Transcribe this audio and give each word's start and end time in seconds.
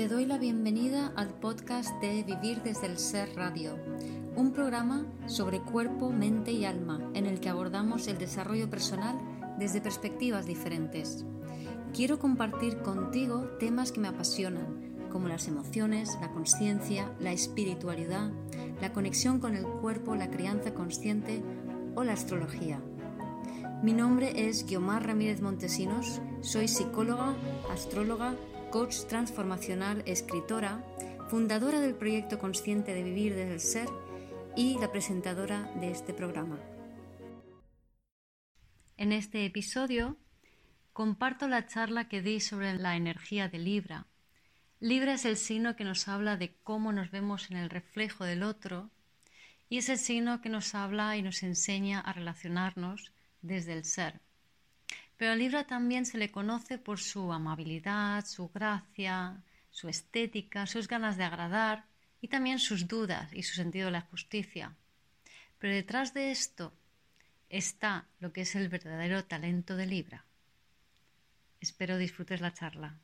Te 0.00 0.08
doy 0.08 0.24
la 0.24 0.38
bienvenida 0.38 1.12
al 1.14 1.28
podcast 1.28 1.90
de 2.00 2.22
Vivir 2.22 2.62
desde 2.62 2.86
el 2.86 2.96
Ser 2.96 3.36
Radio, 3.36 3.76
un 4.34 4.50
programa 4.50 5.04
sobre 5.26 5.60
cuerpo, 5.60 6.08
mente 6.08 6.52
y 6.52 6.64
alma 6.64 7.10
en 7.12 7.26
el 7.26 7.38
que 7.38 7.50
abordamos 7.50 8.08
el 8.08 8.16
desarrollo 8.16 8.70
personal 8.70 9.20
desde 9.58 9.82
perspectivas 9.82 10.46
diferentes. 10.46 11.26
Quiero 11.92 12.18
compartir 12.18 12.78
contigo 12.78 13.42
temas 13.58 13.92
que 13.92 14.00
me 14.00 14.08
apasionan, 14.08 15.08
como 15.12 15.28
las 15.28 15.48
emociones, 15.48 16.16
la 16.18 16.30
conciencia, 16.30 17.14
la 17.20 17.32
espiritualidad, 17.32 18.30
la 18.80 18.94
conexión 18.94 19.38
con 19.38 19.54
el 19.54 19.66
cuerpo, 19.66 20.16
la 20.16 20.30
crianza 20.30 20.72
consciente 20.72 21.42
o 21.94 22.04
la 22.04 22.14
astrología. 22.14 22.80
Mi 23.82 23.92
nombre 23.92 24.48
es 24.48 24.64
Guiomar 24.64 25.06
Ramírez 25.06 25.42
Montesinos, 25.42 26.22
soy 26.40 26.68
psicóloga, 26.68 27.34
astróloga, 27.70 28.34
coach 28.70 29.04
transformacional, 29.08 30.02
escritora, 30.06 30.84
fundadora 31.28 31.80
del 31.80 31.96
proyecto 31.96 32.38
Consciente 32.38 32.94
de 32.94 33.02
Vivir 33.02 33.34
desde 33.34 33.54
el 33.54 33.60
Ser 33.60 33.88
y 34.56 34.78
la 34.78 34.92
presentadora 34.92 35.70
de 35.80 35.90
este 35.90 36.14
programa. 36.14 36.58
En 38.96 39.12
este 39.12 39.44
episodio 39.44 40.16
comparto 40.92 41.48
la 41.48 41.66
charla 41.66 42.08
que 42.08 42.22
di 42.22 42.38
sobre 42.38 42.74
la 42.74 42.96
energía 42.96 43.48
de 43.48 43.58
Libra. 43.58 44.06
Libra 44.78 45.14
es 45.14 45.24
el 45.24 45.36
signo 45.36 45.74
que 45.74 45.84
nos 45.84 46.06
habla 46.06 46.36
de 46.36 46.54
cómo 46.62 46.92
nos 46.92 47.10
vemos 47.10 47.50
en 47.50 47.56
el 47.56 47.70
reflejo 47.70 48.24
del 48.24 48.44
otro 48.44 48.90
y 49.68 49.78
es 49.78 49.88
el 49.88 49.98
signo 49.98 50.40
que 50.40 50.48
nos 50.48 50.74
habla 50.74 51.16
y 51.16 51.22
nos 51.22 51.42
enseña 51.42 52.00
a 52.00 52.12
relacionarnos 52.12 53.12
desde 53.42 53.72
el 53.72 53.84
ser. 53.84 54.20
Pero 55.20 55.32
a 55.32 55.36
Libra 55.36 55.64
también 55.64 56.06
se 56.06 56.16
le 56.16 56.32
conoce 56.32 56.78
por 56.78 56.98
su 56.98 57.30
amabilidad, 57.30 58.24
su 58.24 58.48
gracia, 58.48 59.44
su 59.68 59.90
estética, 59.90 60.66
sus 60.66 60.88
ganas 60.88 61.18
de 61.18 61.24
agradar 61.24 61.84
y 62.22 62.28
también 62.28 62.58
sus 62.58 62.88
dudas 62.88 63.30
y 63.34 63.42
su 63.42 63.54
sentido 63.54 63.84
de 63.88 63.90
la 63.90 64.00
justicia. 64.00 64.74
Pero 65.58 65.74
detrás 65.74 66.14
de 66.14 66.30
esto 66.30 66.72
está 67.50 68.08
lo 68.18 68.32
que 68.32 68.40
es 68.40 68.54
el 68.54 68.70
verdadero 68.70 69.22
talento 69.26 69.76
de 69.76 69.84
Libra. 69.84 70.24
Espero 71.60 71.98
disfrutes 71.98 72.40
la 72.40 72.54
charla. 72.54 72.98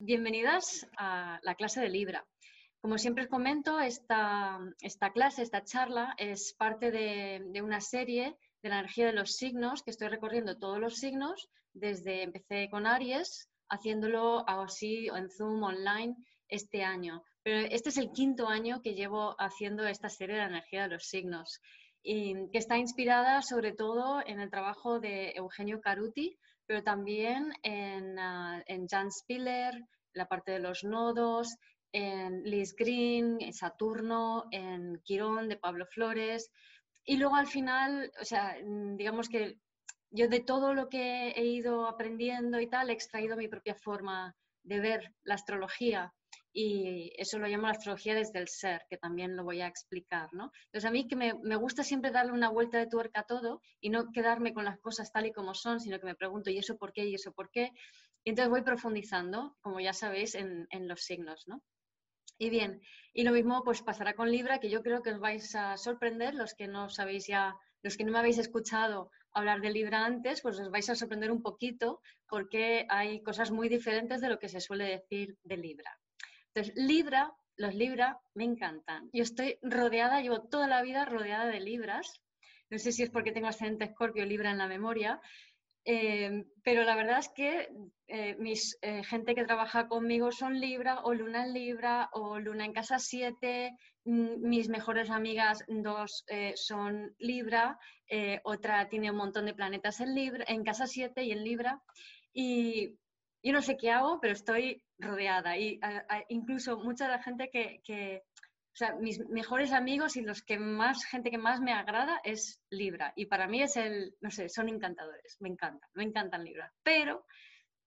Bienvenidas 0.00 0.84
a 0.96 1.38
la 1.44 1.54
clase 1.54 1.80
de 1.80 1.90
Libra. 1.90 2.26
Como 2.80 2.98
siempre 2.98 3.22
os 3.22 3.30
comento, 3.30 3.78
esta, 3.78 4.58
esta 4.80 5.12
clase, 5.12 5.42
esta 5.42 5.62
charla, 5.62 6.16
es 6.18 6.52
parte 6.54 6.90
de 6.90 7.62
una 7.62 7.80
serie 7.80 8.36
de 8.62 8.68
la 8.68 8.80
energía 8.80 9.06
de 9.06 9.12
los 9.12 9.36
signos, 9.36 9.82
que 9.82 9.90
estoy 9.90 10.08
recorriendo 10.08 10.58
todos 10.58 10.78
los 10.78 10.96
signos, 10.96 11.48
desde 11.72 12.22
empecé 12.22 12.68
con 12.70 12.86
Aries, 12.86 13.48
haciéndolo 13.68 14.48
así 14.48 15.08
en 15.08 15.30
Zoom 15.30 15.62
online 15.62 16.16
este 16.48 16.82
año. 16.82 17.22
Pero 17.42 17.66
este 17.70 17.88
es 17.88 17.96
el 17.96 18.10
quinto 18.12 18.48
año 18.48 18.82
que 18.82 18.94
llevo 18.94 19.34
haciendo 19.38 19.86
esta 19.86 20.08
serie 20.08 20.36
de 20.36 20.42
la 20.42 20.48
energía 20.48 20.82
de 20.82 20.94
los 20.94 21.04
signos, 21.04 21.60
y 22.02 22.34
que 22.50 22.58
está 22.58 22.78
inspirada 22.78 23.42
sobre 23.42 23.72
todo 23.72 24.22
en 24.26 24.40
el 24.40 24.50
trabajo 24.50 25.00
de 25.00 25.32
Eugenio 25.36 25.80
Caruti, 25.80 26.38
pero 26.66 26.82
también 26.82 27.52
en, 27.62 28.18
uh, 28.18 28.62
en 28.66 28.86
Jan 28.88 29.10
Spiller, 29.10 29.74
la 30.12 30.26
parte 30.26 30.52
de 30.52 30.60
los 30.60 30.84
nodos, 30.84 31.56
en 31.92 32.42
Liz 32.44 32.74
Green, 32.76 33.38
en 33.40 33.52
Saturno, 33.52 34.44
en 34.50 35.00
Quirón 35.02 35.48
de 35.48 35.56
Pablo 35.56 35.86
Flores, 35.86 36.50
y 37.04 37.16
luego 37.16 37.36
al 37.36 37.46
final, 37.46 38.12
o 38.20 38.24
sea, 38.24 38.56
mm, 38.64 38.96
digamos 38.96 39.28
que 39.28 39.58
yo 40.10 40.28
de 40.28 40.40
todo 40.40 40.74
lo 40.74 40.88
que 40.88 41.30
he 41.30 41.44
ido 41.44 41.86
aprendiendo 41.86 42.60
y 42.60 42.66
tal, 42.66 42.90
he 42.90 42.92
extraído 42.92 43.36
mi 43.36 43.48
propia 43.48 43.74
forma 43.74 44.34
de 44.62 44.80
ver 44.80 45.14
la 45.22 45.34
astrología 45.34 46.12
y 46.52 47.12
eso 47.16 47.38
lo 47.38 47.46
llamo 47.46 47.66
la 47.66 47.72
astrología 47.72 48.14
desde 48.14 48.40
el 48.40 48.48
ser, 48.48 48.84
que 48.90 48.96
también 48.96 49.36
lo 49.36 49.44
voy 49.44 49.60
a 49.60 49.68
explicar, 49.68 50.28
¿no? 50.32 50.50
Entonces 50.66 50.88
a 50.88 50.90
mí 50.90 51.06
que 51.06 51.14
me, 51.16 51.34
me, 51.42 51.56
gusta 51.56 51.84
siempre 51.84 52.10
darle 52.10 52.32
una 52.32 52.50
vuelta 52.50 52.78
de 52.78 52.88
tuerca 52.88 53.20
a 53.20 53.26
todo 53.26 53.62
y 53.80 53.90
no 53.90 54.10
quedarme 54.12 54.52
con 54.52 54.64
las 54.64 54.78
cosas 54.80 55.12
tal 55.12 55.26
y 55.26 55.32
como 55.32 55.54
son, 55.54 55.80
sino 55.80 56.00
que 56.00 56.06
me 56.06 56.16
pregunto, 56.16 56.50
¿y 56.50 56.58
eso 56.58 56.76
por 56.76 56.92
qué? 56.92 57.04
¿Y 57.06 57.14
eso 57.14 57.32
por 57.32 57.50
qué? 57.50 57.70
Y 58.24 58.30
entonces 58.30 58.50
voy 58.50 58.62
profundizando, 58.62 59.56
como 59.60 59.80
ya 59.80 59.92
sabéis, 59.92 60.34
en, 60.34 60.66
en 60.70 60.88
los 60.88 61.02
signos, 61.02 61.46
¿no? 61.46 61.62
Y 62.40 62.48
bien, 62.48 62.80
y 63.12 63.22
lo 63.24 63.32
mismo 63.32 63.62
pues 63.62 63.82
pasará 63.82 64.14
con 64.14 64.30
Libra, 64.30 64.60
que 64.60 64.70
yo 64.70 64.82
creo 64.82 65.02
que 65.02 65.10
os 65.10 65.20
vais 65.20 65.54
a 65.54 65.76
sorprender, 65.76 66.34
los 66.34 66.54
que 66.54 66.68
no 66.68 66.88
sabéis 66.88 67.26
ya, 67.26 67.54
los 67.82 67.98
que 67.98 68.04
no 68.04 68.12
me 68.12 68.18
habéis 68.18 68.38
escuchado 68.38 69.10
hablar 69.32 69.60
de 69.60 69.70
Libra 69.70 70.06
antes, 70.06 70.40
pues 70.40 70.58
os 70.58 70.70
vais 70.70 70.88
a 70.88 70.94
sorprender 70.94 71.30
un 71.30 71.42
poquito 71.42 72.00
porque 72.26 72.86
hay 72.88 73.22
cosas 73.22 73.50
muy 73.50 73.68
diferentes 73.68 74.22
de 74.22 74.30
lo 74.30 74.38
que 74.38 74.48
se 74.48 74.60
suele 74.60 74.84
decir 74.86 75.36
de 75.44 75.58
Libra. 75.58 76.00
Entonces, 76.46 76.72
Libra, 76.76 77.30
los 77.56 77.74
Libra 77.74 78.18
me 78.32 78.44
encantan. 78.44 79.10
Yo 79.12 79.22
estoy 79.22 79.58
rodeada, 79.60 80.22
llevo 80.22 80.48
toda 80.48 80.66
la 80.66 80.80
vida 80.80 81.04
rodeada 81.04 81.44
de 81.44 81.60
Libras. 81.60 82.22
No 82.70 82.78
sé 82.78 82.90
si 82.90 83.02
es 83.02 83.10
porque 83.10 83.32
tengo 83.32 83.48
ascendente 83.48 83.84
Escorpio 83.84 84.24
Libra 84.24 84.50
en 84.50 84.56
la 84.56 84.66
memoria, 84.66 85.20
eh, 85.84 86.44
pero 86.62 86.84
la 86.84 86.94
verdad 86.94 87.18
es 87.18 87.28
que 87.28 87.68
eh, 88.12 88.34
mis, 88.40 88.76
eh, 88.82 89.04
gente 89.04 89.36
que 89.36 89.44
trabaja 89.44 89.86
conmigo 89.86 90.32
son 90.32 90.58
Libra 90.58 91.00
o 91.04 91.14
Luna 91.14 91.44
en 91.46 91.52
Libra 91.52 92.10
o 92.12 92.40
Luna 92.40 92.64
en 92.64 92.72
casa 92.72 92.98
7. 92.98 93.76
Mm, 94.04 94.48
mis 94.48 94.68
mejores 94.68 95.10
amigas, 95.10 95.64
dos 95.68 96.24
eh, 96.28 96.52
son 96.56 97.14
Libra, 97.18 97.78
otra 98.42 98.88
tiene 98.88 99.12
un 99.12 99.16
montón 99.16 99.46
de 99.46 99.54
planetas 99.54 100.00
en, 100.00 100.14
Libra, 100.16 100.44
en 100.48 100.64
casa 100.64 100.88
7 100.88 101.22
y 101.22 101.30
en 101.30 101.44
Libra. 101.44 101.80
Y 102.32 102.98
yo 103.42 103.52
no 103.52 103.62
sé 103.62 103.76
qué 103.76 103.90
hago, 103.90 104.18
pero 104.20 104.32
estoy 104.32 104.82
rodeada. 104.98 105.56
Y 105.56 105.78
incluso 106.28 106.78
mucha 106.78 107.04
de 107.04 107.12
la 107.12 107.22
gente 107.22 107.48
que, 107.50 108.22
sea, 108.80 108.94
mis 108.94 109.20
mejores 109.28 109.72
amigos 109.72 110.16
y 110.16 110.22
los 110.22 110.42
que 110.42 110.58
más, 110.58 111.04
gente 111.04 111.30
que 111.30 111.38
más 111.38 111.60
me 111.60 111.72
agrada 111.72 112.20
es 112.24 112.62
Libra. 112.70 113.12
Y 113.14 113.26
para 113.26 113.46
mí 113.46 113.62
es 113.62 113.76
el, 113.76 114.16
no 114.20 114.30
sé, 114.30 114.48
son 114.48 114.68
encantadores, 114.68 115.36
me 115.40 115.48
encantan, 115.48 115.88
me 115.94 116.04
encantan 116.04 116.44
Libra. 116.44 116.72
Pero 116.82 117.26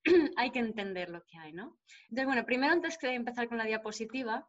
hay 0.38 0.52
que 0.52 0.60
entender 0.60 1.10
lo 1.10 1.24
que 1.26 1.38
hay, 1.38 1.52
¿no? 1.52 1.80
Entonces, 2.04 2.26
bueno, 2.26 2.46
primero 2.46 2.74
antes 2.74 2.98
de 3.00 3.14
empezar 3.14 3.48
con 3.48 3.58
la 3.58 3.66
diapositiva, 3.66 4.48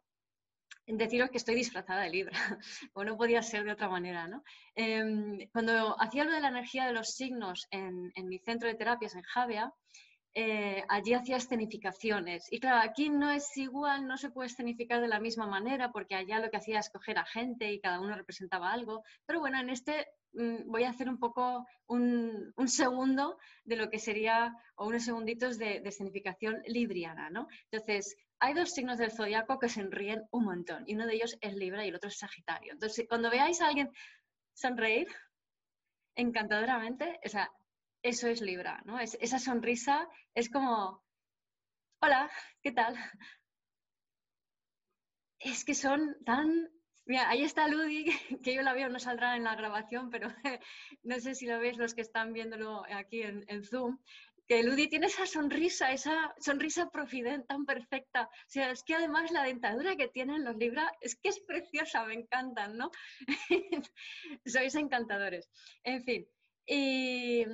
deciros 0.87 1.31
que 1.31 1.39
estoy 1.39 1.55
disfrazada 1.55 2.03
de 2.03 2.11
Libra, 2.11 2.37
o 2.93 3.05
no 3.05 3.17
podía 3.17 3.43
ser 3.43 3.65
de 3.65 3.73
otra 3.73 3.89
manera, 3.89 4.29
¿no? 4.29 4.45
Eh, 4.75 5.49
cuando 5.51 6.01
hacía 6.01 6.25
lo 6.25 6.33
de 6.33 6.41
la 6.41 6.49
energía 6.49 6.87
de 6.87 6.93
los 6.93 7.15
signos 7.15 7.67
en, 7.71 8.13
en 8.15 8.29
mi 8.29 8.39
centro 8.39 8.69
de 8.69 8.75
terapias 8.75 9.15
en 9.15 9.23
Javea, 9.23 9.73
eh, 10.35 10.83
allí 10.89 11.15
hacía 11.15 11.37
escenificaciones. 11.37 12.53
Y 12.53 12.59
claro, 12.59 12.81
aquí 12.89 13.09
no 13.09 13.31
es 13.31 13.57
igual, 13.57 14.07
no 14.07 14.17
se 14.17 14.31
puede 14.31 14.49
escenificar 14.49 15.01
de 15.01 15.09
la 15.09 15.21
misma 15.21 15.47
manera, 15.47 15.93
porque 15.93 16.17
allá 16.17 16.41
lo 16.41 16.51
que 16.51 16.57
hacía 16.57 16.81
es 16.81 16.91
coger 16.91 17.19
a 17.19 17.25
gente 17.25 17.73
y 17.73 17.81
cada 17.81 18.01
uno 18.01 18.17
representaba 18.17 18.73
algo. 18.73 19.05
Pero 19.27 19.39
bueno, 19.41 19.61
en 19.61 19.71
este 19.71 20.07
mmm, 20.33 20.71
voy 20.71 20.85
a 20.85 20.91
hacer 20.91 21.09
un 21.09 21.19
poco 21.19 21.67
un, 21.87 22.53
un, 22.57 22.69
segundo 22.69 23.39
de 23.65 23.77
lo 23.77 23.91
que 23.91 24.01
sería, 24.01 24.53
o 24.75 24.87
unos 24.89 25.05
segunditos 25.05 25.57
de, 25.57 25.81
de 25.81 25.89
escenificación 25.89 26.63
libriana, 26.67 27.31
¿no? 27.31 27.47
Entonces, 27.71 28.17
hay 28.41 28.55
dos 28.55 28.73
signos 28.73 28.99
del 28.99 29.13
zodiaco 29.13 29.59
que 29.61 29.69
se 29.69 29.81
enríen 29.81 30.25
un 30.33 30.45
montón, 30.45 30.83
y 30.87 30.95
uno 30.95 31.07
de 31.07 31.15
ellos 31.15 31.37
es 31.41 31.55
Libra 31.55 31.85
y 31.85 31.89
el 31.89 31.95
otro 31.95 32.09
es 32.09 32.19
Sagitario. 32.19 32.73
Entonces, 32.73 33.07
cuando 33.09 33.31
veáis 33.31 33.61
a 33.61 33.69
alguien 33.69 33.91
sonreír 34.53 35.07
encantadoramente, 36.17 37.21
o 37.25 37.29
sea, 37.29 37.51
eso 38.05 38.29
es 38.29 38.41
Libra, 38.43 38.83
¿no? 38.85 39.01
Es, 39.01 39.17
esa 39.21 39.39
sonrisa 39.39 40.09
es 40.35 40.51
como, 40.51 41.03
hola, 42.01 42.31
¿qué 42.63 42.71
tal? 42.71 42.95
Es 45.41 45.65
que 45.65 45.75
son 45.75 46.15
tan... 46.25 46.71
Mira, 47.07 47.29
ahí 47.29 47.43
está 47.43 47.67
Ludi, 47.67 48.05
que 48.45 48.55
yo 48.55 48.63
la 48.63 48.75
veo, 48.75 48.91
no 48.91 48.99
saldrá 48.99 49.37
en 49.37 49.45
la 49.45 49.57
grabación, 49.57 50.11
pero 50.11 50.29
no 51.03 51.19
sé 51.19 51.35
si 51.35 51.47
lo 51.47 51.59
veis 51.59 51.79
los 51.79 51.95
que 51.95 52.03
están 52.03 52.35
viéndolo 52.35 52.85
aquí 52.91 53.23
en, 53.23 53.65
Zoom, 53.65 53.99
que 54.47 54.63
Ludi 54.63 54.89
tiene 54.89 55.07
esa 55.07 55.27
sonrisa, 55.27 55.91
esa 55.91 56.35
sonrisa 56.39 56.91
profidente 56.91 57.47
tan 57.47 57.65
perfecta. 57.65 58.25
O 58.25 58.49
sea, 58.49 58.71
es 58.71 58.83
que 58.85 58.95
además 58.95 59.31
la 59.31 59.45
dentadura 59.45 59.97
que 59.97 60.09
tienen 60.09 60.45
los 60.45 60.57
Libra 60.57 60.93
es 61.01 61.17
que 61.17 61.31
es 61.31 61.41
preciosa, 61.41 62.05
me 62.05 62.15
encantan, 62.15 62.77
¿no? 62.77 62.91
Sois 64.45 64.75
encantadores. 64.75 65.51
En 65.83 66.05
fin, 66.05 66.27
y 66.67 67.45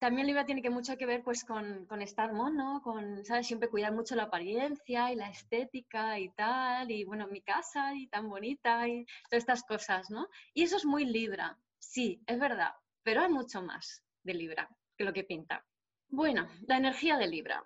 también 0.00 0.26
Libra 0.26 0.46
tiene 0.46 0.62
que 0.62 0.70
mucho 0.70 0.96
que 0.96 1.04
ver 1.04 1.22
pues 1.22 1.44
con, 1.44 1.86
estar 2.00 2.32
mono, 2.32 2.80
con, 2.82 3.22
¿sabes? 3.22 3.46
Siempre 3.46 3.68
cuidar 3.68 3.92
mucho 3.92 4.16
la 4.16 4.24
apariencia 4.24 5.12
y 5.12 5.16
la 5.16 5.28
estética 5.28 6.18
y 6.18 6.30
tal, 6.30 6.90
y 6.90 7.04
bueno, 7.04 7.28
mi 7.28 7.42
casa 7.42 7.94
y 7.94 8.06
tan 8.08 8.30
bonita 8.30 8.88
y 8.88 9.04
todas 9.28 9.42
estas 9.42 9.62
cosas, 9.62 10.10
¿no? 10.10 10.26
Y 10.54 10.62
eso 10.62 10.78
es 10.78 10.86
muy 10.86 11.04
Libra, 11.04 11.58
sí, 11.78 12.22
es 12.26 12.38
verdad, 12.38 12.72
pero 13.02 13.20
hay 13.20 13.28
mucho 13.28 13.60
más 13.60 14.02
de 14.22 14.32
Libra 14.32 14.70
que 14.96 15.04
lo 15.04 15.12
que 15.12 15.24
pinta. 15.24 15.66
Bueno, 16.08 16.48
la 16.66 16.78
energía 16.78 17.18
de 17.18 17.28
Libra. 17.28 17.62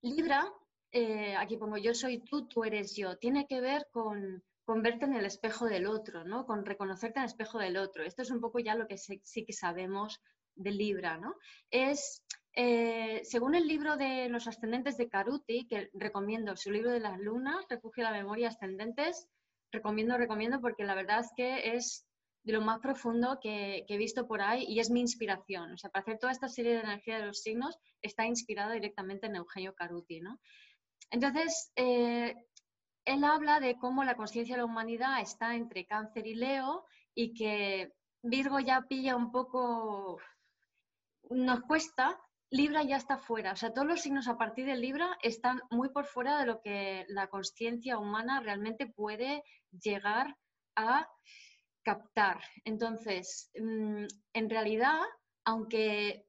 Libra, 0.00 0.50
eh, 0.90 1.36
aquí 1.36 1.58
pongo 1.58 1.76
yo 1.76 1.92
soy 1.92 2.24
tú, 2.24 2.48
tú 2.48 2.64
eres 2.64 2.96
yo, 2.96 3.18
tiene 3.18 3.46
que 3.46 3.60
ver 3.60 3.88
con, 3.92 4.42
con 4.64 4.82
verte 4.82 5.04
en 5.04 5.16
el 5.16 5.26
espejo 5.26 5.66
del 5.66 5.86
otro, 5.86 6.24
¿no? 6.24 6.46
Con 6.46 6.64
reconocerte 6.64 7.18
en 7.18 7.24
el 7.24 7.28
espejo 7.28 7.58
del 7.58 7.76
otro. 7.76 8.04
Esto 8.04 8.22
es 8.22 8.30
un 8.30 8.40
poco 8.40 8.58
ya 8.58 8.74
lo 8.74 8.88
que 8.88 8.96
sí 8.96 9.44
que 9.44 9.52
sabemos 9.52 10.22
de 10.54 10.70
Libra, 10.70 11.16
¿no? 11.18 11.34
Es 11.70 12.22
Eh, 12.54 13.22
según 13.24 13.54
el 13.54 13.66
libro 13.66 13.96
de 13.96 14.28
los 14.28 14.46
ascendentes 14.46 14.98
de 14.98 15.08
Caruti, 15.08 15.66
que 15.66 15.88
recomiendo, 15.94 16.54
su 16.56 16.70
libro 16.70 16.90
de 16.90 17.00
las 17.00 17.18
lunas, 17.18 17.64
Refugio 17.68 18.04
de 18.04 18.10
la 18.10 18.18
Memoria 18.18 18.48
Ascendentes, 18.48 19.26
recomiendo, 19.70 20.18
recomiendo, 20.18 20.60
porque 20.60 20.84
la 20.84 20.94
verdad 20.94 21.20
es 21.20 21.30
que 21.34 21.74
es 21.76 22.06
de 22.44 22.52
lo 22.52 22.60
más 22.60 22.80
profundo 22.80 23.38
que, 23.40 23.86
he 23.88 23.96
visto 23.96 24.26
por 24.26 24.42
ahí 24.42 24.64
y 24.68 24.80
es 24.80 24.90
mi 24.90 25.00
inspiración. 25.00 25.72
O 25.72 25.78
sea, 25.78 25.90
para 25.90 26.02
hacer 26.02 26.18
toda 26.18 26.32
esta 26.32 26.48
serie 26.48 26.74
de 26.74 26.80
energía 26.80 27.18
de 27.18 27.26
los 27.26 27.40
signos 27.40 27.78
está 28.02 28.26
inspirada 28.26 28.74
directamente 28.74 29.28
en 29.28 29.36
Eugenio 29.36 29.74
Caruti, 29.74 30.20
¿no? 30.20 30.38
Entonces, 31.10 31.72
eh, 31.76 32.34
él 33.04 33.24
habla 33.24 33.60
de 33.60 33.76
cómo 33.76 34.04
la 34.04 34.16
conciencia 34.16 34.56
de 34.56 34.58
la 34.62 34.66
humanidad 34.66 35.20
está 35.20 35.54
entre 35.54 35.86
cáncer 35.86 36.26
y 36.26 36.34
Leo 36.34 36.84
y 37.14 37.32
que 37.34 37.92
Virgo 38.22 38.60
ya 38.60 38.82
pilla 38.82 39.16
un 39.16 39.30
poco, 39.30 40.18
nos 41.34 41.62
cuesta, 41.62 42.18
Libra 42.50 42.82
ya 42.82 42.96
está 42.96 43.16
fuera. 43.16 43.52
O 43.52 43.56
sea, 43.56 43.72
todos 43.72 43.86
los 43.86 44.00
signos 44.00 44.28
a 44.28 44.36
partir 44.36 44.66
de 44.66 44.76
Libra 44.76 45.16
están 45.22 45.60
muy 45.70 45.88
por 45.88 46.04
fuera 46.04 46.38
de 46.38 46.46
lo 46.46 46.60
que 46.60 47.06
la 47.08 47.28
conciencia 47.28 47.98
humana 47.98 48.40
realmente 48.40 48.86
puede 48.86 49.42
llegar 49.70 50.36
a 50.76 51.08
captar. 51.82 52.40
Entonces, 52.64 53.50
mm, 53.58 54.04
en 54.34 54.50
realidad, 54.50 55.00
aunque 55.44 56.26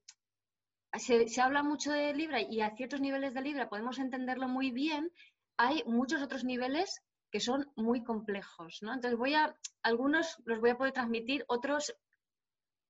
se, 0.97 1.41
habla 1.41 1.63
mucho 1.63 1.91
de 1.91 2.13
Libra 2.13 2.41
y 2.41 2.61
a 2.61 2.75
ciertos 2.75 3.01
niveles 3.01 3.33
de 3.33 3.41
Libra 3.41 3.69
podemos 3.69 3.99
entenderlo 3.99 4.47
muy 4.47 4.71
bien, 4.71 5.11
hay 5.57 5.83
muchos 5.85 6.21
otros 6.21 6.44
niveles 6.44 7.01
que 7.31 7.39
son 7.39 7.71
muy 7.75 8.03
complejos, 8.03 8.79
¿no? 8.81 8.94
Entonces 8.94 9.17
voy 9.17 9.33
a, 9.33 9.57
algunos 9.81 10.38
los 10.45 10.59
voy 10.59 10.69
a 10.71 10.77
poder 10.77 10.94
transmitir, 10.94 11.44
otros 11.47 11.95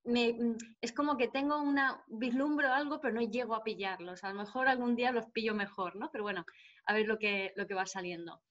me, 0.05 0.35
es 0.81 0.91
como 0.91 1.17
que 1.17 1.27
tengo 1.27 1.61
una 1.61 2.03
vislumbro 2.07 2.71
algo, 2.71 2.99
pero 2.99 3.13
no 3.13 3.21
llego 3.21 3.55
a 3.55 3.63
pillarlos. 3.63 4.23
A 4.23 4.29
lo 4.29 4.35
mejor 4.35 4.67
algún 4.67 4.95
día 4.95 5.11
los 5.11 5.27
pillo 5.27 5.53
mejor, 5.53 5.95
¿no? 5.95 6.09
Pero 6.11 6.23
bueno, 6.23 6.45
a 6.85 6.93
ver 6.93 7.07
lo 7.07 7.17
que, 7.17 7.53
lo 7.55 7.67
que 7.67 7.73
va 7.73 7.85
saliendo. 7.85 8.41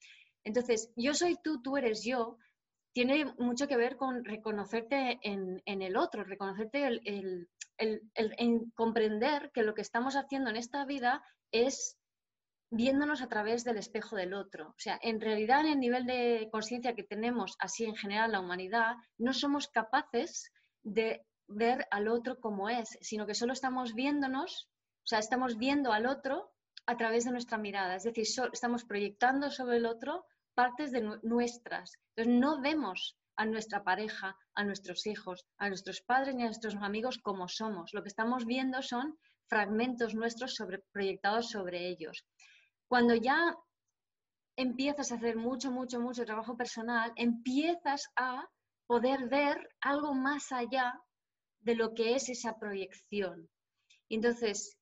Entonces, 0.45 0.93
yo 0.97 1.15
soy 1.15 1.37
tú, 1.43 1.63
tú 1.63 1.77
eres 1.77 2.05
yo, 2.05 2.39
tiene 2.93 3.27
mucho 3.39 3.69
que 3.69 3.77
ver 3.77 3.97
con 3.97 4.25
reconocerte 4.25 5.19
en, 5.23 5.63
el 5.65 5.97
otro, 5.97 6.25
reconocerte 6.25 6.87
el, 6.87 7.49
en 7.79 8.71
comprender 8.73 9.51
que 9.53 9.63
lo 9.63 9.75
que 9.75 9.83
estamos 9.83 10.15
haciendo 10.15 10.51
en 10.51 10.57
esta 10.57 10.85
vida 10.85 11.23
es 11.53 11.99
viéndonos 12.71 13.21
a 13.23 13.29
través 13.29 13.65
del 13.65 13.77
espejo 13.79 14.17
del 14.17 14.35
otro. 14.35 14.71
O 14.71 14.79
sea, 14.79 14.99
en 15.03 15.21
realidad 15.21 15.61
en 15.61 15.73
el 15.73 15.81
nivel 15.81 16.07
de 16.07 16.49
conciencia 16.51 16.95
que 16.95 17.03
tenemos 17.03 17.55
así 17.59 17.85
en 17.85 17.97
general 17.97 18.33
la 18.33 18.41
humanidad, 18.41 18.97
no 19.19 19.33
somos 19.33 19.69
capaces 19.69 20.51
de 20.83 21.25
ver 21.55 21.87
al 21.91 22.09
otro 22.09 22.41
como 22.41 22.69
es, 22.69 22.99
sino 23.01 23.27
que 23.27 23.35
solo 23.35 23.53
estamos 23.53 23.95
viéndonos, 23.95 24.69
o 25.05 25.07
sea, 25.07 25.19
estamos 25.19 25.59
viendo 25.59 25.93
al 25.93 26.07
otro 26.07 26.53
a 26.87 26.97
través 26.97 27.25
de 27.25 27.33
nuestra 27.33 27.59
mirada, 27.59 27.97
es 27.97 28.05
decir, 28.05 28.27
estamos 28.53 28.85
proyectando 28.85 29.51
sobre 29.51 29.77
el 29.77 29.87
otro 29.87 30.27
partes 30.55 30.91
de 30.93 31.19
nuestras. 31.23 31.99
Entonces, 32.15 32.41
no 32.41 32.61
vemos 32.61 33.17
a 33.37 33.47
nuestra 33.47 33.83
pareja, 33.83 34.37
a 34.55 34.65
nuestros 34.65 35.07
hijos, 35.07 35.47
a 35.59 35.69
nuestros 35.69 36.01
padres 36.03 36.35
ni 36.35 36.43
a 36.43 36.47
nuestros 36.47 36.75
amigos 36.77 37.19
como 37.19 37.49
somos. 37.49 37.95
Lo 37.95 38.03
que 38.03 38.09
estamos 38.09 38.45
viendo 38.45 38.83
son 38.83 39.19
fragmentos 39.49 40.15
nuestros 40.15 40.55
sobre, 40.55 40.79
proyectados 40.93 41.51
sobre 41.51 41.89
ellos. 41.89 42.25
Cuando 42.89 43.15
ya 43.15 43.57
empiezas 44.57 45.13
a 45.13 45.15
hacer 45.15 45.37
mucho, 45.37 45.71
mucho, 45.71 46.01
mucho 46.01 46.25
trabajo 46.25 46.57
personal, 46.57 47.13
empiezas 47.17 48.11
a 48.17 48.47
poder 48.87 49.29
ver 49.29 49.71
algo 49.81 50.15
más 50.15 50.53
allá 50.53 51.01
de 51.62 51.75
lo 51.75 51.94
que 51.94 52.14
es 52.14 52.29
esa 52.29 52.59
proyección. 52.59 53.49
Entonces, 54.09 54.76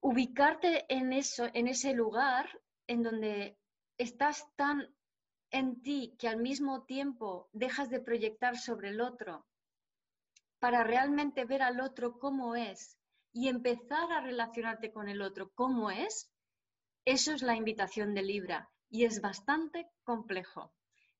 ubicarte 0.00 0.84
en 0.88 1.12
eso, 1.12 1.48
en 1.54 1.68
ese 1.68 1.92
lugar 1.94 2.48
en 2.86 3.02
donde 3.02 3.58
estás 3.98 4.46
tan 4.56 4.94
en 5.50 5.82
ti 5.82 6.14
que 6.18 6.28
al 6.28 6.38
mismo 6.38 6.84
tiempo 6.84 7.48
dejas 7.52 7.90
de 7.90 8.00
proyectar 8.00 8.56
sobre 8.56 8.88
el 8.88 9.00
otro 9.00 9.46
para 10.58 10.84
realmente 10.84 11.44
ver 11.44 11.62
al 11.62 11.80
otro 11.80 12.18
como 12.18 12.56
es 12.56 12.98
y 13.32 13.48
empezar 13.48 14.12
a 14.12 14.20
relacionarte 14.20 14.92
con 14.92 15.08
el 15.08 15.22
otro 15.22 15.50
como 15.54 15.90
es, 15.90 16.30
eso 17.04 17.32
es 17.32 17.42
la 17.42 17.56
invitación 17.56 18.14
de 18.14 18.22
Libra 18.22 18.70
y 18.88 19.04
es 19.04 19.20
bastante 19.20 19.90
complejo. 20.04 20.72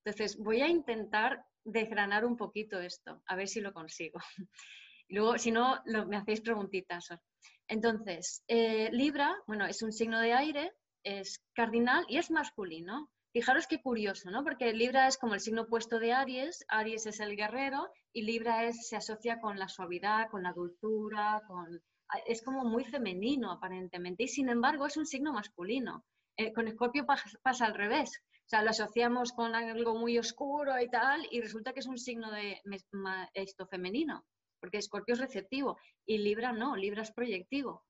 Entonces, 0.04 0.36
voy 0.38 0.60
a 0.62 0.68
intentar 0.68 1.44
desgranar 1.64 2.24
un 2.24 2.36
poquito 2.36 2.80
esto, 2.80 3.22
a 3.26 3.36
ver 3.36 3.48
si 3.48 3.60
lo 3.60 3.72
consigo. 3.72 4.18
Luego, 5.08 5.38
si 5.38 5.50
no, 5.50 5.82
me 5.84 6.16
hacéis 6.16 6.40
preguntitas. 6.40 7.08
Entonces, 7.68 8.42
eh, 8.48 8.90
Libra, 8.92 9.36
bueno, 9.46 9.66
es 9.66 9.82
un 9.82 9.92
signo 9.92 10.20
de 10.20 10.32
aire, 10.32 10.72
es 11.02 11.42
cardinal 11.54 12.04
y 12.08 12.18
es 12.18 12.30
masculino. 12.30 13.10
Fijaros 13.32 13.66
qué 13.66 13.80
curioso, 13.80 14.30
¿no? 14.30 14.44
Porque 14.44 14.72
Libra 14.72 15.06
es 15.06 15.16
como 15.16 15.34
el 15.34 15.40
signo 15.40 15.62
opuesto 15.62 15.98
de 15.98 16.12
Aries, 16.12 16.64
Aries 16.68 17.06
es 17.06 17.20
el 17.20 17.36
guerrero 17.36 17.90
y 18.12 18.22
Libra 18.22 18.64
es, 18.64 18.88
se 18.88 18.96
asocia 18.96 19.40
con 19.40 19.58
la 19.58 19.68
suavidad, 19.68 20.28
con 20.30 20.42
la 20.42 20.52
dulzura, 20.52 21.42
con 21.46 21.82
es 22.26 22.42
como 22.42 22.64
muy 22.64 22.84
femenino 22.84 23.50
aparentemente 23.50 24.24
y 24.24 24.28
sin 24.28 24.48
embargo 24.48 24.86
es 24.86 24.96
un 24.96 25.06
signo 25.06 25.32
masculino. 25.32 26.04
Eh, 26.36 26.52
con 26.52 26.66
Escorpio 26.68 27.06
pasa, 27.06 27.66
al 27.66 27.74
revés. 27.74 28.22
O 28.44 28.48
sea, 28.52 28.62
lo 28.62 28.70
asociamos 28.70 29.32
con 29.32 29.54
algo 29.54 29.94
muy 29.94 30.18
oscuro 30.18 30.78
y 30.80 30.88
tal 30.88 31.26
y 31.30 31.40
resulta 31.40 31.72
que 31.72 31.80
es 31.80 31.86
un 31.86 31.98
signo 31.98 32.30
de 32.30 32.60
esto 33.34 33.66
femenino, 33.66 34.24
porque 34.60 34.78
Escorpio 34.78 35.14
es 35.14 35.20
receptivo 35.20 35.78
y 36.04 36.18
Libra 36.18 36.52
no, 36.52 36.76
Libra 36.76 37.02
es 37.02 37.12
proyectivo. 37.12 37.84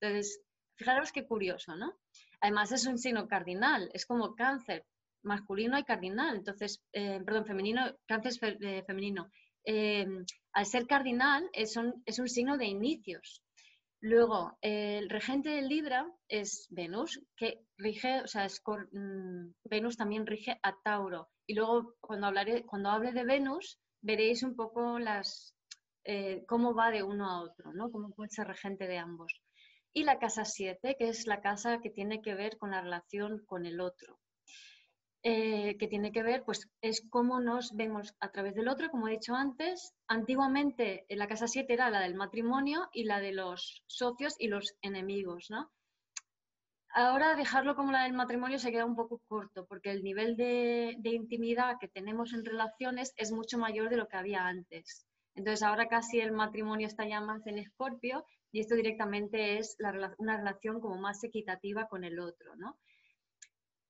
Entonces, 0.00 0.40
fijaros 0.76 1.12
qué 1.12 1.26
curioso, 1.26 1.76
¿no? 1.76 1.98
Además 2.40 2.72
es 2.72 2.86
un 2.86 2.98
signo 2.98 3.28
cardinal, 3.28 3.90
es 3.92 4.06
como 4.06 4.34
cáncer, 4.34 4.86
masculino 5.22 5.78
y 5.78 5.84
cardinal, 5.84 6.36
entonces, 6.36 6.82
eh, 6.92 7.20
perdón, 7.24 7.46
femenino, 7.46 7.96
cáncer 8.06 8.58
eh, 8.60 8.84
femenino. 8.86 9.30
al 10.52 10.66
ser 10.66 10.86
cardinal 10.86 11.50
es 11.52 11.76
es 12.04 12.18
un 12.18 12.28
signo 12.28 12.56
de 12.56 12.66
inicios, 12.66 13.42
Luego, 14.06 14.56
el 14.60 15.10
regente 15.10 15.48
de 15.48 15.62
Libra 15.62 16.06
es 16.28 16.68
Venus, 16.70 17.20
que 17.36 17.64
rige, 17.76 18.22
o 18.22 18.28
sea, 18.28 18.46
mm, 18.46 19.52
Venus 19.64 19.96
también 19.96 20.28
rige 20.28 20.60
a 20.62 20.76
Tauro. 20.84 21.28
Y 21.44 21.54
luego, 21.54 21.96
cuando, 22.00 22.28
cuando 22.66 22.90
hable 22.90 23.10
de 23.10 23.24
Venus, 23.24 23.80
veréis 24.00 24.44
un 24.44 24.54
poco 24.54 25.00
las, 25.00 25.56
eh, 26.04 26.44
cómo 26.46 26.72
va 26.72 26.92
de 26.92 27.02
uno 27.02 27.28
a 27.28 27.40
otro, 27.40 27.72
¿no? 27.72 27.90
Cómo 27.90 28.10
puede 28.10 28.30
ser 28.30 28.46
regente 28.46 28.86
de 28.86 28.98
ambos. 28.98 29.42
Y 29.92 30.04
la 30.04 30.20
casa 30.20 30.44
7, 30.44 30.94
que 30.96 31.08
es 31.08 31.26
la 31.26 31.40
casa 31.40 31.80
que 31.80 31.90
tiene 31.90 32.22
que 32.22 32.36
ver 32.36 32.58
con 32.58 32.70
la 32.70 32.82
relación 32.82 33.44
con 33.44 33.66
el 33.66 33.80
otro. 33.80 34.20
Eh, 35.28 35.76
que 35.76 35.88
tiene 35.88 36.12
que 36.12 36.22
ver, 36.22 36.44
pues 36.44 36.68
es 36.80 37.04
cómo 37.10 37.40
nos 37.40 37.74
vemos 37.74 38.14
a 38.20 38.30
través 38.30 38.54
del 38.54 38.68
otro, 38.68 38.88
como 38.90 39.08
he 39.08 39.18
dicho 39.18 39.34
antes. 39.34 39.92
Antiguamente 40.06 41.04
la 41.08 41.26
casa 41.26 41.48
7 41.48 41.72
era 41.72 41.90
la 41.90 41.98
del 41.98 42.14
matrimonio 42.14 42.88
y 42.92 43.02
la 43.02 43.18
de 43.18 43.32
los 43.32 43.82
socios 43.88 44.36
y 44.38 44.46
los 44.46 44.76
enemigos, 44.82 45.46
¿no? 45.50 45.72
Ahora 46.90 47.34
dejarlo 47.34 47.74
como 47.74 47.90
la 47.90 48.04
del 48.04 48.12
matrimonio 48.12 48.60
se 48.60 48.70
queda 48.70 48.84
un 48.84 48.94
poco 48.94 49.20
corto, 49.26 49.66
porque 49.66 49.90
el 49.90 50.04
nivel 50.04 50.36
de, 50.36 50.96
intimidad 51.02 51.78
que 51.80 51.88
tenemos 51.88 52.32
en 52.32 52.44
relaciones 52.44 53.12
es 53.16 53.32
mucho 53.32 53.58
mayor 53.58 53.90
de 53.90 53.96
lo 53.96 54.06
que 54.06 54.18
había 54.18 54.46
antes. 54.46 55.08
Entonces 55.34 55.64
ahora 55.64 55.88
casi 55.88 56.20
el 56.20 56.30
matrimonio 56.30 56.86
está 56.86 57.04
ya 57.04 57.20
más 57.20 57.44
en 57.48 57.58
escorpio 57.58 58.24
y 58.52 58.60
esto 58.60 58.76
directamente 58.76 59.58
es 59.58 59.76
una 60.18 60.36
relación 60.36 60.80
como 60.80 60.98
más 60.98 61.24
equitativa 61.24 61.88
con 61.88 62.04
el 62.04 62.20
otro, 62.20 62.54
¿no? 62.54 62.78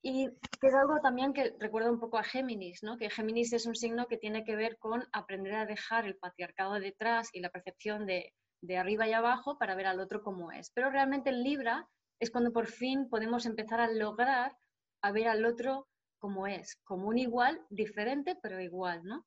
Y 0.02 0.28
que 0.60 0.68
es 0.68 0.74
algo 0.74 1.00
también 1.00 1.32
que 1.32 1.54
recuerda 1.58 1.90
un 1.90 1.98
poco 1.98 2.18
a 2.18 2.22
Géminis, 2.22 2.82
¿no? 2.82 2.96
que 2.96 3.10
Géminis 3.10 3.52
es 3.52 3.66
un 3.66 3.74
signo 3.74 4.06
que 4.06 4.18
tiene 4.18 4.44
que 4.44 4.54
ver 4.54 4.78
con 4.78 5.04
aprender 5.12 5.54
a 5.54 5.66
dejar 5.66 6.06
el 6.06 6.16
patriarcado 6.16 6.74
detrás 6.74 7.28
y 7.32 7.40
la 7.40 7.50
percepción 7.50 8.06
de, 8.06 8.32
de 8.60 8.76
arriba 8.76 9.08
y 9.08 9.12
abajo 9.12 9.58
para 9.58 9.74
ver 9.74 9.86
al 9.86 10.00
otro 10.00 10.22
como 10.22 10.52
es. 10.52 10.70
Pero 10.70 10.90
realmente 10.90 11.30
en 11.30 11.42
Libra 11.42 11.88
es 12.20 12.30
cuando 12.30 12.52
por 12.52 12.66
fin 12.66 13.08
podemos 13.08 13.46
empezar 13.46 13.80
a 13.80 13.90
lograr 13.90 14.56
a 15.02 15.12
ver 15.12 15.28
al 15.28 15.44
otro 15.44 15.88
como 16.18 16.46
es, 16.46 16.76
como 16.84 17.08
un 17.08 17.18
igual, 17.18 17.60
diferente, 17.70 18.36
pero 18.42 18.60
igual, 18.60 19.04
¿no? 19.04 19.26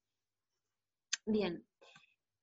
Bien. 1.26 1.66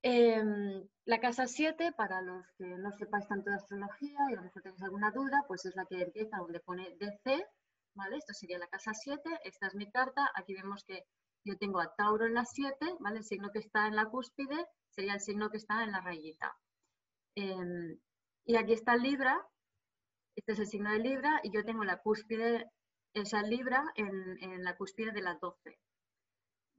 Em, 0.01 0.87
la 1.05 1.19
casa 1.19 1.47
7, 1.47 1.91
para 1.91 2.21
los 2.21 2.45
que 2.57 2.65
no 2.65 2.91
sepáis 2.91 3.27
tanto 3.27 3.49
de 3.49 3.57
astrología 3.57 4.19
y 4.29 4.33
a 4.33 4.37
lo 4.37 4.43
mejor 4.43 4.61
tenéis 4.61 4.81
alguna 4.83 5.11
duda, 5.11 5.43
pues 5.47 5.65
es 5.65 5.75
la 5.75 5.85
que 5.85 6.01
empieza 6.01 6.37
donde 6.37 6.59
pone 6.61 6.95
DC, 6.97 7.45
esto 8.17 8.33
sería 8.33 8.57
la 8.57 8.67
casa 8.67 8.93
7, 8.93 9.39
esta 9.43 9.67
es 9.67 9.75
mi 9.75 9.89
carta, 9.89 10.29
aquí 10.35 10.53
vemos 10.53 10.83
que 10.83 11.03
yo 11.43 11.57
tengo 11.57 11.79
a 11.79 11.93
Tauro 11.95 12.25
en 12.25 12.33
la 12.33 12.45
7, 12.45 12.97
¿vale? 12.99 13.19
El 13.19 13.25
signo 13.25 13.51
que 13.51 13.59
está 13.59 13.87
en 13.87 13.95
la 13.95 14.05
cúspide 14.05 14.65
sería 14.89 15.13
el 15.13 15.21
signo 15.21 15.49
que 15.49 15.57
está 15.57 15.83
en 15.83 15.91
la 15.91 16.01
rayita. 16.01 16.55
Em, 17.35 17.99
y 18.45 18.55
aquí 18.55 18.73
está 18.73 18.95
Libra, 18.95 19.45
este 20.35 20.53
es 20.53 20.59
el 20.59 20.67
signo 20.67 20.91
de 20.91 20.99
Libra, 20.99 21.39
y 21.43 21.51
yo 21.51 21.63
tengo 21.63 21.83
la 21.83 22.01
cúspide, 22.01 22.71
esa 23.13 23.41
Libra 23.41 23.83
en, 23.95 24.37
en 24.41 24.63
la 24.63 24.75
cúspide 24.75 25.11
de 25.11 25.21
las 25.21 25.39
12. 25.39 25.79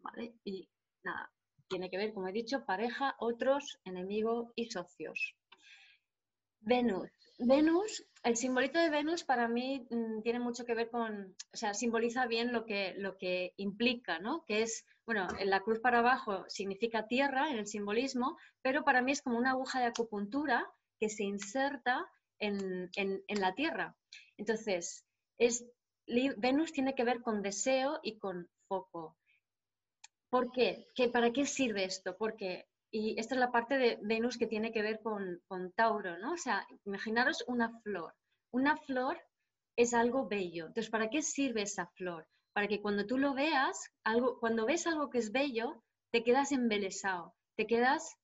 ¿Vale? 0.00 0.34
Y 0.44 0.68
nada, 1.02 1.32
tiene 1.68 1.90
que 1.90 1.98
ver, 1.98 2.12
como 2.14 2.28
he 2.28 2.32
dicho, 2.32 2.64
pareja, 2.64 3.16
otros, 3.18 3.78
enemigo 3.84 4.52
y 4.54 4.70
socios. 4.70 5.34
Venus. 6.60 7.10
Venus, 7.38 8.04
el 8.24 8.36
simbolito 8.36 8.78
de 8.78 8.90
Venus 8.90 9.24
para 9.24 9.48
mí 9.48 9.86
mm, 9.90 10.22
tiene 10.22 10.40
mucho 10.40 10.64
que 10.64 10.74
ver 10.74 10.90
con, 10.90 11.34
o 11.52 11.56
sea, 11.56 11.74
simboliza 11.74 12.26
bien 12.26 12.52
lo 12.52 12.64
que, 12.64 12.94
lo 12.96 13.16
que 13.16 13.54
implica, 13.56 14.18
¿no? 14.18 14.44
Que 14.44 14.62
es, 14.62 14.84
bueno, 15.06 15.26
la 15.44 15.60
cruz 15.60 15.80
para 15.80 16.00
abajo 16.00 16.44
significa 16.48 17.06
tierra 17.06 17.50
en 17.50 17.58
el 17.58 17.66
simbolismo, 17.66 18.36
pero 18.62 18.84
para 18.84 19.02
mí 19.02 19.12
es 19.12 19.22
como 19.22 19.38
una 19.38 19.50
aguja 19.50 19.80
de 19.80 19.86
acupuntura 19.86 20.70
que 20.98 21.08
se 21.08 21.24
inserta 21.24 22.06
en, 22.38 22.90
la 23.28 23.54
tierra. 23.54 23.96
Entonces, 24.36 25.04
es, 25.38 25.64
Venus 26.06 26.72
tiene 26.72 26.94
que 26.94 27.04
ver 27.04 27.22
con 27.22 27.42
deseo 27.42 28.00
y 28.02 28.18
con 28.18 28.48
foco. 28.68 29.16
¿Por 30.30 30.52
qué? 30.52 30.88
¿Qué? 30.94 31.08
¿Para 31.08 31.32
qué 31.32 31.46
sirve 31.46 31.84
esto? 31.84 32.16
Porque 32.16 32.68
y 32.90 33.18
esta 33.18 33.34
es 33.34 33.40
la 33.40 33.52
parte 33.52 33.76
de 33.76 33.98
Venus 34.02 34.38
que 34.38 34.46
tiene 34.46 34.72
que 34.72 34.82
ver 34.82 35.00
con, 35.02 35.40
Tauro, 35.74 36.18
¿no? 36.18 36.32
O 36.32 36.36
sea, 36.36 36.66
imaginaros 36.84 37.44
una 37.46 37.70
flor. 37.80 38.14
Una 38.50 38.76
flor 38.76 39.18
es 39.76 39.94
algo 39.94 40.26
bello. 40.26 40.66
Entonces, 40.66 40.90
¿para 40.90 41.10
qué 41.10 41.22
sirve 41.22 41.62
esa 41.62 41.86
flor? 41.86 42.26
Para 42.52 42.66
que 42.66 42.80
cuando 42.80 43.06
tú 43.06 43.18
lo 43.18 43.34
veas, 43.34 43.92
algo, 44.04 44.38
cuando 44.40 44.66
ves 44.66 44.86
algo 44.86 45.10
que 45.10 45.18
es 45.18 45.32
bello, 45.32 45.82
te 46.10 46.24
quedas 46.24 46.52
embelesado, 46.52 47.34
te 47.56 47.66
quedas 47.66 48.16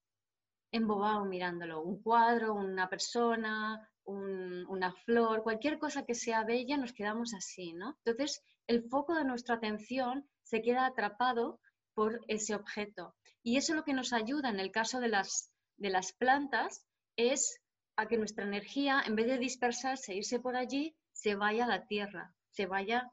embobado 0.72 1.24
mirándolo. 1.26 1.82
Un 1.82 2.02
cuadro, 2.02 2.54
una 2.54 2.88
persona, 2.88 3.88
una 4.06 4.92
flor, 5.04 5.42
cualquier 5.42 5.78
cosa 5.78 6.04
que 6.04 6.14
sea 6.14 6.44
bella, 6.44 6.76
nos 6.76 6.92
quedamos 6.92 7.34
así, 7.34 7.72
¿no? 7.74 7.96
Entonces, 8.04 8.42
el 8.66 8.88
foco 8.88 9.14
de 9.14 9.24
nuestra 9.24 9.56
atención 9.56 10.26
se 10.42 10.62
queda 10.62 10.86
atrapado 10.86 11.60
por 11.94 12.20
ese 12.28 12.54
objeto. 12.54 13.14
Y 13.42 13.56
eso 13.56 13.74
lo 13.74 13.84
que 13.84 13.92
nos 13.92 14.12
ayuda 14.12 14.48
en 14.48 14.60
el 14.60 14.70
caso 14.70 15.00
de 15.00 15.08
las, 15.08 15.50
de 15.76 15.90
las 15.90 16.12
plantas 16.12 16.84
es 17.16 17.60
a 17.96 18.06
que 18.06 18.18
nuestra 18.18 18.44
energía, 18.44 19.02
en 19.06 19.14
vez 19.14 19.26
de 19.26 19.38
dispersarse, 19.38 20.12
e 20.12 20.16
irse 20.16 20.40
por 20.40 20.56
allí, 20.56 20.96
se 21.12 21.36
vaya 21.36 21.64
a 21.64 21.68
la 21.68 21.86
Tierra, 21.86 22.34
se 22.50 22.66
vaya 22.66 23.10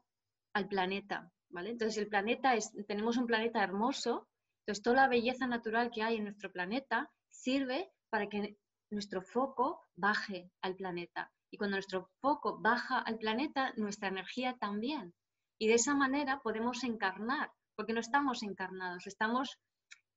al 0.54 0.68
planeta. 0.68 1.30
¿vale? 1.50 1.70
Entonces, 1.70 1.98
el 1.98 2.08
planeta 2.08 2.54
es, 2.54 2.72
tenemos 2.86 3.16
un 3.16 3.26
planeta 3.26 3.62
hermoso, 3.62 4.28
entonces 4.60 4.82
toda 4.82 5.02
la 5.02 5.08
belleza 5.08 5.46
natural 5.46 5.90
que 5.90 6.02
hay 6.02 6.16
en 6.16 6.24
nuestro 6.24 6.50
planeta 6.50 7.10
sirve 7.30 7.90
para 8.10 8.28
que 8.28 8.56
nuestro 8.90 9.22
foco 9.22 9.80
baje 9.96 10.50
al 10.60 10.76
planeta. 10.76 11.30
Y 11.50 11.58
cuando 11.58 11.76
nuestro 11.76 12.10
foco 12.20 12.58
baja 12.60 12.98
al 12.98 13.18
planeta, 13.18 13.72
nuestra 13.76 14.08
energía 14.08 14.56
también. 14.58 15.14
Y 15.58 15.68
de 15.68 15.74
esa 15.74 15.94
manera 15.94 16.40
podemos 16.42 16.82
encarnar 16.84 17.52
porque 17.74 17.92
no 17.92 18.00
estamos 18.00 18.42
encarnados, 18.42 19.06
estamos 19.06 19.58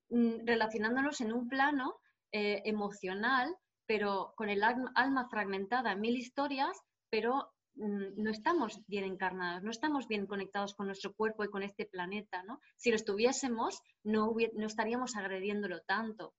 mm, 0.10 0.46
relacionándonos 0.46 1.22
en 1.22 1.34
un 1.34 1.48
plano 1.48 2.00
eh, 2.32 2.62
emocional, 2.66 3.56
pero 3.86 4.34
con 4.36 4.50
el 4.50 4.64
alma, 4.64 5.30
fragmentada 5.30 5.92
en 5.92 6.02
mil 6.02 6.18
historias, 6.18 6.78
pero 7.10 7.54
mm, 7.76 8.22
no 8.22 8.32
estamos 8.32 8.82
bien 8.88 9.06
encarnados, 9.06 9.64
no 9.64 9.72
estamos 9.72 10.08
bien 10.08 10.26
conectados 10.28 10.74
con 10.76 10.88
nuestro 10.88 11.14
cuerpo 11.14 11.44
y 11.44 11.50
con 11.50 11.64
este 11.64 11.86
planeta, 11.86 12.44
¿no? 12.44 12.60
Si 12.78 12.90
lo 12.90 12.96
estuviésemos, 12.96 13.82
no, 14.04 14.36
no 14.54 14.68
estaríamos 14.68 15.16
agrediéndolo 15.16 15.82
tanto. 15.82 16.34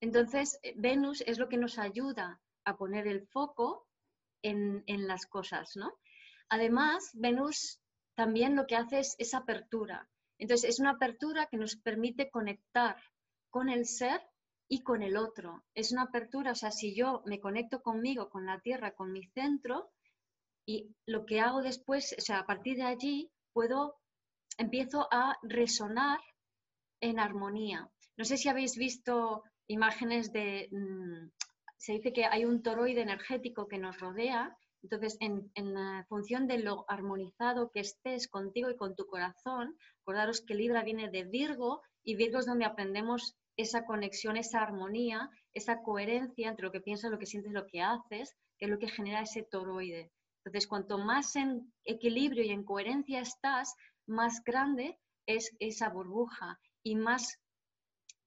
Entonces, 0.00 0.58
eh, 0.62 0.74
Venus 0.76 1.22
es 1.26 1.38
lo 1.38 1.48
que 1.48 1.58
nos 1.58 1.78
ayuda 1.78 2.40
a 2.64 2.76
poner 2.76 3.06
el 3.06 3.26
foco 3.28 3.86
en, 4.42 4.82
en 4.86 5.06
las 5.06 5.26
cosas, 5.26 5.76
¿no? 5.76 5.92
Además, 6.48 7.10
Venus 7.14 7.80
también 8.20 8.54
lo 8.54 8.66
que 8.66 8.76
hace 8.76 8.98
es 8.98 9.16
esa 9.18 9.38
apertura. 9.38 10.06
Entonces, 10.36 10.68
es 10.68 10.78
una 10.78 10.90
apertura 10.90 11.46
que 11.46 11.56
nos 11.56 11.76
permite 11.76 12.30
conectar 12.30 13.02
con 13.48 13.70
el 13.70 13.86
ser 13.86 14.20
y 14.68 14.82
con 14.82 15.02
el 15.02 15.16
otro. 15.16 15.64
Es 15.74 15.90
una 15.90 16.02
apertura, 16.02 16.52
o 16.52 16.54
sea, 16.54 16.70
si 16.70 16.94
yo 16.94 17.22
me 17.24 17.40
conecto 17.40 17.80
conmigo, 17.80 18.28
con 18.28 18.44
la 18.44 18.60
tierra, 18.60 18.94
con 18.94 19.10
mi 19.10 19.24
centro, 19.28 19.90
y 20.66 20.94
lo 21.06 21.24
que 21.24 21.40
hago 21.40 21.62
después, 21.62 22.14
o 22.18 22.20
sea, 22.20 22.40
a 22.40 22.46
partir 22.46 22.76
de 22.76 22.82
allí, 22.82 23.30
puedo, 23.54 23.98
empiezo 24.58 25.08
a 25.10 25.38
resonar 25.40 26.20
en 27.00 27.20
armonía. 27.20 27.90
No 28.18 28.26
sé 28.26 28.36
si 28.36 28.50
habéis 28.50 28.76
visto 28.76 29.44
imágenes 29.66 30.30
de, 30.30 30.68
mm, 30.70 31.30
se 31.78 31.94
dice 31.94 32.12
que 32.12 32.26
hay 32.26 32.44
un 32.44 32.62
toroide 32.62 33.00
energético 33.00 33.66
que 33.66 33.78
nos 33.78 33.98
rodea 33.98 34.58
entonces, 34.82 35.18
en, 35.20 35.50
función 36.08 36.46
de 36.46 36.58
lo 36.58 36.84
armonizado 36.88 37.70
que 37.70 37.80
estés 37.80 38.28
contigo 38.28 38.70
y 38.70 38.76
con 38.76 38.96
tu 38.96 39.06
corazón, 39.06 39.76
acordaros 40.02 40.40
que 40.40 40.54
Libra 40.54 40.82
viene 40.82 41.10
de 41.10 41.24
Virgo 41.24 41.82
y 42.02 42.16
Virgo 42.16 42.38
es 42.38 42.46
donde 42.46 42.64
aprendemos 42.64 43.36
esa 43.56 43.84
conexión, 43.84 44.36
esa 44.36 44.62
armonía, 44.62 45.30
esa 45.52 45.82
coherencia 45.82 46.48
entre 46.48 46.64
lo 46.64 46.72
que 46.72 46.80
piensas, 46.80 47.10
lo 47.10 47.18
que 47.18 47.26
sientes, 47.26 47.52
lo 47.52 47.66
que 47.66 47.82
haces, 47.82 48.34
que 48.58 48.64
es 48.64 48.70
lo 48.70 48.78
que 48.78 48.88
genera 48.88 49.20
ese 49.20 49.42
toroide. 49.42 50.10
Entonces, 50.44 50.66
cuanto 50.66 50.96
más 50.96 51.36
en 51.36 51.72
equilibrio 51.84 52.42
y 52.42 52.50
en 52.50 52.64
coherencia 52.64 53.20
estás, 53.20 53.74
más 54.06 54.42
grande 54.42 54.98
es 55.26 55.54
esa 55.58 55.90
burbuja 55.90 56.58
y 56.82 56.96
más 56.96 57.38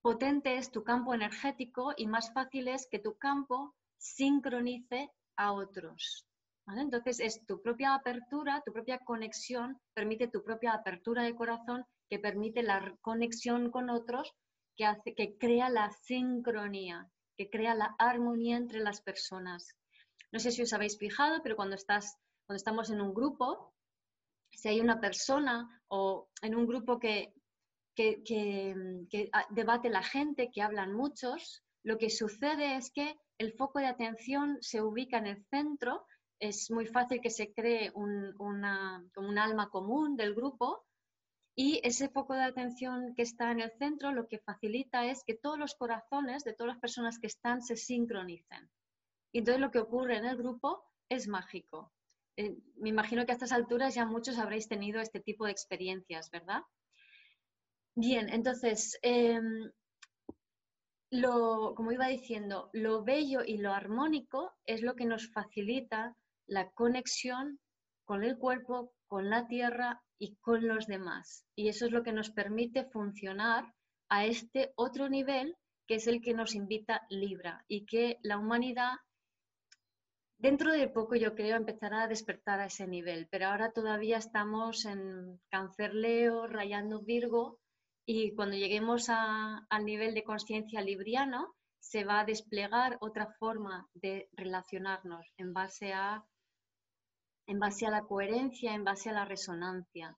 potente 0.01 0.57
es 0.57 0.69
tu 0.69 0.83
campo 0.83 1.15
energético 1.15 1.93
y 1.97 2.05
más 2.05 2.31
fácil 2.31 2.67
es 2.67 2.87
que 2.87 2.99
tu 2.99 3.17
campo 3.17 3.73
sincronice 3.97 5.09
a 5.35 5.53
otros. 5.53 6.27
Entonces 6.67 7.19
es 7.19 7.45
tu 7.45 7.61
propia 7.61 7.93
apertura, 7.93 8.61
tu 8.65 8.71
propia 8.71 8.99
conexión, 8.99 9.79
permite 9.93 10.27
tu 10.27 10.43
propia 10.43 10.73
apertura 10.73 11.23
de 11.23 11.35
corazón 11.35 11.85
que 12.09 12.19
permite 12.19 12.63
la 12.63 12.95
conexión 13.01 13.69
con 13.69 13.89
otros, 13.89 14.33
que, 14.75 14.85
hace, 14.85 15.13
que 15.13 15.37
crea 15.37 15.69
la 15.69 15.91
sincronía, 15.91 17.09
que 17.37 17.49
crea 17.49 17.75
la 17.75 17.95
armonía 17.97 18.57
entre 18.57 18.79
las 18.79 19.01
personas. 19.01 19.75
No 20.31 20.39
sé 20.39 20.51
si 20.51 20.61
os 20.61 20.73
habéis 20.73 20.97
fijado, 20.97 21.41
pero 21.43 21.55
cuando, 21.55 21.75
estás, 21.75 22.17
cuando 22.45 22.57
estamos 22.57 22.89
en 22.89 23.01
un 23.01 23.13
grupo, 23.13 23.73
si 24.51 24.69
hay 24.69 24.79
una 24.79 24.99
persona 24.99 25.81
o 25.89 26.29
en 26.41 26.55
un 26.55 26.65
grupo 26.65 26.99
que, 26.99 27.33
que, 27.95 28.23
que 28.23 29.29
debate 29.49 29.89
la 29.89 30.01
gente, 30.01 30.49
que 30.51 30.61
hablan 30.61 30.93
muchos, 30.93 31.63
lo 31.83 31.97
que 31.97 32.09
sucede 32.09 32.77
es 32.77 32.91
que 32.91 33.15
el 33.37 33.53
foco 33.53 33.79
de 33.79 33.87
atención 33.87 34.57
se 34.61 34.81
ubica 34.81 35.17
en 35.17 35.27
el 35.27 35.45
centro 35.49 36.05
es 36.43 36.69
muy 36.71 36.85
fácil 36.85 37.21
que 37.21 37.29
se 37.29 37.53
cree 37.53 37.89
un, 37.95 38.35
una, 38.37 39.01
un 39.15 39.37
alma 39.37 39.69
común 39.69 40.17
del 40.17 40.35
grupo 40.35 40.85
y 41.55 41.79
ese 41.83 42.09
foco 42.09 42.33
de 42.33 42.43
atención 42.43 43.15
que 43.15 43.21
está 43.21 43.51
en 43.51 43.61
el 43.61 43.71
centro 43.77 44.11
lo 44.11 44.27
que 44.27 44.39
facilita 44.39 45.05
es 45.05 45.23
que 45.23 45.35
todos 45.35 45.57
los 45.57 45.75
corazones 45.75 46.43
de 46.43 46.53
todas 46.53 46.73
las 46.73 46.81
personas 46.81 47.17
que 47.17 47.27
están 47.27 47.61
se 47.61 47.77
sincronicen. 47.77 48.69
Y 49.31 49.39
entonces 49.39 49.61
lo 49.61 49.71
que 49.71 49.79
ocurre 49.79 50.17
en 50.17 50.25
el 50.25 50.35
grupo 50.35 50.83
es 51.07 51.29
mágico. 51.29 51.93
Eh, 52.35 52.57
me 52.75 52.89
imagino 52.89 53.25
que 53.25 53.31
a 53.31 53.35
estas 53.35 53.53
alturas 53.53 53.95
ya 53.95 54.05
muchos 54.05 54.37
habréis 54.37 54.67
tenido 54.67 54.99
este 54.99 55.21
tipo 55.21 55.45
de 55.45 55.51
experiencias, 55.51 56.29
¿verdad? 56.29 56.63
Bien, 57.95 58.27
entonces, 58.27 58.99
em, 59.01 59.71
lo, 61.09 61.73
como 61.75 61.93
iba 61.93 62.07
diciendo, 62.07 62.69
lo 62.73 63.03
bello 63.03 63.43
y 63.45 63.59
lo 63.59 63.71
armónico 63.71 64.51
es 64.65 64.81
lo 64.81 64.95
que 64.95 65.05
nos 65.05 65.31
facilita 65.31 66.17
la 66.47 66.69
conexión 66.71 67.59
con 68.05 68.23
el 68.23 68.37
cuerpo, 68.37 68.93
con 69.07 69.29
la 69.29 69.47
tierra 69.47 70.01
y 70.17 70.35
con 70.37 70.67
los 70.67 70.87
demás. 70.87 71.45
Y 71.55 71.69
eso 71.69 71.85
es 71.85 71.91
lo 71.91 72.03
que 72.03 72.13
nos 72.13 72.29
permite 72.29 72.85
funcionar 72.85 73.73
a 74.09 74.25
este 74.25 74.73
otro 74.75 75.09
nivel 75.09 75.55
que 75.87 75.95
es 75.95 76.07
el 76.07 76.21
que 76.21 76.33
nos 76.33 76.55
invita 76.55 77.05
Libra 77.09 77.63
y 77.67 77.85
que 77.85 78.17
la 78.23 78.37
humanidad 78.37 78.93
dentro 80.37 80.71
de 80.71 80.87
poco 80.87 81.15
yo 81.15 81.35
creo 81.35 81.55
empezará 81.55 82.03
a 82.03 82.07
despertar 82.07 82.59
a 82.59 82.65
ese 82.65 82.87
nivel, 82.87 83.27
pero 83.29 83.47
ahora 83.47 83.71
todavía 83.71 84.17
estamos 84.17 84.85
en 84.85 85.39
cáncer 85.49 85.93
Leo, 85.93 86.47
rayando 86.47 87.01
Virgo 87.01 87.59
y 88.05 88.33
cuando 88.35 88.55
lleguemos 88.55 89.07
al 89.09 89.85
nivel 89.85 90.13
de 90.13 90.23
conciencia 90.23 90.81
libriano 90.81 91.55
se 91.79 92.05
va 92.05 92.21
a 92.21 92.25
desplegar 92.25 92.97
otra 93.01 93.33
forma 93.39 93.87
de 93.93 94.29
relacionarnos 94.33 95.33
en 95.37 95.53
base 95.53 95.93
a 95.93 96.23
en 97.47 97.59
base 97.59 97.85
a 97.85 97.91
la 97.91 98.03
coherencia, 98.03 98.73
en 98.73 98.83
base 98.83 99.09
a 99.09 99.13
la 99.13 99.25
resonancia. 99.25 100.17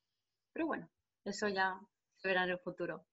Pero 0.52 0.66
bueno, 0.66 0.88
eso 1.24 1.48
ya 1.48 1.80
se 2.16 2.28
verá 2.28 2.44
en 2.44 2.50
el 2.50 2.58
futuro. 2.58 3.06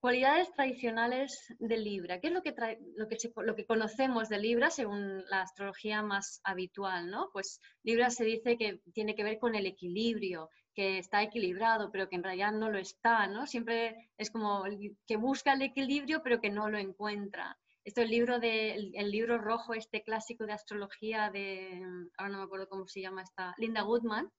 Cualidades 0.00 0.52
tradicionales 0.52 1.54
de 1.58 1.78
Libra. 1.78 2.20
¿Qué 2.20 2.26
es 2.26 2.32
lo 2.34 2.42
que, 2.42 2.54
lo, 2.96 3.08
que 3.08 3.16
lo 3.36 3.56
que 3.56 3.64
conocemos 3.64 4.28
de 4.28 4.38
Libra 4.38 4.68
según 4.68 5.24
la 5.30 5.40
astrología 5.40 6.02
más 6.02 6.40
habitual? 6.44 7.10
¿no? 7.10 7.30
Pues 7.32 7.58
Libra 7.82 8.10
se 8.10 8.24
dice 8.24 8.58
que 8.58 8.82
tiene 8.92 9.14
que 9.14 9.24
ver 9.24 9.38
con 9.38 9.54
el 9.54 9.64
equilibrio, 9.64 10.50
que 10.74 10.98
está 10.98 11.22
equilibrado, 11.22 11.90
pero 11.90 12.10
que 12.10 12.16
en 12.16 12.22
realidad 12.22 12.52
no 12.52 12.70
lo 12.70 12.78
está. 12.78 13.26
¿no? 13.28 13.46
Siempre 13.46 14.10
es 14.18 14.30
como 14.30 14.64
que 15.06 15.16
busca 15.16 15.54
el 15.54 15.62
equilibrio, 15.62 16.22
pero 16.22 16.38
que 16.38 16.50
no 16.50 16.68
lo 16.68 16.76
encuentra. 16.76 17.56
Esto 17.84 18.00
es 18.00 18.06
el 18.06 18.10
libro, 18.10 18.38
de, 18.38 18.74
el, 18.94 19.10
libro 19.10 19.38
rojo, 19.38 19.74
este 19.74 20.02
clásico 20.02 20.46
de 20.46 20.54
astrología 20.54 21.30
de, 21.30 21.82
ahora 22.16 22.32
no 22.32 22.38
me 22.38 22.44
acuerdo 22.44 22.68
cómo 22.68 22.88
se 22.88 23.02
llama 23.02 23.22
esta, 23.22 23.54
Linda 23.58 23.82
Goodman, 23.82 24.30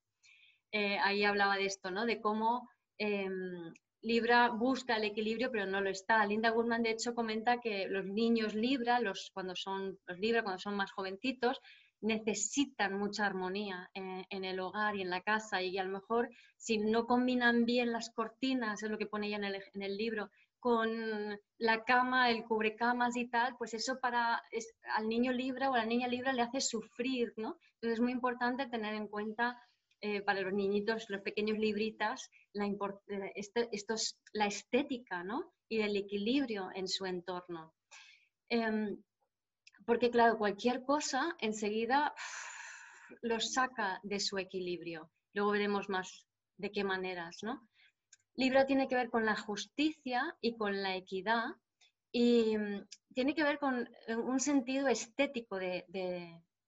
eh, 0.72 0.98
ahí 0.98 1.24
hablaba 1.24 1.56
de 1.56 1.66
esto, 1.66 1.92
¿no? 1.92 2.06
De 2.06 2.20
cómo 2.20 2.68
em, 2.98 3.72
Libra 4.02 4.50
busca 4.50 4.98
el 4.98 5.04
equilibrio, 5.04 5.52
pero 5.52 5.66
no 5.66 5.80
lo 5.80 5.90
está. 5.90 6.26
Linda 6.26 6.50
Goodman, 6.50 6.84
de 6.84 6.92
hecho, 6.92 7.16
comenta 7.16 7.60
que 7.60 7.88
los 7.88 8.06
niños 8.06 8.54
Libra, 8.54 9.00
los, 9.00 9.32
cuando 9.34 9.56
son 9.56 9.98
los 10.06 10.20
Libra, 10.20 10.44
cuando 10.44 10.60
son 10.60 10.76
más 10.76 10.92
jovencitos, 10.92 11.60
necesitan 12.02 12.98
mucha 12.98 13.26
armonía 13.26 13.90
en, 13.94 14.44
el 14.44 14.60
hogar 14.60 14.96
y 14.96 15.02
en 15.02 15.10
la 15.10 15.22
casa 15.22 15.62
y 15.62 15.78
a 15.78 15.84
lo 15.84 15.92
mejor 15.92 16.30
si 16.58 16.78
no 16.78 17.08
combinan 17.08 17.66
bien 17.66 17.92
las 17.92 18.12
cortinas, 18.12 18.84
es 18.84 18.92
lo 18.92 18.98
que 18.98 19.08
pone 19.08 19.28
ella 19.28 19.38
en 19.38 19.44
el, 19.46 19.64
en 19.74 19.82
el 19.82 19.98
libro, 19.98 20.30
con 20.66 21.40
la 21.60 21.84
cama, 21.84 22.32
el 22.32 22.44
cubrecamas 22.44 23.16
y 23.18 23.30
tal, 23.30 23.56
pues 23.56 23.76
eso 23.76 24.00
para 24.00 24.42
al 24.96 25.08
niño 25.08 25.32
Libra 25.32 25.70
o 25.70 25.76
a 25.76 25.78
la 25.78 25.86
niña 25.86 26.08
Libra 26.08 26.34
le 26.34 26.42
hace 26.42 26.60
sufrir, 26.60 27.32
¿no? 27.38 27.60
Entonces 27.76 28.00
es 28.00 28.02
muy 28.02 28.12
importante 28.12 28.66
tener 28.66 28.96
en 28.96 29.08
cuenta 29.08 29.62
eh, 30.02 30.24
para 30.24 30.42
los 30.42 30.54
niñitos, 30.54 31.08
los 31.10 31.22
pequeños 31.22 31.60
libritas, 31.60 32.32
la, 32.54 32.66
eh, 32.66 33.32
este, 33.36 33.70
la 34.34 34.48
estética 34.48 35.24
¿no? 35.24 35.54
y 35.70 35.82
el 35.82 35.96
equilibrio 35.96 36.72
en 36.74 36.88
su 36.88 37.06
entorno. 37.06 37.76
Em, 38.50 38.98
porque 39.86 40.10
claro, 40.10 40.40
cualquier 40.40 40.82
cosa 40.82 41.36
enseguida 41.38 42.16
los 43.22 43.54
saca 43.54 44.00
de 44.02 44.20
su 44.20 44.40
equilibrio. 44.40 45.12
Luego 45.36 45.52
veremos 45.52 45.90
más 45.90 46.26
de 46.58 46.72
qué 46.72 46.84
maneras, 46.84 47.38
¿no? 47.44 47.70
Libra 48.36 48.66
tiene 48.66 48.88
que 48.88 48.96
ver 48.96 49.10
con 49.10 49.26
la 49.26 49.36
justicia 49.36 50.36
y 50.42 50.56
con 50.58 50.82
la 50.82 50.96
equidad 50.96 51.46
y 52.12 52.58
mm, 52.58 52.88
tiene 53.14 53.36
que 53.36 53.44
ver 53.44 53.60
con 53.60 53.90
eh, 54.08 54.16
un 54.16 54.40
sentido 54.40 54.88
estético 54.88 55.58
de, 55.58 55.86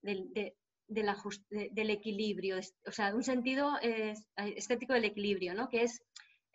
del 0.01 1.89
equilibrio, 1.89 2.57
o 2.85 2.91
sea, 2.91 3.15
un 3.15 3.23
sentido 3.23 3.77
estético 3.81 4.93
del 4.93 5.05
equilibrio, 5.05 5.53
¿no? 5.53 5.69
Que 5.69 5.83
es, 5.83 6.01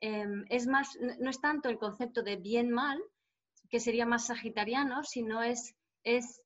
em, 0.00 0.44
es 0.48 0.66
más, 0.66 0.98
no 1.18 1.30
es 1.30 1.40
tanto 1.40 1.68
el 1.68 1.78
concepto 1.78 2.22
de 2.22 2.36
bien-mal, 2.36 3.02
que 3.70 3.80
sería 3.80 4.06
más 4.06 4.26
sagitariano, 4.26 5.02
sino 5.04 5.42
es, 5.42 5.74
es 6.04 6.42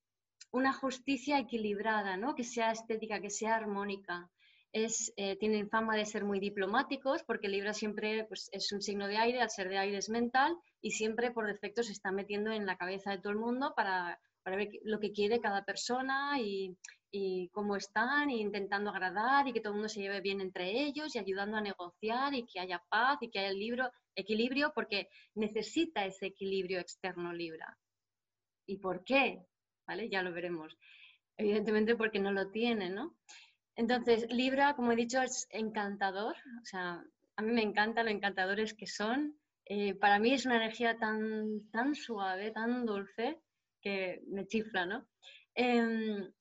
una 0.53 0.73
justicia 0.73 1.39
equilibrada, 1.39 2.17
¿no? 2.17 2.35
Que 2.35 2.45
sea 2.45 2.71
estética, 2.71 3.21
que 3.21 3.31
sea 3.31 3.57
armónica. 3.57 4.31
Es, 4.77 5.11
eh, 5.17 5.37
tienen 5.39 5.71
fama 5.71 5.97
de 5.97 6.05
ser 6.05 6.23
muy 6.25 6.39
diplomáticos 6.39 7.23
porque 7.23 7.49
Libra 7.49 7.73
siempre 7.73 8.25
pues, 8.25 8.51
es 8.53 8.71
un 8.73 8.83
signo 8.83 9.09
de 9.09 9.17
aire, 9.17 9.41
al 9.41 9.49
ser 9.49 9.71
de 9.71 9.79
aire 9.79 9.97
es 9.97 10.11
mental 10.11 10.55
y 10.83 10.91
siempre 10.91 11.31
por 11.31 11.47
defecto 11.47 11.83
se 11.83 11.93
está 11.93 12.13
metiendo 12.13 12.51
en 12.53 12.67
la 12.67 12.77
cabeza 12.77 13.11
de 13.11 13.19
todo 13.19 13.33
el 13.33 13.39
mundo 13.39 13.73
para, 13.75 14.21
para 14.43 14.59
ver 14.59 14.69
lo 14.83 15.01
que 15.01 15.13
quiere 15.13 15.41
cada 15.41 15.65
persona 15.65 16.39
y, 16.41 16.77
y 17.11 17.49
cómo 17.49 17.77
están, 17.77 18.29
e 18.29 18.37
intentando 18.37 18.91
agradar 18.91 19.49
y 19.49 19.55
que 19.55 19.61
todo 19.61 19.73
el 19.73 19.77
mundo 19.77 19.89
se 19.89 20.01
lleve 20.01 20.21
bien 20.21 20.43
entre 20.43 20.71
ellos 20.83 21.15
y 21.15 21.19
ayudando 21.19 21.57
a 21.57 21.63
negociar 21.63 22.35
y 22.35 22.45
que 22.45 22.61
haya 22.61 22.83
paz 22.91 23.17
y 23.23 23.31
que 23.31 23.39
haya 23.39 23.53
libro, 23.53 23.91
equilibrio, 24.15 24.73
porque 24.75 25.09
necesita 25.35 26.05
ese 26.05 26.27
equilibrio 26.27 26.81
externo 26.81 27.33
Libra. 27.33 27.79
¿Y 28.67 28.77
por 28.77 29.05
qué? 29.05 29.47
¿Vale? 29.87 30.11
Ya 30.11 30.23
lo 30.23 30.33
veremos. 30.33 30.77
Evidentemente 31.39 31.97
porque 31.97 32.19
no 32.19 32.33
lo 32.33 32.51
tiene, 32.51 32.91
¿no? 32.91 33.17
Entonces, 33.77 34.27
Libra, 34.31 34.75
como 34.75 34.93
he 34.93 34.97
dicho, 34.97 35.21
es 35.21 35.47
encantador. 35.51 36.35
O 36.63 36.65
sea, 36.65 37.05
a 37.37 37.43
mí 37.43 37.53
me 37.53 37.63
encanta 37.63 38.03
lo 38.03 38.11
encantadores 38.11 38.75
que 38.75 38.87
son. 38.87 39.39
Eh, 39.67 39.95
para 39.95 40.19
mí 40.19 40.33
es 40.33 40.47
una 40.47 40.57
energía 40.57 40.97
tan, 40.99 41.71
tan 41.71 41.95
suave, 41.95 42.51
tan 42.53 42.87
dulce, 42.87 43.39
que 43.81 44.23
me 44.29 44.47
chifla, 44.47 44.87
¿no? 44.87 45.07
Em, 45.55 46.33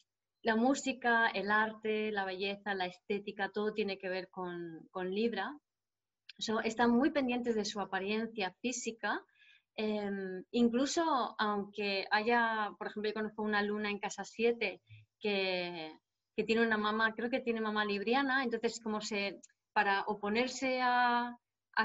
la 0.44 0.56
música, 0.56 1.28
el 1.28 1.52
arte, 1.52 2.12
la 2.12 2.24
belleza, 2.24 2.74
la 2.74 2.86
estética, 2.86 3.50
todo 3.50 3.74
tiene 3.74 3.98
que 3.98 4.10
ver 4.10 4.30
con, 4.30 4.88
Libra. 5.10 5.58
están 6.64 6.92
muy 6.92 7.12
pendientes 7.12 7.56
de 7.56 7.66
su 7.66 7.80
apariencia 7.82 8.56
física. 8.62 9.22
Em, 9.76 10.44
incluso 10.52 11.36
aunque 11.38 12.06
haya, 12.12 12.72
por 12.78 12.88
ejemplo, 12.88 13.10
yo 13.10 13.14
conozco 13.14 13.44
una 13.44 13.62
luna 13.62 13.90
en 13.90 14.00
casa 14.00 14.24
7 14.24 14.82
que, 15.20 15.92
tiene 16.44 16.66
una 16.66 16.78
mamá, 16.78 17.14
creo 17.16 17.30
que 17.30 17.40
tiene 17.40 17.62
mamá 17.62 17.86
libriana, 17.86 18.44
entonces 18.44 18.80
como 18.82 19.02
se, 19.02 19.40
para 19.74 20.02
oponerse 20.08 20.82
a, 20.82 21.38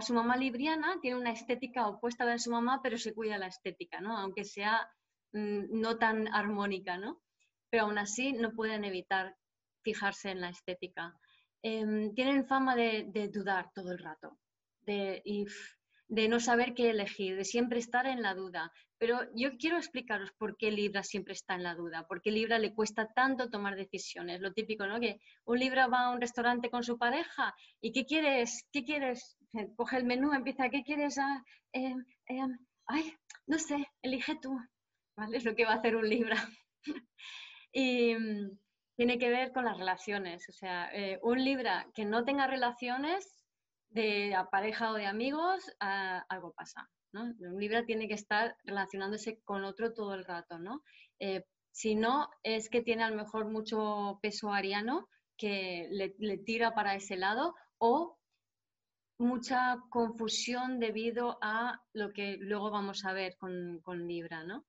su 0.02 0.14
mamá 0.14 0.37
libriana, 0.37 0.99
tiene 1.00 1.19
una 1.19 1.32
estética 1.32 1.89
opuesta 1.89 2.25
a 2.25 2.26
la 2.26 2.32
de 2.32 2.39
su 2.39 2.50
mamá, 2.50 2.80
pero 2.82 2.97
se 2.97 3.13
cuida 3.13 3.39
la 3.39 3.49
estética, 3.49 4.00
¿no? 4.00 4.17
Aunque 4.17 4.45
sea 4.45 4.89
mm, 5.32 5.80
no 5.80 5.99
tan 5.99 6.32
armónica, 6.32 6.97
¿no? 6.97 7.23
pero 7.71 7.84
aún 7.84 7.99
así 7.99 8.32
no 8.32 8.52
pueden 8.52 8.84
evitar 8.84 9.36
fijarse 9.82 10.30
en 10.30 10.41
la 10.41 10.50
estética. 10.50 11.15
Em, 11.63 12.13
tienen 12.15 12.47
fama 12.47 12.75
de, 12.75 13.30
dudar 13.32 13.71
todo 13.73 13.93
el 13.93 13.99
rato, 13.99 14.39
de, 14.80 15.23
de 16.08 16.28
no 16.28 16.41
saber 16.41 16.75
qué 16.75 16.91
elegir, 16.91 17.36
de 17.36 17.45
siempre 17.45 17.78
estar 17.78 18.06
en 18.06 18.23
la 18.23 18.34
duda. 18.34 18.73
Pero 19.00 19.21
yo 19.34 19.56
quiero 19.56 19.78
explicaros 19.78 20.30
por 20.32 20.58
qué 20.58 20.71
Libra 20.71 21.02
siempre 21.02 21.32
está 21.32 21.54
en 21.54 21.63
la 21.63 21.75
duda, 21.75 22.06
por 22.06 22.21
qué 22.21 22.30
Libra 22.30 22.58
le 22.58 22.75
cuesta 22.75 23.08
tanto 23.15 23.49
tomar 23.49 23.75
decisiones. 23.75 24.43
Lo 24.43 24.52
típico, 24.52 24.86
¿no? 24.86 25.00
Que 25.00 25.19
un 25.47 25.58
Libra 25.58 25.86
va 25.86 26.00
a 26.00 26.10
un 26.10 26.21
restaurante 26.21 26.69
con 26.69 26.84
su 26.84 26.99
pareja 26.99 27.54
y 27.80 27.93
¿qué 27.93 28.04
quieres? 28.04 28.69
¿Qué 28.71 28.84
quieres? 28.84 29.39
Coge 29.75 29.97
el 29.97 30.04
menú, 30.04 30.34
empieza, 30.34 30.69
¿qué 30.69 30.82
quieres? 30.82 31.17
Ah, 31.17 31.43
em, 31.73 32.04
em, 32.26 32.58
ay, 32.89 33.15
no 33.47 33.58
sé, 33.58 33.89
elige 34.02 34.36
tú. 34.36 34.54
¿Vale? 35.17 35.39
Es 35.39 35.47
lo 35.47 35.54
que 35.54 35.65
va 35.65 35.73
a 35.73 35.76
hacer 35.76 35.97
un 35.97 36.08
Libra. 36.08 36.36
Y 37.73 38.17
mm, 38.17 38.58
tiene 38.97 39.17
que 39.17 39.30
ver 39.30 39.52
con 39.52 39.65
las 39.65 39.78
relaciones. 39.78 40.47
O 40.49 40.52
sea, 40.52 40.91
eh, 40.93 41.21
un 41.23 41.43
Libra 41.43 41.86
que 41.95 42.04
no 42.04 42.25
tenga 42.25 42.49
relaciones 42.49 43.47
de 43.91 44.36
pareja 44.50 44.91
o 44.91 44.95
de 44.95 45.06
amigos, 45.06 45.73
ah, 45.78 46.25
algo 46.28 46.52
pasa. 46.52 46.91
Un 47.12 47.58
Libra 47.58 47.84
tiene 47.84 48.08
que 48.08 48.14
estar 48.14 48.56
relacionándose 48.64 49.40
con 49.44 49.64
otro 49.64 49.92
todo 49.92 50.14
el 50.14 50.25
rato. 50.25 50.58
¿no? 50.58 50.82
Eh, 51.18 51.44
si 51.73 51.94
no, 51.94 52.28
es 52.42 52.68
que 52.68 52.82
tiene 52.82 53.04
a 53.04 53.10
lo 53.10 53.16
mejor 53.16 53.46
mucho 53.46 54.18
peso 54.23 54.52
ariano 54.52 55.08
que 55.36 55.88
le, 55.90 56.38
tira 56.38 56.75
para 56.75 56.94
ese 56.94 57.16
lado 57.16 57.54
o 57.78 58.18
mucha 59.18 59.78
confusión 59.90 60.78
debido 60.78 61.38
a 61.40 61.82
lo 61.92 62.12
que 62.12 62.36
luego 62.38 62.70
vamos 62.70 63.04
a 63.04 63.12
ver 63.12 63.36
con, 63.38 63.80
Libra, 64.06 64.44
¿no? 64.44 64.66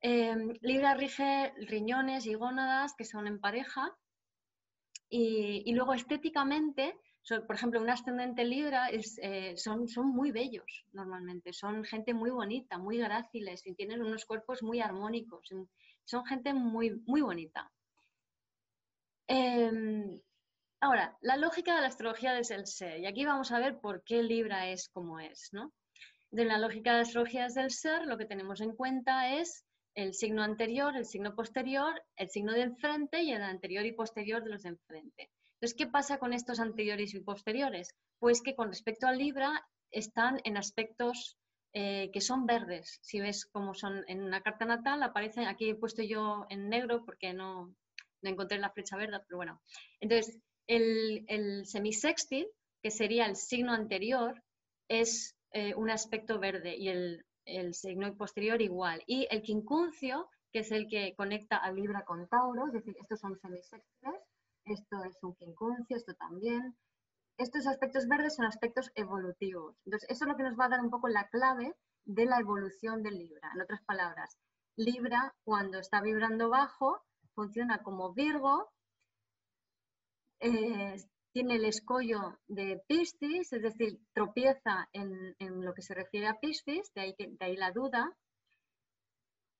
Em, 0.00 0.52
Libra 0.60 0.94
rige 0.94 1.52
riñones 1.56 2.26
y 2.26 2.34
gónadas 2.34 2.94
que 2.96 3.04
son 3.04 3.26
en 3.26 3.40
pareja. 3.40 3.96
Y, 5.10 5.72
luego 5.72 5.94
estéticamente, 5.94 6.98
por 7.46 7.56
ejemplo, 7.56 7.80
un 7.80 7.90
ascendente 7.90 8.44
Libra 8.44 8.88
eh, 8.90 9.56
son, 9.56 9.88
son 9.88 10.08
muy 10.08 10.30
bellos 10.30 10.84
normalmente, 10.92 11.52
son 11.52 11.84
gente 11.84 12.14
muy 12.14 12.30
bonita, 12.30 12.78
muy 12.78 12.98
gráciles 12.98 13.66
y 13.66 13.74
tienen 13.74 14.02
unos 14.02 14.24
cuerpos 14.24 14.62
muy 14.62 14.80
armónicos, 14.80 15.48
son 16.04 16.24
gente 16.24 16.54
muy, 16.54 17.02
muy 17.06 17.20
bonita. 17.20 17.70
Em, 19.26 20.20
ahora, 20.80 21.18
la 21.20 21.36
lógica 21.36 21.74
de 21.74 21.82
la 21.82 21.88
astrología 21.88 22.38
es 22.38 22.50
el 22.50 22.66
ser, 22.66 23.00
y 23.00 23.06
aquí 23.06 23.24
vamos 23.26 23.52
a 23.52 23.58
ver 23.58 23.78
por 23.78 24.02
qué 24.04 24.22
Libra 24.22 24.68
es 24.68 24.88
como 24.88 25.20
es. 25.20 25.50
¿no? 25.52 25.72
De 26.30 26.44
la 26.44 26.58
lógica 26.58 26.92
de 26.92 26.96
la 26.98 27.02
astrología 27.02 27.46
es 27.46 27.54
del 27.54 27.70
ser, 27.70 28.06
lo 28.06 28.16
que 28.16 28.24
tenemos 28.24 28.60
en 28.60 28.74
cuenta 28.74 29.34
es 29.34 29.66
el 29.94 30.14
signo 30.14 30.42
anterior, 30.42 30.96
el 30.96 31.04
signo 31.04 31.34
posterior, 31.34 32.02
el 32.16 32.30
signo 32.30 32.52
de 32.52 32.62
enfrente 32.62 33.22
y 33.22 33.32
el 33.32 33.42
anterior 33.42 33.84
y 33.84 33.92
posterior 33.92 34.42
de 34.42 34.50
los 34.50 34.62
de 34.62 34.70
enfrente. 34.70 35.30
Entonces, 35.60 35.76
¿qué 35.76 35.86
pasa 35.86 36.18
con 36.18 36.32
estos 36.32 36.60
anteriores 36.60 37.14
y 37.14 37.20
posteriores? 37.20 37.94
Pues 38.18 38.42
que 38.42 38.54
con 38.54 38.68
respecto 38.68 39.06
al 39.06 39.18
Libra 39.18 39.66
están 39.90 40.40
en 40.44 40.56
aspectos 40.56 41.36
eh, 41.72 42.10
que 42.12 42.20
son 42.20 42.46
verdes. 42.46 42.98
Si 43.02 43.20
ves 43.20 43.46
cómo 43.46 43.74
son 43.74 44.04
en 44.08 44.22
una 44.22 44.40
carta 44.40 44.64
natal, 44.64 45.02
aparecen, 45.02 45.46
aquí 45.46 45.70
he 45.70 45.74
puesto 45.74 46.02
yo 46.02 46.46
en 46.48 46.68
negro 46.68 47.04
porque 47.04 47.32
no, 47.32 47.74
encontré 48.22 48.58
la 48.58 48.70
flecha 48.70 48.96
verde, 48.96 49.20
pero 49.26 49.36
bueno. 49.36 49.60
Entonces, 50.00 50.38
el, 50.66 51.66
semisextil, 51.66 52.46
que 52.82 52.90
sería 52.90 53.26
el 53.26 53.36
signo 53.36 53.72
anterior, 53.72 54.42
es 54.88 55.36
eh, 55.52 55.74
un 55.74 55.90
aspecto 55.90 56.38
verde 56.38 56.76
y 56.76 56.88
el 56.88 57.24
el 57.48 57.74
signo 57.74 58.14
posterior 58.16 58.60
igual. 58.60 59.02
Y 59.06 59.26
el 59.30 59.42
quincuncio, 59.42 60.28
que 60.52 60.60
es 60.60 60.70
el 60.70 60.88
que 60.88 61.14
conecta 61.16 61.56
a 61.56 61.72
Libra 61.72 62.04
con 62.04 62.28
Tauro, 62.28 62.66
es 62.66 62.72
decir, 62.72 62.94
estos 63.00 63.20
son 63.20 63.38
semisextiles, 63.40 64.20
esto 64.70 65.04
es 65.04 65.16
un 65.22 65.34
quincuncio, 65.34 65.96
esto 65.96 66.14
también. 66.14 66.76
Estos 67.36 67.66
aspectos 67.66 68.08
verdes 68.08 68.36
son 68.36 68.46
aspectos 68.46 68.90
evolutivos. 68.94 69.76
Entonces, 69.84 70.10
eso 70.10 70.24
es 70.24 70.28
lo 70.28 70.36
que 70.36 70.42
nos 70.42 70.58
va 70.58 70.66
a 70.66 70.70
dar 70.70 70.80
un 70.80 70.90
poco 70.90 71.08
la 71.08 71.28
clave 71.28 71.74
de 72.04 72.24
la 72.26 72.40
evolución 72.40 73.02
de 73.02 73.12
Libra. 73.12 73.50
En 73.54 73.60
otras 73.60 73.82
palabras, 73.84 74.36
Libra, 74.76 75.34
cuando 75.44 75.78
está 75.78 76.00
vibrando 76.00 76.48
bajo, 76.48 77.02
funciona 77.34 77.82
como 77.82 78.12
Virgo, 78.12 78.70
eh, 80.40 80.96
tiene 81.32 81.56
el 81.56 81.64
escollo 81.64 82.38
de 82.46 82.82
Piscis, 82.86 83.52
es 83.52 83.62
decir, 83.62 84.00
tropieza 84.12 84.88
en, 84.92 85.36
lo 85.64 85.74
que 85.74 85.82
se 85.82 85.94
refiere 85.94 86.26
a 86.26 86.38
Piscis, 86.40 86.92
de 86.94 87.14
ahí, 87.40 87.56
la 87.56 87.70
duda. 87.70 88.16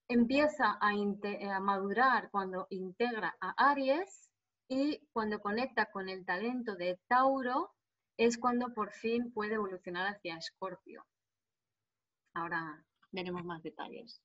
Empieza 0.09 0.79
a, 0.81 1.61
madurar 1.61 2.31
cuando 2.31 2.67
integra 2.71 3.37
a 3.41 3.71
Aries 3.71 4.28
y 4.69 5.01
cuando 5.13 5.41
conecta 5.41 5.87
con 5.87 6.09
el 6.09 6.25
talento 6.25 6.77
de 6.77 6.99
Tauro, 7.09 7.75
es 8.17 8.37
cuando 8.37 8.75
por 8.75 8.93
fin 8.93 9.33
puede 9.33 9.55
evolucionar 9.55 10.07
hacia 10.07 10.37
Escorpio. 10.37 11.07
Ahora 12.35 12.85
veremos 13.11 13.45
más 13.45 13.63
detalles. 13.63 14.21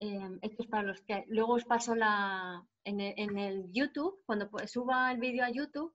Em, 0.00 0.38
esto 0.42 0.62
es 0.62 0.68
para 0.68 0.82
los 0.82 1.00
que 1.02 1.24
luego 1.28 1.54
os 1.54 1.64
paso 1.64 1.94
la 1.94 2.64
en 2.84 3.00
el, 3.00 3.72
YouTube, 3.72 4.22
cuando 4.24 4.48
suba 4.66 5.10
el 5.10 5.18
vídeo 5.18 5.44
a 5.44 5.50
YouTube, 5.50 5.94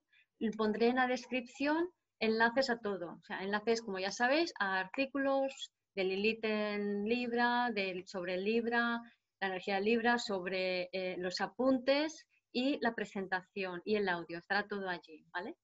pondré 0.58 0.88
en 0.88 0.98
la 0.98 1.08
descripción 1.08 1.90
enlaces 2.20 2.70
a 2.70 2.80
todo. 2.80 3.14
O 3.14 3.24
sea, 3.26 3.44
enlaces, 3.44 3.82
como 3.82 4.00
ya 4.00 4.12
sabéis, 4.12 4.54
a 4.60 4.80
artículos 4.80 5.72
de 5.96 6.04
Lilith 6.04 6.44
en 6.44 7.06
Libra, 7.06 7.70
sobre 8.06 8.38
Libra, 8.38 9.02
la 9.40 9.48
energía 9.48 9.76
de 9.76 9.82
Libra, 9.82 10.20
sobre 10.20 10.90
eh, 10.92 11.16
los 11.18 11.40
apuntes 11.40 12.26
y 12.52 12.80
la 12.82 12.94
presentación 12.94 13.82
y 13.86 13.96
el 13.96 14.10
audio. 14.10 14.38
Estará 14.38 14.68
todo 14.68 14.90
allí, 14.90 15.26
¿vale? 15.32 15.58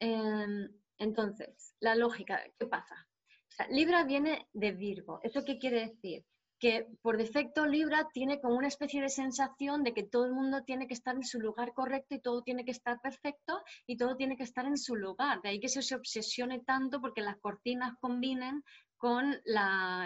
Em, 0.00 0.68
entonces, 0.98 1.74
la 1.80 1.94
lógica, 1.94 2.42
¿qué 2.58 2.66
pasa? 2.66 3.06
Libra 3.70 4.04
viene 4.04 4.48
de 4.52 4.72
Virgo. 4.72 5.20
¿Eso 5.22 5.44
qué 5.44 5.58
quiere 5.58 5.88
decir? 5.88 6.24
Que 6.58 6.88
por 7.02 7.16
defecto 7.16 7.66
Libra 7.66 8.08
tiene 8.12 8.40
como 8.40 8.56
una 8.56 8.68
especie 8.68 9.00
de 9.00 9.08
sensación 9.08 9.84
de 9.84 9.92
que 9.92 10.02
todo 10.02 10.24
el 10.24 10.32
mundo 10.32 10.62
tiene 10.64 10.86
que 10.86 10.94
estar 10.94 11.14
en 11.14 11.24
su 11.24 11.40
lugar 11.40 11.72
correcto 11.72 12.14
y 12.14 12.20
todo 12.20 12.42
tiene 12.42 12.64
que 12.64 12.70
estar 12.72 13.00
perfecto 13.00 13.62
y 13.86 13.96
todo 13.96 14.16
tiene 14.16 14.36
que 14.36 14.42
estar 14.42 14.64
en 14.66 14.78
su 14.78 14.96
lugar. 14.96 15.40
De 15.42 15.50
ahí 15.50 15.60
que 15.60 15.68
se, 15.68 15.94
obsesione 15.94 16.60
tanto 16.60 17.00
porque 17.00 17.20
las 17.20 17.38
cortinas 17.38 17.94
combinen 18.00 18.62
con 18.96 19.40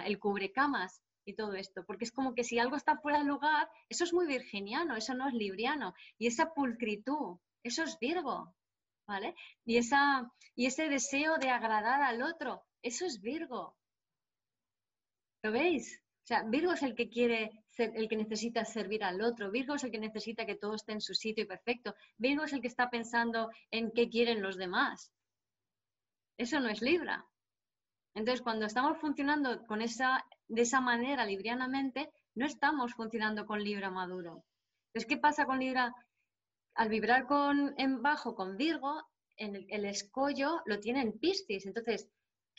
el 0.05 0.19
cubrecamas 0.19 1.01
y 1.25 1.33
todo 1.33 1.53
esto, 1.53 1.85
porque 1.85 2.05
es 2.05 2.11
como 2.11 2.33
que 2.33 2.43
si 2.43 2.59
algo 2.59 2.75
está 2.75 2.97
fuera 2.97 3.19
de 3.19 3.25
lugar, 3.25 3.69
eso 3.87 4.03
es 4.03 4.13
muy 4.13 4.25
virginiano, 4.25 4.95
eso 4.95 5.13
no 5.13 5.27
es 5.27 5.33
libriano. 5.33 5.93
Y 6.17 6.27
esa 6.27 6.53
pulcritud, 6.53 7.37
eso 7.63 7.83
es 7.83 7.97
Virgo, 7.99 8.55
¿vale? 9.07 9.35
Y, 9.65 9.77
esa, 9.77 10.31
y 10.55 10.65
ese 10.65 10.89
deseo 10.89 11.37
de 11.37 11.49
agradar 11.49 12.01
al 12.01 12.21
otro, 12.21 12.63
eso 12.81 13.05
es 13.05 13.21
Virgo. 13.21 13.77
¿Lo 15.43 15.51
veis? 15.51 16.01
O 16.23 16.27
sea, 16.29 16.43
Virgo 16.43 16.73
es 16.73 16.83
el 16.83 16.95
que 16.95 17.09
quiere 17.09 17.63
ser, 17.67 17.91
el 17.95 18.07
que 18.07 18.17
necesita 18.17 18.63
servir 18.65 19.03
al 19.03 19.21
otro. 19.21 19.49
Virgo 19.51 19.75
es 19.75 19.83
el 19.83 19.91
que 19.91 19.99
necesita 19.99 20.45
que 20.45 20.55
todo 20.55 20.75
esté 20.75 20.91
en 20.91 21.01
su 21.01 21.13
sitio 21.13 21.43
y 21.43 21.47
perfecto. 21.47 21.95
Virgo 22.17 22.43
es 22.43 22.53
el 22.53 22.61
que 22.61 22.67
está 22.67 22.89
pensando 22.89 23.49
en 23.71 23.91
qué 23.91 24.09
quieren 24.09 24.41
los 24.41 24.57
demás. 24.57 25.11
Eso 26.37 26.59
no 26.59 26.69
es 26.69 26.81
Libra. 26.81 27.25
Entonces, 28.13 28.41
cuando 28.41 28.65
estamos 28.65 28.97
funcionando 28.99 29.65
con 29.65 29.81
esa, 29.81 30.25
de 30.47 30.61
esa 30.61 30.81
manera 30.81 31.25
librianamente, 31.25 32.09
no 32.35 32.45
estamos 32.45 32.93
funcionando 32.93 33.45
con 33.45 33.63
Libra 33.63 33.89
maduro. 33.89 34.43
Entonces, 34.87 35.07
¿qué 35.07 35.17
pasa 35.17 35.45
con 35.45 35.59
Libra? 35.59 35.93
Al 36.75 36.89
vibrar 36.89 37.25
con, 37.25 37.73
en 37.77 38.01
bajo 38.01 38.35
con 38.35 38.57
Virgo, 38.57 39.03
en 39.37 39.55
el, 39.55 39.65
el 39.69 39.85
escollo 39.85 40.61
lo 40.65 40.79
tiene 40.79 41.01
en 41.01 41.19
Piscis. 41.19 41.65
Entonces, 41.65 42.09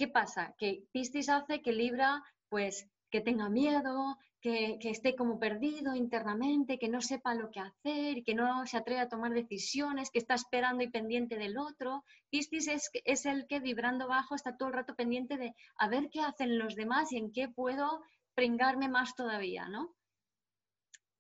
¿Qué 0.01 0.09
pasa? 0.09 0.55
Que 0.57 0.85
Piscis 0.93 1.29
hace 1.29 1.61
que 1.61 1.73
Libra, 1.73 2.23
pues, 2.49 2.89
que 3.11 3.21
tenga 3.21 3.49
miedo, 3.49 4.17
que, 4.41 4.79
esté 4.83 5.15
como 5.15 5.39
perdido 5.39 5.95
internamente, 5.95 6.79
que 6.79 6.89
no 6.89 7.01
sepa 7.01 7.35
lo 7.35 7.51
que 7.51 7.61
hacer, 7.61 8.25
que 8.25 8.35
no 8.35 8.67
se 8.67 8.77
atreve 8.77 9.01
a 9.01 9.09
tomar 9.09 9.33
decisiones, 9.33 10.11
que 10.11 10.19
está 10.19 10.35
esperando 10.35 10.83
y 10.83 10.89
pendiente 10.89 11.37
del 11.37 11.59
otro. 11.59 12.05
Piscis 12.31 12.69
es, 12.69 12.91
es 13.05 13.27
el 13.27 13.47
que 13.47 13.61
vibrando 13.61 14.09
bajo 14.09 14.35
está 14.35 14.57
todo 14.57 14.69
el 14.69 14.75
rato 14.75 14.95
pendiente 14.95 15.37
de 15.37 15.55
a 15.77 15.89
ver 15.89 16.09
qué 16.11 16.21
hacen 16.21 16.59
los 16.59 16.75
demás 16.75 17.13
y 17.13 17.19
en 17.19 17.33
qué 17.33 17.49
puedo 17.49 18.03
pringarme 18.35 18.89
más 18.89 19.15
todavía, 19.15 19.69
¿no? 19.69 19.95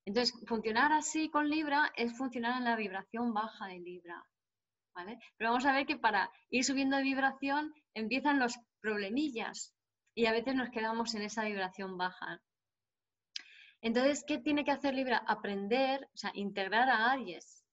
Entonces, 0.06 0.34
funcionar 0.46 0.92
así 0.92 1.28
con 1.28 1.50
Libra 1.50 1.92
es 1.94 2.16
funcionar 2.16 2.56
en 2.58 2.64
la 2.64 2.76
vibración 2.76 3.34
baja 3.34 3.66
de 3.66 3.80
Libra. 3.80 4.24
¿vale? 4.94 5.18
Pero 5.36 5.50
vamos 5.50 5.66
a 5.66 5.72
ver 5.72 5.86
que 5.86 5.96
para 5.96 6.30
ir 6.48 6.64
subiendo 6.64 6.96
de 6.96 7.02
vibración 7.02 7.74
empiezan 7.94 8.38
los 8.38 8.58
problemillas 8.80 9.74
y 10.20 10.26
a 10.26 10.32
veces 10.32 10.54
nos 10.54 10.68
quedamos 10.68 11.14
en 11.14 11.22
esa 11.22 11.44
vibración 11.44 11.96
baja. 11.96 12.42
Entonces, 13.80 14.22
¿qué 14.26 14.36
tiene 14.36 14.66
que 14.66 14.70
hacer 14.70 14.92
Libra? 14.92 15.24
Aprender, 15.26 16.06
o 16.12 16.16
sea, 16.16 16.30
integrar 16.34 16.90
a 16.90 17.10
Aries. 17.10 17.64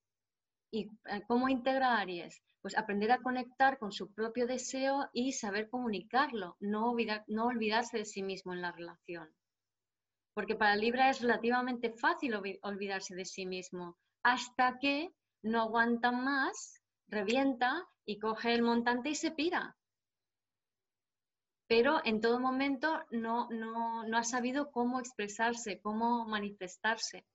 ¿Y 0.71 0.83
eh, 1.09 1.23
cómo 1.27 1.49
integra 1.49 1.95
a 1.95 1.99
Aries? 1.99 2.41
Pues 2.61 2.77
aprender 2.77 3.11
a 3.11 3.17
conectar 3.17 3.77
con 3.77 3.91
su 3.91 4.13
propio 4.13 4.47
deseo 4.47 5.09
y 5.11 5.33
saber 5.33 5.69
comunicarlo, 5.69 6.55
no, 6.61 6.95
no 7.27 7.45
olvidarse 7.47 7.97
de 7.97 8.05
sí 8.05 8.23
mismo 8.23 8.53
en 8.53 8.61
la 8.61 8.71
relación. 8.71 9.29
Porque 10.33 10.55
para 10.55 10.77
Libra 10.77 11.09
es 11.09 11.19
relativamente 11.19 11.91
fácil 11.91 12.33
olvidarse 12.61 13.13
de 13.13 13.25
sí 13.25 13.45
mismo, 13.45 13.97
hasta 14.23 14.79
que 14.79 15.09
no 15.41 15.63
aguanta 15.63 16.13
más, 16.13 16.81
revienta 17.09 17.85
y 18.05 18.19
coge 18.19 18.53
el 18.53 18.61
montante 18.61 19.09
y 19.09 19.15
se 19.15 19.31
pira 19.31 19.76
pero 21.67 22.01
en 22.05 22.21
todo 22.21 22.39
momento 22.39 23.03
no, 23.11 23.49
ha 24.13 24.23
sabido 24.23 24.71
cómo 24.71 24.99
expresarse, 24.99 25.79
cómo 25.81 26.25
manifestarse. 26.25 27.25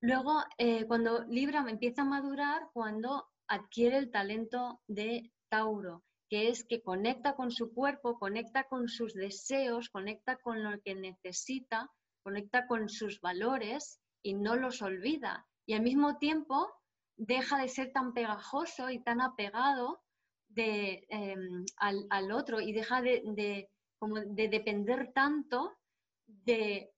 Luego, 0.00 0.42
eh, 0.58 0.86
cuando 0.86 1.24
Libra 1.24 1.64
empieza 1.68 2.02
a 2.02 2.06
madurar, 2.06 2.68
cuando 2.72 3.28
adquiere 3.46 3.98
el 3.98 4.10
talento 4.10 4.80
de 4.88 5.30
Tauro, 5.48 6.02
que 6.28 6.48
es 6.48 6.64
que 6.64 6.82
conecta 6.82 7.36
con 7.36 7.50
su 7.50 7.72
cuerpo, 7.74 8.18
conecta 8.18 8.64
con 8.64 8.88
sus 8.88 9.12
deseos, 9.12 9.90
conecta 9.90 10.36
con 10.36 10.64
lo 10.64 10.80
que 10.80 10.94
necesita, 10.94 11.90
conecta 12.22 12.66
con 12.66 12.88
sus 12.88 13.20
valores 13.20 14.00
y 14.22 14.34
no 14.34 14.56
los 14.56 14.80
olvida. 14.80 15.46
Y 15.66 15.74
al 15.74 15.82
mismo 15.82 16.16
tiempo 16.18 16.72
deja 17.16 17.58
de 17.58 17.68
ser 17.68 17.92
tan 17.92 18.14
pegajoso 18.14 18.90
y 18.90 19.02
tan 19.02 19.20
apegado 19.20 20.01
de, 20.54 21.06
em, 21.08 21.64
al, 21.76 22.32
otro 22.32 22.60
y 22.60 22.72
deja 22.72 23.00
de, 23.02 23.68
como 23.98 24.16
de 24.20 24.48
depender 24.48 25.12
tanto 25.12 25.72
de, 26.26 26.88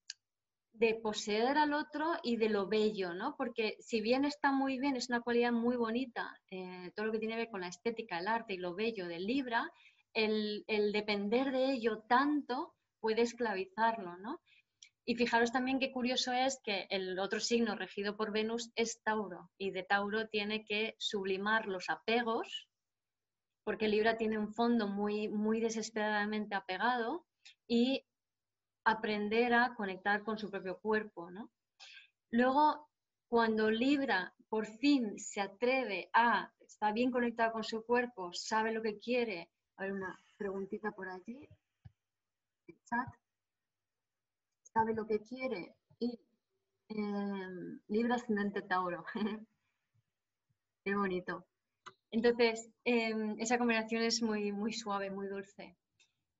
poseer 1.03 1.57
al 1.57 1.73
otro 1.73 2.15
y 2.23 2.37
de 2.37 2.49
lo 2.49 2.67
bello, 2.67 3.15
¿no? 3.15 3.37
Porque 3.37 3.77
si 3.81 4.01
bien 4.01 4.25
está 4.25 4.53
muy 4.53 4.79
bien, 4.79 4.97
es 4.97 5.09
una 5.09 5.21
cualidad 5.21 5.53
muy 5.53 5.77
bonita, 5.77 6.37
eh, 6.51 6.91
todo 6.95 7.07
lo 7.07 7.13
que 7.13 7.19
tiene 7.19 7.35
que 7.35 7.43
ver 7.43 7.51
con 7.51 7.61
la 7.61 7.69
estética, 7.69 8.19
el 8.19 8.29
arte 8.29 8.55
y 8.55 8.59
lo 8.59 8.75
bello 8.75 9.07
del 9.07 9.25
Libra, 9.25 9.71
el, 10.13 10.65
el 10.67 10.93
depender 10.93 11.53
de 11.53 11.73
ello 11.73 12.03
tanto 12.09 12.75
puede 13.01 13.23
esclavizarlo, 13.23 14.17
¿no? 14.19 14.41
Y 15.07 15.17
fijaros 15.17 15.53
también 15.53 15.79
qué 15.79 15.93
curioso 15.93 16.33
es 16.33 16.61
que 16.65 16.87
el 16.89 17.19
otro 17.19 17.39
signo 17.39 17.77
regido 17.77 18.17
por 18.17 18.33
Venus 18.33 18.73
es 18.75 19.03
Tauro 19.03 19.51
y 19.59 19.71
de 19.71 19.83
Tauro 19.83 20.29
tiene 20.29 20.65
que 20.65 20.97
sublimar 20.99 21.67
los 21.67 21.91
apegos 21.91 22.69
porque 23.65 23.89
Libra 23.89 24.17
tiene 24.17 24.39
un 24.39 24.53
fondo 24.53 24.87
muy, 24.87 25.29
muy 25.29 25.61
desesperadamente 25.61 26.55
apegado 26.55 27.25
y 27.67 28.05
aprender 28.85 29.55
a 29.55 29.75
conectar 29.75 30.23
con 30.23 30.39
su 30.39 30.51
propio 30.51 30.79
cuerpo, 30.79 31.31
¿no? 31.31 31.51
Luego, 32.31 32.91
cuando 33.29 33.71
Libra 33.71 34.35
por 34.49 34.67
fin 34.67 35.19
se 35.19 35.41
atreve 35.41 36.11
a, 36.13 36.53
está 36.61 36.93
bien 36.93 37.11
conectado 37.11 37.53
con 37.53 37.65
su 37.65 37.85
cuerpo, 37.85 38.33
sabe 38.33 38.73
lo 38.73 38.83
que 38.83 38.99
quiere, 38.99 39.51
hay 39.77 39.91
una 39.91 40.19
preguntita 40.37 40.93
por 40.93 41.09
allí, 41.09 41.49
sabe 44.63 44.95
lo 44.95 45.07
que 45.07 45.21
quiere 45.21 45.75
y 45.99 46.21
em, 46.89 47.81
Libra 47.89 48.17
ascendente 48.17 48.63
Tauro. 48.63 49.05
Qué 50.85 50.95
bonito. 50.95 51.47
Entonces, 52.15 52.71
em, 52.85 53.35
esa 53.41 53.59
combinación 53.59 54.01
es 54.05 54.23
muy, 54.23 54.53
muy 54.53 54.73
suave, 54.73 55.11
muy 55.11 55.27
dulce. 55.27 55.77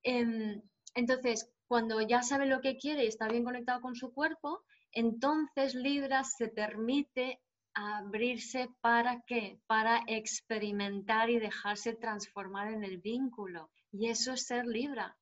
Em, 0.05 0.63
entonces, 0.95 1.51
cuando 1.67 2.01
ya 2.01 2.23
sabe 2.23 2.47
lo 2.47 2.61
que 2.61 2.77
quiere 2.77 3.03
y 3.05 3.09
está 3.09 3.27
bien 3.27 3.43
conectado 3.43 3.81
con 3.81 3.97
su 3.97 4.15
cuerpo, 4.15 4.63
entonces 4.93 5.75
Libra 5.75 6.23
se 6.23 6.47
permite 6.47 7.41
abrirse 7.75 8.69
para 8.83 9.23
qué? 9.27 9.59
Para 9.67 10.05
experimentar 10.07 11.29
y 11.29 11.41
dejarse 11.41 11.97
transformar 11.97 12.71
en 12.73 12.85
el 12.85 12.99
vínculo. 12.99 13.69
Y 13.91 14.11
eso 14.11 14.35
es 14.35 14.47
ser 14.47 14.67
Libra. 14.67 15.17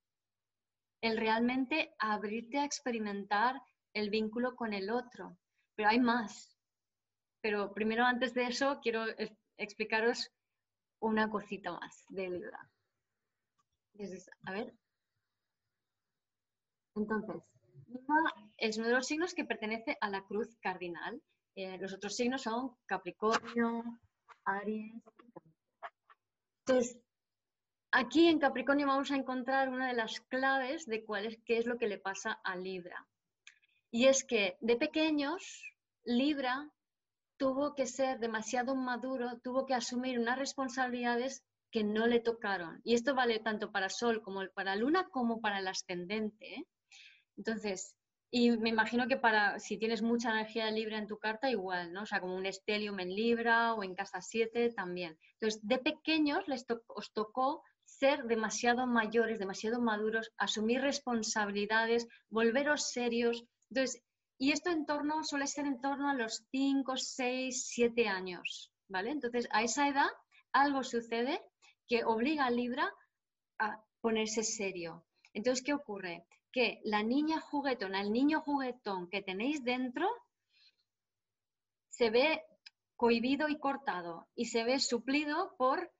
El 1.00 1.16
realmente 1.16 1.94
abrirte 1.98 2.58
a 2.58 2.66
experimentar 2.66 3.58
el 3.94 4.10
vínculo 4.10 4.54
con 4.54 4.74
el 4.74 4.90
otro. 4.90 5.38
Pero 5.76 5.88
hay 5.88 5.98
más. 5.98 6.54
Pero 7.40 7.72
primero, 7.72 8.04
antes 8.04 8.34
de 8.34 8.48
eso, 8.48 8.80
quiero 8.82 9.06
explicaros 9.56 10.30
una 11.02 11.28
cosita 11.28 11.72
más 11.72 12.04
de 12.08 12.30
Libra. 12.30 12.70
a 14.46 14.52
ver. 14.52 14.72
Entonces, 16.94 17.50
Libra 17.88 18.14
es 18.56 18.78
uno 18.78 18.86
de 18.86 18.94
los 18.94 19.06
signos 19.06 19.34
que 19.34 19.44
pertenece 19.44 19.98
a 20.00 20.08
la 20.08 20.22
cruz 20.24 20.56
cardinal. 20.60 21.20
Eh, 21.56 21.76
los 21.78 21.92
otros 21.92 22.14
signos 22.14 22.42
son 22.42 22.76
Capricornio, 22.86 23.82
Aries. 24.44 25.02
Entonces, 26.64 26.98
aquí 27.90 28.28
en 28.28 28.38
Capricornio 28.38 28.86
vamos 28.86 29.10
a 29.10 29.16
encontrar 29.16 29.70
una 29.70 29.88
de 29.88 29.94
las 29.94 30.20
claves 30.20 30.86
de 30.86 31.04
cuál 31.04 31.26
es, 31.26 31.38
qué 31.44 31.58
es 31.58 31.66
lo 31.66 31.78
que 31.78 31.88
le 31.88 31.98
pasa 31.98 32.40
a 32.44 32.54
Libra. 32.54 33.08
Y 33.90 34.06
es 34.06 34.24
que 34.24 34.56
de 34.60 34.76
pequeños, 34.76 35.62
Libra 36.04 36.70
tuvo 37.36 37.74
que 37.74 37.86
ser 37.86 38.18
demasiado 38.18 38.74
maduro, 38.74 39.40
tuvo 39.42 39.66
que 39.66 39.74
asumir 39.74 40.18
unas 40.18 40.38
responsabilidades 40.38 41.44
que 41.70 41.82
no 41.82 42.06
le 42.06 42.20
tocaron. 42.20 42.80
Y 42.84 42.94
esto 42.94 43.14
vale 43.14 43.40
tanto 43.40 43.72
para 43.72 43.88
Sol 43.88 44.22
como 44.22 44.42
para 44.54 44.76
Luna 44.76 45.08
como 45.10 45.40
para 45.40 45.58
el 45.58 45.68
ascendente. 45.68 46.54
¿eh? 46.54 46.66
Entonces, 47.36 47.96
y 48.30 48.50
me 48.50 48.70
imagino 48.70 49.08
que 49.08 49.16
para 49.16 49.58
si 49.58 49.78
tienes 49.78 50.02
mucha 50.02 50.30
energía 50.30 50.66
de 50.66 50.72
Libra 50.72 50.98
en 50.98 51.06
tu 51.06 51.18
carta, 51.18 51.50
igual, 51.50 51.92
¿no? 51.92 52.02
O 52.02 52.06
sea, 52.06 52.20
como 52.20 52.34
un 52.34 52.46
estelium 52.46 52.98
en 53.00 53.14
Libra 53.14 53.74
o 53.74 53.82
en 53.82 53.94
casa 53.94 54.20
7 54.22 54.70
también. 54.70 55.18
Entonces, 55.34 55.60
de 55.62 55.78
pequeños 55.78 56.46
les 56.48 56.64
os 56.88 57.12
tocó 57.12 57.62
ser 57.84 58.24
demasiado 58.24 58.86
mayores, 58.86 59.38
demasiado 59.38 59.80
maduros, 59.80 60.30
asumir 60.38 60.80
responsabilidades, 60.80 62.08
volveros 62.30 62.90
serios. 62.90 63.44
Entonces, 63.70 64.02
y 64.42 64.50
esto 64.50 64.70
en 64.70 64.86
torno, 64.86 65.22
suele 65.22 65.46
ser 65.46 65.66
en 65.66 65.80
torno 65.80 66.10
a 66.10 66.14
los 66.14 66.44
5, 66.50 66.96
6, 66.96 67.64
7 67.64 68.08
años, 68.08 68.72
¿vale? 68.88 69.12
Entonces, 69.12 69.46
a 69.52 69.62
esa 69.62 69.86
edad 69.86 70.08
algo 70.50 70.82
sucede 70.82 71.40
que 71.86 72.02
obliga 72.02 72.46
a 72.46 72.50
Libra 72.50 72.92
a 73.60 73.80
ponerse 74.00 74.42
serio. 74.42 75.06
Entonces, 75.32 75.64
¿qué 75.64 75.72
ocurre? 75.72 76.26
Que 76.50 76.80
la 76.82 77.04
niña 77.04 77.38
juguetona, 77.38 78.00
el 78.00 78.10
niño 78.10 78.40
juguetón 78.40 79.08
que 79.08 79.22
tenéis 79.22 79.62
dentro, 79.62 80.08
se 81.90 82.10
ve 82.10 82.42
cohibido 82.96 83.48
y 83.48 83.60
cortado 83.60 84.26
y 84.34 84.46
se 84.46 84.64
ve 84.64 84.80
suplido 84.80 85.54
por 85.56 85.92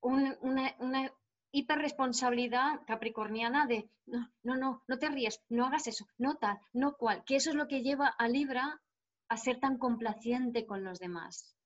una, 0.00 0.34
una 0.78 1.12
hiperresponsabilidad 1.56 2.84
capricorniana 2.86 3.66
de 3.66 3.88
no, 4.04 4.30
no, 4.42 4.56
no, 4.56 4.82
no 4.86 4.98
te 4.98 5.08
ríes, 5.08 5.40
no 5.48 5.64
hagas 5.64 5.86
eso, 5.86 6.06
no 6.18 6.36
tal, 6.36 6.58
no 6.74 6.96
cual, 6.96 7.24
que 7.24 7.36
eso 7.36 7.48
es 7.48 7.56
lo 7.56 7.66
que 7.66 7.82
lleva 7.82 8.08
a 8.08 8.28
Libra 8.28 8.82
a 9.28 9.36
ser 9.38 9.58
tan 9.58 9.78
complaciente 9.78 10.66
con 10.66 10.84
los 10.84 10.98
demás. 10.98 11.56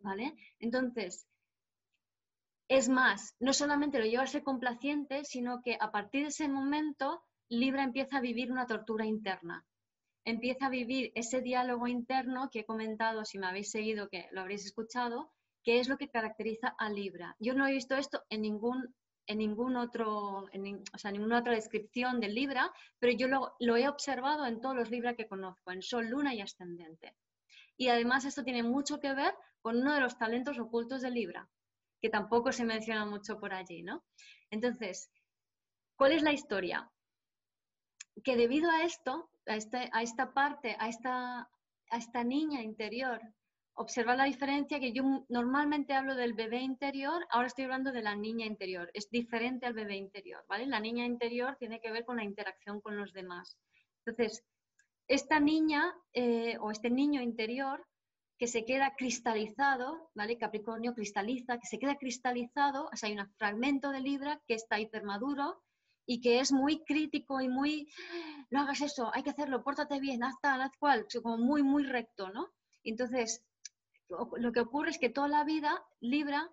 ¿Vale? 0.00 0.34
Entonces, 0.58 1.28
es 2.66 2.88
más, 2.88 3.36
no 3.38 3.52
solamente 3.52 4.00
lo 4.00 4.04
lleva 4.04 4.24
a 4.24 4.26
ser 4.26 4.42
complaciente, 4.42 5.24
sino 5.24 5.62
que 5.62 5.78
a 5.80 5.92
partir 5.92 6.22
de 6.22 6.28
ese 6.28 6.48
momento 6.48 7.22
Libra 7.48 7.84
empieza 7.84 8.16
a 8.16 8.20
vivir 8.20 8.50
una 8.50 8.66
tortura 8.66 9.06
interna. 9.06 9.64
Empieza 10.24 10.66
a 10.66 10.70
vivir 10.70 11.12
ese 11.14 11.40
diálogo 11.40 11.86
interno 11.86 12.50
que 12.50 12.60
he 12.60 12.66
comentado, 12.66 13.24
si 13.24 13.38
me 13.38 13.46
habéis 13.46 13.70
seguido, 13.70 14.08
que 14.08 14.28
lo 14.32 14.40
habréis 14.40 14.66
escuchado, 14.66 15.30
que 15.62 15.80
es 15.80 15.88
lo 15.88 15.96
que 15.96 16.08
caracteriza 16.08 16.74
a 16.78 16.90
Libra. 16.90 17.36
Yo 17.38 17.54
no 17.54 17.66
he 17.66 17.72
visto 17.72 17.96
esto 17.96 18.24
en 18.28 18.42
ningún, 18.42 18.94
en 19.26 19.38
ningún 19.38 19.76
otro, 19.76 20.46
en, 20.52 20.82
o 20.92 20.98
sea, 20.98 21.10
ninguna 21.12 21.38
otra 21.38 21.54
descripción 21.54 22.20
de 22.20 22.28
Libra, 22.28 22.72
pero 22.98 23.12
yo 23.12 23.28
lo, 23.28 23.54
lo 23.60 23.76
he 23.76 23.88
observado 23.88 24.46
en 24.46 24.60
todos 24.60 24.76
los 24.76 24.90
Libra 24.90 25.14
que 25.14 25.28
conozco, 25.28 25.70
en 25.70 25.82
Sol, 25.82 26.08
Luna 26.08 26.34
y 26.34 26.40
Ascendente. 26.40 27.14
Y 27.76 27.88
además 27.88 28.24
esto 28.24 28.44
tiene 28.44 28.62
mucho 28.62 29.00
que 29.00 29.14
ver 29.14 29.34
con 29.60 29.78
uno 29.78 29.94
de 29.94 30.00
los 30.00 30.18
talentos 30.18 30.58
ocultos 30.58 31.02
de 31.02 31.10
Libra, 31.10 31.48
que 32.00 32.10
tampoco 32.10 32.52
se 32.52 32.64
menciona 32.64 33.06
mucho 33.06 33.38
por 33.38 33.54
allí, 33.54 33.82
¿no? 33.82 34.04
Entonces, 34.50 35.10
¿cuál 35.96 36.12
es 36.12 36.22
la 36.22 36.32
historia? 36.32 36.90
Que 38.24 38.36
debido 38.36 38.70
a 38.70 38.82
esto, 38.82 39.30
a, 39.46 39.56
este, 39.56 39.88
a 39.92 40.02
esta 40.02 40.34
parte, 40.34 40.76
a 40.78 40.88
esta, 40.88 41.48
a 41.90 41.96
esta 41.96 42.24
niña 42.24 42.60
interior, 42.60 43.20
observa 43.74 44.16
la 44.16 44.24
diferencia 44.24 44.80
que 44.80 44.92
yo 44.92 45.24
normalmente 45.28 45.94
hablo 45.94 46.14
del 46.14 46.34
bebé 46.34 46.60
interior, 46.60 47.26
ahora 47.30 47.46
estoy 47.46 47.64
hablando 47.64 47.92
de 47.92 48.02
la 48.02 48.14
niña 48.14 48.46
interior. 48.46 48.90
Es 48.94 49.10
diferente 49.10 49.66
al 49.66 49.74
bebé 49.74 49.96
interior, 49.96 50.44
¿vale? 50.48 50.66
La 50.66 50.80
niña 50.80 51.06
interior 51.06 51.56
tiene 51.58 51.80
que 51.80 51.90
ver 51.90 52.04
con 52.04 52.16
la 52.16 52.24
interacción 52.24 52.80
con 52.80 52.96
los 52.96 53.12
demás. 53.12 53.56
Entonces, 54.04 54.44
esta 55.08 55.40
niña 55.40 55.94
eh, 56.12 56.56
o 56.60 56.70
este 56.70 56.90
niño 56.90 57.22
interior 57.22 57.86
que 58.38 58.46
se 58.46 58.64
queda 58.64 58.94
cristalizado, 58.96 60.10
¿vale? 60.14 60.36
Capricornio 60.36 60.94
cristaliza, 60.94 61.58
que 61.58 61.66
se 61.66 61.78
queda 61.78 61.96
cristalizado, 61.96 62.86
o 62.86 62.90
hay 63.02 63.16
un 63.16 63.28
fragmento 63.36 63.90
de 63.90 64.00
Libra 64.00 64.40
que 64.46 64.54
está 64.54 64.80
hipermaduro 64.80 65.62
y 66.06 66.20
que 66.20 66.40
es 66.40 66.50
muy 66.50 66.82
crítico 66.84 67.40
y 67.40 67.48
muy, 67.48 67.88
no 68.50 68.62
hagas 68.62 68.80
eso, 68.80 69.10
hay 69.14 69.22
que 69.22 69.30
hacerlo, 69.30 69.62
pórtate 69.62 70.00
bien, 70.00 70.24
haz 70.24 70.34
tal, 70.40 70.60
haz 70.60 70.76
cual, 70.78 71.06
como 71.22 71.38
muy, 71.38 71.62
muy 71.62 71.84
recto, 71.84 72.30
¿no? 72.30 72.48
Entonces, 72.82 73.44
lo 74.08 74.52
que 74.52 74.60
ocurre 74.60 74.90
es 74.90 74.98
que 74.98 75.08
toda 75.08 75.28
la 75.28 75.44
vida 75.44 75.84
Libra, 76.00 76.50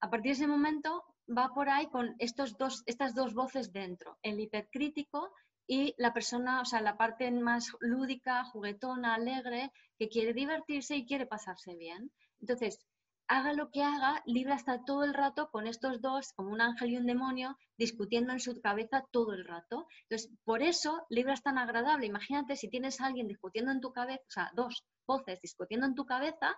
a 0.00 0.10
partir 0.10 0.30
de 0.30 0.36
ese 0.36 0.46
momento, 0.46 1.04
va 1.28 1.52
por 1.54 1.68
ahí 1.68 1.86
con 1.88 2.14
estos 2.18 2.56
dos, 2.56 2.82
estas 2.86 3.14
dos 3.14 3.34
voces 3.34 3.72
dentro, 3.72 4.18
el 4.22 4.40
hipercrítico 4.40 5.32
y 5.66 5.94
la 5.98 6.14
persona, 6.14 6.60
o 6.62 6.64
sea, 6.64 6.80
la 6.80 6.96
parte 6.96 7.30
más 7.30 7.72
lúdica, 7.80 8.44
juguetona, 8.44 9.14
alegre, 9.14 9.70
que 9.98 10.08
quiere 10.08 10.32
divertirse 10.32 10.96
y 10.96 11.06
quiere 11.06 11.26
pasarse 11.26 11.76
bien. 11.76 12.10
Entonces, 12.40 12.78
haga 13.26 13.52
lo 13.52 13.70
que 13.70 13.82
haga, 13.82 14.22
Libra 14.24 14.54
está 14.54 14.82
todo 14.84 15.04
el 15.04 15.12
rato 15.12 15.50
con 15.50 15.66
estos 15.66 16.00
dos, 16.00 16.32
como 16.32 16.50
un 16.50 16.62
ángel 16.62 16.90
y 16.90 16.96
un 16.96 17.06
demonio, 17.06 17.58
discutiendo 17.76 18.32
en 18.32 18.40
su 18.40 18.58
cabeza 18.62 19.04
todo 19.10 19.34
el 19.34 19.44
rato. 19.44 19.86
Entonces, 20.08 20.30
por 20.44 20.62
eso 20.62 21.04
Libra 21.10 21.34
es 21.34 21.42
tan 21.42 21.58
agradable. 21.58 22.06
Imagínate 22.06 22.56
si 22.56 22.70
tienes 22.70 23.00
a 23.00 23.06
alguien 23.06 23.28
discutiendo 23.28 23.70
en 23.70 23.82
tu 23.82 23.92
cabeza, 23.92 24.22
o 24.26 24.30
sea, 24.30 24.50
dos 24.54 24.86
voces 25.06 25.38
discutiendo 25.42 25.86
en 25.86 25.94
tu 25.94 26.06
cabeza, 26.06 26.56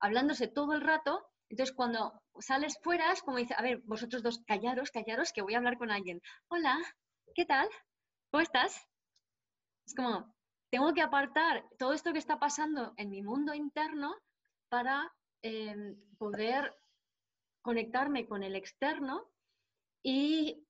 hablándose 0.00 0.48
todo 0.48 0.72
el 0.74 0.80
rato. 0.80 1.26
Entonces, 1.48 1.74
cuando 1.74 2.20
sales 2.38 2.78
fuera, 2.82 3.12
es 3.12 3.22
como 3.22 3.38
dice, 3.38 3.54
a 3.56 3.62
ver, 3.62 3.80
vosotros 3.84 4.22
dos, 4.22 4.42
callaros, 4.46 4.90
callaros, 4.90 5.32
que 5.32 5.42
voy 5.42 5.54
a 5.54 5.58
hablar 5.58 5.78
con 5.78 5.90
alguien. 5.90 6.20
Hola, 6.48 6.76
¿qué 7.34 7.44
tal? 7.44 7.68
¿Cómo 8.30 8.42
estás? 8.42 8.86
Es 9.86 9.94
como, 9.94 10.34
tengo 10.70 10.92
que 10.92 11.02
apartar 11.02 11.64
todo 11.78 11.92
esto 11.92 12.12
que 12.12 12.18
está 12.18 12.38
pasando 12.38 12.92
en 12.96 13.10
mi 13.10 13.22
mundo 13.22 13.54
interno 13.54 14.16
para 14.68 15.12
em, 15.42 15.96
poder 16.18 16.74
conectarme 17.62 18.26
con 18.26 18.42
el 18.42 18.56
externo 18.56 19.30
y 20.02 20.66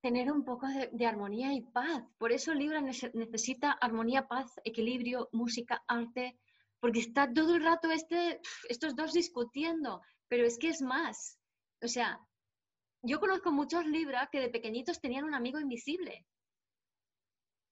tener 0.00 0.30
un 0.30 0.44
poco 0.44 0.66
de, 0.68 1.06
armonía 1.06 1.52
y 1.52 1.62
paz. 1.62 2.04
Por 2.18 2.32
eso 2.32 2.54
Libra 2.54 2.80
necesita 2.80 3.72
armonía, 3.72 4.28
paz, 4.28 4.60
equilibrio, 4.64 5.28
música, 5.32 5.82
arte, 5.86 6.38
porque 6.80 7.00
está 7.00 7.32
todo 7.32 7.54
el 7.54 7.64
rato 7.64 7.90
este, 7.90 8.40
estos 8.68 8.94
dos 8.94 9.12
discutiendo, 9.12 10.02
pero 10.28 10.46
es 10.46 10.58
que 10.58 10.68
es 10.68 10.82
más. 10.82 11.38
O 11.82 11.88
sea, 11.88 12.20
yo 13.02 13.20
conozco 13.20 13.52
muchos 13.52 13.86
Libra 13.86 14.28
que 14.30 14.40
de 14.40 14.50
pequeñitos 14.50 15.00
tenían 15.00 15.24
un 15.24 15.34
amigo 15.34 15.58
invisible 15.58 16.26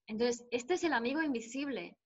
entonces, 0.07 0.47
este 0.51 0.75
es 0.75 0.85
el 0.85 0.93
amigo 0.93 1.23
invisible. 1.23 1.97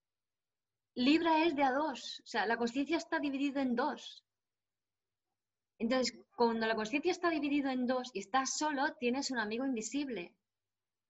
Libra 0.94 1.44
es 1.44 1.54
de 1.54 1.62
a 1.62 1.72
dos, 1.72 2.20
o 2.24 2.26
sea, 2.26 2.46
la 2.46 2.56
conciencia 2.56 2.96
está 2.96 3.18
dividida 3.18 3.62
en 3.62 3.76
dos. 3.76 4.24
Entonces, 5.78 6.18
cuando 6.36 6.66
la 6.66 6.74
conciencia 6.74 7.12
está 7.12 7.30
dividida 7.30 7.72
en 7.72 7.86
dos 7.86 8.10
y 8.12 8.20
estás 8.20 8.56
solo, 8.56 8.94
tienes 8.98 9.30
un 9.30 9.38
amigo 9.38 9.64
invisible. 9.64 10.34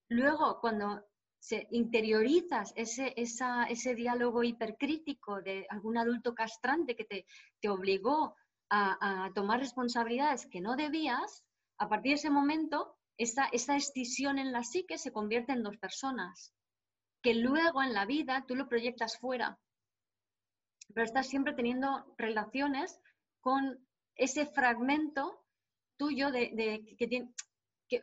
Luego, 0.09 0.59
cuando 0.61 1.05
se 1.41 1.67
interiorizas 1.71 2.71
ese, 2.75 3.13
ese 3.17 3.95
diálogo 3.95 4.43
hipercrítico 4.43 5.41
de 5.41 5.65
algún 5.69 5.97
adulto 5.97 6.35
castrante 6.35 6.95
que 6.95 7.05
te, 7.05 7.25
te 7.59 7.67
obligó 7.67 8.35
a, 8.69 9.25
a, 9.25 9.33
tomar 9.33 9.59
responsabilidades 9.59 10.45
que 10.45 10.61
no 10.61 10.75
debías, 10.75 11.43
a 11.79 11.89
partir 11.89 12.11
de 12.11 12.15
ese 12.17 12.29
momento, 12.29 12.95
esa, 13.17 13.45
esa 13.47 13.75
escisión 13.75 14.37
en 14.37 14.51
la 14.51 14.63
psique 14.63 14.99
se 14.99 15.11
convierte 15.11 15.51
en 15.51 15.63
dos 15.63 15.77
personas 15.77 16.53
que 17.23 17.33
luego 17.33 17.81
en 17.81 17.93
la 17.93 18.05
vida 18.05 18.45
tú 18.47 18.55
lo 18.55 18.69
proyectas 18.69 19.17
fuera. 19.17 19.59
Pero 20.93 21.05
estás 21.05 21.27
siempre 21.27 21.53
teniendo 21.53 22.13
relaciones 22.17 22.99
con 23.39 23.83
ese 24.15 24.45
fragmento 24.45 25.43
tuyo 25.97 26.31
de, 26.31 26.95
que 26.97 27.07
tiene... 27.07 27.33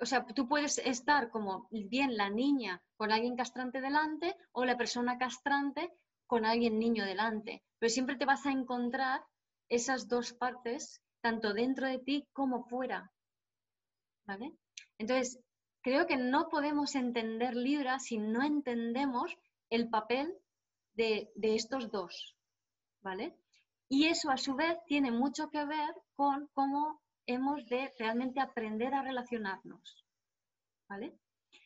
O 0.01 0.07
sea, 0.07 0.25
tú 0.27 0.47
puedes 0.47 0.79
estar 0.79 1.31
como 1.31 1.69
bien 1.71 2.17
la 2.17 2.29
niña 2.29 2.83
con 2.97 3.11
alguien 3.11 3.37
castrante 3.37 3.81
delante 3.81 4.37
o 4.53 4.65
la 4.65 4.77
persona 4.77 5.19
castrante 5.19 5.93
con 6.27 6.45
alguien 6.45 6.79
niño 6.79 7.05
delante, 7.05 7.65
pero 7.79 7.91
siempre 7.91 8.17
te 8.17 8.27
vas 8.27 8.45
a 8.45 8.53
encontrar 8.53 9.25
esas 9.69 10.09
dos 10.09 10.33
partes, 10.35 11.03
tanto 11.23 11.55
dentro 11.55 11.87
de 11.87 11.99
ti 11.99 12.29
como 12.33 12.65
fuera. 12.65 13.11
¿Vale? 14.27 14.53
Entonces, 14.99 15.41
creo 15.83 16.07
que 16.07 16.17
no 16.17 16.49
podemos 16.49 16.95
entender 16.95 17.57
Libra 17.57 17.99
si 17.99 18.19
no 18.19 18.43
entendemos 18.43 19.35
el 19.71 19.89
papel 19.89 20.35
de, 20.95 21.31
estos 21.41 21.91
dos, 21.91 22.37
¿vale? 23.01 23.37
Y 23.89 24.07
eso 24.07 24.31
a 24.31 24.37
su 24.37 24.55
vez 24.55 24.77
tiene 24.87 25.11
mucho 25.13 25.49
que 25.49 25.65
ver 25.65 25.95
con 26.17 26.49
cómo 26.53 27.01
hemos 27.29 27.67
de 27.67 27.93
realmente 27.99 28.41
aprender 28.41 28.95
a 28.95 29.03
relacionarnos, 29.03 30.05
¿vale? 30.89 31.17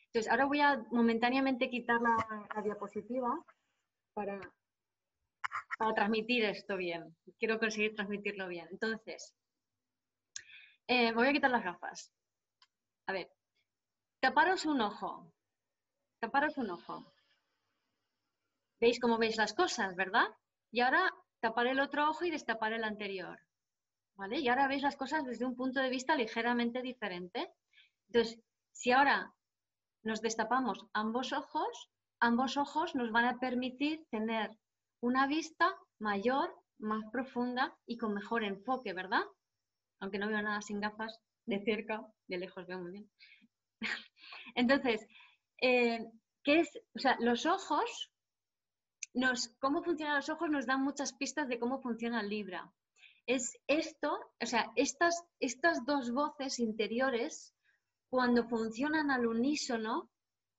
Entonces, 0.07 0.29
ahora 0.29 0.45
voy 0.45 0.59
a 0.59 0.77
momentáneamente 0.91 1.69
quitar 1.69 1.99
la, 2.01 2.61
diapositiva 2.61 3.43
para, 4.13 4.39
transmitir 5.95 6.45
esto 6.45 6.77
bien. 6.77 7.15
Quiero 7.39 7.59
conseguir 7.59 7.95
transmitirlo 7.95 8.47
bien. 8.47 8.67
Entonces, 8.71 9.33
eh, 10.87 11.11
voy 11.13 11.27
a 11.27 11.33
quitar 11.33 11.49
las 11.49 11.63
gafas. 11.63 12.13
A 13.07 13.13
ver, 13.13 13.31
Taparos 14.19 14.65
un 14.65 14.79
ojo. 14.79 15.33
Taparos 16.19 16.57
un 16.57 16.69
ojo. 16.69 17.13
¿Veis 18.79 18.99
cómo 18.99 19.17
veis 19.17 19.35
las 19.35 19.53
cosas, 19.53 19.95
verdad? 19.95 20.27
Y 20.71 20.81
ahora 20.81 21.11
tapar 21.41 21.67
el 21.67 21.79
otro 21.79 22.09
ojo 22.09 22.23
y 22.23 22.31
destapar 22.31 22.71
el 22.71 22.83
anterior. 22.85 23.37
¿Vale? 24.15 24.39
Y 24.39 24.47
ahora 24.47 24.67
veis 24.67 24.83
las 24.83 24.95
cosas 24.95 25.25
desde 25.25 25.45
un 25.45 25.55
punto 25.55 25.79
de 25.79 25.89
vista 25.89 26.15
ligeramente 26.15 26.81
diferente. 26.81 27.51
Entonces, 28.07 28.39
si 28.71 28.91
ahora 28.91 29.33
nos 30.03 30.21
destapamos 30.21 30.85
ambos 30.93 31.33
ojos, 31.33 31.89
ambos 32.19 32.57
ojos 32.57 32.95
nos 32.95 33.11
van 33.11 33.25
a 33.25 33.39
permitir 33.39 34.05
tener 34.09 34.51
una 35.01 35.27
vista 35.27 35.75
mayor, 35.99 36.53
más 36.79 37.03
profunda 37.11 37.77
y 37.85 37.97
con 37.97 38.13
mejor 38.13 38.43
enfoque, 38.43 38.93
¿verdad? 38.93 39.23
Aunque 39.99 40.19
no 40.19 40.27
veo 40.27 40.41
nada 40.41 40.61
sin 40.61 40.79
gafas, 40.79 41.19
de 41.45 41.63
cerca, 41.63 42.05
de 42.27 42.37
lejos 42.37 42.67
veo 42.67 42.79
muy 42.79 42.91
bien. 42.91 43.11
Entonces, 44.55 45.05
eh, 45.61 46.05
¿qué 46.43 46.59
es? 46.59 46.69
O 46.95 46.99
sea, 46.99 47.17
los 47.19 47.45
ojos, 47.45 48.11
nos, 49.13 49.49
cómo 49.59 49.83
funcionan 49.83 50.15
los 50.15 50.29
ojos 50.29 50.49
nos 50.49 50.65
dan 50.65 50.83
muchas 50.83 51.13
pistas 51.13 51.47
de 51.47 51.59
cómo 51.59 51.81
funciona 51.81 52.23
Libra. 52.23 52.71
Es 53.25 53.57
esto, 53.67 54.19
o 54.41 54.45
sea, 54.45 54.71
estas, 54.75 55.23
estas 55.39 55.85
dos 55.85 56.11
voces 56.11 56.59
interiores, 56.59 57.53
cuando 58.09 58.47
funcionan 58.47 59.11
al 59.11 59.25
unísono, 59.25 60.09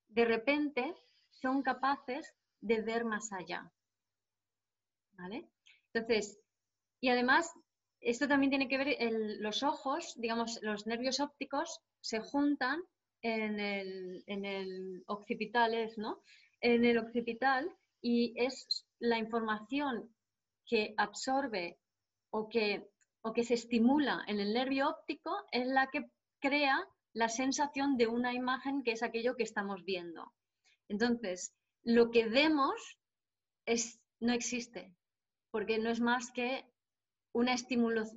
de 0.08 0.24
repente 0.24 0.94
son 1.30 1.62
capaces 1.62 2.34
de 2.60 2.80
ver 2.80 3.04
más 3.04 3.32
allá. 3.32 3.70
¿Vale? 5.12 5.48
Entonces, 5.92 6.40
y 7.00 7.10
además, 7.10 7.52
esto 8.00 8.26
también 8.26 8.50
tiene 8.50 8.68
que 8.68 8.78
ver, 8.78 8.96
los 9.40 9.62
ojos, 9.62 10.14
digamos, 10.16 10.58
los 10.62 10.86
nervios 10.86 11.20
ópticos 11.20 11.80
se 12.00 12.20
juntan 12.20 12.82
en 13.22 13.58
el, 13.60 15.02
occipital, 15.06 15.72
¿no? 15.96 16.22
En 16.60 16.84
el 16.84 16.98
occipital 16.98 17.70
y 18.00 18.34
es 18.36 18.86
la 18.98 19.18
información 19.18 20.14
que 20.66 20.94
absorbe 20.96 21.78
o 22.36 22.48
que, 22.48 22.68
o 23.22 23.32
que 23.32 23.44
se 23.44 23.54
estimula 23.54 24.24
en 24.26 24.40
el 24.40 24.52
nervio 24.52 24.88
óptico 24.88 25.30
es 25.52 25.66
la 25.68 25.88
que 25.92 26.10
crea 26.40 26.76
la 27.12 27.28
sensación 27.28 27.96
de 27.96 28.08
una 28.08 28.34
imagen 28.34 28.82
que 28.82 28.90
es 28.90 29.04
aquello 29.04 29.36
que 29.36 29.44
estamos 29.44 29.84
viendo. 29.84 30.32
Entonces, 30.88 31.54
lo 31.84 32.10
que 32.10 32.26
vemos 32.26 32.98
es, 33.66 34.00
no 34.18 34.32
existe, 34.32 34.92
porque 35.52 35.78
no 35.78 35.90
es 35.90 36.00
más 36.00 36.32
que 36.32 36.66
una, 37.32 37.54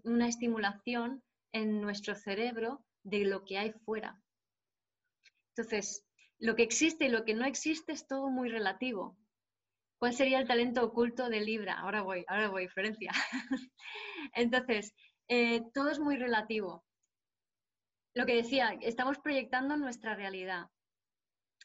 una 0.04 0.28
estimulación 0.28 1.24
en 1.52 1.80
nuestro 1.80 2.16
cerebro 2.16 2.84
de 3.04 3.24
lo 3.24 3.46
que 3.46 3.60
hay 3.60 3.72
fuera. 3.86 4.20
Entonces, 5.56 6.04
lo 6.40 6.56
que 6.56 6.64
existe 6.64 7.06
y 7.06 7.10
lo 7.10 7.24
que 7.24 7.36
no 7.36 7.46
existe 7.46 7.92
es 7.92 8.08
todo 8.08 8.32
muy 8.32 8.50
relativo. 8.50 9.16
¿Cuál 10.00 10.14
sería 10.14 10.40
el 10.40 10.48
talento 10.48 10.84
oculto 10.84 11.28
de 11.30 11.42
Libra? 11.42 11.80
Ahora 11.80 12.04
voy, 12.04 12.24
ahora 12.28 12.50
voy, 12.50 12.68
Florencia. 12.68 13.12
Entonces, 14.34 14.94
eh, 15.28 15.64
todo 15.74 15.90
es 15.90 16.00
muy 16.00 16.18
relativo. 16.18 16.86
Lo 18.14 18.26
que 18.26 18.36
decía, 18.36 18.78
estamos 18.82 19.18
proyectando 19.20 19.76
nuestra 19.76 20.16
realidad. 20.16 20.68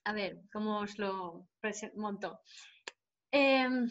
A 0.05 0.12
ver, 0.12 0.40
¿cómo 0.53 0.81
os 0.81 0.99
lo 0.99 1.47
monto? 1.95 2.40
Em, 3.31 3.88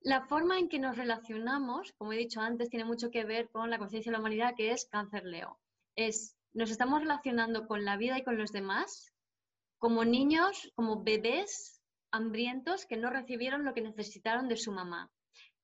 la 0.00 0.26
forma 0.26 0.58
en 0.58 0.68
que 0.68 0.78
nos 0.78 0.96
relacionamos, 0.96 1.92
como 1.98 2.12
he 2.12 2.16
dicho 2.16 2.40
antes, 2.40 2.70
tiene 2.70 2.84
mucho 2.84 3.10
que 3.10 3.24
ver 3.24 3.50
con 3.50 3.70
la 3.70 3.78
conciencia 3.78 4.10
de 4.10 4.14
la 4.14 4.20
humanidad, 4.20 4.54
que 4.56 4.72
es 4.72 4.86
cáncer 4.90 5.24
Leo. 5.24 5.60
Es, 5.96 6.36
nos 6.54 6.70
estamos 6.70 7.00
relacionando 7.00 7.66
con 7.66 7.84
la 7.84 7.96
vida 7.96 8.18
y 8.18 8.24
con 8.24 8.38
los 8.38 8.52
demás 8.52 9.12
como 9.78 10.04
niños, 10.04 10.72
como 10.74 11.02
bebés 11.02 11.75
hambrientos 12.16 12.86
que 12.86 12.96
no 12.96 13.10
recibieron 13.10 13.64
lo 13.64 13.74
que 13.74 13.82
necesitaron 13.82 14.48
de 14.48 14.56
su 14.56 14.72
mamá. 14.72 15.10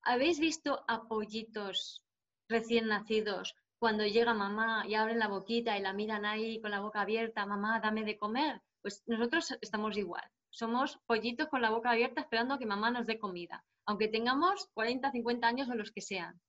¿Habéis 0.03 0.39
visto 0.39 0.85
a 0.87 1.09
pollitos 1.09 2.05
recién 2.49 2.89
nacidos 2.89 3.55
cuando 3.79 4.05
llega 4.05 4.35
mamá 4.35 4.85
y 4.87 4.95
abren 4.95 5.19
la 5.19 5.29
boquita 5.29 5.77
y 5.77 5.83
la 5.83 5.93
miran 5.93 6.25
ahí 6.25 6.61
con 6.61 6.71
la 6.71 6.81
boca 6.81 7.01
abierta, 7.01 7.47
mamá, 7.47 7.81
dame 7.81 8.05
de 8.05 8.19
comer? 8.19 8.61
Pues 8.83 9.03
nosotros 9.07 9.57
estamos 9.61 9.97
igual. 9.97 10.25
Somos 10.51 10.99
pollitos 11.07 11.49
con 11.49 11.63
la 11.63 11.71
boca 11.71 11.91
abierta 11.91 12.21
esperando 12.21 12.59
que 12.59 12.67
mamá 12.67 12.91
nos 12.91 13.07
dé 13.07 13.19
comida, 13.19 13.65
aunque 13.87 14.09
tengamos 14.09 14.69
40, 14.75 15.11
50 15.11 15.47
años 15.47 15.69
o 15.71 15.75
los 15.75 15.91
que 15.91 16.03
sean. 16.03 16.41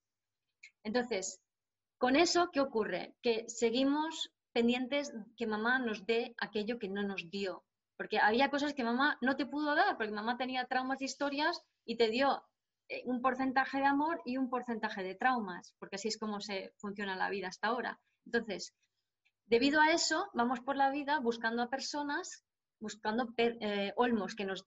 Entonces, 0.83 1.39
con 1.97 2.17
eso, 2.17 2.49
¿qué 2.51 2.59
ocurre? 2.59 3.15
Que 3.21 3.45
seguimos 3.47 4.31
pendientes 4.51 5.13
que 5.37 5.47
mamá 5.47 5.79
nos 5.79 6.05
dé 6.05 6.35
aquello 6.37 6.77
que 6.77 6.89
no 6.89 7.03
nos 7.03 7.29
dio. 7.29 7.63
Porque 8.03 8.19
había 8.19 8.49
cosas 8.49 8.73
que 8.73 8.83
mamá 8.83 9.17
no 9.21 9.37
te 9.37 9.45
pudo 9.45 9.75
dar, 9.75 9.95
porque 9.95 10.11
mamá 10.11 10.35
tenía 10.35 10.65
traumas 10.65 11.01
y 11.01 11.05
historias 11.05 11.61
y 11.85 11.95
te 11.95 12.09
dio 12.09 12.43
eh, 12.89 13.01
un 13.05 13.21
porcentaje 13.21 13.77
de 13.77 13.85
amor 13.85 14.21
y 14.25 14.35
un 14.35 14.49
porcentaje 14.49 15.01
de 15.03 15.15
traumas, 15.15 15.73
porque 15.79 15.95
así 15.95 16.09
es 16.09 16.17
como 16.17 16.41
se 16.41 16.73
funciona 16.79 17.15
la 17.15 17.29
vida 17.29 17.47
hasta 17.47 17.69
ahora. 17.69 18.01
Entonces, 18.25 18.73
debido 19.45 19.79
a 19.79 19.93
eso, 19.93 20.29
vamos 20.33 20.59
por 20.59 20.75
la 20.75 20.91
vida 20.91 21.21
buscando 21.21 21.61
a 21.61 21.69
personas, 21.69 22.43
buscando 22.77 23.33
eh, 23.37 23.93
olmos 23.95 24.35
que 24.35 24.43
nos, 24.43 24.65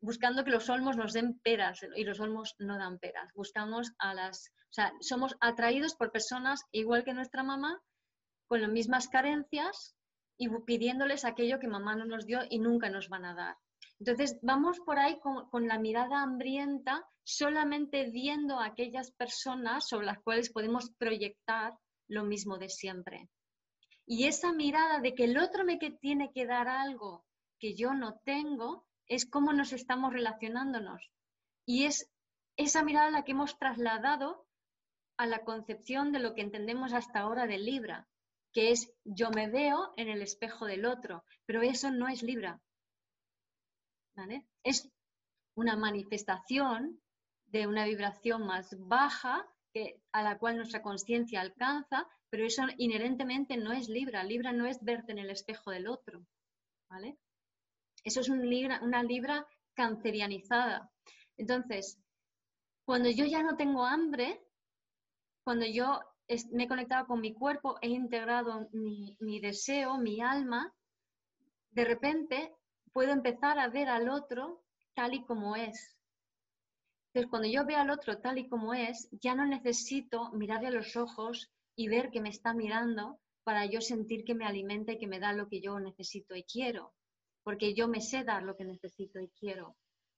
buscando 0.00 0.42
que 0.42 0.50
los 0.50 0.70
olmos 0.70 0.96
nos 0.96 1.12
den 1.12 1.38
peras 1.40 1.80
y 1.94 2.04
los 2.04 2.18
olmos 2.18 2.54
no 2.58 2.78
dan 2.78 2.98
peras. 2.98 3.30
Buscamos 3.34 3.92
a 3.98 4.14
las, 4.14 4.54
o 4.70 4.72
sea, 4.72 4.90
somos 5.00 5.36
atraídos 5.38 5.96
por 5.96 6.12
personas 6.12 6.62
igual 6.72 7.04
que 7.04 7.12
nuestra 7.12 7.42
mamá 7.42 7.78
con 8.46 8.62
las 8.62 8.70
mismas 8.70 9.08
carencias 9.08 9.93
y 10.36 10.48
pidiéndoles 10.48 11.24
aquello 11.24 11.58
que 11.58 11.68
mamá 11.68 11.94
no 11.94 12.04
nos 12.04 12.26
dio 12.26 12.40
y 12.48 12.58
nunca 12.58 12.90
nos 12.90 13.08
van 13.08 13.24
a 13.24 13.34
dar. 13.34 13.56
Entonces, 13.98 14.38
vamos 14.42 14.80
por 14.80 14.98
ahí 14.98 15.18
con, 15.20 15.68
la 15.68 15.78
mirada 15.78 16.22
hambrienta, 16.22 17.06
solamente 17.22 18.10
viendo 18.10 18.58
a 18.58 18.66
aquellas 18.66 19.12
personas 19.12 19.88
sobre 19.88 20.06
las 20.06 20.20
cuales 20.22 20.50
podemos 20.50 20.90
proyectar 20.98 21.74
lo 22.08 22.24
mismo 22.24 22.58
de 22.58 22.68
siempre. 22.68 23.28
Y 24.06 24.26
esa 24.26 24.52
mirada 24.52 25.00
de 25.00 25.14
que 25.14 25.24
el 25.24 25.38
otro 25.38 25.64
me 25.64 25.78
tiene 25.78 26.32
que 26.32 26.46
dar 26.46 26.68
algo 26.68 27.24
que 27.58 27.74
yo 27.74 27.94
no 27.94 28.20
tengo, 28.24 28.86
es 29.06 29.24
cómo 29.24 29.52
nos 29.52 29.72
estamos 29.72 30.12
relacionándonos. 30.12 31.10
Y 31.64 31.84
es 31.84 32.10
esa 32.56 32.82
mirada 32.82 33.10
la 33.10 33.24
que 33.24 33.32
hemos 33.32 33.58
trasladado 33.58 34.46
a 35.16 35.26
la 35.26 35.44
concepción 35.44 36.12
de 36.12 36.18
lo 36.18 36.34
que 36.34 36.42
entendemos 36.42 36.92
hasta 36.92 37.20
ahora 37.20 37.46
de 37.46 37.58
Libra 37.58 38.08
que 38.54 38.70
es 38.70 38.90
yo 39.04 39.30
me 39.30 39.50
veo 39.50 39.92
en 39.96 40.08
el 40.08 40.22
espejo 40.22 40.64
del 40.64 40.86
otro, 40.86 41.24
pero 41.44 41.60
eso 41.62 41.90
no 41.90 42.08
es 42.08 42.22
Libra. 42.22 42.62
Es 44.62 44.88
una 45.56 45.76
manifestación 45.76 47.00
de 47.46 47.66
una 47.66 47.84
vibración 47.84 48.46
más 48.46 48.74
baja 48.78 49.44
que, 49.72 50.00
a 50.12 50.22
la 50.22 50.38
cual 50.38 50.56
nuestra 50.56 50.82
conciencia 50.82 51.40
alcanza, 51.40 52.06
pero 52.30 52.46
eso 52.46 52.62
inherentemente 52.78 53.56
no 53.56 53.72
es 53.72 53.88
Libra. 53.88 54.22
Libra 54.22 54.52
no 54.52 54.66
es 54.66 54.82
verte 54.82 55.12
en 55.12 55.18
el 55.18 55.30
espejo 55.30 55.72
del 55.72 55.88
otro. 55.88 56.24
¿vale? 56.88 57.18
Eso 58.04 58.20
es 58.20 58.28
libra, 58.28 58.80
una 58.82 59.02
Libra 59.02 59.46
cancerianizada. 59.74 60.92
Entonces, 61.36 61.98
cuando 62.84 63.10
yo 63.10 63.24
ya 63.24 63.42
no 63.42 63.56
tengo 63.56 63.84
hambre, 63.84 64.40
cuando 65.42 65.66
yo 65.66 66.00
me 66.52 66.64
he 66.64 66.68
conectado 66.68 67.06
con 67.06 67.20
mi 67.20 67.34
cuerpo, 67.34 67.76
he 67.82 67.88
integrado 67.88 68.68
mi, 68.72 69.40
deseo, 69.40 69.98
mi 69.98 70.20
alma, 70.20 70.72
de 71.70 71.84
repente 71.84 72.54
puedo 72.92 73.12
empezar 73.12 73.58
a 73.58 73.68
ver 73.68 73.88
al 73.88 74.08
otro 74.08 74.62
tal 74.94 75.14
y 75.14 75.24
como 75.24 75.56
es. 75.56 75.96
Entonces, 77.08 77.30
cuando 77.30 77.48
yo 77.48 77.64
veo 77.64 77.78
al 77.78 77.90
otro 77.90 78.18
tal 78.18 78.38
y 78.38 78.48
como 78.48 78.74
es, 78.74 79.08
ya 79.12 79.34
no 79.34 79.44
necesito 79.46 80.30
mirarle 80.32 80.68
a 80.68 80.72
los 80.72 80.96
ojos 80.96 81.50
y 81.76 81.88
ver 81.88 82.10
que 82.10 82.20
me 82.20 82.30
está 82.30 82.54
mirando 82.54 83.18
para 83.44 83.66
yo 83.66 83.80
sentir 83.80 84.24
que 84.24 84.34
me 84.34 84.46
alimenta 84.46 84.92
y 84.92 84.98
que 84.98 85.06
me 85.06 85.20
da 85.20 85.32
lo 85.32 85.48
que 85.48 85.60
yo 85.60 85.78
necesito 85.78 86.34
y 86.34 86.44
quiero, 86.44 86.94
porque 87.42 87.74
yo 87.74 87.88
me 87.88 88.00
sé 88.00 88.24
dar 88.24 88.42
lo 88.42 88.56
que 88.56 88.64
necesito 88.64 89.20
y 89.20 89.28
quiero. 89.28 89.76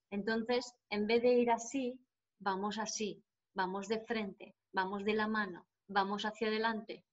Entonces, 0.09 0.73
en 0.89 1.05
vez 1.05 1.21
de 1.21 1.33
ir 1.33 1.51
así, 1.51 1.99
vamos 2.39 2.77
así, 2.77 3.21
vamos 3.53 3.87
de 3.89 3.99
frente, 3.99 4.55
vamos 4.71 5.03
de 5.03 5.13
la 5.13 5.27
mano, 5.27 5.67
vamos 5.87 6.23
hacia 6.23 6.47
adelante. 6.47 7.03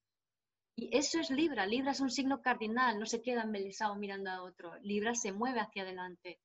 Y 0.77 0.95
eso 0.95 1.19
es 1.19 1.29
Libra. 1.29 1.65
Libra 1.65 1.91
es 1.91 2.01
un 2.01 2.11
signo 2.11 2.41
cardinal, 2.41 2.99
no 2.99 3.05
se 3.05 3.21
queda 3.21 3.43
embelesado 3.43 3.95
mirando 3.95 4.29
a 4.29 4.43
otro. 4.43 4.75
Libra 4.81 5.15
se 5.15 5.31
mueve 5.31 5.61
hacia 5.61 5.83
adelante. 5.83 6.39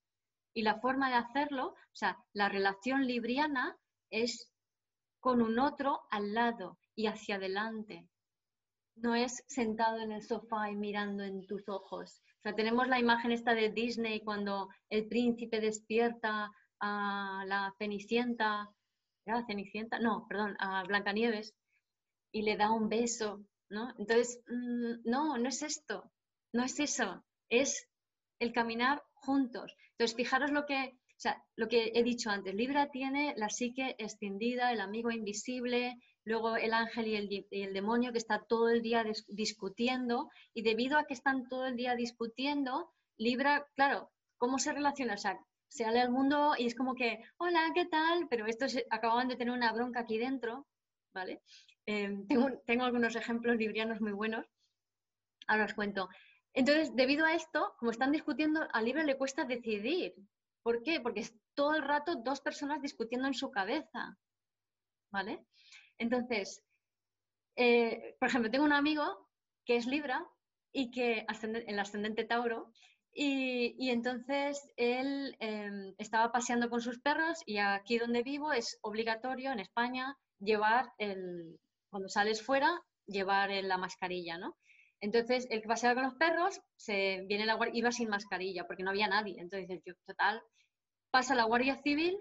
Y 0.55 0.63
la 0.63 0.81
forma 0.81 1.09
de 1.11 1.17
hacerlo, 1.17 1.69
o 1.69 1.97
sea, 1.97 2.17
la 2.33 2.49
relación 2.49 3.07
libriana 3.07 3.77
es 4.11 4.53
con 5.21 5.43
un 5.43 5.59
otro 5.59 6.03
al 6.11 6.33
lado 6.33 6.79
y 6.95 7.07
hacia 7.07 7.37
adelante. 7.37 8.09
No 8.97 9.15
es 9.15 9.45
sentado 9.49 9.99
en 10.01 10.13
el 10.13 10.23
sofá 10.23 10.71
y 10.71 10.77
mirando 10.77 11.23
en 11.25 11.47
tus 11.47 11.69
ojos. 11.69 12.23
O 12.39 12.43
sea, 12.43 12.55
tenemos 12.55 12.89
la 12.89 12.99
imagen 12.99 13.33
esta 13.33 13.55
de 13.55 13.71
Disney 13.71 14.21
cuando 14.21 14.69
el 14.89 15.07
príncipe 15.09 15.61
despierta 15.61 16.51
a 16.81 17.45
la 17.47 17.75
Cenicienta, 17.79 18.69
¿era 19.27 19.45
Cenicienta? 19.47 19.99
No, 19.99 20.27
perdón, 20.29 20.57
a 20.59 20.83
Blancanieves, 20.85 21.55
y 22.33 22.43
le 22.43 22.57
da 22.57 22.71
un 22.71 22.89
beso, 22.89 23.45
¿no? 23.69 23.91
Entonces, 23.99 24.41
mm, 24.49 25.09
no, 25.09 25.39
no 25.39 25.49
es 25.49 25.63
esto, 25.63 26.11
no 26.53 26.65
es 26.65 26.79
eso, 26.81 27.25
es 27.49 27.89
el 28.39 28.53
caminar 28.53 29.03
juntos. 29.15 29.75
Entonces, 29.93 30.17
fijaros 30.17 30.51
lo 30.51 30.67
que, 30.67 30.97
sea, 31.17 31.43
lo 31.57 31.69
que 31.69 31.93
he 31.95 32.03
dicho 32.03 32.31
antes, 32.31 32.55
Libra 32.55 32.91
tiene 32.91 33.35
la 33.37 33.49
psique 33.49 33.95
extendida, 33.99 34.73
el 34.73 34.81
amigo 34.81 35.11
invisible, 35.11 35.99
luego 36.25 36.57
el 36.57 36.73
ángel 36.73 37.09
y 37.09 37.47
el, 37.51 37.73
demonio 37.73 38.13
que 38.13 38.19
está 38.19 38.45
todo 38.49 38.69
el 38.69 38.83
día 38.83 39.05
discutiendo 39.29 40.31
y 40.55 40.63
debido 40.63 40.99
a 40.99 41.05
que 41.05 41.15
están 41.15 41.49
todo 41.49 41.67
el 41.67 41.77
día 41.77 41.95
discutiendo, 41.95 42.93
Libra, 43.19 43.67
claro, 43.75 44.11
¿cómo 44.39 44.59
se 44.59 44.73
relaciona? 44.73 45.15
O 45.15 45.19
sea, 45.19 45.39
se 45.69 45.85
sale 45.85 46.01
al 46.01 46.11
mundo 46.11 46.55
y 46.59 46.67
es 46.67 46.75
como 46.75 46.95
que, 46.95 47.23
hola, 47.37 47.71
¿qué 47.75 47.85
tal? 47.87 48.27
Pero 48.29 48.47
estos 48.47 48.77
acababan 48.91 49.29
de 49.29 49.37
tener 49.37 49.53
una 49.53 49.73
bronca 49.73 50.01
aquí 50.01 50.19
dentro, 50.19 50.67
¿vale? 51.13 51.43
Em, 51.87 52.27
tengo, 52.27 52.85
algunos 52.85 53.17
ejemplos 53.17 53.57
librianos 53.57 54.01
muy 54.01 54.13
buenos, 54.13 54.47
ahora 55.47 55.65
os 55.65 55.75
cuento. 55.75 56.09
Entonces, 56.53 56.95
debido 56.95 57.25
a 57.27 57.35
esto, 57.35 57.75
como 57.79 57.91
están 57.91 58.13
discutiendo, 58.13 58.67
al 58.73 58.85
Libra 58.85 59.05
le 59.05 59.17
cuesta 59.17 59.45
decidir. 59.45 60.15
¿Por 60.63 60.83
qué? 60.83 61.01
Porque 61.01 61.21
es 61.21 61.35
todo 61.55 61.75
el 61.75 61.83
rato 61.83 62.17
dos 62.17 62.41
personas 62.41 62.83
discutiendo 62.83 63.27
en 63.27 63.35
su 63.35 63.51
cabeza, 63.51 64.19
¿vale? 65.11 65.45
Entonces, 65.99 66.63
eh, 67.57 68.17
por 68.19 68.29
ejemplo, 68.29 68.51
tengo 68.51 68.65
un 68.65 68.73
amigo 68.73 69.29
que 69.65 69.77
es 69.77 69.87
Libra 69.87 70.27
y 70.73 70.91
que 70.91 71.27
el 71.67 71.79
ascendente 71.79 72.25
Tauro, 72.25 72.73
y, 73.13 73.91
entonces 73.91 74.71
él 74.77 75.37
em, 75.41 75.95
estaba 75.99 76.31
paseando 76.31 76.71
con 76.71 76.81
sus 76.81 77.01
perros 77.01 77.43
y 77.45 77.59
aquí 77.59 77.99
donde 77.99 78.23
vivo 78.23 78.53
es 78.53 78.79
obligatorio 78.83 79.51
en 79.51 79.59
España 79.59 80.17
llevar 80.39 80.93
el, 80.99 81.59
cuando 81.91 82.09
sales 82.09 82.43
fuera, 82.43 82.81
llevar 83.07 83.51
la 83.51 83.77
mascarilla, 83.77 84.39
¿no? 84.39 84.57
Entonces, 85.01 85.47
el 85.51 85.63
que 85.63 85.69
paseaba 85.69 85.95
con 85.95 86.05
los 86.05 86.15
perros, 86.15 86.61
se 86.77 87.25
viene 87.27 87.47
la 87.47 87.59
iba 87.73 87.91
sin 87.91 88.09
mascarilla 88.09 88.67
porque 88.67 88.83
no 88.83 88.91
había 88.91 89.09
nadie. 89.09 89.37
Entonces, 89.39 89.81
yo, 89.85 89.95
total, 90.07 90.43
pasa 91.11 91.35
la 91.35 91.45
Guardia 91.45 91.77
Civil 91.83 92.19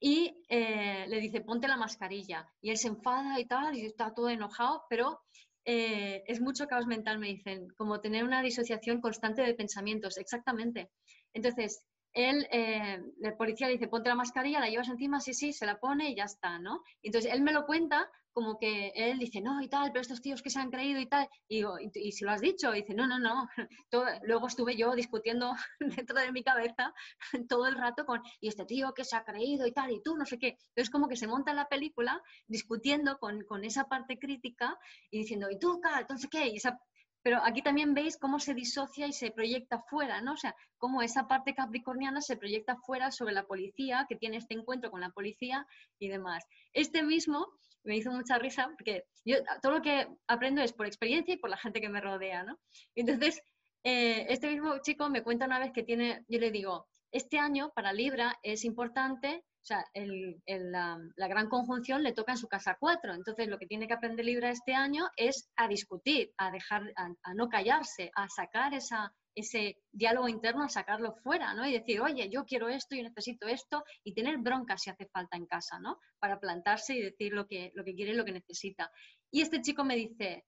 y 0.00 0.42
eh, 0.48 1.06
le 1.08 1.20
dice, 1.20 1.42
ponte 1.42 1.68
la 1.68 1.76
mascarilla. 1.76 2.50
Y 2.60 2.70
él 2.70 2.78
se 2.78 2.88
enfada 2.88 3.38
y 3.38 3.46
tal, 3.46 3.76
y 3.76 3.86
está 3.86 4.14
todo 4.14 4.30
enojado, 4.30 4.82
pero 4.88 5.20
eh, 5.64 6.24
es 6.26 6.40
mucho 6.40 6.66
caos 6.66 6.86
mental, 6.86 7.18
me 7.18 7.28
dicen, 7.28 7.68
como 7.76 8.00
tener 8.00 8.24
una 8.24 8.42
disociación 8.42 9.00
constante 9.00 9.42
de 9.42 9.54
pensamientos, 9.54 10.16
exactamente. 10.18 10.90
Entonces, 11.34 11.86
él, 12.12 12.46
eh, 12.50 13.02
el 13.22 13.36
policía 13.36 13.66
le 13.66 13.74
dice, 13.74 13.88
ponte 13.88 14.08
la 14.08 14.14
mascarilla, 14.14 14.60
la 14.60 14.68
llevas 14.68 14.88
encima, 14.88 15.20
sí, 15.20 15.34
sí, 15.34 15.52
se 15.52 15.66
la 15.66 15.78
pone 15.78 16.10
y 16.10 16.16
ya 16.16 16.24
está, 16.24 16.58
¿no? 16.58 16.82
Entonces, 17.02 17.32
él 17.32 17.42
me 17.42 17.52
lo 17.52 17.66
cuenta 17.66 18.10
como 18.32 18.58
que 18.58 18.92
él 18.94 19.18
dice, 19.18 19.40
no, 19.40 19.60
y 19.62 19.68
tal, 19.68 19.92
pero 19.92 20.00
estos 20.00 20.22
tíos 20.22 20.42
que 20.42 20.50
se 20.50 20.58
han 20.58 20.70
creído 20.70 21.00
y 21.00 21.06
tal, 21.06 21.28
y 21.48 21.56
digo, 21.56 21.76
¿y, 21.78 22.12
si 22.12 22.24
lo 22.24 22.30
has 22.30 22.40
dicho? 22.40 22.74
Y 22.74 22.80
dice, 22.80 22.94
no, 22.94 23.06
no, 23.06 23.18
no. 23.18 23.48
luego 24.22 24.46
estuve 24.46 24.76
yo 24.76 24.94
discutiendo 24.94 25.52
dentro 25.80 26.18
de 26.18 26.32
mi 26.32 26.42
cabeza 26.42 26.94
todo 27.48 27.66
el 27.66 27.76
rato 27.76 28.06
con, 28.06 28.22
y 28.40 28.48
este 28.48 28.64
tío 28.64 28.94
que 28.94 29.04
se 29.04 29.16
ha 29.16 29.24
creído 29.24 29.66
y 29.66 29.72
tal, 29.72 29.90
y 29.90 30.02
tú, 30.02 30.16
no 30.16 30.24
sé 30.24 30.38
qué. 30.38 30.56
Entonces, 30.68 30.90
como 30.90 31.08
que 31.08 31.16
se 31.16 31.26
monta 31.26 31.52
la 31.54 31.68
película 31.68 32.22
discutiendo 32.46 33.18
con, 33.18 33.44
con 33.44 33.64
esa 33.64 33.84
parte 33.84 34.18
crítica 34.18 34.78
y 35.10 35.18
diciendo, 35.18 35.50
¿y 35.50 35.58
tú, 35.58 35.80
tal, 35.80 36.00
entonces 36.00 36.28
qué? 36.30 36.48
Y 36.48 36.56
esa 36.56 36.78
pero 37.22 37.38
aquí 37.44 37.62
también 37.62 37.94
veis 37.94 38.16
cómo 38.16 38.38
se 38.38 38.54
disocia 38.54 39.06
y 39.06 39.12
se 39.12 39.30
proyecta 39.30 39.82
fuera, 39.88 40.20
¿no? 40.20 40.32
O 40.32 40.36
sea, 40.36 40.54
cómo 40.78 41.02
esa 41.02 41.28
parte 41.28 41.54
capricorniana 41.54 42.20
se 42.20 42.36
proyecta 42.36 42.76
fuera 42.76 43.10
sobre 43.10 43.34
la 43.34 43.44
policía, 43.44 44.06
que 44.08 44.16
tiene 44.16 44.38
este 44.38 44.54
encuentro 44.54 44.90
con 44.90 45.00
la 45.00 45.10
policía 45.10 45.66
y 45.98 46.08
demás. 46.08 46.44
Este 46.72 47.02
mismo 47.02 47.46
me 47.84 47.96
hizo 47.96 48.10
mucha 48.10 48.38
risa 48.38 48.68
porque 48.68 49.04
yo 49.24 49.36
todo 49.60 49.72
lo 49.72 49.82
que 49.82 50.08
aprendo 50.26 50.62
es 50.62 50.72
por 50.72 50.86
experiencia 50.86 51.34
y 51.34 51.38
por 51.38 51.50
la 51.50 51.56
gente 51.56 51.80
que 51.80 51.88
me 51.88 52.00
rodea, 52.00 52.42
¿no? 52.42 52.58
Entonces, 52.94 53.42
eh, 53.84 54.26
este 54.28 54.48
mismo 54.48 54.78
chico 54.78 55.08
me 55.08 55.22
cuenta 55.22 55.46
una 55.46 55.58
vez 55.58 55.72
que 55.72 55.82
tiene, 55.82 56.24
yo 56.28 56.38
le 56.38 56.50
digo, 56.50 56.86
este 57.10 57.38
año 57.38 57.72
para 57.74 57.92
Libra 57.92 58.38
es 58.42 58.64
importante 58.64 59.44
o 59.62 59.64
sea, 59.64 59.84
la, 59.94 61.28
gran 61.28 61.48
conjunción 61.48 62.02
le 62.02 62.12
toca 62.12 62.32
en 62.32 62.38
su 62.38 62.48
casa 62.48 62.76
cuatro. 62.80 63.14
Entonces, 63.14 63.46
lo 63.46 63.58
que 63.58 63.68
tiene 63.68 63.86
que 63.86 63.94
aprender 63.94 64.26
Libra 64.26 64.50
este 64.50 64.74
año 64.74 65.08
es 65.16 65.50
a 65.54 65.68
discutir, 65.68 66.32
a 66.36 66.50
dejar, 66.50 66.82
a, 66.96 67.34
no 67.34 67.48
callarse, 67.48 68.10
a 68.16 68.28
sacar 68.28 68.74
esa, 68.74 69.14
ese 69.36 69.76
diálogo 69.92 70.28
interno, 70.28 70.64
a 70.64 70.68
sacarlo 70.68 71.14
fuera, 71.22 71.54
¿no? 71.54 71.64
Y 71.64 71.72
decir, 71.72 72.00
oye, 72.00 72.28
yo 72.28 72.44
quiero 72.44 72.68
esto, 72.68 72.96
yo 72.96 73.04
necesito 73.04 73.46
esto, 73.46 73.84
y 74.02 74.14
tener 74.14 74.38
bronca 74.38 74.76
si 74.76 74.90
hace 74.90 75.06
falta 75.06 75.36
en 75.36 75.46
casa, 75.46 75.78
¿no? 75.78 76.00
Para 76.18 76.40
plantarse 76.40 76.96
y 76.96 77.00
decir 77.00 77.32
lo 77.32 77.46
que, 77.46 77.70
lo 77.76 77.84
que 77.84 77.94
quiere 77.94 78.12
y 78.12 78.16
lo 78.16 78.24
que 78.24 78.32
necesita. 78.32 78.90
Y 79.30 79.42
este 79.42 79.62
chico 79.62 79.84
me 79.84 79.94
dice, 79.94 80.44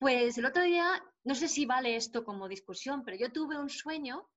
pues 0.00 0.36
el 0.36 0.46
otro 0.46 0.64
día, 0.64 1.00
no 1.22 1.36
sé 1.36 1.46
si 1.46 1.64
vale 1.64 1.94
esto 1.94 2.24
como 2.24 2.48
discusión, 2.48 3.04
pero 3.04 3.16
yo 3.16 3.30
tuve 3.30 3.56
un 3.56 3.68
sueño 3.68 4.28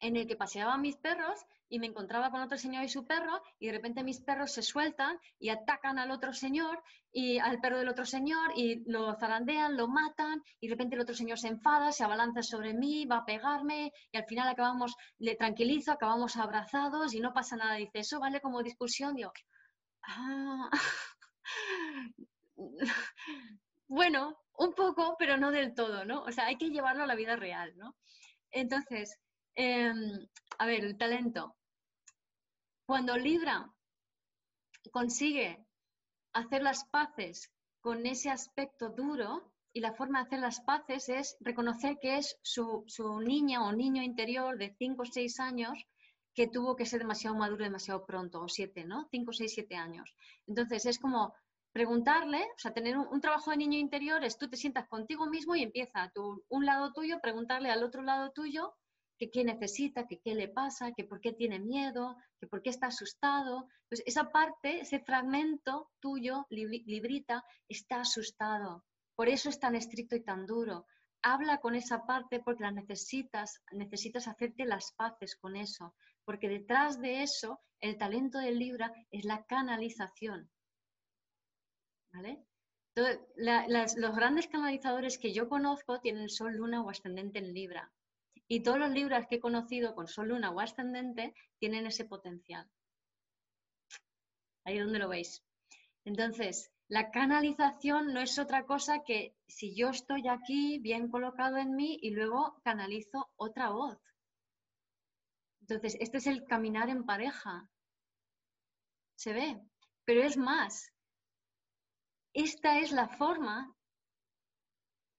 en 0.00 0.16
el 0.16 0.26
que 0.26 0.36
paseaba 0.36 0.76
mis 0.76 0.96
perros 0.96 1.40
y 1.68 1.78
me 1.78 1.86
encontraba 1.86 2.30
con 2.30 2.42
otro 2.42 2.58
señor 2.58 2.84
y 2.84 2.88
su 2.88 3.06
perro 3.06 3.42
y 3.58 3.66
de 3.66 3.72
repente 3.72 4.04
mis 4.04 4.20
perros 4.20 4.52
se 4.52 4.62
sueltan 4.62 5.18
y 5.38 5.48
atacan 5.48 5.98
al 5.98 6.10
otro 6.10 6.32
señor 6.32 6.82
y 7.10 7.38
al 7.38 7.60
perro 7.60 7.78
del 7.78 7.88
otro 7.88 8.04
señor 8.04 8.52
y 8.54 8.88
lo 8.90 9.14
zarandean, 9.14 9.76
lo 9.76 9.88
matan 9.88 10.42
y 10.60 10.68
de 10.68 10.74
repente 10.74 10.94
el 10.96 11.02
otro 11.02 11.14
señor 11.14 11.38
se 11.38 11.48
enfada, 11.48 11.92
se 11.92 12.04
abalanza 12.04 12.42
sobre 12.42 12.74
mí, 12.74 13.06
va 13.06 13.18
a 13.18 13.24
pegarme 13.24 13.92
y 14.12 14.16
al 14.16 14.24
final 14.24 14.48
acabamos, 14.48 14.94
le 15.18 15.36
tranquilizo, 15.36 15.92
acabamos 15.92 16.36
abrazados 16.36 17.14
y 17.14 17.20
no 17.20 17.32
pasa 17.32 17.56
nada. 17.56 17.74
Dice, 17.76 18.00
eso 18.00 18.20
vale 18.20 18.40
como 18.40 18.62
discusión. 18.62 19.14
Digo, 19.14 19.32
ah, 20.02 20.70
bueno, 23.88 24.36
un 24.56 24.74
poco, 24.74 25.16
pero 25.18 25.36
no 25.36 25.50
del 25.50 25.74
todo, 25.74 26.04
¿no? 26.04 26.22
O 26.22 26.32
sea, 26.32 26.46
hay 26.46 26.56
que 26.56 26.70
llevarlo 26.70 27.04
a 27.04 27.06
la 27.06 27.14
vida 27.14 27.36
real, 27.36 27.72
¿no? 27.76 27.96
Entonces, 28.50 29.18
Em, 29.54 30.28
a 30.58 30.66
ver, 30.66 30.84
el 30.84 30.96
talento. 30.96 31.56
Cuando 32.86 33.16
Libra 33.16 33.72
consigue 34.90 35.64
hacer 36.32 36.62
las 36.62 36.84
paces 36.84 37.50
con 37.80 38.06
ese 38.06 38.30
aspecto 38.30 38.90
duro, 38.90 39.54
y 39.76 39.80
la 39.80 39.92
forma 39.92 40.20
de 40.20 40.26
hacer 40.26 40.38
las 40.38 40.60
paces 40.60 41.08
es 41.08 41.36
reconocer 41.40 41.98
que 42.00 42.16
es 42.18 42.38
su, 42.42 42.84
niña 43.20 43.64
o 43.66 43.72
niño 43.72 44.02
interior 44.02 44.56
de 44.56 44.74
5 44.78 45.02
o 45.02 45.04
6 45.04 45.40
años 45.40 45.84
que 46.32 46.46
tuvo 46.46 46.76
que 46.76 46.86
ser 46.86 47.00
demasiado 47.00 47.36
maduro 47.36 47.64
demasiado 47.64 48.06
pronto, 48.06 48.40
o 48.40 48.48
7, 48.48 48.84
¿no? 48.84 49.08
5, 49.10 49.32
6, 49.32 49.52
7 49.52 49.74
años. 49.74 50.14
Entonces 50.46 50.86
es 50.86 50.98
como 51.00 51.34
preguntarle, 51.72 52.42
o 52.42 52.58
sea, 52.58 52.72
tener 52.72 52.96
un, 52.96 53.20
trabajo 53.20 53.50
de 53.50 53.56
niño 53.56 53.78
interior 53.78 54.24
es 54.24 54.38
tú 54.38 54.48
te 54.48 54.56
sientas 54.56 54.88
contigo 54.88 55.26
mismo 55.26 55.56
y 55.56 55.62
empieza 55.64 56.10
tu, 56.14 56.44
un 56.48 56.66
lado 56.66 56.92
tuyo, 56.92 57.18
preguntarle 57.20 57.70
al 57.70 57.82
otro 57.82 58.02
lado 58.02 58.30
tuyo 58.30 58.74
que 59.18 59.30
qué 59.30 59.44
necesita, 59.44 60.06
que 60.06 60.20
qué 60.20 60.34
le 60.34 60.48
pasa, 60.48 60.92
que 60.92 61.04
por 61.04 61.20
qué 61.20 61.32
tiene 61.32 61.58
miedo, 61.58 62.16
que 62.40 62.46
por 62.46 62.62
qué 62.62 62.70
está 62.70 62.88
asustado. 62.88 63.68
Pues 63.88 64.02
esa 64.06 64.30
parte, 64.30 64.80
ese 64.80 65.00
fragmento 65.00 65.90
tuyo, 66.00 66.46
librita, 66.50 67.44
está 67.68 68.00
asustado. 68.00 68.84
Por 69.14 69.28
eso 69.28 69.48
es 69.48 69.60
tan 69.60 69.74
estricto 69.74 70.16
y 70.16 70.24
tan 70.24 70.46
duro. 70.46 70.86
Habla 71.22 71.58
con 71.58 71.74
esa 71.74 72.04
parte 72.04 72.40
porque 72.40 72.64
la 72.64 72.70
necesitas, 72.70 73.62
necesitas 73.72 74.28
hacerte 74.28 74.64
las 74.66 74.92
paces 74.92 75.36
con 75.36 75.56
eso, 75.56 75.94
porque 76.24 76.48
detrás 76.48 77.00
de 77.00 77.22
eso 77.22 77.60
el 77.80 77.96
talento 77.96 78.38
del 78.38 78.58
Libra 78.58 78.92
es 79.10 79.24
la 79.24 79.44
canalización. 79.44 80.50
¿Vale? 82.12 82.44
los 82.96 84.14
grandes 84.14 84.46
canalizadores 84.46 85.18
que 85.18 85.32
yo 85.32 85.48
conozco 85.48 86.00
tienen 86.00 86.28
Sol, 86.28 86.54
Luna 86.54 86.82
o 86.82 86.90
Ascendente 86.90 87.40
en 87.40 87.52
Libra. 87.52 87.92
Y 88.48 88.62
todos 88.62 88.78
los 88.78 88.90
libros 88.90 89.26
que 89.26 89.36
he 89.36 89.40
conocido 89.40 89.94
con 89.94 90.06
Sol, 90.06 90.28
Luna 90.28 90.50
o 90.50 90.60
Ascendente 90.60 91.34
tienen 91.58 91.86
ese 91.86 92.04
potencial. 92.04 92.70
Ahí 94.64 94.78
donde 94.78 94.98
lo 94.98 95.08
veis. 95.08 95.42
Entonces, 96.04 96.70
la 96.88 97.10
canalización 97.10 98.12
no 98.12 98.20
es 98.20 98.38
otra 98.38 98.66
cosa 98.66 99.02
que 99.04 99.34
si 99.46 99.74
yo 99.74 99.88
estoy 99.88 100.28
aquí 100.28 100.78
bien 100.78 101.10
colocado 101.10 101.56
en 101.56 101.74
mí 101.74 101.98
y 102.02 102.10
luego 102.10 102.60
canalizo 102.62 103.30
otra 103.36 103.70
voz. 103.70 103.98
Entonces, 105.62 105.96
este 105.98 106.18
es 106.18 106.26
el 106.26 106.44
caminar 106.44 106.90
en 106.90 107.06
pareja. 107.06 107.70
Se 109.16 109.32
ve. 109.32 109.60
Pero 110.04 110.22
es 110.22 110.36
más, 110.36 110.92
esta 112.34 112.78
es 112.78 112.92
la 112.92 113.08
forma 113.08 113.74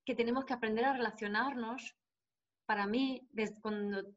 que 0.06 0.14
tenemos 0.14 0.46
que 0.46 0.54
aprender 0.54 0.86
a 0.86 0.94
relacionarnos 0.94 1.96
para 2.66 2.88
mí, 2.88 3.22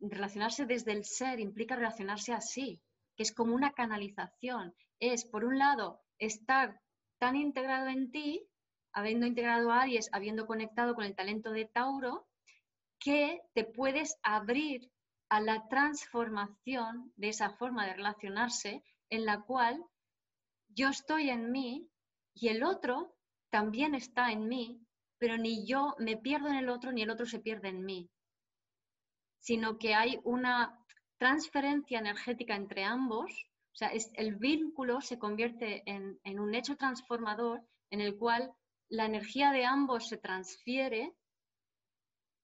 relacionarse 0.01 0.65
desde 0.65 0.93
el 0.93 1.05
ser 1.05 1.39
implica 1.39 1.77
relacionarse 1.77 2.33
así, 2.33 2.81
que 3.15 3.23
es 3.23 3.33
como 3.33 3.55
una 3.55 3.73
canalización. 3.73 4.75
Es, 5.01 5.27
por 5.27 5.45
un 5.45 5.59
lado, 5.59 6.01
estar 6.19 6.81
tan 7.19 7.37
integrado 7.37 7.89
en 7.89 8.11
ti, 8.11 8.49
habiendo 8.93 9.27
integrado 9.27 9.71
a 9.71 9.83
Aries, 9.83 10.09
habiendo 10.13 10.47
conectado 10.47 10.95
con 10.95 11.05
el 11.05 11.15
talento 11.15 11.51
de 11.51 11.67
Tauro, 11.67 12.27
que 12.99 13.41
te 13.55 13.65
puedes 13.65 14.17
abrir 14.23 14.91
a 15.29 15.41
la 15.41 15.69
transformación 15.69 17.13
de 17.17 17.29
esa 17.29 17.51
forma 17.51 17.87
de 17.87 17.95
relacionarse 17.95 18.83
en 19.11 19.27
la 19.27 19.43
cual 19.43 19.85
yo 20.69 20.89
estoy 20.89 21.29
en 21.29 21.53
mí 21.53 21.89
y 22.35 22.49
el 22.49 22.65
otro 22.65 23.15
también 23.51 23.95
está 23.95 24.33
en 24.33 24.49
mí, 24.49 24.81
pero 25.19 25.37
ni 25.37 25.67
yo 25.67 25.95
me 25.99 26.17
pierdo 26.17 26.49
en 26.49 26.57
el 26.57 26.69
otro 26.71 26.93
ni 26.93 27.03
el 27.03 27.11
otro 27.11 27.27
se 27.27 27.41
pierde 27.41 27.69
en 27.69 27.85
mí 27.85 28.11
sino 29.41 29.79
que 29.79 29.95
hay 29.95 30.19
una, 30.25 30.79
transferencia 31.19 31.99
energética 31.99 32.55
entre 32.55 32.85
ambos, 32.85 33.31
o 33.75 33.77
sea, 33.77 33.89
es, 33.89 34.11
el 34.15 34.37
vínculo 34.37 35.01
se 35.01 35.19
convierte 35.19 35.83
en, 35.85 36.19
en 36.25 36.41
un 36.41 36.55
hecho 36.55 36.77
transformador 36.77 37.63
en 37.91 38.01
el 38.01 38.17
cual 38.17 38.53
la 38.89 39.05
energía 39.05 39.51
de 39.51 39.67
ambos 39.67 40.09
se 40.09 40.17
transfiere, 40.17 41.15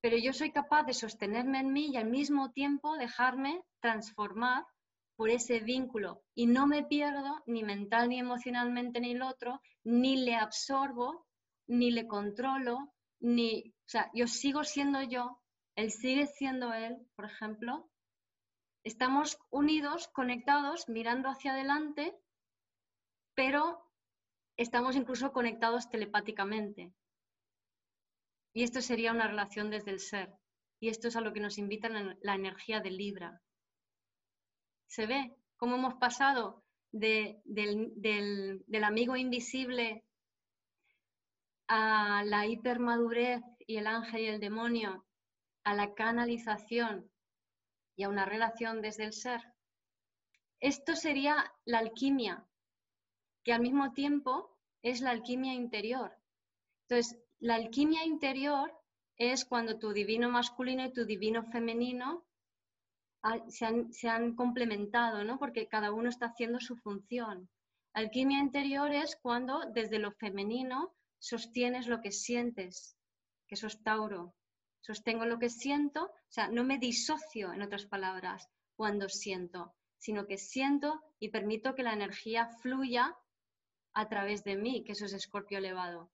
pero 0.03 0.19
yo 0.19 0.33
soy 0.33 0.51
capaz 0.51 0.83
de 0.83 0.93
sostenerme 0.93 1.61
en 1.61 1.73
mí 1.73 1.91
y 1.93 1.97
al 1.97 2.11
mismo 2.11 2.51
tiempo 2.51 2.97
dejarme 2.97 3.63
transformar 3.81 4.65
por 5.17 5.31
ese 5.31 5.61
vínculo. 5.61 6.23
Y 6.35 6.47
no 6.47 6.67
me 6.67 6.85
pierdo 6.85 7.43
ni 7.47 7.63
mental 7.63 8.09
ni 8.09 8.19
emocionalmente 8.19 9.01
ni 9.01 9.13
el 9.13 9.23
otro, 9.23 9.63
ni 9.85 10.17
le 10.17 10.35
absorbo, 10.35 11.27
ni 11.69 11.91
le 11.91 12.07
controlo, 12.07 12.93
ni, 13.21 13.71
o 13.71 13.89
sea, 13.89 14.11
yo 14.13 14.27
sigo 14.27 14.65
siendo 14.65 15.01
yo, 15.03 15.41
él 15.77 15.91
sigue 15.91 16.27
siendo 16.27 16.73
él, 16.73 16.97
por 17.17 17.25
ejemplo. 17.25 17.89
Estamos 18.85 19.39
unidos, 19.51 20.09
conectados, 20.09 20.89
mirando 20.89 21.29
hacia 21.29 21.53
adelante, 21.53 22.17
pero 23.35 23.91
estamos 24.57 24.97
incluso 24.97 25.33
conectados 25.33 25.89
telepáticamente. 25.89 26.93
Y 28.53 28.63
esto 28.63 28.81
sería 28.81 29.13
una 29.13 29.27
relación 29.27 29.71
desde 29.71 29.91
el 29.91 30.01
ser. 30.01 30.33
Y 30.81 30.89
esto 30.89 31.09
es 31.09 31.17
a 31.17 31.21
lo 31.21 31.33
que 31.33 31.41
nos 31.41 31.59
invita 31.59 31.89
la 31.89 32.35
energía 32.35 32.81
de 32.81 32.91
Libra 32.91 33.43
se 34.95 35.07
ve 35.07 35.35
cómo 35.57 35.75
hemos 35.75 35.95
pasado 35.95 36.63
del, 36.93 37.43
amigo 38.85 39.17
invisible 39.17 40.05
a 41.67 42.23
la 42.25 42.47
hipermadurez 42.47 43.43
y 43.67 43.79
el 43.79 43.89
ángel 43.89 44.21
y 44.21 44.27
el 44.27 44.41
demonio, 44.41 45.05
a 45.65 45.75
la 45.75 45.95
canalización 45.95 47.11
y 47.97 48.05
a 48.05 48.09
una 48.09 48.25
relación 48.25 48.83
desde 48.83 49.05
el 49.05 49.13
ser. 49.13 49.41
Esto 50.61 50.95
sería 50.95 51.53
la 51.65 51.79
alquimia, 51.79 52.47
que 53.43 53.53
al 53.53 53.61
mismo 53.61 53.93
tiempo 53.93 54.59
es 54.83 55.01
la 55.01 55.11
alquimia 55.11 55.55
interior. 55.55 56.17
Entonces, 56.89 57.19
la 57.39 57.57
alquimia 57.57 58.05
interior 58.05 58.73
es 59.17 59.45
cuando 59.45 59.79
tu 59.79 59.93
divino 59.93 60.29
masculino 60.31 60.85
y 60.85 60.93
tu 60.93 61.05
divino 61.05 61.45
femenino 61.45 62.27
se 63.49 64.09
han, 64.09 64.35
complementado, 64.35 65.25
¿no? 65.25 65.39
porque 65.39 65.67
cada 65.67 65.93
uno 65.93 66.09
está 66.09 66.27
haciendo 66.27 66.61
su 66.61 66.77
función. 66.77 67.49
Alquimia 67.95 68.39
interior 68.39 68.93
es 68.93 69.17
cuando 69.17 69.61
desde 69.73 69.99
lo 69.99 70.13
femenino 70.13 70.95
sostienes 71.19 71.87
lo 71.87 72.01
que 72.03 72.13
sientes, 72.13 72.97
que 73.47 73.55
eso 73.55 73.67
es 73.67 73.83
Tauro. 73.83 74.35
Sostengo 74.85 75.25
lo 75.25 75.39
que 75.39 75.49
siento, 75.49 76.05
o 76.05 76.31
sea, 76.31 76.49
no 76.49 76.63
me 76.63 76.79
disocio, 76.79 77.55
en 77.55 77.63
otras 77.63 77.87
palabras, 77.87 78.51
cuando 78.77 79.09
siento, 79.09 79.75
sino 79.97 80.27
que 80.27 80.37
siento 80.37 81.01
y 81.19 81.31
permito 81.31 81.75
que 81.75 81.83
la 81.83 81.95
energía 81.95 82.49
fluya 82.61 83.17
a 83.95 84.09
través 84.11 84.45
de 84.45 84.57
mí, 84.57 84.85
que 84.85 84.93
eso 84.93 85.07
es 85.07 85.15
escorpio 85.15 85.57
elevado. 85.57 86.11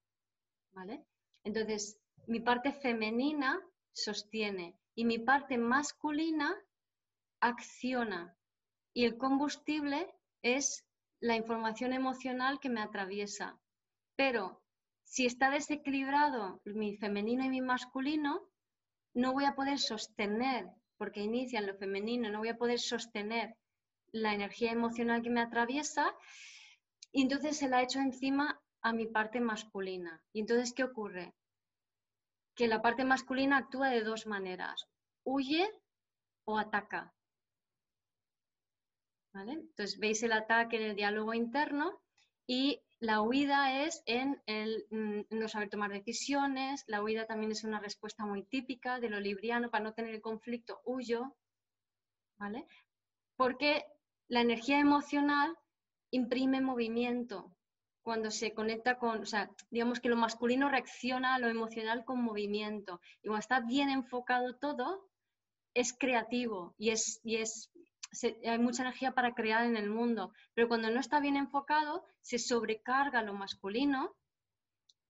¿Vale? 0.71 1.05
Entonces, 1.43 1.99
mi 2.29 2.39
parte 2.39 2.73
femenina 2.73 3.61
sostiene 3.91 4.79
y 4.95 5.05
mi 5.05 5.18
parte 5.18 5.59
masculina 5.59 6.55
acciona 7.41 8.37
y 8.95 9.05
el 9.05 9.16
combustible 9.16 10.14
es 10.43 10.87
la 11.18 11.35
información 11.35 11.93
emocional 11.93 12.61
que 12.61 12.68
me 12.68 12.83
atraviesa. 12.83 13.59
Pero 14.14 14.62
si 15.03 15.27
está 15.27 15.51
desequilibrado 15.51 16.61
mi 16.66 16.97
femenino 16.99 17.45
y 17.45 17.49
mi 17.49 17.62
masculino, 17.62 18.49
no 19.14 19.32
voy 19.32 19.44
a 19.44 19.54
poder 19.54 19.78
sostener, 19.78 20.66
porque 20.96 21.20
inicia 21.20 21.61
lo 21.61 21.74
femenino, 21.76 22.30
no 22.30 22.38
voy 22.38 22.48
a 22.48 22.56
poder 22.56 22.78
sostener 22.78 23.56
la 24.12 24.34
energía 24.34 24.72
emocional 24.72 25.22
que 25.22 25.30
me 25.30 25.40
atraviesa, 25.40 26.14
y 27.12 27.22
entonces 27.22 27.58
se 27.58 27.68
la 27.68 27.82
echo 27.82 28.00
encima 28.00 28.61
a 28.82 28.92
mi 28.92 29.06
parte 29.06 29.40
masculina. 29.40 30.22
¿Y 30.32 30.40
entonces 30.40 30.72
qué 30.74 30.84
ocurre? 30.84 31.34
Que 32.54 32.68
la 32.68 32.82
parte 32.82 33.04
masculina 33.04 33.58
actúa 33.58 33.90
de 33.90 34.02
dos 34.02 34.26
maneras, 34.26 34.86
huye 35.24 35.70
o 36.44 36.58
ataca. 36.58 37.14
Entonces 39.32 39.98
veis 39.98 40.22
el 40.22 40.32
ataque 40.32 40.76
en 40.76 40.82
el 40.82 40.96
diálogo 40.96 41.34
interno 41.34 42.00
y 42.46 42.82
la 43.01 43.22
huida 43.22 43.82
es 43.84 44.03
en 44.05 44.42
el 44.46 44.86
mm, 44.90 45.20
no 45.30 45.48
saber 45.48 45.70
tomar 45.70 45.90
decisiones, 45.90 46.84
la 46.86 47.03
huida 47.03 47.26
también 47.26 47.51
es 47.53 47.64
una 47.64 47.80
respuesta 47.80 48.26
muy 48.26 48.42
típica 48.42 49.01
de 49.01 49.09
lo 49.09 49.18
libriano, 49.18 49.70
para 49.70 49.84
no 49.84 49.94
tener 49.94 50.14
el 50.14 50.20
conflicto, 50.20 50.80
huyo, 50.84 51.34
¿vale? 52.38 52.66
Porque 53.36 53.86
la 54.28 54.42
energía 54.42 54.78
emocional 54.78 55.57
imprime 56.11 56.61
movimiento 56.61 57.57
cuando 58.03 58.30
se 58.30 58.53
conecta 58.53 58.98
con, 58.98 59.22
o 59.22 59.26
sea, 59.26 59.51
digamos 59.70 60.01
que 60.01 60.09
lo 60.09 60.16
masculino 60.16 60.68
reacciona 60.68 61.34
a 61.34 61.38
lo 61.38 61.48
emocional 61.48 62.05
con 62.05 62.22
movimiento 62.22 63.01
y 63.22 63.28
cuando 63.28 63.40
está 63.40 63.61
bien 63.61 63.88
enfocado 63.88 64.57
todo, 64.57 65.09
es 65.74 65.92
creativo 65.92 66.74
y 66.76 66.90
es, 66.90 67.20
y 67.22 67.36
es 67.36 67.70
hay 68.44 68.58
mucha 68.58 68.82
energía 68.82 69.12
para 69.12 69.34
crear 69.34 69.64
en 69.64 69.76
el 69.76 69.90
mundo, 69.90 70.32
pero 70.54 70.68
cuando 70.68 70.90
no 70.90 71.00
está 71.00 71.20
bien 71.20 71.36
enfocado, 71.36 72.04
se 72.20 72.38
sobrecarga 72.38 73.22
lo 73.22 73.34
masculino 73.34 74.16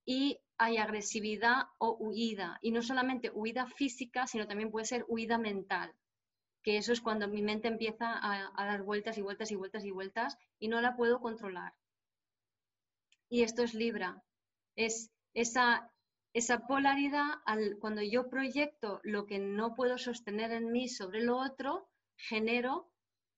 y 0.05 0.41
hay 0.59 0.77
agresividad 0.77 1.65
o 1.79 1.97
huida. 1.99 2.59
Y 2.63 2.73
no 2.73 2.83
solamente 2.83 3.31
huida 3.33 3.67
física, 3.67 4.27
sino 4.27 4.47
también 4.47 4.71
puede 4.71 4.87
ser 4.87 5.05
huida 5.09 5.39
mental, 5.39 5.95
que 6.63 6.77
eso 6.77 6.93
es 6.93 7.01
cuando 7.01 7.29
mi 7.29 7.43
mente 7.43 7.69
empieza 7.69 8.19
a, 8.23 8.65
dar 8.67 8.83
vueltas 8.83 9.17
y 9.19 9.23
vueltas 9.23 9.51
y 9.51 9.57
vueltas 9.57 9.85
y 9.85 9.91
vueltas 9.91 10.37
y 10.59 10.69
no 10.69 10.81
la 10.81 10.97
puedo 10.97 11.21
controlar. 11.21 11.73
Y 13.29 13.43
esto 13.43 13.63
es 13.63 13.75
Libra. 13.75 14.23
Es 14.77 15.11
esa, 15.35 15.91
esa 16.35 16.67
polaridad 16.67 17.27
al, 17.47 17.79
cuando 17.79 18.03
yo 18.03 18.29
proyecto 18.29 19.01
lo 19.03 19.27
que 19.27 19.39
no 19.39 19.75
puedo 19.75 19.97
sostener 19.97 20.53
en 20.53 20.73
mí 20.73 20.89
sobre 20.89 21.23
lo 21.23 21.39
otro, 21.39 21.90
genero 22.29 22.91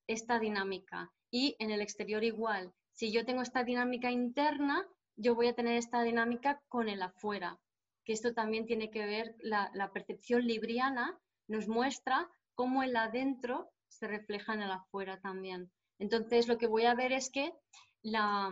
esta 0.07 0.39
dinámica. 0.39 1.13
Y 1.31 1.57
en 1.59 1.71
el 1.71 1.81
exterior 1.81 2.25
igual. 2.25 2.73
Si 2.93 3.11
yo 3.11 3.25
tengo 3.25 3.43
esta 3.43 3.65
dinámica 3.65 4.11
interna, 4.11 4.87
yo 5.17 5.35
voy 5.35 5.49
a 5.49 5.55
tener 5.55 5.77
esta 5.77 6.03
dinámica 6.03 6.61
con 6.69 6.89
el 6.89 7.03
afuera. 7.03 7.59
Que 8.05 8.13
esto 8.13 8.35
también 8.35 8.67
tiene 8.67 8.91
que 8.91 9.07
ver, 9.07 9.37
la, 9.41 9.91
percepción 9.93 10.47
libriana 10.47 11.19
nos 11.49 11.69
muestra 11.69 12.29
cómo 12.55 12.83
el 12.83 12.97
adentro 12.97 13.71
se 13.89 14.09
refleja 14.09 14.55
en 14.55 14.63
el 14.63 14.71
afuera 14.71 15.21
también. 15.21 15.71
Entonces, 15.99 16.49
lo 16.49 16.59
que 16.59 16.67
voy 16.67 16.85
a 16.85 16.95
ver 16.95 17.13
es 17.13 17.31
que, 17.31 17.53
la, 18.03 18.51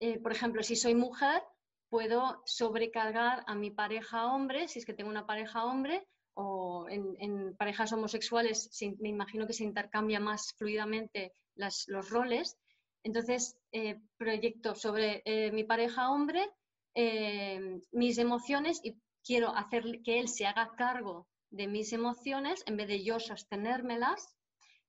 eh, 0.00 0.18
por 0.20 0.32
ejemplo, 0.32 0.62
si 0.62 0.76
soy 0.76 0.94
mujer, 0.94 1.42
puedo 1.88 2.42
sobrecargar 2.46 3.44
a 3.46 3.54
mi 3.54 3.70
pareja 3.70 4.26
hombre, 4.32 4.68
si 4.68 4.78
es 4.78 4.86
que 4.86 4.94
tengo 4.94 5.10
una 5.10 5.26
pareja 5.26 5.64
hombre, 5.64 6.06
o 6.34 6.86
en, 6.88 7.54
parejas 7.56 7.92
homosexuales 7.92 8.70
me 8.98 9.08
imagino 9.08 9.46
que 9.46 9.52
se 9.52 9.64
intercambia 9.64 10.20
más 10.20 10.54
fluidamente 10.56 11.32
los 11.54 12.10
roles. 12.10 12.56
Entonces, 13.04 13.56
eh, 13.72 14.00
proyecto 14.16 14.74
sobre 14.74 15.22
eh, 15.24 15.50
mi 15.52 15.64
pareja 15.64 16.10
hombre 16.10 16.48
eh, 16.94 17.80
mis 17.90 18.18
emociones 18.18 18.80
y 18.84 18.96
quiero 19.24 19.54
hacer 19.56 20.02
que 20.02 20.20
él 20.20 20.28
se 20.28 20.46
haga 20.46 20.74
cargo 20.76 21.26
de 21.50 21.66
mis 21.66 21.92
emociones 21.92 22.62
en 22.66 22.76
vez 22.76 22.88
de 22.88 23.02
yo 23.02 23.18
sostenérmelas. 23.18 24.36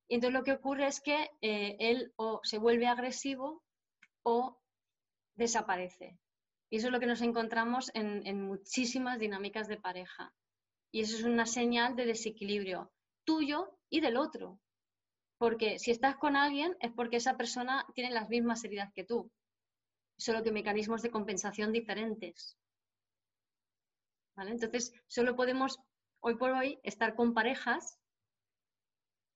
Y 0.07 0.15
entonces 0.15 0.37
lo 0.37 0.43
que 0.43 0.51
ocurre 0.51 0.87
es 0.87 1.01
que 1.01 1.29
él 1.41 2.13
o 2.17 2.41
se 2.43 2.57
vuelve 2.57 2.87
agresivo 2.87 3.63
o 4.21 4.61
desaparece. 5.35 6.19
Y 6.69 6.77
eso 6.77 6.87
es 6.87 6.93
lo 6.93 6.99
que 6.99 7.05
nos 7.05 7.21
encontramos 7.21 7.89
en 7.93 8.41
muchísimas 8.41 9.17
dinámicas 9.17 9.67
de 9.67 9.77
pareja. 9.77 10.33
Y 10.93 11.01
eso 11.01 11.17
es 11.17 11.23
una 11.23 11.47
señal 11.47 11.95
de 11.95 12.05
desequilibrio 12.05 12.91
tuyo 13.25 13.79
y 13.89 13.99
del 13.99 14.15
otro. 14.15 14.59
Porque 15.39 15.79
si 15.79 15.89
estás 15.89 16.17
con 16.17 16.35
alguien 16.35 16.77
es 16.79 16.91
porque 16.91 17.17
esa 17.17 17.35
persona 17.35 17.85
tiene 17.95 18.11
las 18.11 18.29
mismas 18.29 18.63
heridas 18.63 18.93
que 18.93 19.03
tú, 19.03 19.31
solo 20.19 20.43
que 20.43 20.51
mecanismos 20.51 21.01
de 21.01 21.09
compensación 21.09 21.71
diferentes. 21.71 22.55
Entonces, 24.37 24.93
solo 25.07 25.35
podemos 25.35 25.79
hoy 26.19 26.35
por 26.35 26.51
hoy 26.51 26.79
estar 26.83 27.15
con 27.15 27.33
parejas 27.33 27.97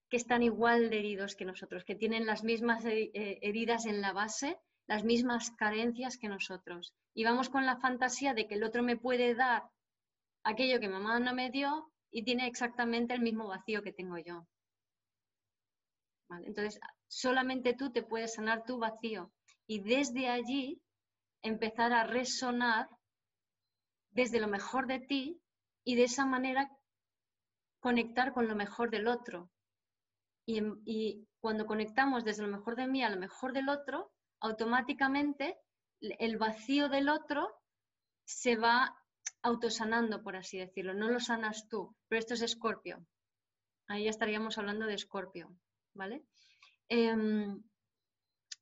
que 0.09 0.17
están 0.17 0.43
igual 0.43 0.91
de 0.91 0.99
heridos 0.99 1.35
que 1.35 1.45
nosotros, 1.45 1.83
que 1.83 1.95
tienen 1.95 2.27
las 2.27 2.43
mismas 2.43 2.85
eh, 2.85 3.09
heridas 3.41 3.87
en 3.87 3.99
la 3.99 4.13
base, 4.13 4.59
las 4.85 5.03
mismas 5.03 5.49
carencias 5.51 6.17
que 6.19 6.29
nosotros. 6.29 6.93
Y 7.15 7.23
vamos 7.23 7.49
con 7.49 7.65
la 7.65 7.77
fantasía 7.77 8.35
de 8.35 8.47
que 8.47 8.55
el 8.55 8.63
otro 8.63 8.83
me 8.83 8.95
puede 8.95 9.33
dar 9.33 9.63
aquello 10.47 10.79
que 10.79 10.89
mamá 10.89 11.19
no 11.19 11.33
me 11.33 11.51
dio 11.51 11.91
y 12.09 12.23
tiene 12.23 12.47
exactamente 12.47 13.13
el 13.13 13.21
mismo 13.21 13.47
vacío 13.47 13.83
que 13.83 13.91
tengo 13.91 14.17
yo. 14.17 14.47
Entonces, 16.43 16.79
solamente 17.07 17.73
tú 17.73 17.91
te 17.91 18.03
puedes 18.03 18.33
sanar 18.35 18.63
tu 18.65 18.79
vacío 18.79 19.31
y 19.65 19.81
desde 19.81 20.29
allí 20.29 20.81
empezar 21.41 21.93
a 21.93 22.05
resonar 22.05 22.87
desde 24.11 24.39
lo 24.39 24.47
mejor 24.47 24.87
de 24.87 24.99
ti 24.99 25.41
y 25.85 25.95
de 25.95 26.03
esa 26.03 26.25
manera 26.25 26.69
conectar 27.79 28.33
con 28.33 28.47
lo 28.47 28.55
mejor 28.55 28.89
del 28.89 29.07
otro. 29.07 29.49
y, 30.45 31.27
cuando 31.39 31.65
conectamos 31.65 32.23
desde 32.23 32.43
lo 32.43 32.57
mejor 32.57 32.75
de 32.75 32.87
mí 32.87 33.03
a 33.03 33.09
lo 33.09 33.17
mejor 33.17 33.53
del 33.53 33.69
otro, 33.69 34.11
automáticamente 34.39 35.57
el 36.01 36.37
vacío 36.37 36.89
del 36.89 37.09
otro 37.09 37.47
se 38.25 38.55
va 38.55 38.97
autosanando, 39.47 40.21
por 40.21 40.35
así 40.35 40.57
decirlo. 40.57 40.93
No 40.93 41.09
lo 41.09 41.19
sanas 41.19 41.67
tú, 41.67 41.95
pero 42.07 42.19
esto 42.19 42.33
es 42.33 42.41
Escorpio. 42.41 43.05
Ahí 43.87 44.03
ya 44.03 44.09
estaríamos 44.09 44.57
hablando 44.57 44.85
de 44.85 44.93
Escorpio, 44.93 45.55
¿vale? 45.93 46.23
Em, 46.89 47.63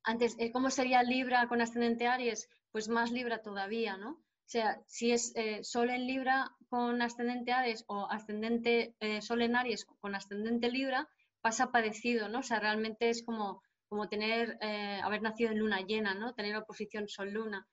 antes, 0.03 0.36
eh, 0.38 0.51
¿cómo 0.51 0.69
sería 0.69 1.03
Libra 1.03 1.47
con 1.47 1.61
ascendente 1.61 2.07
Aries? 2.07 2.47
Pues 2.71 2.88
más 2.88 3.11
Libra 3.11 3.41
todavía, 3.41 3.97
¿no? 3.97 4.11
O 4.11 4.47
sea, 4.47 4.79
si 4.86 5.11
es 5.11 5.36
eh, 5.36 5.63
Sol 5.63 5.89
en 5.89 6.05
Libra 6.05 6.51
con 6.69 7.01
ascendente 7.01 7.51
Aries 7.51 7.83
o 7.88 8.07
ascendente 8.09 8.95
eh, 8.99 9.21
Sol 9.21 9.41
en 9.41 9.55
Aries 9.55 9.86
con 9.86 10.13
ascendente 10.13 10.69
Libra, 10.69 11.09
pasa 11.41 11.71
parecido, 11.71 12.29
¿no? 12.29 12.39
O 12.39 12.43
sea, 12.43 12.59
realmente 12.59 13.09
es 13.09 13.23
como, 13.23 13.63
como 13.88 14.07
tener, 14.07 14.57
haber 15.03 15.21
nacido 15.21 15.51
en 15.51 15.59
luna 15.59 15.81
llena, 15.81 16.15
¿no? 16.15 16.33
Tener 16.33 16.55
oposición 16.55 17.07
Sol-Luna. 17.07 17.67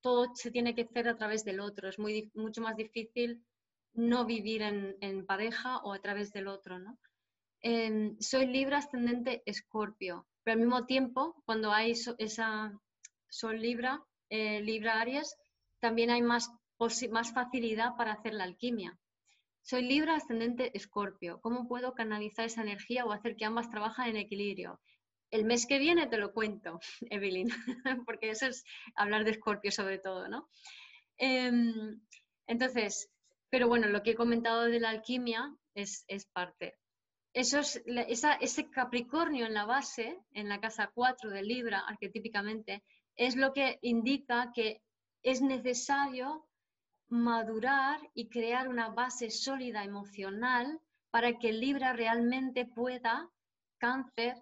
Todo 0.00 0.34
se 0.34 0.50
tiene 0.50 0.74
que 0.74 0.82
hacer 0.82 1.08
a 1.08 1.16
través 1.16 1.44
del 1.44 1.60
otro. 1.60 1.88
Es 1.88 1.98
muy, 1.98 2.30
mucho 2.34 2.60
más 2.60 2.76
difícil 2.76 3.44
no 3.92 4.24
vivir 4.24 4.62
en, 4.62 5.26
pareja 5.26 5.78
o 5.78 5.92
a 5.92 6.00
través 6.00 6.32
del 6.32 6.48
otro, 6.48 6.78
¿no? 6.78 6.98
Em, 7.62 8.16
soy 8.20 8.46
Libra 8.46 8.78
ascendente 8.78 9.42
Escorpio, 9.44 10.26
pero 10.42 10.54
al 10.54 10.60
mismo 10.60 10.86
tiempo, 10.86 11.42
cuando 11.44 11.72
hay 11.72 11.92
esa 12.18 12.72
Sol 13.28 13.60
Libra, 13.60 14.02
eh, 14.30 14.60
Libra 14.62 15.00
Aries, 15.00 15.36
también 15.78 16.10
hay 16.10 16.22
más, 16.22 16.50
más 17.10 17.32
facilidad 17.32 17.96
para 17.96 18.12
hacer 18.12 18.34
la 18.34 18.44
alquimia. 18.44 18.98
Soy 19.62 19.82
Libra 19.82 20.16
ascendente 20.16 20.76
Escorpio. 20.76 21.40
¿Cómo 21.42 21.68
puedo 21.68 21.94
canalizar 21.94 22.46
esa 22.46 22.62
energía 22.62 23.04
o 23.04 23.12
hacer 23.12 23.36
que 23.36 23.44
ambas 23.44 23.70
trabajen 23.70 24.08
en 24.08 24.16
equilibrio? 24.16 24.80
El 25.30 25.44
mes 25.44 25.66
que 25.66 25.78
viene 25.78 26.06
te 26.06 26.18
lo 26.18 26.32
cuento, 26.32 26.80
Evelyn, 27.10 27.48
porque 28.06 28.30
eso 28.30 28.46
es 28.46 28.64
hablar 28.94 29.24
de 29.24 29.32
Escorpio 29.32 29.70
sobre 29.70 29.98
todo, 29.98 30.28
¿no? 30.28 30.48
Em, 31.16 32.00
entonces, 32.46 33.10
pero 33.50 33.68
bueno, 33.68 33.88
lo 33.88 34.02
que 34.02 34.12
he 34.12 34.14
comentado 34.14 34.62
de 34.62 34.80
la 34.80 34.90
alquimia 34.90 35.54
es, 35.74 36.04
parte. 36.32 36.78
Eso 37.32 37.60
es, 37.60 37.82
ese 38.40 38.70
Capricornio 38.70 39.46
en 39.46 39.54
la 39.54 39.64
base, 39.64 40.18
en 40.32 40.48
la 40.48 40.60
casa 40.60 40.90
4 40.92 41.30
de 41.30 41.42
Libra, 41.42 41.80
arquetípicamente, 41.80 42.82
es 43.16 43.36
lo 43.36 43.52
que 43.52 43.78
indica 43.82 44.50
que 44.54 44.82
es 45.22 45.42
necesario 45.42 46.48
madurar 47.08 48.00
y 48.14 48.28
crear 48.28 48.68
una 48.68 48.88
base 48.88 49.30
sólida 49.30 49.84
emocional 49.84 50.80
para 51.10 51.38
que 51.38 51.52
Libra 51.52 51.92
realmente 51.92 52.66
pueda 52.66 53.28
cáncer 53.78 54.36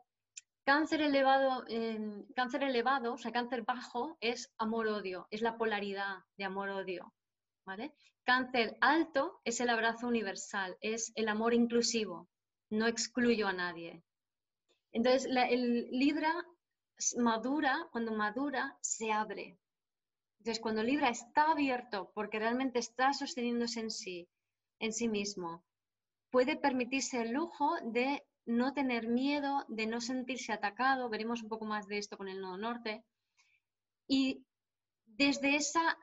Cáncer 0.68 1.00
elevado, 1.00 1.64
elevado, 1.66 3.14
o 3.14 3.16
sea, 3.16 3.32
cáncer 3.32 3.62
bajo 3.62 4.18
es 4.20 4.52
amor-odio, 4.58 5.26
es 5.30 5.40
la 5.40 5.56
polaridad 5.56 6.18
de 6.36 6.44
amor-odio. 6.44 7.14
¿vale? 7.64 7.94
Cáncer 8.22 8.76
alto 8.82 9.40
es 9.44 9.60
el 9.60 9.70
abrazo 9.70 10.06
universal, 10.06 10.76
es 10.82 11.10
el 11.14 11.28
amor 11.28 11.54
inclusivo, 11.54 12.28
no 12.68 12.86
excluyo 12.86 13.48
a 13.48 13.54
nadie. 13.54 14.02
Entonces, 14.92 15.26
el 15.34 15.88
Libra 15.90 16.34
madura, 17.16 17.88
cuando 17.90 18.12
madura, 18.12 18.76
se 18.82 19.10
abre. 19.10 19.58
Entonces, 20.40 20.60
cuando 20.60 20.82
Libra 20.82 21.08
está 21.08 21.52
abierto 21.52 22.12
porque 22.14 22.40
realmente 22.40 22.78
está 22.78 23.14
sosteniéndose 23.14 23.80
en 23.80 23.90
sí, 23.90 24.28
en 24.80 24.92
sí 24.92 25.08
mismo, 25.08 25.64
puede 26.30 26.58
permitirse 26.58 27.22
el 27.22 27.32
lujo 27.32 27.74
de 27.84 28.22
no 28.48 28.72
tener 28.72 29.08
miedo, 29.08 29.66
de 29.68 29.86
no 29.86 30.00
sentirse 30.00 30.52
atacado, 30.52 31.10
veremos 31.10 31.42
un 31.42 31.50
poco 31.50 31.66
más 31.66 31.86
de 31.86 31.98
esto 31.98 32.16
con 32.16 32.28
el 32.28 32.40
nodo 32.40 32.56
norte. 32.56 33.04
Y 34.06 34.42
desde 35.04 35.54
esa 35.54 35.98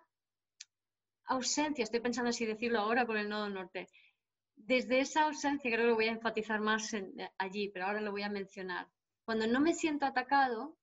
ausencia, 1.26 1.84
estoy 1.84 2.02
pensando 2.02 2.30
así 2.30 2.46
decirlo 2.46 2.80
ahora 2.80 3.08
con 3.08 3.18
el 3.18 3.30
nodo 3.30 3.50
norte, 3.50 3.88
desde 4.56 5.00
esa 5.00 5.24
ausencia 5.24 5.72
creo 5.72 5.86
que 5.86 5.90
lo 5.90 5.96
voy 5.96 6.06
a 6.06 6.12
enfatizar 6.12 6.62
más 6.62 6.92
allí, 7.40 7.70
pero 7.70 7.88
ahora 7.88 8.00
lo 8.00 8.12
voy 8.12 8.22
a 8.22 8.30
mencionar. 8.30 8.88
Cuando 9.24 9.48
no 9.48 9.60
me 9.60 9.74
siento 9.74 10.06
atacado, 10.06 10.78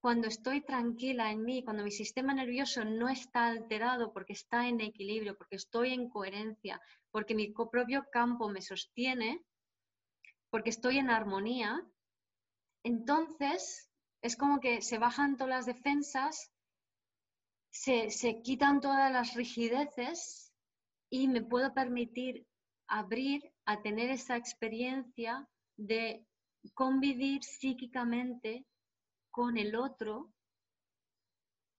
cuando 0.00 0.28
estoy 0.28 0.60
tranquila 0.60 1.32
en 1.32 1.44
mí, 1.44 1.64
cuando 1.64 1.82
mi 1.82 1.92
sistema 1.92 2.34
nervioso 2.34 2.84
no 2.84 3.08
está 3.08 3.46
alterado 3.46 4.12
porque 4.12 4.34
está 4.34 4.68
en 4.68 4.82
equilibrio, 4.82 5.34
porque 5.36 5.56
estoy 5.56 5.94
en 5.94 6.10
coherencia, 6.10 6.78
porque 7.10 7.34
mi 7.34 7.52
propio 7.52 8.04
campo 8.12 8.50
me 8.50 8.60
sostiene, 8.60 9.42
porque 10.50 10.70
estoy 10.70 10.98
en 10.98 11.10
armonía, 11.10 11.82
entonces 12.84 13.90
es 14.22 14.36
como 14.36 14.60
que 14.60 14.82
se 14.82 14.98
bajan 14.98 15.36
todas 15.36 15.50
las 15.50 15.66
defensas, 15.66 16.52
se, 17.70 18.42
quitan 18.42 18.80
todas 18.80 19.12
las 19.12 19.34
rigideces 19.34 20.52
y 21.10 21.28
me 21.28 21.42
puedo 21.42 21.74
permitir 21.74 22.46
abrir 22.88 23.42
a 23.66 23.82
tener 23.82 24.10
esa 24.10 24.36
experiencia 24.36 25.48
de 25.76 26.24
convivir 26.74 27.44
psíquicamente 27.44 28.64
con 29.30 29.58
el 29.58 29.76
otro, 29.76 30.32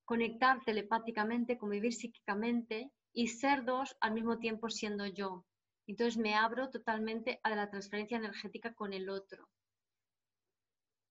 conectar 0.06 0.64
telepáticamente, 0.64 1.58
convivir 1.58 1.94
psíquicamente 1.94 2.92
y 3.14 3.28
ser 3.28 3.66
dos 3.66 3.98
al 4.00 4.14
mismo 4.14 4.38
tiempo 4.38 4.70
siendo 4.70 5.06
yo. 5.06 5.46
Entonces 5.88 6.18
me 6.18 6.36
abro 6.36 6.70
totalmente 6.70 7.40
a 7.44 7.56
la 7.56 7.70
transferencia 7.70 8.18
energética 8.18 8.74
con 8.74 8.94
el 8.94 9.10
otro. 9.10 9.50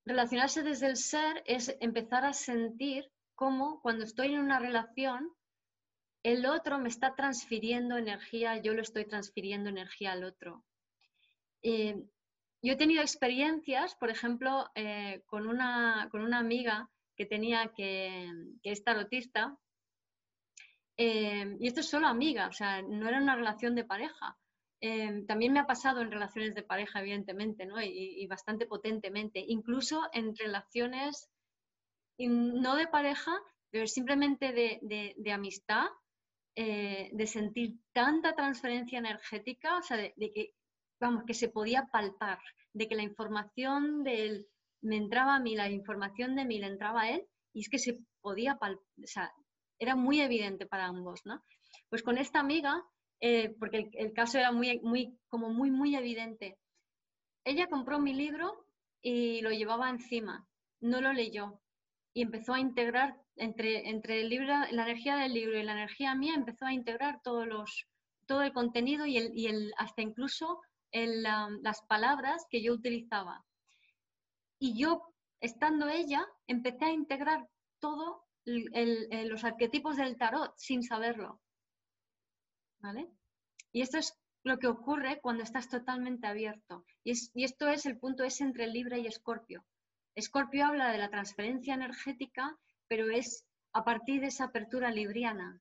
Relacionarse 0.05 0.63
desde 0.63 0.87
el 0.87 0.97
ser 0.97 1.43
es 1.47 1.75
empezar 1.81 2.25
a 2.25 2.33
sentir 2.33 3.11
cómo 3.35 3.81
cuando 3.81 4.05
estoy 4.05 4.35
en 4.35 4.41
una 4.41 4.59
relación, 4.59 5.35
el 6.23 6.47
otro 6.47 6.79
me 6.79 6.89
está 6.89 7.15
transfiriendo 7.15 7.97
energía, 7.97 8.61
yo 8.61 8.75
lo 8.75 8.83
estoy 8.83 9.07
transfiriendo 9.07 9.71
energía 9.71 10.13
al 10.13 10.25
otro. 10.25 10.65
Eh, 11.63 12.05
yo 12.63 12.73
he 12.73 12.77
tenido 12.77 13.03
experiencias, 13.03 13.95
por 13.95 14.11
ejemplo, 14.11 14.71
eh, 14.75 15.23
con, 15.27 15.47
una, 15.47 16.09
con, 16.11 16.23
una, 16.23 16.39
amiga 16.39 16.91
que 17.17 17.27
tenía 17.27 17.73
que, 17.75 18.31
que 18.63 18.73
es 18.73 18.85
tarotista, 18.85 19.57
eh, 20.97 21.57
y 21.61 21.67
esto 21.67 21.81
es 21.81 21.89
solo 21.89 22.07
amiga, 22.07 22.49
o 22.49 22.53
sea, 22.53 22.83
no 22.83 23.09
era 23.09 23.21
una 23.21 23.37
relación 23.37 23.75
de 23.75 23.85
pareja. 23.85 24.37
Em, 24.89 25.27
también 25.27 25.53
me 25.53 25.59
ha 25.59 25.67
pasado 25.67 26.01
en 26.01 26.13
relaciones 26.13 26.55
de 26.55 26.63
pareja, 26.63 27.01
evidentemente, 27.01 27.67
¿no? 27.67 27.83
y, 27.83 28.25
bastante 28.29 28.67
potentemente, 28.67 29.45
incluso 29.45 30.03
en 30.13 30.37
relaciones 30.37 31.29
no 32.19 32.77
de 32.77 32.87
pareja, 32.87 33.33
pero 33.71 33.89
simplemente 33.89 34.53
de, 34.53 35.33
amistad, 35.33 35.87
eh, 36.55 37.11
de 37.13 37.27
sentir 37.27 37.81
tanta 37.93 38.35
transferencia 38.35 39.01
energética, 39.01 39.77
o 39.77 39.83
sea, 39.83 39.97
de, 39.97 40.33
que, 40.33 40.55
vamos, 41.01 41.25
que 41.27 41.35
se 41.35 41.49
podía 41.49 41.89
palpar, 41.91 42.39
de 42.73 42.87
que 42.87 42.95
la 42.95 43.03
información 43.03 44.05
de 44.05 44.27
él 44.27 44.47
me 44.83 44.99
entraba 44.99 45.35
a 45.35 45.41
mí, 45.41 45.57
la 45.57 45.69
información 45.69 46.37
de 46.37 46.45
mí 46.45 46.61
le 46.61 46.69
entraba 46.69 47.03
a 47.03 47.11
él, 47.11 47.27
y 47.53 47.63
es 47.63 47.69
que 47.69 47.81
se 47.81 47.99
podía 48.21 48.57
palpar, 48.57 48.87
o 49.03 49.07
sea, 49.07 49.33
era 49.81 49.97
muy 49.97 50.21
evidente 50.21 50.65
para 50.65 50.87
ambos, 50.87 51.23
¿no? 51.25 51.43
Pues 51.91 52.05
con 52.05 52.19
esta 52.19 52.39
amiga 52.39 52.85
eh, 53.21 53.55
porque 53.59 53.91
el, 53.93 54.13
caso 54.13 54.39
era 54.39 54.53
muy, 54.53 54.81
muy, 54.81 55.19
como 55.29 55.51
muy, 55.51 55.71
muy 55.71 55.97
evidente. 55.97 56.59
Ella 57.45 57.67
compró 57.69 57.99
mi 57.99 58.15
libro 58.15 58.67
y 59.01 59.41
lo 59.41 59.51
llevaba 59.51 59.89
encima, 59.91 60.47
no 60.81 61.01
lo 61.01 61.13
leyó 61.13 61.61
y 62.17 62.23
empezó 62.23 62.55
a 62.55 62.61
integrar 62.61 63.21
entre, 63.37 63.91
entre 63.91 64.23
el 64.23 64.31
libro, 64.31 64.47
la 64.47 64.85
energía 64.85 65.17
del 65.17 65.35
libro 65.35 65.59
y 65.59 65.63
la 65.63 65.73
energía 65.73 66.15
mía, 66.15 66.33
empezó 66.35 66.65
a 66.65 66.73
integrar 66.73 67.21
todos 67.23 67.47
los, 67.47 67.87
todo 68.25 68.41
el 68.41 68.55
contenido 68.55 69.05
y, 69.05 69.19
el, 69.19 69.37
y 69.37 69.49
el, 69.49 69.75
hasta 69.77 70.01
incluso 70.01 70.63
las 70.93 71.83
palabras 71.83 72.47
que 72.49 72.63
yo 72.63 72.73
utilizaba. 72.73 73.45
Y 74.59 74.81
yo, 74.81 75.03
estando 75.43 75.89
ella, 75.91 76.27
empecé 76.47 76.87
a 76.87 76.93
integrar 76.93 77.47
todo 77.81 78.25
los 78.47 79.45
arquetipos 79.45 79.99
del 79.99 80.17
tarot 80.17 80.55
sin 80.57 80.83
saberlo. 80.83 81.43
Y 83.73 83.83
esto 83.83 83.99
es 83.99 84.15
lo 84.43 84.59
que 84.59 84.69
ocurre 84.69 85.21
cuando 85.21 85.43
estás 85.43 85.69
totalmente 85.69 86.27
abierto. 86.27 86.85
Y, 87.05 87.13
esto 87.43 87.69
es 87.69 87.85
el 87.85 87.99
punto 87.99 88.25
es 88.25 88.41
entre 88.41 88.69
Libra 88.69 88.97
y 88.97 89.07
Escorpio. 89.07 89.65
Escorpio 90.15 90.67
habla 90.67 90.93
de 90.93 90.99
la 90.99 91.11
transferencia 91.11 91.75
energética, 91.75 92.57
pero 92.89 93.11
es 93.11 93.45
a 93.73 93.85
partir 93.85 94.21
de 94.21 94.29
esa 94.29 94.45
apertura 94.45 94.91
libriana. 94.91 95.61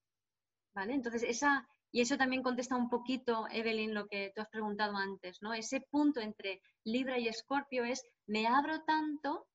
¿Vale? 0.74 0.94
Entonces, 0.94 1.24
esa, 1.24 1.68
y 1.92 2.02
eso 2.02 2.18
también 2.18 2.44
contesta 2.44 2.76
un 2.76 2.90
poquito, 2.90 3.48
Evelyn, 3.50 3.94
lo 3.94 4.08
que 4.08 4.32
tú 4.36 4.42
has 4.42 4.50
preguntado 4.50 4.96
antes, 4.98 5.42
¿no? 5.42 5.54
Ese 5.54 5.82
punto 5.82 6.20
entre 6.20 6.62
Libra 6.84 7.18
y 7.18 7.28
Escorpio 7.28 7.86
es, 7.86 8.04
me 8.28 8.46
abro 8.46 8.84
tanto 8.84 9.48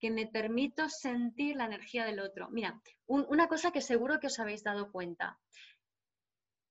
que 0.00 0.10
me 0.10 0.26
permito 0.26 0.88
sentir 0.88 1.56
la 1.56 1.64
energía 1.64 2.04
del 2.04 2.20
otro. 2.20 2.50
Mira, 2.50 2.80
una 3.06 3.48
cosa 3.48 3.70
que 3.70 3.80
seguro 3.80 4.20
que 4.20 4.26
os 4.26 4.38
habéis 4.38 4.62
dado 4.62 4.92
cuenta. 4.92 5.38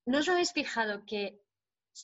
¿No 0.06 0.20
os 0.20 0.30
habéis 0.30 0.51
fijado 0.53 1.03
que 1.06 1.41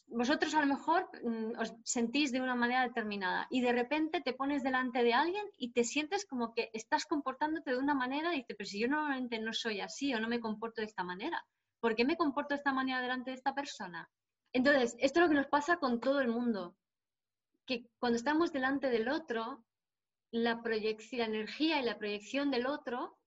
vosotros 0.08 0.56
a 0.56 0.62
lo 0.62 0.68
mejor 0.68 1.10
mm, 1.24 1.60
os 1.60 1.74
sentís 1.84 2.32
de 2.32 2.41
una 2.41 2.56
manera 2.56 2.88
determinada 2.88 3.47
y 3.49 3.62
de 3.62 3.74
repente 3.74 4.22
te 4.22 4.34
pones 4.34 4.64
delante 4.64 5.04
de 5.04 5.14
alguien 5.14 5.45
y 5.58 5.72
te 5.74 5.84
sientes 5.84 6.26
como 6.26 6.54
que 6.54 6.70
estás 6.74 7.06
comportándote 7.06 7.72
de 7.72 7.78
una 7.78 7.93
manera 7.93 8.34
y 8.34 8.38
dices, 8.38 8.56
pero 8.58 8.70
si 8.70 8.80
yo 8.80 8.88
normalmente 8.88 9.39
no 9.39 9.54
soy 9.54 9.82
así 9.82 10.14
o 10.14 10.20
no 10.20 10.30
me 10.30 10.39
comporto 10.39 10.82
de 10.82 10.88
esta 10.88 11.04
manera, 11.04 11.45
¿por 11.80 11.95
qué 11.95 12.06
me 12.06 12.18
comporto 12.18 12.54
de 12.54 12.60
esta 12.60 12.74
manera 12.74 13.02
delante 13.02 13.32
de 13.32 13.38
esta 13.38 13.54
persona? 13.54 14.10
Entonces, 14.54 14.95
esto 14.99 15.20
es 15.20 15.24
lo 15.24 15.30
que 15.30 15.41
nos 15.41 15.47
pasa 15.47 15.78
con 15.78 15.99
todo 15.99 16.20
el 16.22 16.28
mundo, 16.28 16.76
que 17.66 17.89
cuando 17.99 18.18
estamos 18.18 18.52
delante 18.52 18.89
del 18.89 19.10
otro, 19.10 19.64
la, 20.32 20.62
la 20.64 21.26
energía 21.26 21.80
y 21.80 21.84
la 21.84 21.97
proyección 21.97 22.52
del 22.52 22.66
otro 22.66 23.18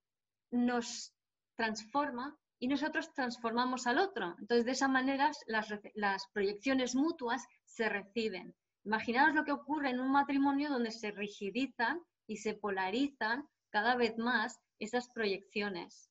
nos 0.51 1.15
transforma 1.57 2.39
y 2.59 2.69
nosotros 2.69 3.13
transformamos 3.13 3.87
al 3.87 3.99
otro. 3.99 4.35
Entonces, 4.39 4.65
de 4.65 4.73
esa 4.73 4.89
manera, 4.89 5.31
las, 5.47 6.27
proyecciones 6.33 6.95
mutuas 6.95 7.45
se 7.65 7.89
reciben. 7.89 8.55
Imaginaos 8.85 9.35
lo 9.35 9.45
que 9.45 9.53
ocurre 9.53 9.91
en 9.91 10.01
un 10.01 10.11
matrimonio 10.11 10.71
donde 10.71 10.91
se 10.91 11.11
rigidizan 11.11 12.01
y 12.27 12.39
se 12.39 12.55
polarizan 12.55 13.49
cada 13.71 13.97
vez 13.97 14.17
más 14.19 14.61
esas 14.79 15.09
proyecciones. 15.09 16.11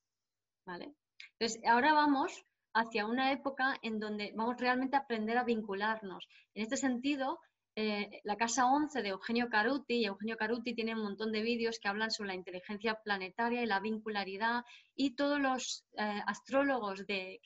¿vale? 0.66 0.94
Entonces, 1.40 1.62
ahora 1.68 1.94
vamos 1.94 2.46
hacia 2.74 3.06
una 3.06 3.32
época 3.32 3.78
en 3.82 4.00
donde 4.00 4.34
vamos 4.36 4.58
realmente 4.58 4.96
a 4.96 5.02
aprender 5.02 5.38
a 5.38 5.44
vincularnos. 5.44 6.28
En 6.56 6.64
este 6.64 6.78
sentido, 6.78 7.40
eh, 7.76 8.22
la 8.24 8.38
Casa 8.38 8.68
11 8.68 9.02
de 9.02 9.10
Eugenio 9.10 9.50
Caruti, 9.50 9.96
y 9.96 10.06
Eugenio 10.06 10.38
Caruti 10.38 10.76
tiene 10.76 10.94
un 10.94 11.02
montón 11.02 11.32
de 11.32 11.42
vídeos 11.42 11.80
que 11.80 11.88
hablan 11.88 12.12
sobre 12.12 12.28
la 12.28 12.36
inteligencia 12.36 13.00
planetaria 13.04 13.64
y 13.64 13.66
la 13.66 13.80
vincularidad, 13.80 14.64
y 14.96 15.16
todos 15.16 15.40
los 15.40 15.86
eh, 15.98 16.22
astrólogos 16.28 17.08
de, 17.08 17.42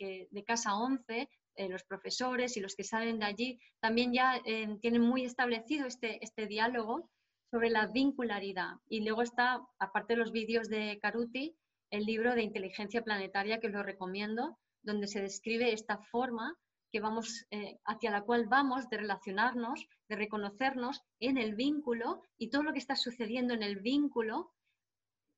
Casa 0.46 0.76
11, 0.76 1.30
eh, 1.56 1.70
los 1.70 1.84
profesores 1.84 2.58
y 2.58 2.60
los 2.60 2.76
que 2.76 2.84
salen 2.84 3.20
de 3.20 3.26
allí, 3.26 3.60
también 3.80 4.14
ya 4.14 4.42
tienen 4.82 5.02
muy 5.02 5.24
establecido 5.24 5.88
este, 5.88 6.24
este 6.24 6.46
diálogo 6.46 7.10
sobre 7.50 7.70
la 7.70 7.88
vincularidad. 7.88 8.76
Y 8.90 9.02
luego 9.02 9.22
está, 9.22 9.62
aparte 9.80 10.14
de 10.14 10.20
los 10.20 10.32
vídeos 10.32 10.68
de 10.68 11.00
Caruti, 11.02 11.56
el 11.90 12.06
libro 12.06 12.36
de 12.36 12.44
inteligencia 12.44 13.02
planetaria 13.02 13.60
que 13.60 13.68
os 13.68 13.74
lo 13.74 13.84
recomiendo, 13.84 14.58
donde 14.82 15.08
se 15.08 15.22
describe 15.22 15.72
esta 15.72 15.98
forma 15.98 16.58
que 16.92 17.00
vamos, 17.00 17.46
eh, 17.52 17.80
hacia 17.86 18.12
la 18.12 18.22
cual 18.22 18.48
vamos 18.48 18.90
de 18.90 18.98
relacionarnos, 18.98 19.88
de 20.08 20.16
reconocernos 20.16 21.02
en 21.20 21.38
el 21.38 21.56
vínculo 21.56 22.22
y 22.38 22.50
todo 22.50 22.64
lo 22.64 22.74
que 22.74 22.80
está 22.80 22.96
sucediendo 22.96 23.54
en 23.54 23.64
el 23.64 23.78
vínculo, 23.78 24.54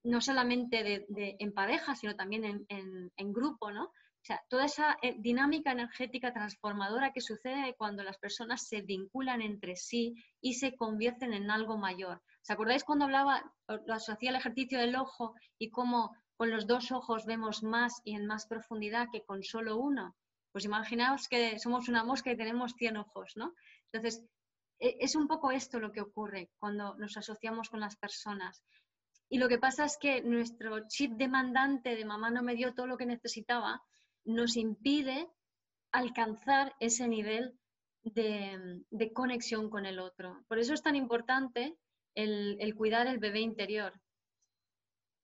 no 0.04 0.22
solamente 0.22 0.84
de, 0.84 1.36
en 1.40 1.54
pareja, 1.54 1.96
sino 1.96 2.16
también 2.16 2.66
en, 2.70 3.34
grupo, 3.34 3.72
¿no? 3.72 3.86
O 3.86 4.26
sea, 4.26 4.42
toda 4.50 4.66
esa 4.66 4.98
eh, 5.02 5.16
dinámica 5.18 5.72
energética 5.72 6.34
transformadora 6.34 7.12
que 7.14 7.22
sucede 7.22 7.76
cuando 7.78 8.04
las 8.04 8.18
personas 8.18 8.68
se 8.68 8.82
vinculan 8.82 9.42
entre 9.42 9.76
sí 9.76 10.16
y 10.42 10.56
se 10.56 10.76
convierten 10.76 11.34
en 11.34 11.50
algo 11.50 11.78
mayor. 11.78 12.22
¿Os 12.42 12.50
acordáis 12.50 12.84
cuando 12.84 13.06
hablaba, 13.06 13.54
os 13.68 14.10
hacía 14.10 14.30
el 14.32 14.36
ejercicio 14.36 14.80
del 14.80 14.96
ojo 14.96 15.36
y 15.58 15.70
cómo 15.70 16.16
con 16.36 16.52
los 16.52 16.68
dos 16.68 16.92
ojos 16.92 17.26
vemos 17.26 17.64
más 17.64 18.02
y 18.04 18.16
en 18.16 18.26
más 18.26 18.46
profundidad 18.46 19.08
que 19.12 19.24
con 19.24 19.44
solo 19.44 19.78
uno? 19.78 20.16
Pues 20.52 20.66
imaginaos 20.66 21.28
que 21.28 21.60
somos 21.60 21.90
una 21.90 22.04
mosca 22.04 22.32
y 22.32 22.38
tenemos 22.38 22.74
100 22.74 22.98
ojos, 22.98 23.34
¿no? 23.36 23.54
Entonces, 23.92 24.26
e, 24.80 24.98
es 25.00 25.16
un 25.16 25.28
poco 25.28 25.52
esto 25.52 25.80
lo 25.80 25.92
que 25.92 26.02
ocurre 26.02 26.50
cuando 26.58 26.96
nos 26.96 27.18
asociamos 27.18 27.70
con 27.70 27.80
las 27.80 27.96
personas. 27.98 28.64
Y 29.30 29.38
lo 29.38 29.48
que 29.48 29.60
pasa 29.60 29.86
es 29.86 29.98
que 29.98 30.22
nuestro 30.22 30.88
chip 30.88 31.12
demandante 31.14 31.96
de 31.96 32.06
mamá 32.06 32.32
no 32.32 32.42
me 32.42 32.56
dio 32.56 32.74
todo 32.74 32.88
lo 32.88 32.98
que 32.98 33.06
necesitaba 33.06 33.84
nos 34.26 34.58
impide 34.58 35.30
alcanzar 35.92 36.76
ese 36.80 37.08
nivel 37.08 37.58
de, 38.04 39.12
conexión 39.14 39.70
con 39.70 39.86
el 39.86 40.00
otro. 40.00 40.44
Por 40.48 40.60
eso 40.60 40.74
es 40.74 40.82
tan 40.82 40.96
importante 40.96 41.78
el, 42.16 42.74
cuidar 42.76 43.08
el 43.08 43.20
bebé 43.20 43.42
interior. 43.42 43.94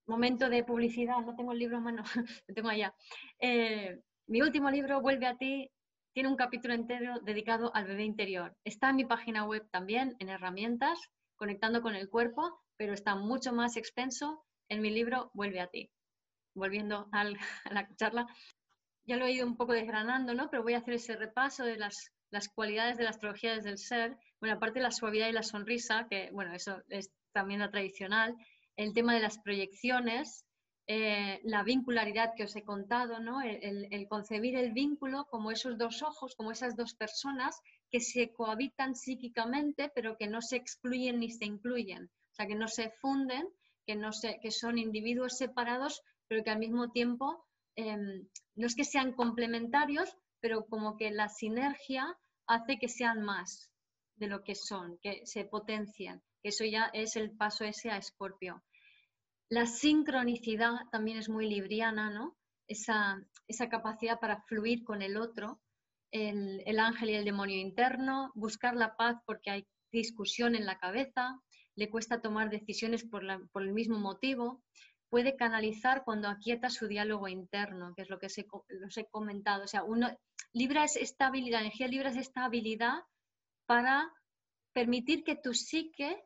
Momento 0.08 0.50
de 0.50 0.64
publicidad, 0.64 1.20
no 1.22 1.36
tengo 1.36 1.52
el 1.52 1.60
libro 1.60 1.78
a 1.78 1.82
mano, 1.82 2.04
lo 2.48 2.54
tengo 2.54 2.70
allá. 2.70 2.94
Eh, 3.40 4.02
mi 4.28 4.42
último 4.42 4.72
libro, 4.72 5.02
Vuelve 5.02 5.28
a 5.28 5.38
ti, 5.38 5.70
tiene 6.14 6.30
un 6.30 6.36
capítulo 6.36 6.74
entero 6.74 7.20
dedicado 7.20 7.76
al 7.76 7.86
bebé 7.86 8.04
interior. 8.04 8.56
Está 8.64 8.90
en 8.90 8.96
mi 8.96 9.06
página 9.06 9.46
web 9.46 9.68
también, 9.70 10.16
en 10.20 10.30
herramientas, 10.30 10.98
conectando 11.36 11.82
con 11.82 11.96
el 11.96 12.10
cuerpo, 12.10 12.62
pero 12.78 12.94
está 12.94 13.16
mucho 13.16 13.54
más 13.54 13.78
extenso 13.78 14.44
en 14.70 14.82
mi 14.82 14.90
libro 14.90 15.30
Vuelve 15.34 15.60
a 15.60 15.68
ti. 15.68 15.92
Volviendo 16.56 17.08
a 17.12 17.26
la 17.26 17.88
charla, 17.98 18.28
ya 19.04 19.18
lo 19.18 19.26
he 19.26 19.34
ido 19.34 19.46
un 19.46 19.58
poco 19.58 19.74
desgranando, 19.74 20.34
¿no? 20.34 20.50
Pero 20.50 20.64
voy 20.64 20.74
a 20.74 20.80
hacer 20.80 20.96
ese 20.96 21.16
repaso 21.16 21.64
de 21.64 21.78
las, 21.78 22.12
las 22.32 22.48
cualidades 22.48 22.98
de 22.98 23.04
la 23.04 23.12
astrología 23.12 23.56
desde 23.56 23.70
el 23.70 23.78
ser. 23.78 24.18
Bueno, 24.40 24.56
aparte 24.56 24.80
de 24.80 24.84
la 24.84 24.92
suavidad 24.92 25.28
y 25.28 25.34
la 25.34 25.44
sonrisa, 25.44 26.08
que 26.10 26.30
bueno, 26.32 26.54
eso 26.54 26.82
es 26.90 27.12
también 27.34 27.60
la 27.60 27.70
tradicional, 27.70 28.36
el 28.78 28.94
tema 28.94 29.14
de 29.14 29.20
las 29.20 29.38
proyecciones, 29.40 30.45
eh, 30.88 31.42
la 31.44 31.64
vincularidad 31.64 32.34
que 32.36 32.44
os 32.44 32.56
he 32.56 32.64
contado, 32.64 33.20
¿no? 33.20 33.42
El, 33.42 34.08
concebir 34.08 34.56
el 34.56 34.72
vínculo 34.72 35.26
como 35.26 35.50
esos 35.50 35.78
dos 35.80 36.04
ojos, 36.04 36.36
como 36.36 36.52
esas 36.52 36.76
dos 36.76 36.94
personas 36.94 37.60
que 37.90 38.00
se 38.00 38.32
cohabitan 38.32 38.96
psíquicamente, 38.96 39.92
pero 39.96 40.16
que 40.16 40.28
no 40.28 40.42
se 40.42 40.58
excluyen 40.58 41.20
ni 41.20 41.32
se 41.32 41.46
incluyen, 41.46 42.06
o 42.06 42.34
sea, 42.36 42.46
que 42.46 42.54
no 42.54 42.68
se 42.68 42.92
funden, 43.02 43.48
que, 43.88 43.96
no 43.96 44.12
se, 44.12 44.40
que 44.40 44.52
son 44.52 44.78
individuos 44.78 45.38
separados, 45.38 46.02
pero 46.28 46.44
que 46.44 46.52
al 46.52 46.60
mismo 46.60 46.92
tiempo 46.92 47.46
em, 47.76 48.28
no 48.56 48.68
es 48.68 48.76
que 48.76 48.84
sean 48.86 49.14
complementarios, 49.14 50.16
pero 50.40 50.66
como 50.68 50.98
que 50.98 51.10
la 51.10 51.30
sinergia 51.30 52.16
hace 52.46 52.78
que 52.78 52.90
sean 52.90 53.24
más 53.24 53.72
de 54.18 54.28
lo 54.28 54.44
que 54.44 54.54
son, 54.54 55.00
que 55.02 55.26
se 55.26 55.46
potencian. 55.46 56.22
Eso 56.44 56.64
ya 56.64 56.92
es 56.94 57.16
el 57.16 57.32
paso 57.32 57.64
ese 57.64 57.90
a 57.90 57.98
Escorpio. 57.98 58.64
La 59.50 59.68
sincronicidad 59.68 60.74
también 60.92 61.18
es 61.18 61.30
muy 61.30 61.48
libriana, 61.48 62.10
¿no? 62.10 62.36
Esa, 62.68 63.22
capacidad 63.70 64.20
para 64.20 64.42
fluir 64.44 64.84
con 64.84 65.02
el 65.04 65.18
otro, 65.18 65.62
el, 66.12 66.80
ángel 66.80 67.12
y 67.12 67.16
el 67.16 67.26
demonio 67.26 67.58
interno, 67.58 68.32
buscar 68.34 68.76
la 68.76 68.96
paz 68.96 69.18
porque 69.26 69.52
hay 69.52 69.68
discusión 69.92 70.56
en 70.56 70.66
la 70.66 70.80
cabeza, 70.80 71.40
le 71.76 71.90
cuesta 71.90 72.22
tomar 72.22 72.50
decisiones 72.50 73.04
por, 73.04 73.24
el 73.24 73.74
mismo 73.74 74.00
motivo, 74.00 74.64
puede 75.10 75.36
canalizar 75.36 76.04
cuando 76.04 76.28
aquieta 76.28 76.70
su 76.70 76.88
diálogo 76.88 77.28
interno, 77.28 77.94
que 77.96 78.02
es 78.02 78.10
lo 78.10 78.18
que 78.18 78.28
os 78.28 78.98
he 78.98 79.06
comentado. 79.12 79.64
O 79.64 79.68
sea, 79.68 79.84
uno, 79.84 80.10
Libra 80.54 80.84
es 80.86 80.96
estabilidad, 80.96 81.60
la 81.60 81.66
energía 81.66 81.88
Libra 81.88 82.10
es 82.10 82.18
estabilidad 82.18 83.04
para 83.68 84.12
permitir 84.74 85.24
que 85.24 85.36
tu 85.36 85.54
psique 85.54 86.24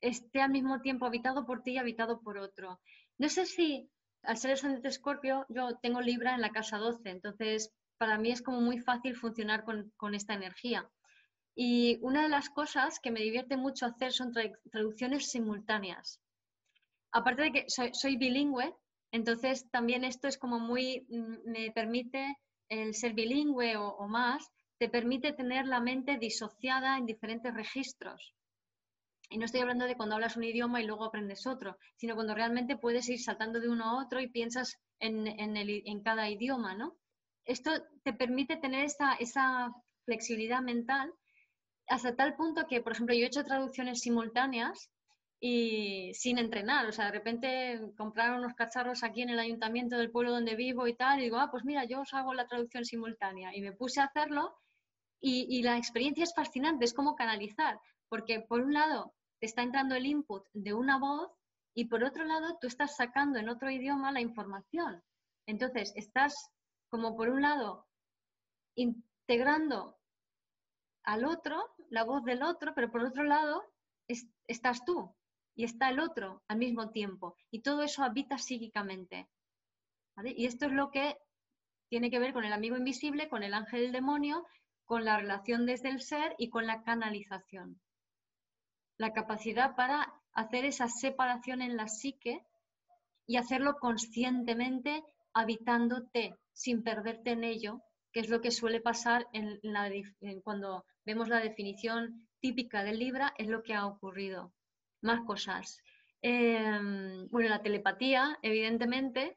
esté 0.00 0.40
al 0.40 0.50
mismo 0.50 0.80
tiempo 0.80 1.06
habitado 1.06 1.46
por 1.46 1.62
ti 1.62 1.72
y 1.72 1.78
habitado 1.78 2.20
por 2.20 2.38
otro. 2.38 2.80
No 3.18 3.28
sé 3.28 3.46
si 3.46 3.90
al 4.22 4.36
ser 4.36 4.52
ascendente 4.52 4.88
Escorpio, 4.88 5.46
yo 5.48 5.76
tengo 5.82 6.00
Libra 6.00 6.34
en 6.34 6.40
la 6.40 6.50
casa 6.50 6.78
12, 6.78 7.08
entonces 7.10 7.72
para 7.96 8.18
mí 8.18 8.30
es 8.30 8.42
como 8.42 8.60
muy 8.60 8.78
fácil 8.78 9.16
funcionar 9.16 9.64
con, 9.64 10.14
esta 10.14 10.34
energía. 10.34 10.88
Y 11.54 11.98
una 12.02 12.22
de 12.24 12.28
las 12.28 12.50
cosas 12.50 13.00
que 13.00 13.10
me 13.10 13.20
divierte 13.20 13.56
mucho 13.56 13.86
hacer 13.86 14.12
son 14.12 14.32
traducciones 14.70 15.30
simultáneas. 15.30 16.20
Aparte 17.12 17.42
de 17.42 17.52
que 17.52 17.64
soy, 17.68 18.16
bilingüe, 18.16 18.74
entonces 19.12 19.70
también 19.70 20.04
esto 20.04 20.28
es 20.28 20.36
como 20.36 20.58
muy, 20.58 21.06
mm, 21.08 21.50
me 21.50 21.70
permite 21.70 22.36
el 22.68 22.94
ser 22.94 23.14
bilingüe 23.14 23.76
o 23.76 24.06
más, 24.08 24.50
te 24.78 24.88
permite 24.88 25.32
tener 25.32 25.66
la 25.66 25.80
mente 25.80 26.18
disociada 26.18 26.98
en 26.98 27.06
diferentes 27.06 27.54
registros. 27.54 28.35
Y 29.28 29.38
no 29.38 29.44
estoy 29.44 29.60
hablando 29.60 29.86
de 29.86 29.96
cuando 29.96 30.14
hablas 30.14 30.36
un 30.36 30.44
idioma 30.44 30.80
y 30.80 30.86
luego 30.86 31.04
aprendes 31.04 31.46
otro, 31.46 31.78
sino 31.96 32.14
cuando 32.14 32.34
realmente 32.34 32.76
puedes 32.76 33.08
ir 33.08 33.20
saltando 33.20 33.60
de 33.60 33.68
uno 33.68 33.84
a 33.84 34.04
otro 34.04 34.20
y 34.20 34.28
piensas 34.28 34.78
en, 35.00 35.26
en, 35.26 36.02
cada 36.02 36.30
idioma, 36.30 36.74
¿no? 36.74 36.96
Esto 37.44 37.70
te 38.02 38.12
permite 38.12 38.56
tener 38.56 38.84
esa, 38.84 39.14
esa 39.14 39.72
flexibilidad 40.04 40.62
mental 40.62 41.12
hasta 41.88 42.16
tal 42.16 42.34
punto 42.34 42.66
que, 42.66 42.80
por 42.80 42.92
ejemplo, 42.92 43.14
yo 43.14 43.24
he 43.24 43.28
hecho 43.28 43.44
traducciones 43.44 44.00
simultáneas 44.00 44.90
y 45.38 46.12
sin 46.14 46.38
entrenar, 46.38 46.86
o 46.86 46.92
sea, 46.92 47.06
de 47.06 47.12
repente 47.12 47.80
compraron 47.96 48.38
unos 48.38 48.54
cacharros 48.54 49.02
aquí 49.04 49.22
en 49.22 49.30
el 49.30 49.38
ayuntamiento 49.38 49.96
del 49.96 50.10
pueblo 50.10 50.32
donde 50.32 50.56
vivo 50.56 50.86
y 50.86 50.94
tal, 50.94 51.20
y 51.20 51.24
digo, 51.24 51.38
ah, 51.38 51.50
pues 51.50 51.64
mira, 51.64 51.84
yo 51.84 52.00
os 52.00 52.14
hago 52.14 52.32
la 52.32 52.46
traducción 52.46 52.84
simultánea. 52.84 53.54
Y 53.54 53.60
me 53.60 53.72
puse 53.72 54.00
a 54.00 54.04
hacerlo 54.04 54.56
y, 55.20 55.46
y 55.48 55.62
la 55.62 55.76
experiencia 55.76 56.24
es 56.24 56.34
fascinante, 56.34 56.84
es 56.84 56.94
como 56.94 57.14
canalizar, 57.16 57.78
porque 58.08 58.40
por 58.40 58.60
un 58.60 58.72
lado 58.72 59.14
te 59.40 59.46
está 59.46 59.62
entrando 59.62 59.94
el 59.94 60.06
input 60.06 60.46
de 60.52 60.74
una 60.74 60.98
voz 60.98 61.30
y 61.74 61.86
por 61.86 62.04
otro 62.04 62.24
lado 62.24 62.56
tú 62.60 62.66
estás 62.66 62.96
sacando 62.96 63.38
en 63.38 63.48
otro 63.48 63.70
idioma 63.70 64.12
la 64.12 64.20
información. 64.20 65.02
Entonces, 65.46 65.92
estás 65.96 66.50
como 66.88 67.16
por 67.16 67.28
un 67.28 67.42
lado 67.42 67.86
integrando 68.74 69.98
al 71.04 71.24
otro, 71.24 71.74
la 71.90 72.04
voz 72.04 72.24
del 72.24 72.42
otro, 72.42 72.74
pero 72.74 72.90
por 72.90 73.02
otro 73.02 73.24
lado 73.24 73.62
estás 74.46 74.84
tú 74.84 75.14
y 75.54 75.64
está 75.64 75.88
el 75.90 76.00
otro 76.00 76.42
al 76.48 76.58
mismo 76.58 76.90
tiempo. 76.90 77.36
Y 77.50 77.62
todo 77.62 77.82
eso 77.82 78.02
habita 78.02 78.38
psíquicamente. 78.38 79.28
Y 80.24 80.46
esto 80.46 80.66
es 80.66 80.72
lo 80.72 80.90
que 80.90 81.16
tiene 81.88 82.10
que 82.10 82.18
ver 82.18 82.32
con 82.32 82.44
el 82.44 82.52
amigo 82.52 82.76
invisible, 82.76 83.28
con 83.28 83.42
el 83.42 83.54
ángel 83.54 83.82
del 83.82 83.92
demonio, 83.92 84.46
con 84.84 85.04
la 85.04 85.18
relación 85.18 85.66
desde 85.66 85.90
el 85.90 86.00
ser 86.00 86.34
y 86.38 86.50
con 86.50 86.66
la 86.66 86.82
canalización. 86.82 87.80
La 88.98 89.12
capacidad 89.12 89.76
para 89.76 90.12
hacer 90.32 90.64
esa 90.64 90.88
separación 90.88 91.62
en 91.62 91.76
la 91.76 91.88
psique 91.88 92.44
y 93.26 93.36
hacerlo 93.36 93.76
conscientemente 93.78 95.02
habitándote 95.32 96.36
sin 96.52 96.82
perderte 96.82 97.32
en 97.32 97.44
ello, 97.44 97.82
que 98.12 98.20
es 98.20 98.28
lo 98.28 98.40
que 98.40 98.50
suele 98.50 98.80
pasar 98.80 99.26
en 99.32 99.60
cuando 100.42 100.84
vemos 101.04 101.28
la 101.28 101.40
definición 101.40 102.26
típica 102.40 102.84
del 102.84 102.98
Libra, 102.98 103.34
es 103.36 103.48
lo 103.48 103.62
que 103.62 103.74
ha 103.74 103.86
ocurrido. 103.86 104.52
Más 105.02 105.20
cosas. 105.26 105.82
Em, 106.22 107.28
bueno, 107.28 107.48
la 107.48 107.62
telepatía, 107.62 108.38
evidentemente, 108.42 109.36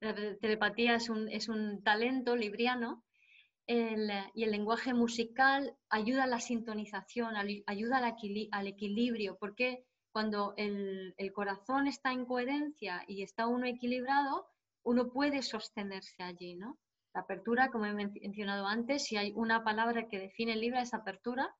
la 0.00 0.14
telepatía 0.14 0.94
es 0.94 1.08
un, 1.10 1.28
es 1.28 1.48
un 1.48 1.82
talento 1.82 2.34
libriano 2.36 3.04
y 3.72 4.42
el 4.42 4.50
lenguaje 4.50 4.92
musical 4.94 5.76
ayuda 5.90 6.24
a 6.24 6.26
la 6.26 6.40
sintonización, 6.40 7.36
ayuda 7.66 7.98
al, 7.98 8.66
equilibrio, 8.66 9.36
porque 9.38 9.84
cuando 10.10 10.54
el, 10.56 11.14
corazón 11.32 11.86
está 11.86 12.10
en 12.10 12.24
coherencia 12.24 13.04
y 13.06 13.22
está 13.22 13.46
uno 13.46 13.66
equilibrado, 13.66 14.48
uno 14.82 15.12
puede 15.12 15.42
sostenerse 15.42 16.20
allí, 16.24 16.56
¿no? 16.56 16.80
La 17.14 17.20
apertura, 17.20 17.70
como 17.70 17.86
he 17.86 17.94
mencionado 17.94 18.66
antes, 18.66 19.04
si 19.04 19.16
hay 19.16 19.32
una 19.36 19.62
palabra 19.62 20.08
que 20.08 20.18
define 20.18 20.54
el 20.54 20.60
libro, 20.60 20.80
es 20.80 20.92
apertura. 20.92 21.54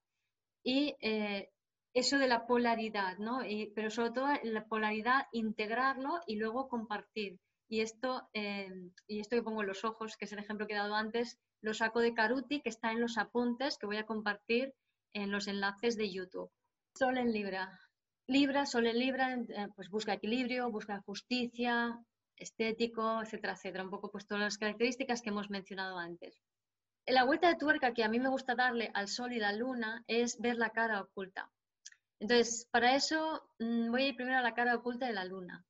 Y 0.64 0.96
eh, 1.00 1.50
eso 1.94 2.18
de 2.18 2.26
la 2.26 2.46
polaridad, 2.46 3.18
¿no? 3.18 3.40
pero 3.74 3.90
sobre 3.90 4.10
todo 4.10 4.28
la 4.42 4.64
polaridad, 4.66 5.26
integrarlo 5.32 6.20
y 6.26 6.36
luego 6.36 6.68
compartir. 6.68 7.38
Y 7.68 7.80
esto, 7.80 8.28
eh, 8.32 8.68
y 9.06 9.20
esto 9.20 9.36
que 9.36 9.42
pongo 9.42 9.60
en 9.62 9.68
los 9.68 9.84
ojos, 9.84 10.16
que 10.16 10.24
es 10.24 10.32
el 10.32 10.40
ejemplo 10.40 10.66
que 10.66 10.74
he 10.74 10.76
dado 10.76 10.94
antes, 10.94 11.38
lo 11.62 11.74
saco 11.74 12.00
de 12.00 12.14
Caruti, 12.14 12.60
que 12.60 12.68
está 12.68 12.92
en 12.92 13.00
los 13.00 13.18
apuntes 13.18 13.78
que 13.78 13.86
voy 13.86 13.96
a 13.96 14.06
compartir 14.06 14.74
en 15.12 15.30
los 15.30 15.48
enlaces 15.48 15.96
de 15.96 16.10
YouTube. 16.10 16.50
Sol 16.96 17.18
en 17.18 17.32
Libra. 17.32 17.78
Libra, 18.26 18.66
Sol 18.66 18.86
en 18.86 18.98
Libra, 18.98 19.34
eh, 19.34 19.68
pues 19.74 19.88
busca 19.90 20.14
equilibrio, 20.14 20.70
busca 20.70 21.02
justicia, 21.02 21.98
estético, 22.36 23.22
etcétera, 23.22 23.54
etcétera. 23.54 23.84
Un 23.84 23.90
poco 23.90 24.10
pues 24.10 24.26
todas 24.26 24.42
las 24.44 24.58
características 24.58 25.22
que 25.22 25.30
hemos 25.30 25.50
mencionado 25.50 25.98
antes. 25.98 26.40
La 27.06 27.24
vuelta 27.24 27.48
de 27.48 27.56
tuerca 27.56 27.92
que 27.92 28.04
a 28.04 28.08
mí 28.08 28.20
me 28.20 28.28
gusta 28.28 28.54
darle 28.54 28.90
al 28.94 29.08
Sol 29.08 29.32
y 29.32 29.38
la 29.38 29.52
Luna 29.52 30.04
es 30.06 30.38
ver 30.38 30.56
la 30.56 30.70
cara 30.70 31.00
oculta. 31.00 31.50
Entonces, 32.20 32.68
para 32.70 32.94
eso 32.94 33.42
mm, 33.58 33.90
voy 33.90 34.02
a 34.02 34.08
ir 34.08 34.16
primero 34.16 34.38
a 34.38 34.42
la 34.42 34.54
cara 34.54 34.76
oculta 34.76 35.06
de 35.06 35.14
la 35.14 35.24
Luna. 35.24 35.64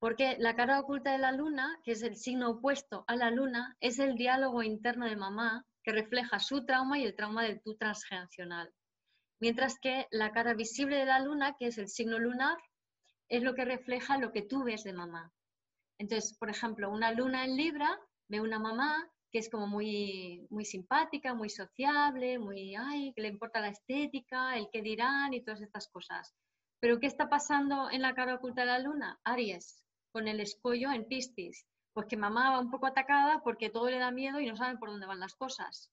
Porque 0.00 0.36
la 0.38 0.56
cara 0.56 0.80
oculta 0.80 1.12
de 1.12 1.18
la 1.18 1.30
luna, 1.30 1.78
que 1.84 1.92
es 1.92 2.02
el 2.02 2.16
signo 2.16 2.48
opuesto 2.50 3.04
a 3.06 3.16
la 3.16 3.30
luna, 3.30 3.76
es 3.80 3.98
el 3.98 4.14
diálogo 4.16 4.62
interno 4.62 5.06
de 5.06 5.14
mamá 5.14 5.66
que 5.82 5.92
refleja 5.92 6.38
su 6.38 6.64
trauma 6.64 6.98
y 6.98 7.04
el 7.04 7.14
trauma 7.14 7.44
del 7.44 7.60
tú 7.60 7.76
transgeneracional. 7.76 8.72
Mientras 9.40 9.78
que 9.78 10.08
la 10.10 10.32
cara 10.32 10.54
visible 10.54 10.96
de 10.96 11.04
la 11.04 11.20
luna, 11.20 11.54
que 11.58 11.66
es 11.66 11.76
el 11.76 11.88
signo 11.88 12.18
lunar, 12.18 12.56
es 13.28 13.42
lo 13.42 13.54
que 13.54 13.66
refleja 13.66 14.16
lo 14.16 14.32
que 14.32 14.42
tú 14.42 14.64
ves 14.64 14.84
de 14.84 14.94
mamá. 14.94 15.32
Entonces, 15.98 16.34
por 16.38 16.48
ejemplo, 16.48 16.90
una 16.90 17.12
luna 17.12 17.44
en 17.44 17.56
Libra 17.56 18.00
ve 18.28 18.40
una 18.40 18.58
mamá 18.58 19.06
que 19.30 19.38
es 19.38 19.50
como 19.50 19.66
muy, 19.66 20.46
muy 20.50 20.64
simpática, 20.64 21.34
muy 21.34 21.50
sociable, 21.50 22.38
muy, 22.38 22.74
ay, 22.74 23.12
que 23.14 23.20
le 23.20 23.28
importa 23.28 23.60
la 23.60 23.68
estética, 23.68 24.56
el 24.56 24.68
qué 24.72 24.80
dirán 24.80 25.34
y 25.34 25.42
todas 25.42 25.60
estas 25.60 25.88
cosas. 25.88 26.34
Pero 26.80 26.98
¿qué 26.98 27.06
está 27.06 27.28
pasando 27.28 27.90
en 27.90 28.00
la 28.00 28.14
cara 28.14 28.36
oculta 28.36 28.62
de 28.62 28.68
la 28.68 28.78
luna? 28.78 29.20
Aries, 29.24 29.84
con 30.12 30.28
el 30.28 30.40
escollo 30.40 30.92
en 30.92 31.06
Piscis? 31.06 31.66
Pues 31.92 32.06
que 32.06 32.16
mamá 32.16 32.50
va 32.50 32.60
un 32.60 32.70
poco 32.70 32.86
atacada 32.86 33.40
porque 33.42 33.70
todo 33.70 33.90
le 33.90 33.98
da 33.98 34.10
miedo 34.10 34.40
y 34.40 34.46
no 34.46 34.56
sabe 34.56 34.78
por 34.78 34.90
dónde 34.90 35.06
van 35.06 35.20
las 35.20 35.34
cosas. 35.34 35.90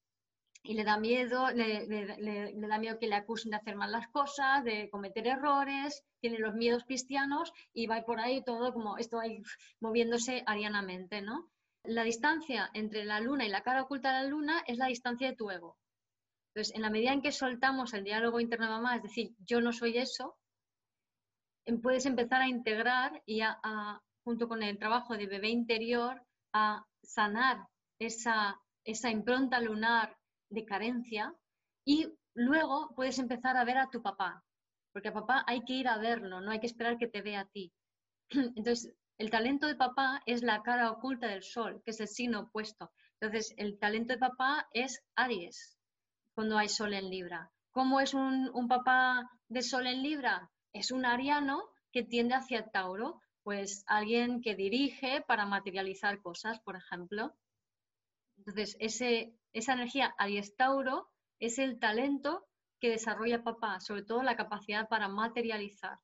Y 0.63 0.73
le 0.73 0.83
da 0.83 0.97
miedo, 0.97 1.49
le, 1.51 2.53
da 2.55 2.77
miedo 2.77 2.99
que 2.99 3.07
le 3.07 3.15
acusen 3.15 3.51
de 3.51 3.57
hacer 3.57 3.75
mal 3.75 3.91
las 3.91 4.07
cosas, 4.09 4.63
de 4.63 4.89
cometer 4.89 5.27
errores, 5.27 6.03
tiene 6.19 6.39
los 6.39 6.53
miedos 6.55 6.83
cristianos 6.83 7.53
y 7.73 7.87
va 7.87 8.01
por 8.01 8.19
ahí 8.19 8.43
todo 8.43 8.73
como 8.73 8.97
esto 8.97 9.19
ahí 9.19 9.41
moviéndose 9.79 10.43
arianamente, 10.45 11.21
¿no? 11.21 11.49
La 11.83 12.03
distancia 12.03 12.69
entre 12.73 13.05
la 13.05 13.21
luna 13.21 13.45
y 13.45 13.49
la 13.49 13.63
cara 13.63 13.83
oculta 13.83 14.09
de 14.09 14.23
la 14.23 14.29
luna 14.29 14.63
es 14.67 14.77
la 14.77 14.87
distancia 14.87 15.29
de 15.29 15.35
tu 15.35 15.49
ego. 15.49 15.77
Entonces, 16.57 16.75
en 16.75 16.81
la 16.81 16.89
medida 16.89 17.13
en 17.13 17.21
que 17.21 17.31
soltamos 17.31 17.93
el 17.93 18.03
diálogo 18.03 18.39
interno 18.39 18.65
de 18.65 18.71
mamá, 18.71 18.95
es 18.95 19.03
decir, 19.03 19.35
yo 19.45 19.61
no 19.61 19.71
soy 19.71 19.99
eso, 19.99 20.35
em, 21.65 21.79
puedes 21.79 22.07
empezar 22.07 22.41
a 22.41 22.47
integrar 22.47 23.21
y 23.27 23.41
a, 23.41 24.01
junto 24.27 24.49
con 24.49 24.61
el 24.61 24.77
trabajo 24.77 25.15
de 25.15 25.25
bebé 25.25 25.47
interior, 25.47 26.21
a 26.51 26.85
sanar 27.01 27.65
esa, 27.97 28.59
esa 28.83 29.09
impronta 29.09 29.61
lunar 29.61 30.17
de 30.49 30.65
carencia 30.65 31.33
y 31.85 32.13
luego 32.33 32.93
puedes 32.93 33.19
empezar 33.19 33.55
a 33.55 33.63
ver 33.63 33.77
a 33.77 33.89
tu 33.89 34.01
papá, 34.01 34.43
porque 34.91 35.07
a 35.07 35.13
papá 35.13 35.45
hay 35.47 35.63
que 35.63 35.75
ir 35.75 35.87
a 35.87 35.97
verlo, 35.97 36.41
no 36.41 36.51
hay 36.51 36.59
que 36.59 36.67
esperar 36.67 36.97
que 36.97 37.07
te 37.07 37.21
vea 37.21 37.39
a 37.39 37.45
ti. 37.45 37.71
Entonces, 38.57 38.93
el 39.17 39.29
talento 39.29 39.65
de 39.65 39.75
papá 39.75 40.21
es 40.25 40.43
la 40.43 40.61
cara 40.61 40.91
oculta 40.91 41.27
del 41.27 41.43
sol, 41.43 41.81
que 41.85 41.91
es 41.91 41.99
el 42.01 42.09
signo 42.09 42.41
opuesto. 42.41 42.91
Entonces, 43.21 43.53
el 43.55 43.79
talento 43.79 44.11
de 44.11 44.19
papá 44.19 44.67
es 44.73 45.05
Aries, 45.15 45.77
cuando 46.35 46.57
hay 46.57 46.67
sol 46.67 46.93
en 46.93 47.09
Libra. 47.09 47.49
¿Cómo 47.71 48.01
es 48.01 48.13
un, 48.13 48.51
un 48.53 48.67
papá 48.67 49.31
de 49.47 49.61
sol 49.61 49.87
en 49.87 50.03
Libra? 50.03 50.51
Es 50.73 50.91
un 50.91 51.05
ariano 51.05 51.63
que 51.93 52.03
tiende 52.03 52.35
hacia 52.35 52.67
Tauro, 52.67 53.21
pues 53.47 53.85
alguien 53.87 54.41
que 54.41 54.55
dirige 54.55 55.21
para 55.21 55.45
materializar 55.45 56.21
cosas, 56.21 56.59
por 56.59 56.75
ejemplo. 56.75 57.33
Entonces, 58.35 58.75
esa 58.81 59.73
energía 59.73 60.13
Aries-Tauro 60.17 61.09
es 61.39 61.57
el 61.57 61.79
talento 61.79 62.45
que 62.81 62.89
desarrolla 62.89 63.45
papá, 63.45 63.79
sobre 63.79 64.03
todo 64.03 64.21
la 64.21 64.35
capacidad 64.35 64.89
para 64.89 65.07
materializar 65.07 65.97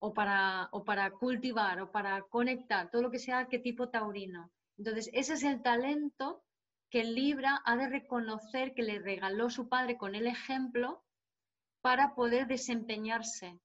o 0.00 0.12
para, 0.12 0.68
o 0.72 0.84
para 0.84 1.10
cultivar 1.12 1.80
o 1.80 1.90
para 1.90 2.20
conectar, 2.24 2.90
todo 2.90 3.00
lo 3.00 3.10
que 3.10 3.18
sea 3.18 3.48
qué 3.48 3.58
tipo 3.58 3.88
taurino. 3.88 4.52
Entonces, 4.76 5.08
ese 5.14 5.32
es 5.32 5.44
el 5.44 5.62
talento 5.62 6.44
que 6.90 7.04
Libra 7.04 7.62
ha 7.64 7.74
de 7.78 7.88
reconocer 7.88 8.74
que 8.74 8.82
le 8.82 8.98
regaló 8.98 9.48
su 9.48 9.70
padre 9.70 9.96
con 9.96 10.14
el 10.14 10.26
ejemplo 10.26 11.02
para 11.80 12.14
poder 12.14 12.48
desempeñarse 12.48 13.58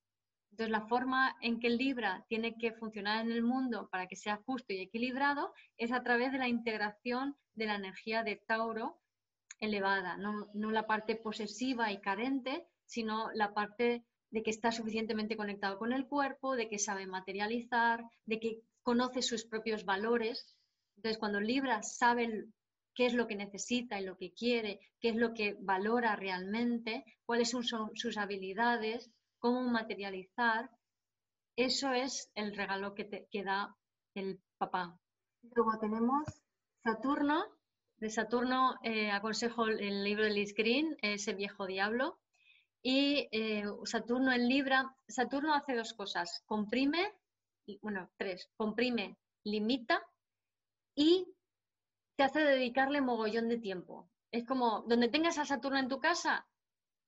entonces, 0.55 0.71
la 0.71 0.87
forma 0.87 1.35
en 1.41 1.59
que 1.59 1.69
Libra 1.69 2.23
tiene 2.29 2.57
que 2.57 2.71
funcionar 2.71 3.25
en 3.25 3.33
el 3.33 3.43
mundo 3.43 3.89
para 3.91 4.07
que 4.07 4.15
sea 4.15 4.37
justo 4.45 4.71
y 4.71 4.79
equilibrado 4.79 5.53
es 5.75 5.91
a 5.91 6.01
través 6.01 6.31
de 6.31 6.37
la 6.37 6.47
integración 6.47 7.35
de 7.55 7.65
la 7.65 7.75
energía 7.75 8.23
de 8.23 8.37
Tauro 8.37 9.01
elevada, 9.59 10.15
no, 10.15 10.47
la 10.53 10.87
parte 10.87 11.17
posesiva 11.17 11.91
y 11.91 11.99
carente, 11.99 12.65
sino 12.85 13.33
la 13.33 13.53
parte 13.53 14.05
de 14.31 14.43
que 14.43 14.49
está 14.49 14.71
suficientemente 14.71 15.35
conectado 15.35 15.77
con 15.77 15.91
el 15.91 16.07
cuerpo, 16.07 16.55
de 16.55 16.69
que 16.69 16.79
sabe 16.79 17.05
materializar, 17.05 18.05
de 18.25 18.39
que 18.39 18.61
conoce 18.81 19.21
sus 19.23 19.43
propios 19.43 19.83
valores. 19.83 20.55
Entonces, 20.95 21.17
cuando 21.17 21.41
Libra 21.41 21.83
sabe 21.83 22.45
qué 22.93 23.07
es 23.07 23.13
lo 23.13 23.27
que 23.27 23.35
necesita 23.35 23.99
y 23.99 24.05
lo 24.05 24.15
que 24.15 24.31
quiere, 24.31 24.79
qué 25.01 25.09
es 25.09 25.17
lo 25.17 25.33
que 25.33 25.57
valora 25.59 26.15
realmente, 26.15 27.03
cuáles 27.25 27.49
son 27.49 27.65
sus 27.93 28.17
habilidades, 28.17 29.11
cómo 29.39 29.61
materializar, 29.63 30.69
eso 31.55 31.91
es 31.93 32.29
el 32.35 32.55
regalo 32.55 32.93
que, 32.93 33.05
te, 33.05 33.43
da 33.43 33.75
el 34.13 34.41
papá. 34.57 34.99
Luego 35.41 35.77
tenemos 35.79 36.23
Saturno. 36.83 37.45
De 37.97 38.09
Saturno 38.09 38.77
eh, 38.83 39.09
aconsejo 39.09 39.67
el 39.67 40.03
libro 40.03 40.25
de 40.25 40.31
Liz 40.31 40.53
Green, 40.53 40.97
Ese 41.01 41.33
viejo 41.33 41.65
diablo. 41.65 42.19
Y 42.83 43.29
eh, 43.31 43.63
Saturno 43.85 44.33
en 44.33 44.47
Libra, 44.49 44.95
Saturno 45.07 45.53
hace 45.53 45.75
dos 45.75 45.93
cosas, 45.93 46.43
comprime, 46.45 47.13
bueno, 47.81 48.11
tres, 48.15 48.51
comprime, 48.57 49.17
limita 49.43 50.05
y 50.93 51.33
te 52.15 52.23
hace 52.23 52.41
dedicarle 52.41 53.01
mogollón 53.01 53.49
de 53.49 53.57
tiempo. 53.57 54.09
Es 54.31 54.45
como, 54.45 54.81
donde 54.87 55.07
tengas 55.07 55.39
a 55.39 55.45
Saturno 55.45 55.79
en 55.79 55.87
tu 55.87 55.99
casa, 55.99 56.47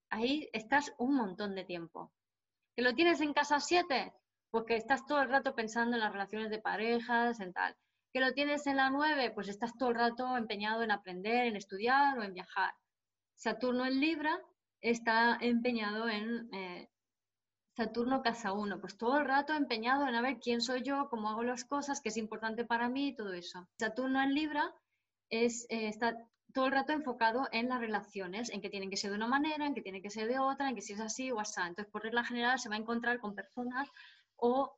ahí 0.10 0.50
estás 0.54 0.94
un 0.98 1.16
montón 1.16 1.54
de 1.54 1.66
tiempo. 1.66 2.12
¿Que 2.78 2.84
lo 2.84 2.94
tienes 2.94 3.22
en 3.22 3.34
casa 3.34 3.60
7? 3.60 4.14
Porque 4.52 4.76
estás 4.76 5.04
todo 5.08 5.24
el 5.24 5.30
rato 5.30 5.56
pensando 5.56 5.96
en 5.96 6.00
las 6.00 6.12
relaciones 6.12 6.52
de 6.52 6.60
parejas, 6.60 7.40
en 7.40 7.52
tal. 7.52 7.76
¿Que 8.14 8.20
lo 8.20 8.34
tienes 8.34 8.68
en 8.68 8.76
la 8.76 8.92
9? 8.92 9.32
Pues 9.32 9.48
estás 9.48 9.76
todo 9.76 9.90
el 9.90 9.96
rato 9.96 10.38
empeñado 10.38 10.84
en 10.84 10.92
aprender, 10.92 11.48
en 11.48 11.56
estudiar 11.56 12.20
o 12.20 12.22
en 12.22 12.36
viajar. 12.36 12.76
Saturno 13.34 13.84
en 13.84 14.00
Libra 14.00 14.40
está 14.80 15.40
empeñado 15.42 16.08
en 16.08 16.54
eh, 16.54 16.88
Saturno 17.76 18.22
casa 18.22 18.54
1, 18.54 18.80
pues 18.80 18.96
todo 18.96 19.18
el 19.18 19.26
rato 19.26 19.54
empeñado 19.54 20.08
en 20.08 20.14
a 20.14 20.22
ver 20.22 20.38
quién 20.40 20.62
soy 20.62 20.84
yo, 20.84 21.10
cómo 21.10 21.30
hago 21.30 21.42
las 21.42 21.66
cosas, 21.66 22.00
qué 22.00 22.10
es 22.10 22.18
importante 22.18 22.64
para 22.64 22.90
mí 22.90 23.08
y 23.08 23.16
todo 23.16 23.34
eso. 23.34 23.68
Saturno 23.80 24.22
en 24.22 24.36
Libra 24.36 24.72
es, 25.32 25.66
eh, 25.72 25.88
está 25.88 26.16
todo 26.58 26.66
el 26.66 26.72
rato 26.72 26.92
enfocado 26.92 27.48
en 27.52 27.70
las 27.70 27.80
relaciones, 27.80 28.50
en 28.50 28.62
que 28.62 28.72
tienen 28.72 28.90
que 28.90 28.98
ser 28.98 29.12
de 29.12 29.18
una 29.18 29.28
manera, 29.28 29.68
en 29.68 29.76
que 29.76 29.84
tienen 29.84 30.02
que 30.02 30.10
ser 30.10 30.28
de 30.28 30.40
otra, 30.40 30.68
en 30.68 30.74
que 30.74 30.82
si 30.82 30.94
es 30.94 31.00
así 31.00 31.30
o 31.30 31.40
así. 31.40 31.62
Entonces, 31.62 31.92
por 31.92 32.02
regla 32.02 32.24
general, 32.24 32.58
se 32.58 32.68
va 32.68 32.74
a 32.74 32.80
encontrar 32.80 33.20
con 33.20 33.36
personas 33.36 33.88
o 34.38 34.76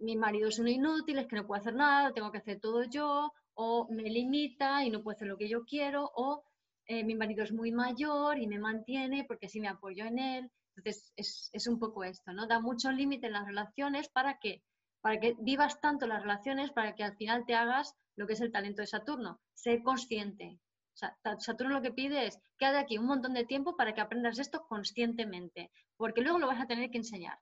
mi 0.00 0.16
marido 0.16 0.48
es 0.48 0.58
un 0.58 0.66
inútil, 0.66 1.20
es 1.20 1.28
que 1.28 1.36
no 1.36 1.46
puede 1.46 1.60
hacer 1.60 1.76
nada, 1.76 2.12
tengo 2.12 2.32
que 2.32 2.38
hacer 2.38 2.58
todo 2.58 2.82
yo, 2.82 3.32
o 3.54 3.86
me 3.92 4.10
limita 4.10 4.84
y 4.84 4.90
no 4.90 5.04
puede 5.04 5.14
hacer 5.14 5.28
lo 5.28 5.38
que 5.38 5.48
yo 5.48 5.64
quiero, 5.64 6.10
o 6.16 6.42
eh, 6.86 7.04
mi 7.04 7.14
marido 7.14 7.44
es 7.44 7.52
muy 7.52 7.70
mayor 7.70 8.36
y 8.40 8.48
me 8.48 8.58
mantiene 8.58 9.22
porque 9.22 9.46
así 9.46 9.60
me 9.60 9.68
apoyo 9.68 10.06
en 10.06 10.18
él. 10.18 10.50
Entonces, 10.74 11.12
es, 11.14 11.48
es 11.52 11.68
un 11.68 11.78
poco 11.78 12.02
esto, 12.02 12.32
¿no? 12.32 12.48
Da 12.48 12.58
mucho 12.58 12.90
límite 12.90 13.28
en 13.28 13.34
las 13.34 13.46
relaciones 13.46 14.08
para 14.08 14.40
que, 14.40 14.64
para 15.00 15.20
que 15.20 15.36
vivas 15.38 15.80
tanto 15.80 16.08
las 16.08 16.22
relaciones, 16.22 16.72
para 16.72 16.96
que 16.96 17.04
al 17.04 17.16
final 17.16 17.44
te 17.46 17.54
hagas 17.54 17.94
lo 18.16 18.26
que 18.26 18.32
es 18.32 18.40
el 18.40 18.50
talento 18.50 18.82
de 18.82 18.88
Saturno, 18.88 19.38
ser 19.52 19.80
consciente. 19.84 20.58
O 20.94 20.96
sea, 20.96 21.16
Saturno 21.40 21.74
lo 21.74 21.82
que 21.82 21.92
pide 21.92 22.26
es 22.26 22.38
que 22.56 22.70
de 22.70 22.78
aquí 22.78 22.98
un 22.98 23.06
montón 23.06 23.34
de 23.34 23.44
tiempo 23.44 23.76
para 23.76 23.94
que 23.94 24.00
aprendas 24.00 24.38
esto 24.38 24.64
conscientemente, 24.68 25.72
porque 25.96 26.20
luego 26.20 26.38
lo 26.38 26.46
vas 26.46 26.60
a 26.60 26.66
tener 26.66 26.90
que 26.90 26.98
enseñar. 26.98 27.38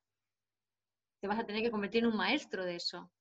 Te 1.21 1.29
vas 1.29 1.39
a 1.39 1.45
tener 1.45 1.63
que 1.63 1.71
convertir 1.71 2.05
en 2.05 2.11
un 2.11 2.17
maestro 2.17 2.65
de 2.65 2.77
eso. 2.77 3.13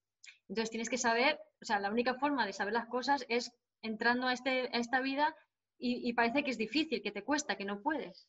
Entonces 0.47 0.69
tienes 0.69 0.89
que 0.89 0.97
saber, 0.97 1.39
o 1.61 1.65
sea, 1.65 1.79
la 1.79 1.91
única 1.91 2.15
forma 2.15 2.45
de 2.45 2.53
saber 2.53 2.73
las 2.73 2.87
cosas 2.87 3.25
es 3.27 3.51
entrando 3.81 4.27
a, 4.27 4.33
este, 4.33 4.75
esta 4.77 5.01
vida 5.01 5.35
y, 5.77 6.13
parece 6.13 6.43
que 6.43 6.51
es 6.51 6.57
difícil, 6.57 7.01
que 7.01 7.11
te 7.11 7.23
cuesta, 7.23 7.57
que 7.57 7.65
no 7.65 7.81
puedes. 7.81 8.27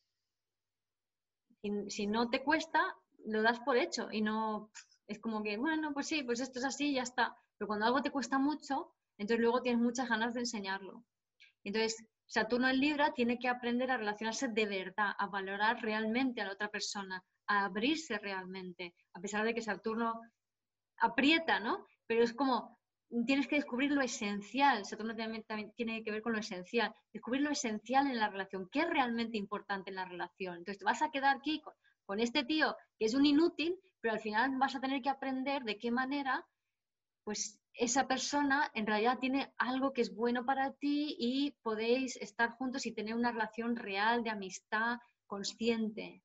Si 1.87 2.07
no 2.07 2.29
te 2.29 2.43
cuesta, 2.43 2.97
lo 3.25 3.43
das 3.43 3.59
por 3.59 3.77
hecho 3.77 4.09
y 4.11 4.21
no 4.21 4.71
es 5.07 5.19
como 5.19 5.43
que, 5.43 5.57
bueno, 5.57 5.93
pues 5.93 6.07
sí, 6.07 6.23
pues 6.23 6.39
esto 6.39 6.59
es 6.59 6.65
así 6.65 6.93
ya 6.93 7.03
está. 7.03 7.37
Pero 7.57 7.67
cuando 7.67 7.85
algo 7.85 8.01
te 8.01 8.11
cuesta 8.11 8.39
mucho, 8.39 8.91
entonces 9.17 9.41
luego 9.41 9.61
tienes 9.61 9.81
muchas 9.81 10.09
ganas 10.09 10.33
de 10.33 10.41
enseñarlo. 10.41 11.03
Entonces, 11.63 12.05
Saturno 12.25 12.67
en 12.69 12.79
Libra 12.79 13.13
tiene 13.13 13.37
que 13.37 13.47
aprender 13.47 13.91
a 13.91 13.97
relacionarse 13.97 14.47
de 14.47 14.65
verdad, 14.65 15.13
a 15.17 15.27
valorar 15.27 15.81
realmente 15.81 16.41
a 16.41 16.45
la 16.45 16.53
otra 16.53 16.69
persona, 16.69 17.23
a 17.47 17.65
abrirse 17.65 18.17
realmente, 18.17 18.95
a 19.13 19.19
pesar 19.19 19.45
de 19.45 19.53
que 19.53 19.61
Saturno 19.61 20.19
aprieta, 20.97 21.59
¿no? 21.59 21.85
Pero 22.07 22.23
es 22.23 22.33
como, 22.33 22.79
tienes 23.25 23.47
que 23.47 23.55
descubrir 23.55 23.91
lo 23.91 24.01
esencial. 24.01 24.85
Saturno 24.85 25.15
también, 25.15 25.45
tiene 25.75 26.03
que 26.03 26.11
ver 26.11 26.21
con 26.21 26.33
lo 26.33 26.39
esencial. 26.39 26.93
Descubrir 27.11 27.41
lo 27.41 27.51
esencial 27.51 28.07
en 28.07 28.17
la 28.17 28.29
relación. 28.29 28.69
¿Qué 28.71 28.79
es 28.79 28.89
realmente 28.89 29.37
importante 29.37 29.89
en 29.89 29.97
la 29.97 30.05
relación? 30.05 30.57
Entonces, 30.57 30.79
te 30.79 30.85
vas 30.85 31.01
a 31.01 31.11
quedar 31.11 31.37
aquí 31.37 31.61
con, 31.61 31.73
con 32.05 32.19
este 32.19 32.43
tío 32.43 32.75
que 32.97 33.05
es 33.05 33.13
un 33.13 33.25
inútil, 33.25 33.79
pero 34.01 34.13
al 34.13 34.19
final 34.19 34.57
vas 34.57 34.75
a 34.75 34.81
tener 34.81 35.01
que 35.01 35.09
aprender 35.09 35.63
de 35.63 35.77
qué 35.77 35.91
manera, 35.91 36.45
pues, 37.23 37.59
esa 37.73 38.07
persona 38.07 38.69
en 38.73 38.85
realidad 38.85 39.17
tiene 39.19 39.51
algo 39.57 39.93
que 39.93 40.01
es 40.01 40.13
bueno 40.13 40.45
para 40.45 40.73
ti 40.73 41.15
y 41.17 41.51
podéis 41.63 42.17
estar 42.17 42.51
juntos 42.51 42.85
y 42.85 42.93
tener 42.93 43.15
una 43.15 43.31
relación 43.31 43.75
real 43.75 44.23
de 44.23 44.29
amistad 44.29 44.97
consciente. 45.25 46.23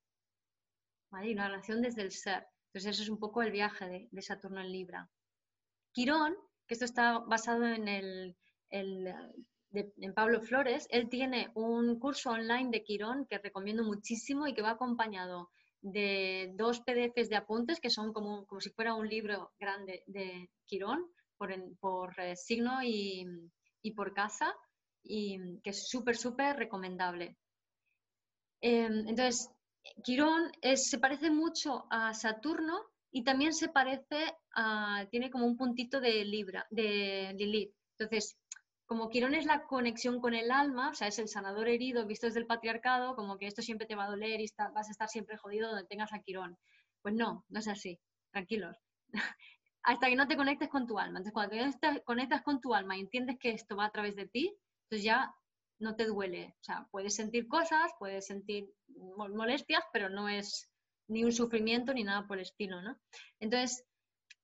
¿Vale? 1.11 1.31
Y 1.31 1.33
una 1.33 1.49
relación 1.49 1.81
desde 1.81 2.03
el 2.03 2.13
ser. 2.13 2.47
Entonces, 2.67 2.95
eso 2.95 3.03
es 3.03 3.09
un 3.09 3.19
poco 3.19 3.43
el 3.43 3.51
viaje 3.51 4.09
de, 4.11 4.23
Saturno 4.23 4.61
en 4.61 4.71
Libra. 4.71 5.09
Quirón, 5.93 6.37
que 6.67 6.75
esto 6.75 6.85
está 6.85 7.19
basado 7.19 7.67
en, 7.67 7.89
el, 7.89 8.37
en 8.69 10.15
Pablo 10.15 10.43
Flores, 10.43 10.87
él 10.91 11.09
tiene 11.09 11.51
un 11.55 11.99
curso 11.99 12.31
online 12.31 12.71
de 12.71 12.85
Quirón 12.85 13.27
que 13.27 13.39
recomiendo 13.39 13.85
muchísimo 13.85 14.47
y 14.47 14.53
que 14.53 14.61
va 14.61 14.73
acompañado 14.73 15.51
de 15.81 16.53
dos 16.55 16.81
PDFs 16.81 17.29
de 17.29 17.37
apuntes 17.37 17.81
que 17.81 17.91
son 17.91 18.13
como, 18.13 18.47
como 18.47 18.61
si 18.61 18.71
fuera 18.71 18.95
un 18.95 19.09
libro 19.09 19.53
grande 19.59 20.03
de 20.07 20.51
Quirón 20.67 21.07
por, 21.37 21.55
por 21.79 22.19
eh, 22.21 22.37
signo 22.37 22.83
y, 22.83 23.25
y, 23.83 23.93
por 23.93 24.13
casa, 24.13 24.55
y 25.03 25.61
que 25.61 25.71
es 25.71 25.89
súper, 25.89 26.17
súper 26.17 26.57
recomendable. 26.57 27.37
Em, 28.61 29.09
entonces, 29.09 29.51
Quirón 30.03 30.51
se 30.75 30.99
parece 30.99 31.31
mucho 31.31 31.87
a 31.91 32.13
Saturno 32.13 32.77
y 33.11 33.23
también 33.25 33.55
se 33.55 33.69
parece 33.69 34.37
a, 34.55 35.07
tiene 35.11 35.31
como 35.31 35.47
un 35.47 35.57
puntito 35.57 36.01
de 36.01 36.25
Libra, 36.25 36.67
de 36.71 37.35
Lilith. 37.37 37.75
Entonces, 37.99 38.37
como 38.89 39.11
Quirón 39.11 39.35
es 39.35 39.45
la 39.45 39.67
conexión 39.67 40.19
con 40.19 40.33
el 40.33 40.51
alma, 40.51 40.89
o 40.89 40.95
sea, 40.95 41.09
es 41.09 41.19
el 41.19 41.29
sanador 41.29 41.69
herido 41.69 42.07
visto 42.07 42.27
desde 42.27 42.41
el 42.41 42.47
patriarcado, 42.47 43.15
como 43.17 43.37
que 43.37 43.47
esto 43.47 43.61
siempre 43.61 43.87
te 43.87 43.95
va 43.95 44.05
a 44.05 44.09
doler 44.09 44.41
y 44.41 44.51
vas 44.73 44.89
a 44.89 44.91
estar 44.91 45.11
siempre 45.11 45.37
jodido 45.37 45.69
donde 45.69 45.85
tengas 45.85 46.11
a 46.15 46.21
Quirón. 46.21 46.57
Pues 47.03 47.15
no, 47.15 47.45
no 47.51 47.61
es 47.61 47.69
así, 47.69 48.01
tranquilos. 48.33 48.79
Hasta 49.83 50.09
que 50.09 50.17
no 50.17 50.27
te 50.27 50.39
conectes 50.39 50.71
con 50.71 50.87
tu 50.87 50.99
alma. 50.99 51.19
Entonces, 51.19 51.35
cuando 51.35 51.79
te 51.79 52.03
conectas 52.03 52.43
con 52.43 52.63
tu 52.63 52.75
alma 52.75 52.97
y 52.97 53.01
entiendes 53.01 53.37
que 53.39 53.51
esto 53.51 53.77
va 53.77 53.85
a 53.85 53.93
través 53.93 54.17
de 54.17 54.27
ti, 54.27 54.57
entonces 54.85 55.05
ya 55.05 55.35
no 55.81 55.95
te 55.95 56.07
duele. 56.07 56.57
O 56.59 56.65
sea, 56.65 56.89
puedes 56.91 57.15
sentir 57.15 57.47
cosas, 57.47 57.93
puedes 57.99 58.27
sentir 58.27 58.73
molestias, 58.89 59.85
pero 59.93 60.09
no 60.09 60.31
es 60.31 60.71
ni 61.09 61.25
un 61.25 61.33
sufrimiento 61.33 61.93
ni 61.93 62.05
nada 62.05 62.27
por 62.27 62.39
el 62.39 62.45
estilo, 62.45 62.81
¿no? 62.81 62.99
Entonces, 63.39 63.85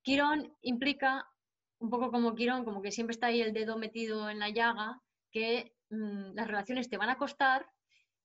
Quirón 0.02 0.54
implica 0.60 1.26
un 1.78 1.90
poco 1.90 2.10
como 2.10 2.34
Quirón, 2.34 2.64
como 2.64 2.82
que 2.82 2.92
siempre 2.92 3.12
está 3.12 3.28
ahí 3.28 3.40
el 3.40 3.52
dedo 3.52 3.76
metido 3.76 4.30
en 4.30 4.38
la 4.38 4.50
llaga, 4.50 5.00
que 5.30 5.74
mm, 5.90 6.34
las 6.34 6.46
relaciones 6.46 6.88
te 6.88 6.96
van 6.96 7.10
a 7.10 7.18
costar 7.18 7.66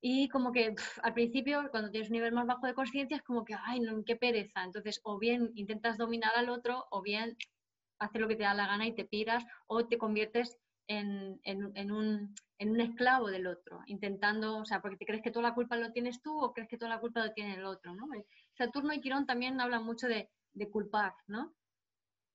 y 0.02 0.30
como 0.30 0.52
que 0.52 0.76
al 1.04 1.14
principio, 1.14 1.70
cuando 1.72 1.92
tienes 1.92 2.10
un 2.10 2.14
nivel 2.14 2.34
más 2.34 2.48
bajo 2.48 2.66
de 2.66 2.74
conciencia, 2.74 3.18
es 3.18 3.24
como 3.24 3.44
que, 3.44 3.56
ay, 3.66 3.82
no, 3.82 4.04
qué 4.06 4.16
pereza. 4.16 4.64
Entonces, 4.64 5.02
o 5.04 5.20
bien 5.20 5.52
intentas 5.56 5.98
dominar 5.98 6.32
al 6.36 6.50
otro, 6.50 6.86
o 6.92 7.02
bien 7.02 7.36
haces 8.00 8.22
lo 8.22 8.28
que 8.28 8.38
te 8.38 8.44
da 8.44 8.54
la 8.54 8.68
gana 8.68 8.88
y 8.88 8.96
te 8.96 9.06
piras, 9.06 9.44
o 9.68 9.88
te 9.88 9.98
conviertes 9.98 10.58
en, 10.88 11.40
en, 11.44 11.66
un, 11.66 12.34
en, 12.58 12.72
un, 12.72 12.82
esclavo 12.82 13.28
del 13.28 13.46
otro, 13.46 13.82
intentando, 13.88 14.58
o 14.58 14.66
sea, 14.66 14.82
porque 14.82 14.98
te 14.98 15.06
crees 15.06 15.22
que 15.22 15.32
toda 15.32 15.50
la 15.50 15.54
culpa 15.54 15.76
lo 15.76 15.92
tienes 15.92 16.22
tú 16.22 16.40
o 16.40 16.54
crees 16.54 16.70
que 16.70 16.78
toda 16.78 16.90
la 16.90 17.00
culpa 17.00 17.24
lo 17.24 17.34
tiene 17.34 17.56
el 17.56 17.66
otro, 17.66 17.94
¿no? 17.94 18.08
Saturno 18.58 18.94
y 18.94 19.02
Quirón 19.02 19.26
también 19.26 19.60
hablan 19.60 19.84
mucho 19.84 20.08
de, 20.08 20.30
de 20.54 20.70
culpar, 20.70 21.14
¿no? 21.28 21.54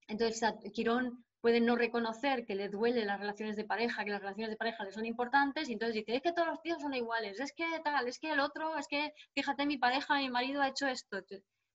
Entonces, 0.06 0.42
Quirón 0.72 1.24
puede 1.40 1.60
no 1.60 1.76
reconocer 1.76 2.46
que 2.46 2.54
le 2.54 2.68
duele 2.68 3.04
las 3.04 3.20
relaciones 3.20 3.56
de 3.56 3.64
pareja, 3.64 4.04
que 4.04 4.10
las 4.10 4.20
relaciones 4.20 4.50
de 4.50 4.56
pareja 4.56 4.84
le 4.84 4.92
son 4.92 5.04
importantes, 5.04 5.68
y 5.68 5.74
entonces 5.74 5.94
dice, 5.94 6.16
es 6.16 6.22
que 6.22 6.32
todos 6.32 6.48
los 6.48 6.62
tíos 6.62 6.80
son 6.80 6.94
iguales, 6.94 7.38
es 7.38 7.52
que 7.52 7.66
tal, 7.84 8.08
es 8.08 8.18
que 8.18 8.30
el 8.30 8.40
otro, 8.40 8.78
es 8.78 8.88
que, 8.88 9.12
fíjate, 9.34 9.66
mi 9.66 9.76
pareja, 9.76 10.16
mi 10.16 10.30
marido 10.30 10.62
ha 10.62 10.68
hecho 10.68 10.86
esto, 10.86 11.18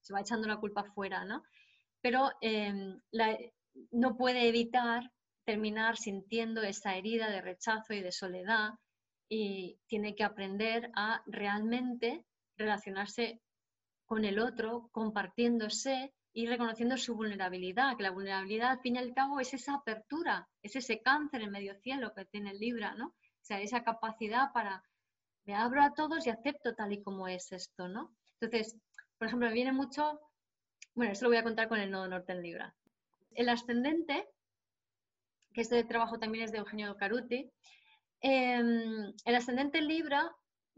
se 0.01 0.13
va 0.13 0.21
echando 0.21 0.47
la 0.47 0.57
culpa 0.57 0.84
fuera, 0.95 1.23
¿no? 1.23 1.43
Pero 2.01 2.32
em, 2.41 2.99
no 3.91 4.17
puede 4.17 4.47
evitar 4.47 5.11
terminar 5.45 5.97
sintiendo 5.97 6.63
esa 6.63 6.95
herida 6.95 7.30
de 7.30 7.41
rechazo 7.41 7.93
y 7.93 8.01
de 8.01 8.11
soledad 8.11 8.71
y 9.30 9.80
tiene 9.88 10.15
que 10.15 10.23
aprender 10.23 10.89
a 10.95 11.21
realmente 11.27 12.25
relacionarse 12.57 13.39
con 14.05 14.25
el 14.25 14.39
otro, 14.39 14.89
compartiéndose 14.91 16.11
y 16.34 16.47
reconociendo 16.47 16.97
su 16.97 17.15
vulnerabilidad, 17.15 17.97
que 17.97 18.03
la 18.03 18.11
vulnerabilidad 18.11 18.71
al 18.71 18.82
fin 18.82 18.95
y 18.95 18.99
al 18.99 19.13
cabo 19.13 19.39
es 19.39 19.53
esa 19.53 19.75
apertura, 19.75 20.47
es 20.61 20.75
ese 20.75 21.01
cáncer 21.01 21.41
en 21.41 21.51
medio 21.51 21.75
cielo 21.82 22.13
que 22.13 22.25
tiene 22.25 22.51
el 22.51 22.59
Libra, 22.59 22.93
¿no? 22.95 23.07
O 23.07 23.43
sea, 23.43 23.61
esa 23.61 23.84
capacidad 23.84 24.51
para 24.53 24.84
me 25.45 25.55
abro 25.55 25.82
a 25.82 25.93
todos 25.93 26.27
y 26.27 26.30
acepto 26.30 26.75
tal 26.75 26.93
y 26.93 27.01
como 27.01 27.27
es 27.27 27.51
esto, 27.51 27.88
¿no? 27.88 28.15
Entonces, 28.39 28.77
por 29.17 29.27
ejemplo, 29.27 29.47
me 29.47 29.53
viene 29.53 29.71
mucho, 29.71 30.19
bueno, 30.93 31.11
esto 31.11 31.25
lo 31.25 31.32
voy 31.32 31.38
a 31.38 31.43
contar 31.43 31.67
con 31.67 31.80
el 31.80 31.89
nodo 31.89 32.07
norte 32.07 32.34
en 32.34 32.43
Libra. 32.43 32.75
El 33.32 33.49
ascendente 33.49 34.27
que 35.53 35.61
este 35.61 35.84
trabajo 35.84 36.19
también 36.19 36.45
es 36.45 36.51
de 36.51 36.59
Eugenio 36.59 36.95
Caruti, 36.95 37.51
em, 38.21 39.13
el 39.25 39.36
ascendente 39.36 39.82
Libra 39.82 40.32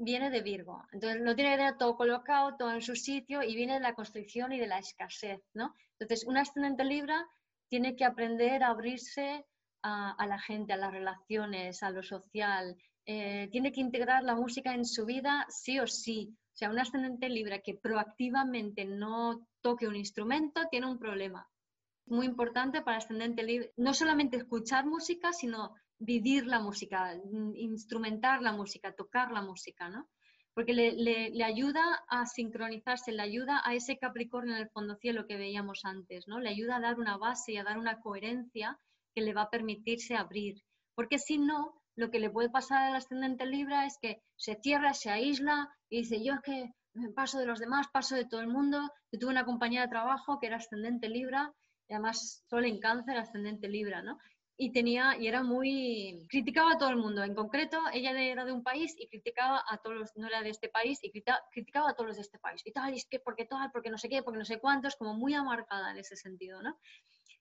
viene 0.04 0.30
de 0.30 0.42
Virgo. 0.42 0.84
Entonces 0.92 1.22
lo 1.22 1.36
tiene 1.36 1.52
que 1.52 1.58
tener 1.58 1.78
todo 1.78 1.96
colocado, 1.96 2.56
todo 2.58 2.72
en 2.72 2.82
su 2.82 2.96
sitio 2.96 3.44
y 3.44 3.56
viene 3.56 3.76
de 3.76 3.80
la 3.80 3.94
constricción 3.94 4.52
y 4.52 4.60
de 4.60 4.68
la 4.68 4.80
escasez, 4.80 5.42
¿no? 5.54 5.76
Entonces 6.00 6.28
un 6.28 6.38
ascendente 6.38 6.84
Libra 6.84 7.28
tiene 7.70 7.96
que 7.96 8.04
aprender 8.04 8.64
a 8.64 8.70
abrirse 8.70 9.46
a, 9.84 10.26
la 10.28 10.40
gente, 10.40 10.74
a 10.74 10.78
las 10.78 10.92
relaciones, 10.92 11.84
a 11.84 11.92
lo 11.92 12.04
social. 12.04 12.76
Eh, 13.06 13.48
tiene 13.52 13.72
que 13.72 13.82
integrar 13.82 14.24
la 14.24 14.36
música 14.36 14.74
en 14.74 14.86
su 14.86 15.06
vida 15.06 15.46
sí 15.50 15.80
o 15.80 15.88
sí. 15.88 16.36
O 16.54 16.56
sea, 16.56 16.70
un 16.70 16.80
ascendente 16.80 17.30
Libra 17.30 17.60
que 17.60 17.76
proactivamente 17.76 18.86
no 18.86 19.48
toque 19.62 19.88
un 19.88 19.96
instrumento 19.96 20.62
tiene 20.70 20.88
un 20.88 21.00
problema 21.00 21.48
muy 22.08 22.26
importante 22.26 22.82
para 22.82 22.98
ascendente 22.98 23.44
libre, 23.44 23.72
no 23.78 23.94
solamente 23.94 24.38
escuchar 24.38 24.86
música, 24.86 25.32
sino 25.32 25.76
vivir 26.02 26.48
la 26.48 26.60
música, 26.60 27.16
instrumentar 27.56 28.42
la 28.42 28.52
música, 28.52 28.94
tocar 28.94 29.32
la 29.32 29.42
música, 29.42 29.90
¿no? 29.90 30.10
Porque 30.54 30.74
le, 30.74 31.44
ayuda 31.44 32.04
a 32.10 32.26
sincronizarse, 32.26 33.14
le 33.14 33.22
ayuda 33.22 33.62
a 33.64 33.74
ese 33.74 33.98
Capricornio 33.98 34.56
en 34.56 34.62
el 34.62 34.70
fondo 34.70 34.96
cielo 34.96 35.26
que 35.28 35.38
veíamos 35.38 35.82
antes, 35.86 36.28
¿no? 36.28 36.40
Le 36.40 36.50
ayuda 36.50 36.78
a 36.78 36.82
dar 36.82 37.00
una 37.00 37.18
base 37.18 37.54
y 37.54 37.58
a 37.58 37.64
dar 37.64 37.78
una 37.78 38.02
coherencia 38.02 38.78
que 39.16 39.22
le 39.22 39.34
va 39.34 39.44
a 39.44 39.50
permitirse 39.50 40.16
abrir. 40.16 40.62
Porque 40.96 41.20
si 41.20 41.38
no, 41.38 41.82
lo 41.96 42.10
que 42.10 42.20
le 42.20 42.30
puede 42.30 42.50
pasar 42.50 42.90
al 42.90 42.96
ascendente 42.96 43.46
Libra 43.46 43.86
es 43.86 43.98
que 44.02 44.22
se 44.36 44.56
cierra, 44.62 44.94
se 44.94 45.10
aísla 45.10 45.70
y 45.90 46.00
dice, 46.00 46.24
yo 46.24 46.34
es 46.34 46.42
que 46.42 46.72
paso 47.16 47.40
de 47.40 47.46
los 47.46 47.60
demás, 47.60 47.88
paso 47.94 48.16
de 48.16 48.26
todo 48.26 48.42
el 48.42 48.48
mundo. 48.48 48.90
Yo 49.12 49.20
tuve 49.20 49.32
una 49.32 49.46
compañera 49.46 49.84
de 49.84 49.92
trabajo 49.92 50.40
que 50.40 50.48
era 50.48 50.58
ascendente 50.58 51.08
Libra 51.08 51.54
además 51.94 52.44
Sol 52.50 52.66
en 52.66 52.80
cáncer, 52.80 53.18
ascendente 53.18 53.68
Libra, 53.68 54.02
¿no? 54.02 54.18
Y 54.58 54.72
tenía, 54.72 55.18
y 55.18 55.28
era 55.28 55.42
muy, 55.44 56.28
criticaba 56.30 56.74
a 56.74 56.78
todo 56.78 56.90
el 56.90 56.98
mundo. 56.98 57.24
En 57.24 57.34
concreto, 57.34 57.80
ella 57.94 58.12
era 58.12 58.46
de 58.46 58.52
un 58.52 58.64
país 58.64 58.94
y 58.98 59.08
criticaba 59.08 59.64
a 59.68 59.78
todos 59.78 59.98
los, 59.98 60.12
no 60.16 60.28
era 60.28 60.44
de 60.44 60.50
este 60.50 60.70
país, 60.70 61.00
y 61.02 61.12
criticaba, 61.12 61.90
a 61.90 61.94
todos 61.94 62.08
los 62.08 62.16
de 62.18 62.22
este 62.22 62.38
país. 62.38 62.62
Y 62.66 62.72
tal, 62.72 62.94
y 62.94 62.98
es 62.98 63.08
que 63.08 63.20
porque 63.20 63.46
tal, 63.46 63.72
porque 63.72 63.90
no 63.90 63.98
sé 63.98 64.08
qué, 64.10 64.22
porque 64.22 64.38
no 64.38 64.46
sé 64.46 64.60
cuántos, 64.60 64.96
como 64.96 65.16
muy 65.16 65.34
amargada 65.34 65.92
en 65.92 65.98
ese 65.98 66.16
sentido, 66.16 66.62
¿no? 66.62 66.78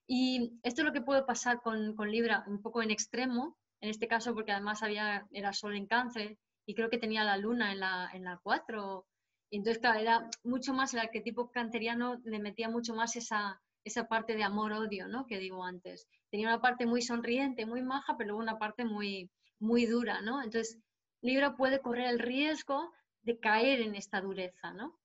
Y 0.06 0.58
esto 0.62 0.80
es 0.80 0.86
lo 0.86 0.92
que 0.92 1.02
puede 1.02 1.22
pasar 1.24 1.60
con, 1.60 1.94
con 1.94 2.10
Libra, 2.10 2.44
un 2.46 2.62
poco 2.62 2.82
en 2.82 2.90
extremo, 2.90 3.58
en 3.80 3.90
este 3.90 4.08
caso 4.08 4.34
porque 4.34 4.52
además 4.52 4.82
había, 4.82 5.26
era 5.32 5.52
Sol 5.52 5.76
en 5.76 5.86
cáncer, 5.86 6.38
y 6.66 6.74
creo 6.74 6.90
que 6.90 6.98
tenía 6.98 7.24
la 7.24 7.36
luna 7.36 7.72
en 7.72 7.80
la, 7.80 8.10
en 8.12 8.24
la 8.24 8.38
4. 8.42 9.06
Y 9.50 9.56
entonces, 9.58 9.80
claro, 9.80 9.98
era 9.98 10.30
mucho 10.44 10.72
más 10.72 10.94
el 10.94 11.00
arquetipo 11.00 11.50
canteriano, 11.50 12.20
le 12.24 12.38
metía 12.38 12.68
mucho 12.68 12.94
más 12.94 13.16
esa, 13.16 13.60
esa 13.84 14.08
parte 14.08 14.34
de 14.34 14.42
amor-odio, 14.42 15.08
¿no? 15.08 15.26
Que 15.26 15.38
digo 15.38 15.64
antes. 15.64 16.08
Tenía 16.30 16.48
una 16.48 16.60
parte 16.60 16.86
muy 16.86 17.02
sonriente, 17.02 17.66
muy 17.66 17.82
maja, 17.82 18.16
pero 18.16 18.28
luego 18.28 18.42
una 18.42 18.58
parte 18.58 18.84
muy, 18.84 19.30
muy 19.58 19.86
dura, 19.86 20.20
¿no? 20.20 20.42
Entonces, 20.42 20.78
Libra 21.22 21.56
puede 21.56 21.80
correr 21.80 22.08
el 22.08 22.18
riesgo 22.18 22.92
de 23.22 23.38
caer 23.38 23.80
en 23.80 23.94
esta 23.94 24.20
dureza, 24.20 24.72
¿no? 24.72 24.98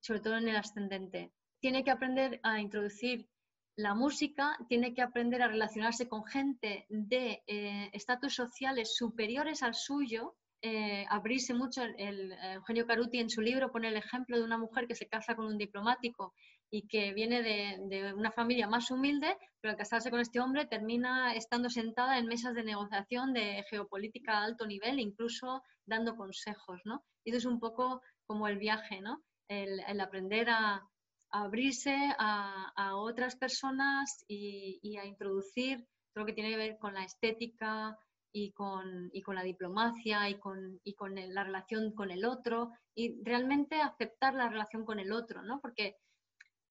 Sobre 0.00 0.20
todo 0.20 0.36
en 0.36 0.48
el 0.48 0.56
ascendente. 0.56 1.32
Tiene 1.60 1.84
que 1.84 1.90
aprender 1.90 2.40
a 2.42 2.60
introducir 2.60 3.28
la 3.76 3.94
música, 3.94 4.56
tiene 4.68 4.94
que 4.94 5.02
aprender 5.02 5.42
a 5.42 5.48
relacionarse 5.48 6.08
con 6.08 6.24
gente 6.24 6.86
de 6.88 7.42
eh, 7.46 7.90
estatus 7.92 8.34
sociales 8.34 8.94
superiores 8.96 9.62
al 9.62 9.74
suyo, 9.74 10.36
eh, 10.62 11.04
abrirse 11.10 11.54
mucho. 11.54 11.82
El, 11.82 12.32
Eugenio 12.32 12.86
Caruti 12.86 13.18
en 13.18 13.30
su 13.30 13.40
libro 13.40 13.72
pone 13.72 13.88
el 13.88 13.96
ejemplo 13.96 14.38
de 14.38 14.44
una 14.44 14.58
mujer 14.58 14.86
que 14.86 14.94
se 14.94 15.08
casa 15.08 15.34
con 15.34 15.46
un 15.46 15.58
diplomático 15.58 16.34
y 16.70 16.86
que 16.88 17.12
viene 17.12 17.42
de, 17.42 18.12
una 18.14 18.32
familia 18.32 18.66
más 18.68 18.90
humilde, 18.90 19.36
pero 19.60 19.72
al 19.72 19.78
casarse 19.78 20.10
con 20.10 20.20
este 20.20 20.40
hombre 20.40 20.66
termina 20.66 21.34
estando 21.34 21.70
sentada 21.70 22.18
en 22.18 22.26
mesas 22.26 22.54
de 22.54 22.64
negociación 22.64 23.32
de 23.32 23.64
geopolítica 23.70 24.38
a 24.38 24.44
alto 24.44 24.66
nivel, 24.66 24.98
incluso 24.98 25.62
dando 25.86 26.16
consejos, 26.16 26.80
¿no? 26.84 27.04
Y 27.24 27.30
eso 27.30 27.38
es 27.38 27.44
un 27.44 27.60
poco 27.60 28.02
como 28.26 28.48
el 28.48 28.58
viaje, 28.58 29.00
¿no? 29.00 29.22
El, 29.48 30.00
aprender 30.00 30.48
a, 30.50 30.82
abrirse 31.30 31.96
a, 32.18 32.96
otras 32.96 33.36
personas 33.36 34.24
y, 34.26 34.78
y 34.82 34.96
a 34.96 35.04
introducir 35.04 35.78
todo 36.12 36.22
lo 36.22 36.26
que 36.26 36.32
tiene 36.32 36.50
que 36.50 36.56
ver 36.56 36.78
con 36.78 36.94
la 36.94 37.04
estética, 37.04 37.98
y 38.36 38.50
con, 38.50 39.10
y 39.12 39.22
con 39.22 39.36
la 39.36 39.44
diplomacia 39.44 40.28
y 40.28 40.40
con, 40.40 40.80
y 40.82 40.94
con 40.94 41.14
la 41.14 41.44
relación 41.44 41.94
con 41.94 42.10
el 42.10 42.24
otro 42.24 42.72
y 42.92 43.22
realmente 43.22 43.80
aceptar 43.80 44.34
la 44.34 44.48
relación 44.48 44.84
con 44.84 44.98
el 44.98 45.12
otro, 45.12 45.42
¿no? 45.42 45.60
Porque 45.60 45.96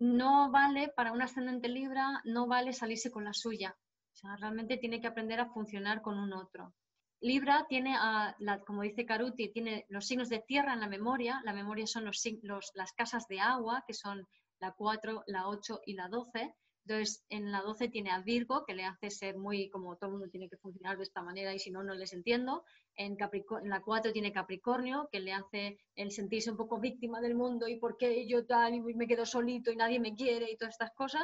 no 0.04 0.51
vale 0.51 0.89
para 0.89 1.14
un 1.14 1.22
ascendente 1.22 1.70
Libra, 1.70 2.22
no 2.26 2.45
vale 2.45 2.74
salirse 2.74 3.10
con 3.10 3.24
la 3.24 3.34
suya. 3.34 3.74
O 4.12 4.16
sea, 4.16 4.36
realmente 4.36 4.76
tiene 4.76 4.99
que 4.99 5.08
aprender 5.08 5.39
a 5.39 5.49
funcionar 5.54 6.01
con 6.01 6.20
un 6.20 6.34
otro. 6.34 6.74
Libra 7.22 7.66
tiene, 7.70 7.95
a, 7.95 8.36
la, 8.39 8.60
como 8.60 8.82
dice 8.82 9.06
Caruti, 9.06 9.49
tiene 9.54 9.86
los 9.88 10.06
signos 10.06 10.28
de 10.28 10.43
tierra 10.45 10.74
en 10.74 10.82
la 10.82 10.89
memoria. 10.89 11.41
La 11.45 11.54
memoria 11.54 11.88
son 11.88 12.04
los, 12.04 12.22
los, 12.41 12.72
las 12.76 12.91
casas 12.91 13.28
de 13.30 13.39
agua, 13.39 13.86
que 13.88 13.93
son 13.93 14.28
la 14.60 14.74
4, 14.74 15.24
la 15.28 15.47
8 15.47 15.80
y 15.86 15.93
la 15.93 16.10
12. 16.10 16.54
Entonces, 16.86 17.24
en 17.30 17.52
la 17.52 17.62
12 17.62 17.88
tiene 17.88 18.12
a 18.12 18.20
Virgo, 18.20 18.66
que 18.66 18.74
le 18.74 18.84
hace 18.84 19.10
ser 19.10 19.38
muy 19.38 19.70
como 19.70 19.96
todo 19.96 20.08
el 20.08 20.12
mundo 20.14 20.30
tiene 20.30 20.50
que 20.50 20.58
funcionar 20.58 20.98
de 20.98 21.04
esta 21.04 21.22
manera 21.22 21.54
y 21.54 21.60
si 21.60 21.72
no, 21.72 21.82
no 21.82 21.94
les 21.94 22.12
entiendo. 22.12 22.66
En, 22.96 23.16
en 23.20 23.70
la 23.70 23.82
4 23.82 24.12
tiene 24.12 24.34
Capricornio, 24.34 25.08
que 25.10 25.22
le 25.22 25.32
hace 25.32 25.80
el 25.96 26.12
sentirse 26.12 26.52
un 26.52 26.58
poco 26.58 26.80
víctima 26.80 27.22
del 27.22 27.36
mundo 27.36 27.70
y 27.70 27.78
por 27.78 27.96
qué 27.96 28.28
yo 28.28 28.46
tal 28.46 28.74
y 28.76 28.82
me 28.82 29.08
quedo 29.08 29.26
solito 29.26 29.72
y 29.72 29.78
nadie 29.78 30.00
me 30.00 30.14
quiere 30.14 30.52
y 30.52 30.58
todas 30.58 30.74
estas 30.74 30.92
cosas. 30.94 31.24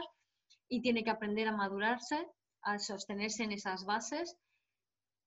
Y 0.70 0.82
tiene 0.82 1.04
que 1.04 1.10
aprender 1.10 1.48
a 1.50 1.56
madurarse, 1.56 2.26
a 2.62 2.80
sostenerse 2.80 3.44
en 3.44 3.52
esas 3.52 3.86
bases. 3.86 4.38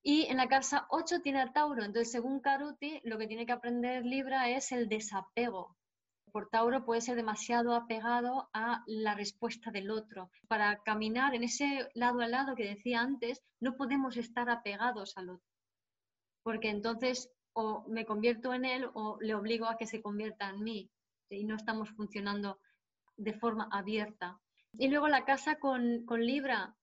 Y 0.03 0.27
en 0.27 0.39
la 0.39 0.49
casa 0.49 0.87
8 0.89 1.21
tiene 1.21 1.43
a 1.43 1.53
Tauro. 1.53 1.85
Entonces, 1.85 2.11
según 2.11 2.41
Caruti, 2.41 3.01
lo 3.05 3.19
que 3.19 3.27
tiene 3.27 3.45
que 3.45 3.53
aprender 3.53 4.07
Libra 4.07 4.49
es 4.49 4.73
el 4.73 4.89
desapego 4.89 5.77
por 6.33 6.49
Tauro 6.49 6.85
puede 6.85 7.03
ser 7.03 7.17
demasiado 7.17 7.75
apegado 7.75 8.49
a 8.55 8.83
la 8.87 9.15
respuesta 9.15 9.71
del 9.71 9.91
otro. 9.91 10.31
Para 10.49 10.83
caminar 10.83 11.35
en 11.35 11.45
ese 11.45 11.89
lado 11.95 12.21
a 12.21 12.29
lado 12.29 12.57
que 12.57 12.69
decía 12.69 13.03
antes, 13.03 13.43
no 13.61 13.77
podemos 13.77 14.17
estar 14.17 14.49
apegados 14.49 15.17
al 15.17 15.29
otro, 15.29 15.47
porque 16.43 16.71
entonces 16.71 17.31
o 17.55 17.85
me 17.87 18.07
convierto 18.07 18.55
en 18.55 18.65
él 18.65 18.89
o 18.95 19.19
le 19.21 19.35
obligo 19.35 19.67
a 19.67 19.77
que 19.77 19.87
se 19.87 20.01
convierta 20.01 20.49
en 20.49 20.63
mí 20.63 20.91
y 21.29 21.45
no 21.45 21.57
estamos 21.57 21.91
funcionando 21.91 22.59
de 23.17 23.35
forma 23.35 23.69
abierta. 23.71 24.41
Y 24.79 24.89
luego 24.89 25.09
la 25.09 25.27
casa 25.27 25.57
con, 25.57 26.07
Libra. 26.19 26.75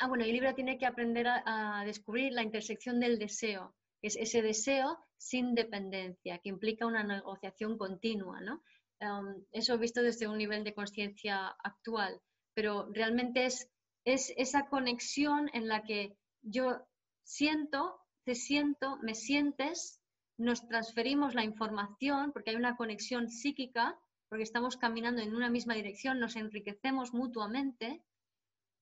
Ah, 0.00 0.08
bueno, 0.08 0.24
y 0.24 0.32
Libra 0.32 0.54
tiene 0.54 0.78
que 0.78 0.86
aprender 0.86 1.28
a 1.28 1.84
descubrir 1.86 2.32
la 2.32 2.42
intersección 2.42 2.98
del 2.98 3.20
deseo 3.20 3.72
es 4.06 4.16
ese 4.16 4.42
deseo 4.42 4.98
sin 5.16 5.54
dependencia, 5.54 6.38
que 6.38 6.50
implica 6.50 6.86
una 6.86 7.02
negociación 7.02 7.78
continua, 7.78 8.40
¿no? 8.40 8.62
Um, 9.00 9.44
eso 9.52 9.78
visto 9.78 10.02
desde 10.02 10.28
un 10.28 10.38
nivel 10.38 10.62
de 10.64 10.74
conciencia 10.74 11.48
actual, 11.62 12.20
pero 12.54 12.88
realmente 12.92 13.46
es, 13.46 13.70
es 14.04 14.32
esa 14.36 14.68
conexión 14.68 15.50
en 15.52 15.68
la 15.68 15.82
que 15.82 16.16
yo 16.42 16.86
siento, 17.22 17.98
te 18.24 18.34
siento, 18.34 18.98
me 19.02 19.14
sientes, 19.14 20.00
nos 20.36 20.66
transferimos 20.68 21.34
la 21.34 21.44
información, 21.44 22.32
porque 22.32 22.50
hay 22.50 22.56
una 22.56 22.76
conexión 22.76 23.30
psíquica, 23.30 23.98
porque 24.28 24.44
estamos 24.44 24.76
caminando 24.76 25.22
en 25.22 25.34
una 25.34 25.48
misma 25.48 25.74
dirección, 25.74 26.20
nos 26.20 26.36
enriquecemos 26.36 27.14
mutuamente, 27.14 28.02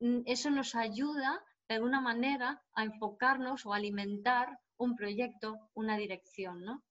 mm, 0.00 0.22
eso 0.26 0.50
nos 0.50 0.74
ayuda 0.74 1.44
de 1.68 1.76
alguna 1.76 2.00
manera 2.00 2.62
a 2.74 2.84
enfocarnos 2.84 3.64
o 3.66 3.72
alimentar 3.72 4.58
un 4.82 4.96
proyecto, 4.96 5.70
una 5.74 5.96
dirección, 5.96 6.64
¿no? 6.64 6.82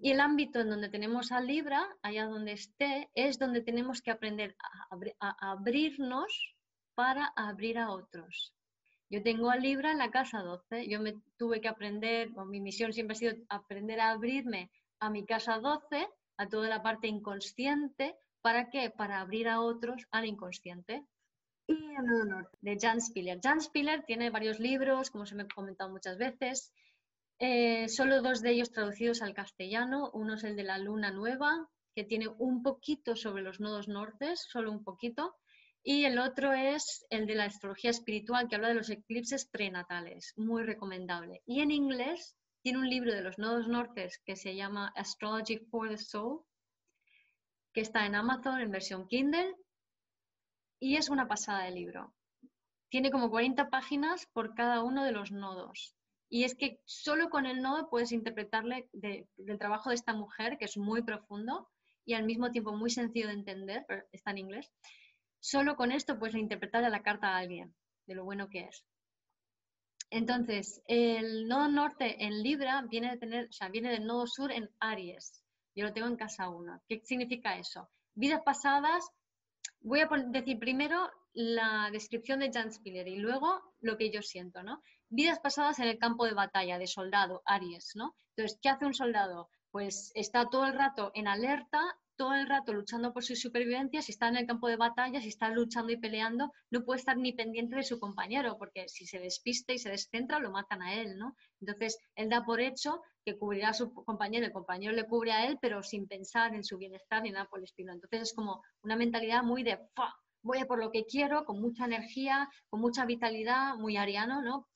Y 0.00 0.12
el 0.12 0.20
ámbito 0.20 0.60
en 0.60 0.70
donde 0.70 0.88
tenemos 0.88 1.32
a 1.32 1.40
Libra, 1.40 1.84
allá 2.02 2.26
donde 2.26 2.52
esté, 2.52 3.10
es 3.14 3.38
donde 3.38 3.62
tenemos 3.62 4.00
que 4.00 4.12
aprender 4.12 4.56
a, 5.18 5.50
abrirnos 5.50 6.54
para 6.94 7.32
abrir 7.34 7.78
a 7.78 7.90
otros. 7.90 8.54
Yo 9.10 9.22
tengo 9.22 9.50
a 9.50 9.56
Libra 9.56 9.90
en 9.90 9.98
la 9.98 10.10
casa 10.10 10.40
12, 10.42 10.88
yo 10.88 11.00
me 11.00 11.14
tuve 11.36 11.60
que 11.60 11.68
aprender, 11.68 12.30
o 12.36 12.44
mi 12.44 12.60
misión 12.60 12.92
siempre 12.92 13.14
ha 13.14 13.18
sido 13.18 13.34
aprender 13.48 14.00
a 14.00 14.10
abrirme 14.10 14.70
a 15.00 15.10
mi 15.10 15.24
casa 15.24 15.58
12, 15.58 16.08
a 16.36 16.48
toda 16.48 16.68
la 16.68 16.82
parte 16.82 17.08
inconsciente, 17.08 18.16
¿para 18.40 18.70
qué? 18.70 18.90
Para 18.90 19.20
abrir 19.20 19.48
a 19.48 19.60
otros 19.60 20.06
al 20.12 20.26
inconsciente. 20.26 21.04
Y 21.66 21.74
el 21.74 22.28
norte, 22.28 22.56
de 22.60 22.78
Jan 22.80 23.00
Spiller. 23.00 23.40
Jan 23.42 23.60
Spiller 23.60 24.04
tiene 24.04 24.30
varios 24.30 24.60
libros, 24.60 25.10
como 25.10 25.26
se 25.26 25.34
me 25.34 25.42
ha 25.42 25.48
comentado 25.48 25.90
muchas 25.90 26.16
veces, 26.18 26.72
eh, 27.38 27.88
solo 27.88 28.20
dos 28.20 28.42
de 28.42 28.50
ellos 28.50 28.72
traducidos 28.72 29.22
al 29.22 29.34
castellano. 29.34 30.10
Uno 30.12 30.34
es 30.34 30.44
el 30.44 30.56
de 30.56 30.64
la 30.64 30.78
luna 30.78 31.12
nueva, 31.12 31.68
que 31.94 32.04
tiene 32.04 32.28
un 32.28 32.62
poquito 32.62 33.14
sobre 33.14 33.42
los 33.42 33.60
nodos 33.60 33.88
nortes, 33.88 34.46
solo 34.48 34.72
un 34.72 34.82
poquito. 34.82 35.36
Y 35.82 36.04
el 36.04 36.18
otro 36.18 36.52
es 36.52 37.06
el 37.10 37.26
de 37.26 37.36
la 37.36 37.44
astrología 37.44 37.90
espiritual, 37.90 38.48
que 38.48 38.56
habla 38.56 38.68
de 38.68 38.74
los 38.74 38.90
eclipses 38.90 39.46
prenatales, 39.46 40.34
muy 40.36 40.64
recomendable. 40.64 41.42
Y 41.46 41.60
en 41.60 41.70
inglés 41.70 42.36
tiene 42.62 42.78
un 42.78 42.90
libro 42.90 43.14
de 43.14 43.22
los 43.22 43.38
nodos 43.38 43.68
nortes 43.68 44.20
que 44.24 44.34
se 44.34 44.56
llama 44.56 44.92
Astrology 44.96 45.58
for 45.70 45.88
the 45.88 45.96
Soul, 45.96 46.42
que 47.72 47.82
está 47.82 48.04
en 48.04 48.16
Amazon 48.16 48.60
en 48.60 48.72
versión 48.72 49.06
Kindle. 49.06 49.54
Y 50.80 50.96
es 50.96 51.08
una 51.08 51.28
pasada 51.28 51.64
de 51.64 51.70
libro. 51.70 52.14
Tiene 52.88 53.10
como 53.10 53.30
40 53.30 53.68
páginas 53.70 54.26
por 54.32 54.54
cada 54.54 54.82
uno 54.82 55.04
de 55.04 55.12
los 55.12 55.30
nodos. 55.30 55.97
Y 56.30 56.44
es 56.44 56.54
que 56.54 56.80
solo 56.84 57.30
con 57.30 57.46
el 57.46 57.62
nodo 57.62 57.88
puedes 57.88 58.12
interpretarle 58.12 58.88
del 58.92 59.58
trabajo 59.58 59.88
de 59.88 59.94
esta 59.94 60.12
mujer, 60.12 60.58
que 60.58 60.66
es 60.66 60.76
muy 60.76 61.02
profundo 61.02 61.68
y 62.04 62.14
al 62.14 62.24
mismo 62.24 62.50
tiempo 62.50 62.72
muy 62.72 62.90
sencillo 62.90 63.28
de 63.28 63.34
entender, 63.34 63.84
pero 63.88 64.02
está 64.12 64.30
en 64.30 64.38
inglés. 64.38 64.70
Solo 65.40 65.76
con 65.76 65.92
esto 65.92 66.18
puedes 66.18 66.34
interpretarle 66.34 66.90
la 66.90 67.02
carta 67.02 67.28
a 67.28 67.38
alguien, 67.38 67.74
de 68.06 68.14
lo 68.14 68.24
bueno 68.24 68.48
que 68.48 68.60
es. 68.60 68.84
Entonces, 70.10 70.82
el 70.86 71.46
nodo 71.48 71.68
norte 71.68 72.24
en 72.24 72.42
Libra 72.42 72.82
viene, 72.88 73.10
de 73.10 73.18
tener, 73.18 73.48
o 73.48 73.52
sea, 73.52 73.68
viene 73.68 73.90
del 73.90 74.06
nodo 74.06 74.26
sur 74.26 74.50
en 74.50 74.70
Aries. 74.80 75.44
Yo 75.74 75.84
lo 75.84 75.92
tengo 75.92 76.08
en 76.08 76.16
casa 76.16 76.48
1. 76.48 76.82
¿Qué 76.88 77.02
significa 77.04 77.58
eso? 77.58 77.90
Vidas 78.14 78.40
pasadas, 78.42 79.06
voy 79.80 80.00
a 80.00 80.08
decir 80.28 80.58
primero 80.58 81.10
la 81.34 81.90
descripción 81.92 82.40
de 82.40 82.50
Jan 82.50 82.72
Spiller 82.72 83.06
y 83.06 83.16
luego 83.16 83.74
lo 83.80 83.96
que 83.96 84.10
yo 84.10 84.22
siento, 84.22 84.62
¿no? 84.62 84.82
Vidas 85.08 85.40
pasadas 85.40 85.78
en 85.78 85.88
el 85.88 85.98
campo 85.98 86.24
de 86.24 86.34
batalla, 86.34 86.78
de 86.78 86.86
soldado, 86.86 87.42
Aries, 87.44 87.92
¿no? 87.94 88.14
Entonces, 88.36 88.58
¿qué 88.62 88.68
hace 88.68 88.86
un 88.86 88.94
soldado? 88.94 89.48
Pues 89.70 90.12
está 90.14 90.46
todo 90.48 90.66
el 90.66 90.74
rato 90.74 91.10
en 91.14 91.28
alerta, 91.28 91.80
todo 92.16 92.34
el 92.34 92.48
rato 92.48 92.74
luchando 92.74 93.12
por 93.12 93.22
su 93.22 93.36
supervivencia, 93.36 94.02
si 94.02 94.12
está 94.12 94.28
en 94.28 94.36
el 94.36 94.46
campo 94.46 94.66
de 94.66 94.76
batalla, 94.76 95.20
si 95.20 95.28
está 95.28 95.50
luchando 95.50 95.92
y 95.92 95.96
peleando, 95.96 96.52
no 96.70 96.84
puede 96.84 96.98
estar 96.98 97.16
ni 97.16 97.32
pendiente 97.32 97.76
de 97.76 97.84
su 97.84 98.00
compañero, 98.00 98.58
porque 98.58 98.88
si 98.88 99.06
se 99.06 99.20
despiste 99.20 99.74
y 99.74 99.78
se 99.78 99.90
descentra, 99.90 100.40
lo 100.40 100.50
matan 100.50 100.82
a 100.82 100.94
él, 100.94 101.16
¿no? 101.16 101.36
Entonces, 101.60 101.98
él 102.16 102.28
da 102.28 102.44
por 102.44 102.60
hecho 102.60 103.00
que 103.24 103.38
cubrirá 103.38 103.68
a 103.68 103.74
su 103.74 103.92
compañero, 103.92 104.46
el 104.46 104.52
compañero 104.52 104.92
le 104.92 105.06
cubre 105.06 105.32
a 105.32 105.46
él, 105.46 105.58
pero 105.60 105.82
sin 105.82 106.08
pensar 106.08 106.54
en 106.54 106.64
su 106.64 106.76
bienestar 106.76 107.22
ni 107.22 107.30
nada 107.30 107.46
por 107.46 107.60
el 107.60 107.64
estilo. 107.66 107.92
Entonces, 107.92 108.22
es 108.22 108.34
como 108.34 108.62
una 108.82 108.96
mentalidad 108.96 109.44
muy 109.44 109.62
de, 109.62 109.78
¡fa! 109.94 110.12
Voy 110.42 110.58
a 110.58 110.66
por 110.66 110.78
lo 110.78 110.90
que 110.90 111.04
quiero, 111.04 111.44
con 111.44 111.60
mucha 111.60 111.84
energía, 111.84 112.48
con 112.68 112.80
mucha 112.80 113.04
vitalidad, 113.04 113.76
muy 113.76 113.96
ariano, 113.96 114.42
¿no? 114.42 114.68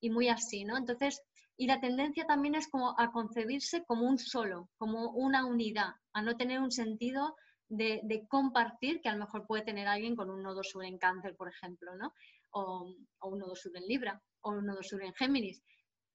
Y 0.00 0.10
muy 0.10 0.28
así, 0.28 0.64
¿no? 0.64 0.76
Entonces, 0.76 1.22
y 1.56 1.66
la 1.66 1.80
tendencia 1.80 2.26
también 2.26 2.54
es 2.54 2.68
como 2.68 2.98
a 2.98 3.12
concebirse 3.12 3.84
como 3.84 4.06
un 4.08 4.18
solo, 4.18 4.70
como 4.78 5.10
una 5.10 5.46
unidad, 5.46 5.94
a 6.12 6.22
no 6.22 6.36
tener 6.36 6.60
un 6.60 6.72
sentido 6.72 7.36
de, 7.68 8.26
compartir 8.28 9.00
que 9.00 9.08
a 9.08 9.12
lo 9.12 9.24
mejor 9.24 9.46
puede 9.46 9.64
tener 9.64 9.88
alguien 9.88 10.16
con 10.16 10.30
un 10.30 10.42
nodo 10.42 10.62
sur 10.62 10.84
en 10.84 10.98
cáncer, 10.98 11.36
por 11.36 11.48
ejemplo, 11.48 11.94
¿no? 11.96 12.12
O, 12.50 12.94
un 13.22 13.38
nodo 13.38 13.56
sur 13.56 13.76
en 13.76 13.86
Libra, 13.86 14.20
o 14.42 14.50
un 14.50 14.66
nodo 14.66 14.82
sur 14.82 15.02
en 15.02 15.14
Géminis. 15.14 15.62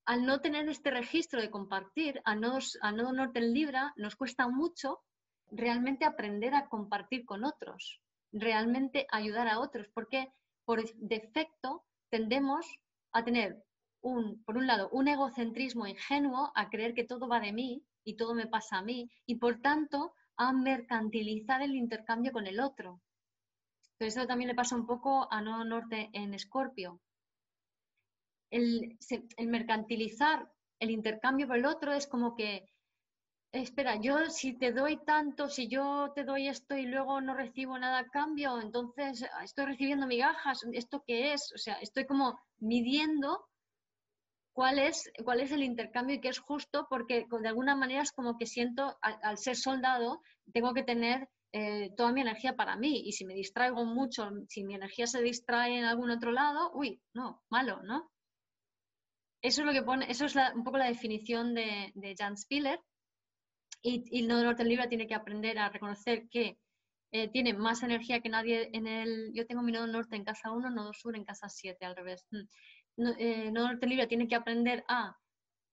al 0.05 0.25
no 0.25 0.39
tener 0.39 0.69
este 0.69 0.91
registro 0.91 1.41
de 1.41 1.49
compartir, 1.49 2.21
a 2.23 2.35
nodo, 2.35 2.59
a 2.81 2.91
nodo 2.91 3.11
norte 3.11 3.39
en 3.39 3.53
Libra, 3.53 3.93
nos 3.97 4.15
cuesta 4.15 4.47
mucho 4.47 5.01
realmente 5.49 6.05
aprender 6.05 6.53
a 6.53 6.67
compartir 6.67 7.25
con 7.25 7.43
otros, 7.43 8.01
realmente 8.31 9.07
ayudar 9.11 9.47
a 9.47 9.59
otros, 9.59 9.87
porque 9.93 10.31
por 10.65 10.83
defecto 10.95 11.85
tendemos 12.09 12.65
a 13.11 13.23
tener, 13.23 13.63
un, 14.01 14.43
por 14.43 14.57
un 14.57 14.67
lado, 14.67 14.89
un 14.91 15.07
egocentrismo 15.07 15.87
ingenuo, 15.87 16.51
a 16.55 16.69
creer 16.69 16.93
que 16.93 17.03
todo 17.03 17.27
va 17.27 17.39
de 17.39 17.53
mí 17.53 17.83
y 18.03 18.15
todo 18.15 18.33
me 18.33 18.47
pasa 18.47 18.77
a 18.77 18.81
mí, 18.81 19.09
y 19.25 19.35
por 19.35 19.61
tanto 19.61 20.13
a 20.37 20.53
mercantilizar 20.53 21.61
el 21.61 21.75
intercambio 21.75 22.31
con 22.31 22.47
el 22.47 22.59
otro. 22.59 23.01
Pero 23.97 24.09
eso 24.09 24.27
también 24.27 24.49
le 24.49 24.55
pasa 24.55 24.75
un 24.75 24.85
poco 24.85 25.27
a 25.31 25.41
Nodo 25.41 25.65
Norte 25.65 26.09
en 26.13 26.33
Escorpio. 26.33 27.01
El, 28.51 28.97
el, 29.37 29.47
mercantilizar 29.47 30.49
el 30.79 30.91
intercambio 30.91 31.47
por 31.47 31.57
el 31.57 31.65
otro 31.65 31.91
es 31.91 32.07
como 32.07 32.35
que, 32.35 32.69
espera, 33.61 33.99
yo 34.01 34.29
si 34.29 34.57
te 34.57 34.71
doy 34.71 34.97
tanto, 35.05 35.49
si 35.49 35.67
yo 35.67 36.11
te 36.15 36.23
doy 36.23 36.47
esto 36.47 36.75
y 36.75 36.85
luego 36.85 37.21
no 37.21 37.33
recibo 37.33 37.77
nada 37.77 37.99
a 37.99 38.07
cambio, 38.07 38.59
entonces 38.61 39.25
estoy 39.43 39.65
recibiendo 39.65 40.07
migajas, 40.07 40.59
¿esto 40.73 41.03
qué 41.05 41.33
es? 41.33 41.51
O 41.53 41.57
sea, 41.57 41.75
estoy 41.75 42.05
como 42.05 42.39
midiendo 42.59 43.47
cuál 44.57 44.79
es, 44.79 45.11
cuál 45.23 45.39
es 45.39 45.51
el 45.51 45.61
intercambio 45.61 46.15
y 46.15 46.19
qué 46.19 46.29
es 46.29 46.39
justo, 46.39 46.87
porque 46.89 47.27
de 47.29 47.47
alguna 47.47 47.75
manera 47.75 48.01
es 48.01 48.11
como 48.11 48.39
que 48.39 48.47
siento, 48.47 48.97
al, 49.01 49.37
ser 49.37 49.55
soldado, 49.55 50.21
tengo 50.51 50.73
que 50.73 50.81
tener 50.81 51.29
eh, 51.51 51.91
toda 51.95 52.11
mi 52.11 52.21
energía 52.21 52.55
para 52.55 52.75
mí. 52.75 53.03
Y 53.05 53.11
si 53.11 53.23
me 53.23 53.35
distraigo 53.35 53.85
mucho, 53.85 54.31
si 54.49 54.63
mi 54.63 54.73
energía 54.73 55.05
se 55.05 55.21
distrae 55.21 55.77
en 55.77 55.85
algún 55.85 56.09
otro 56.09 56.31
lado, 56.31 56.71
uy, 56.73 56.99
no, 57.13 57.43
malo, 57.49 57.83
¿no? 57.83 58.09
Eso 59.43 59.61
es 59.61 59.67
lo 59.67 59.73
que 59.73 59.83
pone, 59.83 60.09
eso 60.09 60.25
es 60.25 60.35
un 60.55 60.63
poco 60.63 60.79
la 60.79 60.87
definición 60.87 61.53
de, 61.53 62.15
Jan 62.17 62.35
Spiller. 62.35 62.81
Y, 63.87 64.19
el 64.19 64.27
nodo 64.27 64.43
norte 64.43 64.63
en 64.63 64.69
Libra 64.69 64.89
tiene 64.89 65.07
que 65.07 65.15
aprender 65.15 65.57
a 65.59 65.69
reconocer 65.69 66.27
que 66.29 66.57
eh, 67.11 67.29
tiene 67.29 67.53
más 67.53 67.83
energía 67.83 68.19
que 68.19 68.29
nadie 68.29 68.69
en 68.73 68.87
el. 68.87 69.31
Yo 69.33 69.45
tengo 69.45 69.61
mi 69.61 69.71
nodo 69.71 69.87
norte 69.87 70.15
en 70.15 70.25
casa 70.25 70.51
1, 70.51 70.69
nodo 70.69 70.93
sur 70.93 71.15
en 71.15 71.23
casa 71.23 71.47
7, 71.49 71.85
al 71.85 71.95
revés. 71.95 72.25
Mm 72.31 72.43
no, 72.97 73.13
eh, 73.17 73.51
norte 73.51 73.85
libre 73.85 74.07
tiene 74.07 74.27
que 74.27 74.35
aprender 74.35 74.83
a 74.87 75.17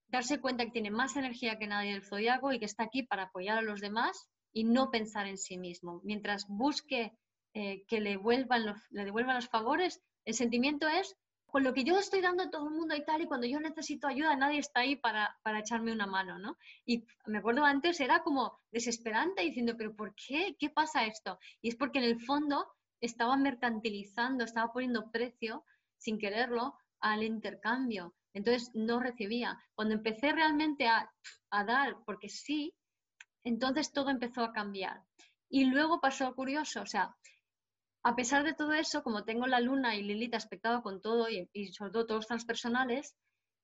darse 0.09 0.41
cuenta 0.41 0.65
que 0.65 0.71
tiene 0.71 0.91
más 0.91 1.17
energía 1.17 1.59
que 1.59 1.67
nadie 1.67 1.93
del 1.93 2.05
zodiaco 2.05 2.53
y 2.53 2.59
que 2.59 2.67
está 2.67 2.85
aquí 2.85 3.03
para 3.03 3.25
apoyar 3.25 3.59
a 3.59 3.63
los 3.63 3.81
demás 3.81 4.29
y 4.53 4.65
no 4.65 4.91
pensar 4.91 5.27
en 5.27 5.39
sí 5.39 5.59
mismo. 5.59 6.01
Mientras 6.05 6.47
busque 6.47 7.13
eh, 7.55 7.85
que 7.89 8.01
le, 8.01 8.17
vuelvan 8.17 8.77
le 8.91 9.05
devuelvan 9.05 9.37
los 9.37 9.49
favores, 9.49 10.01
el 10.25 10.35
sentimiento 10.35 10.87
es, 10.87 11.17
con 11.55 11.63
lo 11.63 11.73
que 11.73 11.85
yo 11.85 11.97
estoy 11.97 12.21
dando 12.21 12.43
a 12.43 12.51
todo 12.51 12.67
el 12.67 12.75
mundo 12.75 12.97
y 12.97 13.05
tal, 13.05 13.23
y 13.23 13.27
cuando 13.27 13.47
yo 13.47 13.61
necesito 13.61 14.09
ayuda, 14.09 14.35
nadie 14.35 14.59
está 14.59 14.81
ahí 14.81 14.97
para, 14.97 15.39
para 15.45 15.61
echarme 15.61 15.93
una 15.93 16.05
mano, 16.05 16.37
¿no? 16.37 16.59
Y 16.85 17.07
me 17.27 17.39
acuerdo 17.39 17.65
antes, 17.65 18.01
era 18.01 18.25
como 18.25 18.59
desesperante 18.73 19.43
diciendo, 19.43 19.75
pero 19.79 19.95
¿por 19.95 20.17
qué? 20.17 20.57
¿Qué 20.59 20.71
pasa 20.71 21.07
esto? 21.07 21.39
Y 21.63 21.69
es 21.69 21.77
porque 21.77 22.01
en 22.01 22.07
el 22.07 22.21
fondo 22.21 22.67
estaba 23.01 23.37
mercantilizando, 23.37 24.43
estaba 24.43 24.73
poniendo 24.73 25.13
precio, 25.13 25.65
sin 25.97 26.19
quererlo, 26.19 26.75
al 26.99 27.23
intercambio. 27.23 28.17
Entonces 28.33 28.73
no 28.75 28.99
recibía. 28.99 29.57
Cuando 29.77 29.95
empecé 29.95 30.33
realmente 30.33 30.89
a, 30.89 31.09
dar, 31.53 31.99
porque 32.05 32.31
sí, 32.31 32.75
entonces 33.45 33.93
todo 33.93 34.11
empezó 34.11 34.43
a 34.43 34.53
cambiar. 34.53 35.05
Y 35.49 35.67
luego 35.67 36.01
pasó 36.01 36.35
curioso, 36.35 36.83
o 36.83 36.87
sea, 36.87 37.15
a 38.05 38.15
pesar 38.15 38.45
de 38.45 38.53
todo 38.53 38.73
eso, 38.75 39.03
como 39.03 39.25
tengo 39.25 39.47
la 39.47 39.61
luna 39.61 39.97
y 39.97 40.03
Lilith 40.03 40.35
aspectado 40.35 40.83
con 40.83 41.01
todo 41.01 41.29
y, 41.29 41.73
sobre 41.73 41.91
todo 41.91 42.07
todos 42.07 42.27
transpersonales, 42.27 43.17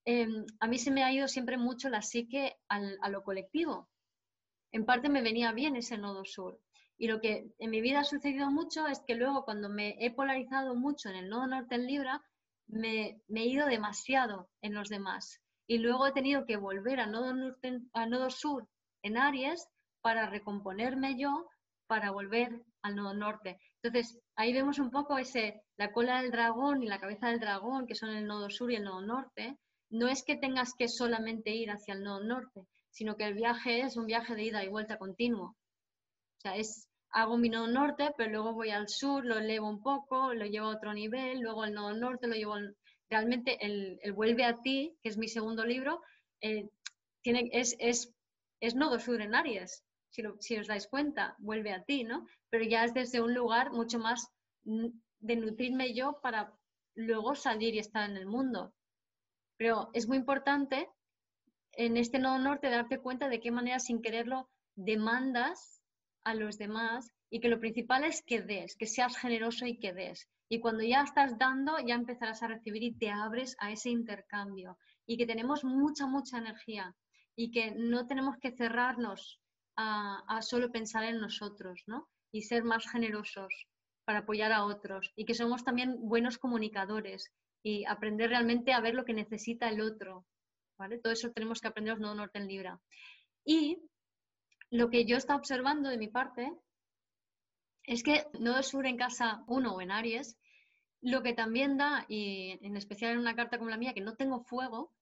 em, 0.07 0.47
a 0.61 0.67
mí 0.67 0.79
se 0.79 0.91
me 0.91 1.05
ha 1.05 1.13
ido 1.13 1.29
siempre 1.29 1.59
mucho 1.59 1.91
la 1.91 2.01
psique 2.03 2.57
a 2.69 3.09
lo 3.11 3.23
colectivo. 3.23 3.89
En 4.73 4.87
parte 4.87 5.09
me 5.09 5.23
venía 5.23 5.53
bien 5.53 5.77
ese 5.77 5.99
nodo 5.99 6.25
sur. 6.25 6.59
Y 6.97 7.09
lo 7.09 7.21
que 7.21 7.51
en 7.59 7.71
mi 7.71 7.81
vida 7.81 8.01
ha 8.01 8.05
sucedido 8.05 8.51
mucho 8.51 8.87
es 8.87 9.01
que 9.07 9.15
luego 9.15 9.45
cuando 9.45 9.69
me 9.69 9.97
he 10.01 10.11
polarizado 10.11 10.75
mucho 10.75 11.09
en 11.09 11.17
el 11.17 11.29
nodo 11.29 11.47
norte 11.47 11.75
en 11.75 11.87
Libra, 11.87 12.23
me, 12.67 13.21
he 13.29 13.47
ido 13.47 13.67
demasiado 13.67 14.49
en 14.63 14.75
los 14.75 14.89
demás. 14.89 15.41
Y 15.67 15.79
luego 15.79 16.07
he 16.07 16.13
tenido 16.13 16.47
que 16.47 16.57
volver 16.57 17.01
a 17.01 17.07
nodo, 17.07 17.35
norte, 17.35 17.81
a 17.93 18.07
nodo 18.07 18.31
sur 18.31 18.69
en 19.03 19.17
Aries 19.17 19.67
para 20.03 20.29
recomponerme 20.29 21.19
yo, 21.19 21.49
para 21.87 22.11
volver 22.11 22.63
al 22.83 22.97
nodo 22.97 23.15
norte. 23.15 23.59
Entonces, 23.83 24.21
ahí 24.41 24.55
vemos 24.55 24.79
un 24.79 24.91
poco 24.91 25.19
ese, 25.19 25.63
la 25.77 25.93
cola 25.93 26.23
del 26.23 26.31
dragón 26.31 26.83
y 26.83 26.87
la 26.87 26.99
cabeza 26.99 27.29
del 27.29 27.41
dragón, 27.41 27.87
que 27.87 27.95
son 27.95 28.11
el 28.11 28.27
nodo 28.27 28.49
sur 28.49 28.73
y 28.73 28.77
el 28.77 28.85
nodo 28.85 29.03
norte. 29.03 29.59
No 29.91 30.09
es 30.09 30.25
que 30.25 30.37
tengas 30.37 30.73
que 30.79 30.89
solamente 30.89 31.51
ir 31.51 31.71
hacia 31.71 31.93
el 31.93 32.03
nodo 32.03 32.25
norte, 32.25 32.63
sino 32.91 33.17
que 33.17 33.25
el 33.25 33.35
viaje 33.35 33.83
es 33.83 33.97
un 33.97 34.07
viaje 34.07 34.35
de 34.35 34.45
ida 34.45 34.65
y 34.65 34.69
vuelta 34.69 34.97
continuo. 34.97 35.49
O 35.49 36.41
sea, 36.41 36.57
es 36.57 36.89
hago 37.11 37.37
mi 37.37 37.51
nodo 37.51 37.67
norte, 37.67 38.13
pero 38.17 38.31
luego 38.31 38.55
voy 38.55 38.71
al 38.71 38.89
sur, 38.89 39.27
lo 39.27 39.37
elevo 39.37 39.69
un 39.69 39.83
poco, 39.83 40.33
lo 40.33 40.47
llevo 40.47 40.69
a 40.69 40.77
otro 40.77 40.95
nivel, 40.95 41.41
luego 41.41 41.65
el 41.65 41.75
nodo 41.75 41.95
norte 41.95 42.27
lo 42.27 42.35
llevo... 42.35 42.57
Realmente 43.11 43.59
el, 43.61 43.99
Vuelve 44.15 44.45
a 44.45 44.61
ti, 44.61 44.97
que 45.03 45.09
es 45.09 45.19
mi 45.19 45.27
segundo 45.27 45.65
libro, 45.65 46.01
eh, 46.41 46.69
tiene, 47.23 47.51
es, 47.53 47.75
es, 47.81 48.15
es, 48.61 48.77
nodo 48.77 49.01
sur 49.01 49.21
en 49.21 49.35
Aries, 49.35 49.83
si, 50.11 50.57
os 50.59 50.67
dais 50.67 50.87
cuenta, 50.89 51.37
vuelve 51.39 51.73
a 51.73 51.85
ti, 51.85 52.05
¿no? 52.05 52.27
Pero 52.51 52.65
ya 52.65 52.85
es 52.85 52.95
desde 52.95 53.21
un 53.21 53.35
lugar 53.35 53.73
mucho 53.73 53.99
más 53.99 54.29
de 54.65 55.37
nutrirme 55.37 55.95
yo 55.95 56.21
para 56.21 56.53
luego 56.95 57.35
salir 57.35 57.75
y 57.75 57.79
estar 57.79 58.09
en 58.09 58.17
el 58.17 58.27
mundo. 58.27 58.75
Pero 59.57 59.91
es 59.93 60.09
muy 60.09 60.19
importante 60.19 60.89
en 61.73 61.97
este 61.97 62.19
nodo 62.19 62.39
norte 62.39 62.71
darte 62.71 62.99
cuenta 62.99 63.29
de 63.29 63.41
qué 63.41 63.51
manera 63.51 63.79
sin 63.79 64.03
quererlo 64.03 64.51
demandas 64.75 65.83
a 66.25 66.35
los 66.35 66.59
demás 66.59 67.13
y 67.31 67.41
que 67.41 67.49
lo 67.49 67.61
principal 67.61 68.05
es 68.05 68.23
que 68.23 68.43
des, 68.43 68.77
que 68.77 68.87
seas 68.87 69.17
generoso 69.17 69.67
y 69.67 69.79
que 69.79 69.93
des. 69.93 70.29
Y 70.49 70.59
cuando 70.59 70.83
ya 70.83 71.03
estás 71.03 71.39
dando, 71.39 71.79
ya 71.79 71.95
empezarás 71.95 72.43
a 72.43 72.49
recibir 72.49 72.83
y 72.83 72.93
te 72.93 73.09
abres 73.09 73.55
a 73.61 73.71
ese 73.71 73.91
intercambio. 73.91 74.79
Y 75.07 75.17
que 75.17 75.27
tenemos 75.27 75.63
mucha, 75.63 76.07
mucha 76.07 76.39
energía 76.39 76.95
y 77.37 77.53
que 77.53 77.71
no 77.71 78.07
tenemos 78.09 78.37
que 78.39 78.51
cerrarnos 78.51 79.41
a, 79.81 80.43
solo 80.43 80.71
pensar 80.71 81.05
en 81.05 81.21
nosotros, 81.21 81.83
¿no? 81.87 82.09
Y 82.33 82.43
ser 82.43 82.65
más 82.65 82.89
generosos 82.91 83.67
para 84.05 84.21
apoyar 84.21 84.53
a 84.53 84.65
otros. 84.65 85.13
Y 85.17 85.25
que 85.25 85.35
somos 85.35 85.65
también 85.65 85.97
buenos 86.01 86.39
comunicadores 86.39 87.33
y 87.63 87.85
aprender 87.87 88.31
realmente 88.31 88.73
a 88.73 88.81
ver 88.81 88.95
lo 88.95 89.05
que 89.05 89.15
necesita 89.15 89.69
el 89.69 89.81
otro. 89.81 90.27
¿vale? 90.79 90.99
Todo 90.99 91.13
eso 91.13 91.31
tenemos 91.31 91.61
que 91.61 91.69
aprender 91.69 91.99
no 91.99 92.15
norte 92.15 92.39
en 92.39 92.49
Libra. 92.49 92.81
Y 93.45 93.79
lo 94.71 94.89
que 94.91 95.05
yo 95.05 95.17
estaba 95.17 95.39
observando 95.39 95.89
de 95.89 95.99
mi 95.99 96.09
parte 96.09 96.53
es 97.85 98.03
que 98.03 98.27
Nodo 98.39 98.63
Sur 98.63 98.87
en 98.87 98.97
casa 98.97 99.43
1 99.47 99.75
o 99.75 99.81
en 99.81 99.91
Aries, 99.91 100.37
lo 101.03 101.23
que 101.23 101.33
también 101.33 101.77
da, 101.77 102.05
y 102.09 102.59
en 102.65 102.77
especial 102.77 103.13
en 103.13 103.19
una 103.19 103.35
carta 103.35 103.59
como 103.59 103.71
la 103.71 103.79
mía, 103.79 103.95
que 103.95 104.03
no 104.03 104.17
tengo 104.17 104.45
fuego, 104.45 104.93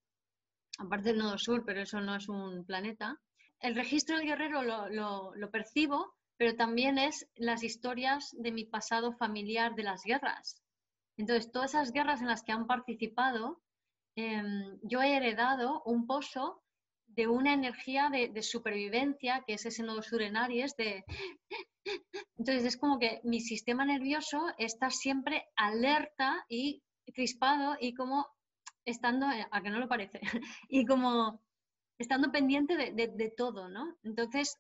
aparte 0.79 1.11
del 1.11 1.19
Nodo 1.19 1.39
Sur, 1.39 1.65
pero 1.67 1.83
eso 1.83 2.01
no 2.01 2.15
es 2.17 2.29
un 2.29 2.65
planeta, 2.65 3.21
el 3.61 3.75
registro 3.75 4.17
del 4.17 4.27
guerrero 4.27 4.63
lo, 4.63 5.51
percibo, 5.51 6.15
pero 6.37 6.55
también 6.55 6.99
es 6.99 7.29
las 7.35 7.63
historias 7.63 8.35
de 8.39 8.53
mi 8.53 8.65
pasado 8.65 9.13
familiar 9.13 9.75
de 9.75 9.83
las 9.83 10.05
guerras. 10.05 10.63
Entonces, 11.17 11.51
todas 11.51 11.71
esas 11.71 11.93
guerras 11.93 12.21
en 12.21 12.29
las 12.29 12.43
que 12.43 12.53
han 12.53 12.67
participado, 12.67 13.61
em, 14.17 14.79
yo 14.83 15.03
he 15.03 15.17
heredado 15.17 15.83
un 15.85 16.07
pozo 16.07 16.63
de 17.07 17.27
una 17.27 17.53
energía 17.53 18.11
de, 18.11 18.43
supervivencia, 18.43 19.43
que 19.47 19.55
es 19.55 19.67
ese 19.67 19.83
nodo 19.83 20.03
sur 20.03 20.23
en 20.23 20.37
Aries, 20.37 20.77
de... 20.77 21.05
Entonces 22.37 22.65
es 22.65 22.77
como 22.77 22.99
que 22.99 23.21
mi 23.25 23.41
sistema 23.41 23.85
nervioso 23.85 24.47
está 24.59 24.91
siempre 24.91 25.49
alerta 25.57 26.45
y 26.49 26.83
crispado 27.13 27.77
y 27.81 27.95
como 27.95 28.29
estando, 28.85 29.27
a 29.27 29.63
que 29.63 29.71
no 29.71 29.81
lo 29.81 29.89
parece, 29.89 30.21
y 30.69 30.85
como 30.85 31.41
estando 31.99 32.31
pendiente 32.31 32.77
de, 32.77 33.35
todo, 33.37 33.69
¿no? 33.69 33.97
Entonces, 34.05 34.57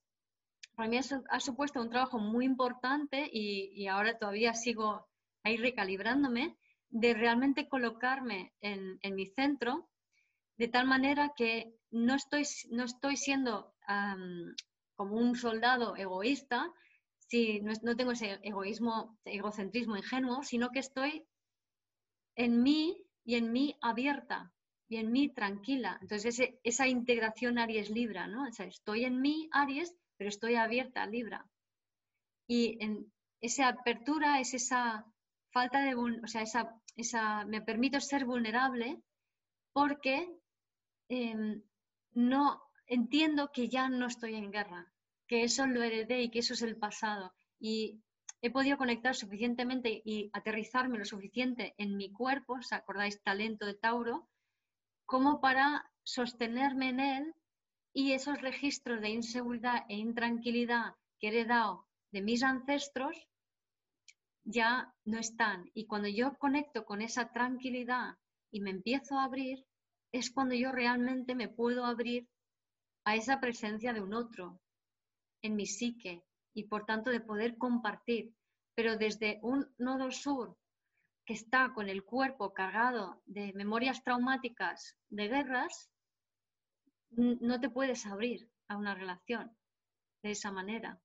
para 0.74 0.88
mí 0.88 0.96
eso 0.96 1.22
ha 1.30 1.40
supuesto 1.40 1.80
un 1.80 1.90
trabajo 1.90 2.18
muy 2.18 2.44
importante 2.44 3.28
y, 3.32 3.86
ahora 3.86 4.18
todavía 4.18 4.54
sigo 4.54 5.08
ahí 5.44 5.56
recalibrándome 5.56 6.56
de 6.90 7.14
realmente 7.14 7.68
colocarme 7.68 8.52
en, 8.60 8.98
mi 9.14 9.26
centro 9.26 9.88
de 10.56 10.68
tal 10.68 10.86
manera 10.86 11.32
que 11.36 11.74
no 11.90 12.14
estoy, 12.14 12.44
no 12.70 12.84
estoy 12.84 13.16
siendo 13.16 13.74
como 14.96 15.16
un 15.16 15.36
soldado 15.36 15.96
egoísta, 15.96 16.72
si 17.18 17.60
no, 17.60 17.96
tengo 17.96 18.12
ese 18.12 18.40
egoísmo, 18.42 19.18
egocentrismo 19.24 19.96
ingenuo, 19.96 20.42
sino 20.42 20.70
que 20.70 20.80
estoy 20.80 21.26
en 22.34 22.62
mí 22.62 23.04
y 23.24 23.36
en 23.36 23.52
mí 23.52 23.76
abierta 23.80 24.52
y 24.88 24.96
en 24.96 25.12
mí 25.12 25.28
tranquila. 25.28 25.98
Entonces, 26.00 26.40
esa 26.64 26.88
integración 26.88 27.58
Aries-Libra, 27.58 28.26
¿no? 28.26 28.48
O 28.48 28.52
sea, 28.52 28.66
estoy 28.66 29.04
en 29.04 29.20
mí, 29.20 29.48
Aries, 29.52 29.94
pero 30.16 30.28
estoy 30.28 30.54
abierta 30.54 31.02
a 31.02 31.06
Libra. 31.06 31.46
Y 32.46 32.82
en 32.82 33.12
esa 33.40 33.68
apertura 33.68 34.40
es 34.40 34.54
esa 34.54 35.04
falta 35.50 35.80
de, 35.80 35.94
o 35.94 36.26
sea, 36.26 36.42
esa, 36.42 36.74
esa, 36.96 37.44
me 37.44 37.60
permito 37.60 38.00
ser 38.00 38.24
vulnerable 38.24 39.02
porque 39.72 40.28
em, 41.08 41.62
no 42.14 42.62
entiendo 42.86 43.52
que 43.52 43.68
ya 43.68 43.88
no 43.88 44.06
estoy 44.06 44.34
en 44.34 44.50
guerra, 44.50 44.90
que 45.26 45.44
eso 45.44 45.66
lo 45.66 45.82
heredé 45.82 46.22
y 46.22 46.30
que 46.30 46.38
eso 46.40 46.54
es 46.54 46.62
el 46.62 46.76
pasado. 46.76 47.34
Y 47.60 48.00
he 48.40 48.50
podido 48.50 48.78
conectar 48.78 49.14
suficientemente 49.14 50.00
y 50.04 50.30
aterrizarme 50.32 50.98
lo 50.98 51.04
suficiente 51.04 51.74
en 51.76 51.96
mi 51.96 52.10
cuerpo, 52.10 52.54
¿os 52.54 52.72
acordáis? 52.72 53.22
Talento 53.22 53.66
de 53.66 53.74
Tauro, 53.74 54.28
como 55.08 55.40
para 55.40 55.90
sostenerme 56.04 56.90
en 56.90 57.00
él 57.00 57.34
y 57.94 58.12
esos 58.12 58.42
registros 58.42 59.00
de 59.00 59.08
inseguridad 59.08 59.86
e 59.88 59.96
intranquilidad 59.96 60.96
que 61.18 61.28
he 61.28 61.30
heredado 61.30 61.86
de 62.12 62.20
mis 62.20 62.42
ancestros 62.42 63.16
ya 64.44 64.94
no 65.06 65.18
están. 65.18 65.70
Y 65.72 65.86
cuando 65.86 66.08
yo 66.08 66.36
conecto 66.36 66.84
con 66.84 67.00
esa 67.00 67.32
tranquilidad 67.32 68.18
y 68.50 68.60
me 68.60 68.70
empiezo 68.70 69.18
a 69.18 69.24
abrir, 69.24 69.64
es 70.12 70.30
cuando 70.30 70.54
yo 70.54 70.72
realmente 70.72 71.34
me 71.34 71.48
puedo 71.48 71.86
abrir 71.86 72.28
a 73.04 73.16
esa 73.16 73.40
presencia 73.40 73.94
de 73.94 74.02
un 74.02 74.12
otro 74.12 74.60
en 75.40 75.56
mi 75.56 75.64
psique 75.64 76.22
y 76.52 76.64
por 76.64 76.84
tanto 76.84 77.10
de 77.10 77.20
poder 77.20 77.56
compartir. 77.56 78.34
Pero 78.74 78.98
desde 78.98 79.38
un 79.40 79.74
nodo 79.78 80.10
sur 80.10 80.58
que 81.28 81.34
está 81.34 81.74
con 81.74 81.90
el 81.90 82.04
cuerpo 82.04 82.54
cargado 82.54 83.20
de 83.26 83.52
memorias 83.52 84.02
traumáticas 84.02 84.96
de 85.10 85.28
guerras, 85.28 85.90
no 87.10 87.60
te 87.60 87.68
puedes 87.68 88.06
abrir 88.06 88.48
a 88.66 88.78
una 88.78 88.94
relación 88.94 89.54
de 90.22 90.30
esa 90.30 90.50
manera. 90.50 90.98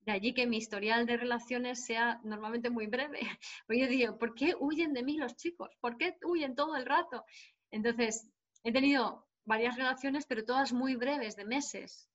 De 0.00 0.10
allí 0.10 0.34
que 0.34 0.48
mi 0.48 0.56
historial 0.56 1.06
de 1.06 1.18
relaciones 1.18 1.84
sea 1.84 2.20
normalmente 2.24 2.68
muy 2.68 2.88
breve. 2.88 3.20
Porque 3.68 3.80
yo 3.82 3.86
digo, 3.86 4.18
¿por 4.18 4.34
qué 4.34 4.56
huyen 4.58 4.92
de 4.92 5.04
mí 5.04 5.16
los 5.18 5.36
chicos? 5.36 5.70
¿Por 5.80 5.96
qué 5.98 6.18
huyen 6.24 6.56
todo 6.56 6.74
el 6.74 6.84
rato? 6.84 7.24
Entonces, 7.70 8.28
he 8.64 8.72
tenido 8.72 9.28
varias 9.44 9.76
relaciones, 9.76 10.26
pero 10.26 10.44
todas 10.44 10.72
muy 10.72 10.96
breves, 10.96 11.36
de 11.36 11.44
meses. 11.44 12.10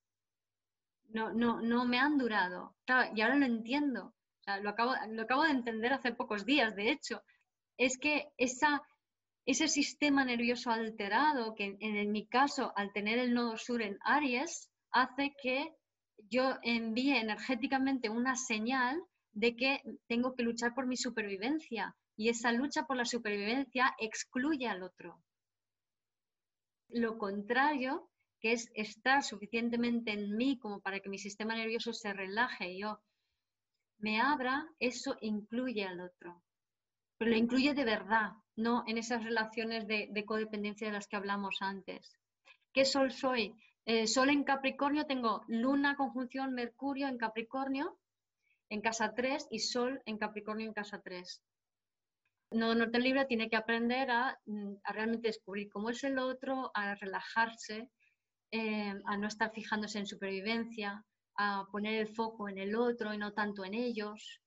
No, 1.08 1.32
no, 1.32 1.62
no 1.62 1.86
me 1.86 1.98
han 1.98 2.18
durado. 2.18 2.76
y 3.14 3.22
ahora 3.22 3.36
lo 3.36 3.46
entiendo. 3.46 4.14
Lo, 4.60 4.70
acabo, 4.70 5.42
de 5.42 5.50
entender 5.50 5.92
hace 5.92 6.12
pocos 6.12 6.44
días, 6.44 6.74
de 6.74 6.90
hecho. 6.90 7.22
Es 7.76 7.98
que 7.98 8.28
ese 8.36 9.68
sistema 9.68 10.24
nervioso 10.24 10.70
alterado, 10.70 11.54
que 11.54 11.76
en, 11.80 11.96
en 11.96 12.10
mi 12.10 12.26
caso, 12.26 12.72
al 12.76 12.92
tener 12.92 13.18
el 13.18 13.34
nodo 13.34 13.56
sur 13.56 13.82
en 13.82 13.98
Aries, 14.02 14.70
hace 14.90 15.34
que 15.40 15.74
yo 16.30 16.56
envíe 16.62 17.16
energéticamente 17.16 18.08
una 18.08 18.36
señal 18.36 19.00
de 19.32 19.54
que 19.54 19.82
tengo 20.08 20.34
que 20.34 20.42
luchar 20.42 20.74
por 20.74 20.86
mi 20.86 20.96
supervivencia 20.96 21.96
y 22.16 22.28
esa 22.28 22.50
lucha 22.52 22.84
por 22.84 22.96
la 22.96 23.04
supervivencia 23.04 23.94
excluye 23.98 24.66
al 24.66 24.82
otro. 24.82 25.22
Lo 26.88 27.18
contrario, 27.18 28.10
que 28.40 28.52
es 28.52 28.70
estar 28.74 29.22
suficientemente 29.22 30.12
en 30.12 30.36
mí 30.36 30.58
como 30.58 30.80
para 30.80 31.00
que 31.00 31.08
mi 31.08 31.18
sistema 31.18 31.54
nervioso 31.54 31.92
se 31.92 32.12
relaje 32.12 32.72
y 32.72 32.80
yo 32.80 33.00
me 33.98 34.20
abra, 34.20 34.68
eso 34.78 35.16
incluye 35.20 35.84
al 35.84 36.00
otro. 36.00 36.42
Pero 37.18 37.30
lo 37.32 37.36
incluye 37.36 37.74
de 37.74 37.84
verdad, 37.84 38.32
no 38.56 38.84
en 38.86 38.98
esas 38.98 39.24
relaciones 39.24 39.86
de, 39.86 40.08
de 40.10 40.24
codependencia 40.24 40.86
de 40.86 40.92
las 40.92 41.08
que 41.08 41.16
hablamos 41.16 41.56
antes. 41.60 42.16
¿Qué 42.72 42.84
sol 42.84 43.12
soy? 43.12 43.54
Eh, 43.84 44.06
sol 44.06 44.28
en 44.28 44.44
Capricornio, 44.44 45.06
tengo 45.06 45.44
Luna 45.48 45.96
conjunción 45.96 46.52
Mercurio 46.52 47.08
en 47.08 47.16
Capricornio 47.16 47.98
en 48.70 48.80
casa 48.80 49.14
3 49.14 49.48
y 49.50 49.60
Sol 49.60 50.02
en 50.04 50.18
Capricornio 50.18 50.66
en 50.66 50.74
casa 50.74 51.00
3. 51.02 51.42
No 52.50 52.74
Norte 52.74 52.98
Libre 52.98 53.24
tiene 53.24 53.48
que 53.48 53.56
aprender 53.56 54.08
mm, 54.46 54.74
a, 54.84 54.92
realmente 54.92 55.28
descubrir 55.28 55.70
cómo 55.70 55.90
es 55.90 56.04
el 56.04 56.18
otro, 56.18 56.70
a 56.74 56.94
relajarse, 56.94 57.90
eh, 58.50 58.94
a 59.04 59.16
no 59.16 59.26
estar 59.26 59.52
fijándose 59.52 59.98
en 59.98 60.06
supervivencia, 60.06 61.04
a 61.38 61.66
poner 61.72 61.94
el 61.94 62.08
foco 62.08 62.48
en 62.48 62.58
el 62.58 62.74
otro 62.76 63.14
y 63.14 63.18
no 63.18 63.32
tanto 63.32 63.64
en 63.64 63.74
ellos, 63.74 64.40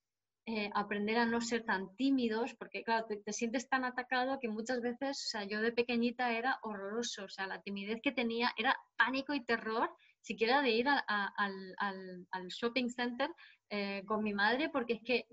eh, 0.44 0.70
aprender 0.74 1.18
a 1.18 1.24
no 1.24 1.40
ser 1.40 1.64
tan 1.64 1.94
tímidos, 1.96 2.54
porque 2.54 2.82
claro, 2.82 3.06
te, 3.06 3.32
sientes 3.32 3.68
tan 3.68 3.84
atacado 3.84 4.38
que 4.40 4.48
muchas 4.48 4.80
veces, 4.80 5.10
o 5.26 5.28
sea, 5.30 5.44
yo 5.44 5.60
de 5.60 5.72
pequeñita 5.72 6.32
era 6.32 6.58
horroroso, 6.62 7.24
o 7.24 7.28
sea, 7.28 7.46
la 7.46 7.62
timidez 7.62 8.00
que 8.02 8.12
tenía 8.12 8.52
era 8.56 8.76
pánico 8.96 9.34
y 9.34 9.44
terror, 9.44 9.88
siquiera 10.20 10.60
de 10.60 10.70
ir 10.70 10.86
al, 10.88 12.48
shopping 12.48 12.88
center 12.88 13.30
eh, 13.70 14.02
con 14.04 14.22
mi 14.22 14.34
madre, 14.34 14.68
porque 14.68 14.94
es 14.94 15.02
que 15.02 15.26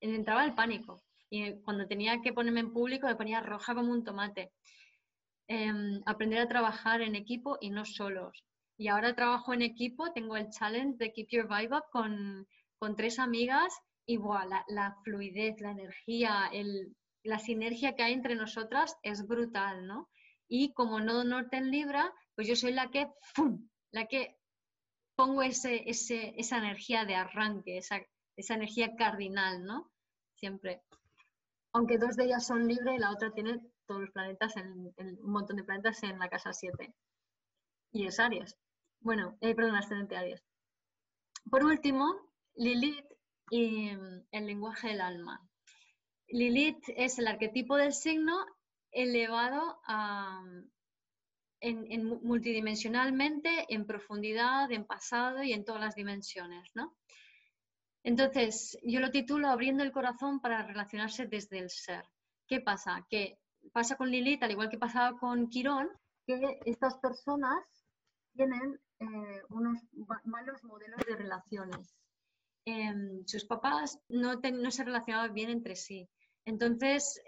entraba 0.00 0.44
el 0.44 0.54
pánico. 0.54 1.02
Y 1.30 1.62
cuando 1.62 1.86
tenía 1.86 2.20
que 2.20 2.32
ponerme 2.32 2.60
en 2.60 2.72
público 2.72 3.06
me 3.06 3.16
ponía 3.16 3.40
roja 3.40 3.74
como 3.74 3.92
un 3.92 4.04
tomate. 4.04 4.52
Em, 5.48 6.02
aprender 6.06 6.40
a 6.40 6.48
trabajar 6.48 7.02
en 7.02 7.14
equipo 7.14 7.58
y 7.60 7.70
no 7.70 7.84
solos. 7.84 8.44
Y 8.82 8.88
ahora 8.88 9.14
trabajo 9.14 9.54
en 9.54 9.62
equipo, 9.62 10.12
tengo 10.12 10.36
el 10.36 10.50
challenge 10.50 10.96
de 10.98 11.12
Keep 11.12 11.28
Your 11.28 11.46
Vibe 11.46 11.76
Up 11.76 11.84
con, 11.92 12.48
con 12.80 12.96
tres 12.96 13.20
amigas 13.20 13.72
igual, 14.06 14.50
la, 14.66 14.96
fluidez, 15.04 15.60
la 15.60 15.70
energía, 15.70 16.50
la 17.22 17.38
sinergia 17.38 17.94
que 17.94 18.02
hay 18.02 18.12
entre 18.12 18.34
nosotras 18.34 18.96
es 19.04 19.24
brutal, 19.24 19.86
¿no? 19.86 20.10
Y 20.48 20.72
como 20.72 20.98
nodo 20.98 21.22
norte 21.22 21.58
en 21.58 21.70
Libra, 21.70 22.12
pues 22.34 22.48
yo 22.48 22.56
soy 22.56 22.72
la 22.72 22.90
que, 22.90 23.06
¡fum! 23.20 23.68
la 23.92 24.06
que 24.06 24.36
pongo 25.14 25.42
ese, 25.42 25.84
esa 25.88 26.56
energía 26.56 27.04
de 27.04 27.14
arranque, 27.14 27.78
esa, 27.78 28.04
energía 28.36 28.96
cardinal, 28.96 29.64
¿no? 29.64 29.92
Siempre. 30.34 30.82
Aunque 31.72 31.98
dos 31.98 32.16
de 32.16 32.24
ellas 32.24 32.44
son 32.44 32.66
libres 32.66 32.96
y 32.96 32.98
la 32.98 33.12
otra 33.12 33.30
tiene 33.30 33.60
todos 33.86 34.00
los 34.00 34.10
planetas, 34.10 34.56
en, 34.56 34.92
un 34.98 35.30
montón 35.30 35.54
de 35.54 35.62
planetas 35.62 36.02
en 36.02 36.18
la 36.18 36.28
casa 36.28 36.52
7. 36.52 36.92
Y 37.92 38.06
es 38.06 38.18
Aries. 38.18 38.56
Bueno, 39.02 39.36
eh, 39.40 39.54
perdón, 39.54 39.74
ascendente 39.74 40.16
Aries. 40.16 40.44
Por 41.50 41.64
último, 41.64 42.14
Lilith 42.54 43.04
y 43.50 43.90
mm, 43.90 44.26
el 44.30 44.46
lenguaje 44.46 44.88
del 44.88 45.00
alma. 45.00 45.40
Lilith 46.28 46.84
es 46.96 47.18
el 47.18 47.26
arquetipo 47.26 47.76
del 47.76 47.92
signo 47.92 48.46
elevado 48.92 49.80
en, 51.60 52.04
multidimensionalmente, 52.22 53.66
en 53.68 53.86
profundidad, 53.86 54.70
en 54.70 54.86
pasado 54.86 55.42
y 55.42 55.52
en 55.52 55.64
todas 55.64 55.80
las 55.80 55.96
dimensiones. 55.96 56.70
¿no? 56.74 56.96
Entonces, 58.04 58.78
yo 58.84 59.00
lo 59.00 59.10
titulo 59.10 59.48
Abriendo 59.48 59.82
el 59.82 59.92
corazón 59.92 60.40
para 60.40 60.62
relacionarse 60.62 61.26
desde 61.26 61.58
el 61.58 61.70
ser. 61.70 62.04
¿Qué 62.46 62.60
pasa? 62.60 63.04
Que 63.10 63.38
pasa 63.72 63.96
con 63.96 64.10
Lilith, 64.10 64.42
al 64.44 64.52
igual 64.52 64.70
que 64.70 64.78
pasaba 64.78 65.18
con 65.18 65.48
Quirón, 65.48 65.90
que 66.24 66.60
estas 66.66 66.98
personas 66.98 67.64
tienen 68.34 68.80
eh, 69.02 69.42
unos 69.50 69.78
malos 70.24 70.62
modelos 70.64 71.00
de 71.06 71.16
relaciones. 71.16 71.94
Em, 72.64 73.26
sus 73.26 73.44
papás 73.44 73.98
no, 74.08 74.40
se 74.70 74.84
relacionaban 74.84 75.34
bien 75.34 75.50
entre 75.50 75.76
sí. 75.76 76.08
Entonces, 76.44 77.20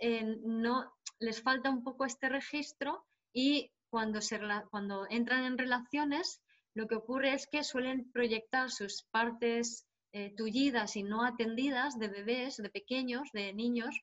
no, 0.42 0.92
les 1.18 1.42
falta 1.42 1.70
un 1.70 1.82
poco 1.82 2.04
este 2.04 2.28
registro 2.28 3.06
y 3.32 3.70
cuando 3.90 5.06
entran 5.08 5.44
en 5.44 5.58
relaciones, 5.58 6.40
lo 6.74 6.88
que 6.88 6.96
ocurre 6.96 7.32
es 7.32 7.46
que 7.46 7.62
suelen 7.62 8.10
proyectar 8.10 8.70
sus 8.70 9.04
partes 9.10 9.86
eh, 10.12 10.34
tullidas 10.36 10.96
y 10.96 11.02
no 11.02 11.24
atendidas 11.24 11.98
de 11.98 12.08
bebés, 12.08 12.56
de 12.56 12.70
pequeños, 12.70 13.30
de 13.32 13.52
niños, 13.52 14.00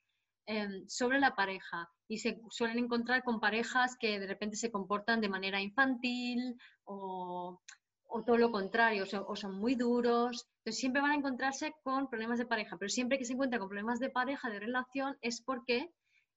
em, 0.52 0.88
sobre 0.88 1.20
la 1.20 1.36
pareja. 1.36 1.90
Y 2.08 2.20
se 2.20 2.42
suelen 2.50 2.80
encontrar 2.86 3.24
con 3.24 3.40
parejas 3.40 3.96
que 3.98 4.20
de 4.20 4.28
repente 4.28 4.58
se 4.58 4.72
comportan 4.72 5.22
de 5.22 5.30
manera 5.30 5.62
infantil 5.62 6.58
o 6.84 7.62
o 8.14 8.24
todo 8.24 8.38
lo 8.38 8.52
contrario, 8.52 9.06
o 9.28 9.36
son, 9.36 9.56
muy 9.56 9.76
duros. 9.76 10.46
Entonces 10.60 10.80
siempre 10.80 11.02
van 11.02 11.12
a 11.12 11.16
encontrarse 11.16 11.74
con 11.82 12.10
problemas 12.10 12.38
de 12.38 12.46
pareja, 12.46 12.78
pero 12.78 12.90
siempre 12.90 13.18
que 13.18 13.26
se 13.26 13.34
encuentra 13.34 13.58
con 13.58 13.70
problemas 13.70 14.00
de 14.00 14.10
pareja, 14.10 14.50
de 14.50 14.60
relación, 14.60 15.18
es 15.22 15.42
porque 15.42 15.90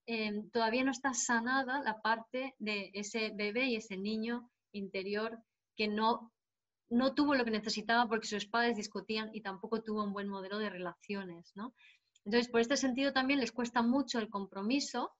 em, 0.07 0.49
todavía 0.51 0.85
no 0.85 0.93
está 0.93 1.15
sanada 1.15 1.83
la 1.83 2.01
parte 2.01 2.55
de 2.59 2.91
ese 2.95 3.33
bebé 3.35 3.67
y 3.67 3.77
ese 3.77 3.97
niño 3.97 4.51
interior 4.73 5.39
que 5.77 5.89
no, 5.89 6.33
no 6.91 7.15
tuvo 7.15 7.35
lo 7.35 7.45
que 7.45 7.51
necesitaba 7.51 8.09
porque 8.09 8.29
sus 8.29 8.47
padres 8.47 8.77
discutían 8.77 9.31
y 9.33 9.41
tampoco 9.41 9.83
tuvo 9.83 10.05
un 10.05 10.13
buen 10.13 10.29
modelo 10.29 10.59
de 10.59 10.71
relaciones. 10.71 11.51
¿no? 11.57 11.75
Entonces, 12.25 12.51
por 12.51 12.61
este 12.61 12.77
sentido 12.77 13.13
también 13.13 13.41
les 13.41 13.53
cuesta 13.53 13.83
mucho 13.83 14.19
el 14.19 14.29
compromiso 14.29 15.13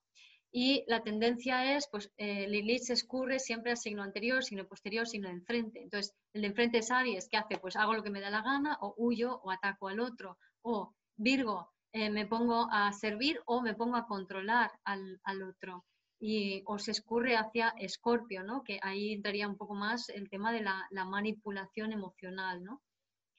y 0.57 0.85
la 0.87 1.03
tendencia 1.03 1.75
es, 1.75 1.87
pues 1.91 2.11
eh, 2.15 2.47
Lilith 2.47 2.83
se 2.83 2.93
escurre 2.93 3.39
siempre 3.39 3.71
al 3.71 3.77
signo 3.77 4.03
anterior, 4.03 4.41
signo 4.41 4.65
posterior, 4.65 5.05
signo 5.05 5.27
de 5.27 5.35
enfrente. 5.35 5.81
Entonces, 5.81 6.15
el 6.33 6.41
de 6.41 6.47
enfrente 6.47 6.77
es 6.77 6.91
Aries, 6.91 7.27
¿qué 7.29 7.35
hace? 7.35 7.57
Pues 7.57 7.75
hago 7.75 7.93
lo 7.93 8.01
que 8.01 8.09
me 8.09 8.21
da 8.21 8.29
la 8.29 8.41
gana, 8.41 8.77
o 8.79 8.93
huyo, 8.97 9.41
o 9.43 9.51
ataco 9.51 9.89
al 9.89 9.99
otro. 9.99 10.37
O 10.61 10.95
Virgo, 11.17 11.73
eh, 11.91 12.09
me 12.09 12.25
pongo 12.25 12.67
a 12.71 12.91
servir 12.93 13.41
o 13.45 13.61
me 13.61 13.73
pongo 13.73 13.95
a 13.95 14.05
controlar 14.05 14.71
al, 14.83 15.19
otro. 15.43 15.85
Y, 16.19 16.61
o 16.65 16.79
se 16.79 16.91
escurre 16.91 17.35
hacia 17.35 17.69
Escorpio, 17.77 18.43
¿no? 18.43 18.63
Que 18.63 18.79
ahí 18.81 19.13
entraría 19.13 19.47
un 19.47 19.57
poco 19.57 19.75
más 19.75 20.09
el 20.09 20.29
tema 20.29 20.51
de 20.51 20.61
la, 20.61 21.05
manipulación 21.05 21.91
emocional, 21.93 22.63
¿no? 22.63 22.81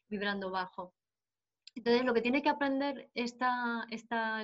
Vibrando 0.08 0.50
bajo. 0.50 0.94
Entonces, 1.76 2.04
lo 2.04 2.14
que 2.14 2.22
tiene 2.22 2.42
que 2.42 2.48
aprender 2.48 3.10
esta, 3.14 3.86
esta 3.90 4.42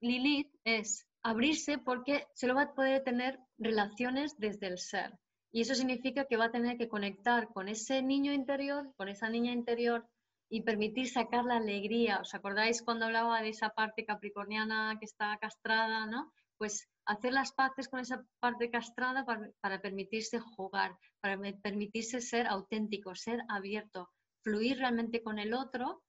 Lilith 0.00 0.54
es 0.64 1.06
abrirse 1.22 1.78
porque 1.78 2.26
solo 2.34 2.54
va 2.54 2.62
a 2.62 2.74
poder 2.74 3.02
tener 3.02 3.40
relaciones 3.58 4.38
desde 4.38 4.66
el 4.66 4.78
ser. 4.78 5.18
Y 5.50 5.62
eso 5.62 5.74
significa 5.74 6.26
que 6.26 6.36
va 6.36 6.46
a 6.46 6.50
tener 6.52 6.76
que 6.76 6.88
conectar 6.88 7.48
con 7.48 7.68
ese 7.68 8.02
niño 8.02 8.32
interior, 8.32 8.92
con 8.96 9.08
esa 9.08 9.30
niña 9.30 9.52
interior 9.52 10.06
y 10.50 10.62
permitir 10.62 11.08
sacar 11.08 11.44
la 11.44 11.56
alegría. 11.56 12.20
¿Os 12.20 12.34
acordáis 12.34 12.82
cuando 12.82 13.06
hablaba 13.06 13.40
de 13.40 13.48
esa 13.48 13.70
parte 13.70 14.04
capricorniana 14.04 14.96
que 14.98 15.06
está 15.06 15.38
castrada, 15.38 16.06
no? 16.06 16.32
Pues 16.58 16.86
hacer 17.06 17.32
las 17.32 17.52
paces 17.52 17.88
con 17.88 18.00
esa 18.00 18.24
parte 18.40 18.70
castrada 18.70 19.24
para, 19.24 19.80
permitirse 19.80 20.38
jugar, 20.38 20.98
para 21.20 21.38
permitirse 21.62 22.20
ser 22.20 22.46
auténtico, 22.46 23.14
ser 23.14 23.40
abierto, 23.48 24.10
fluir 24.42 24.78
realmente 24.78 25.22
con 25.22 25.38
el 25.38 25.54
otro 25.54 26.02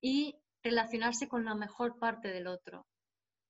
y 0.00 0.36
relacionarse 0.62 1.28
con 1.28 1.44
la 1.44 1.54
mejor 1.54 1.98
parte 1.98 2.28
del 2.28 2.46
otro. 2.46 2.86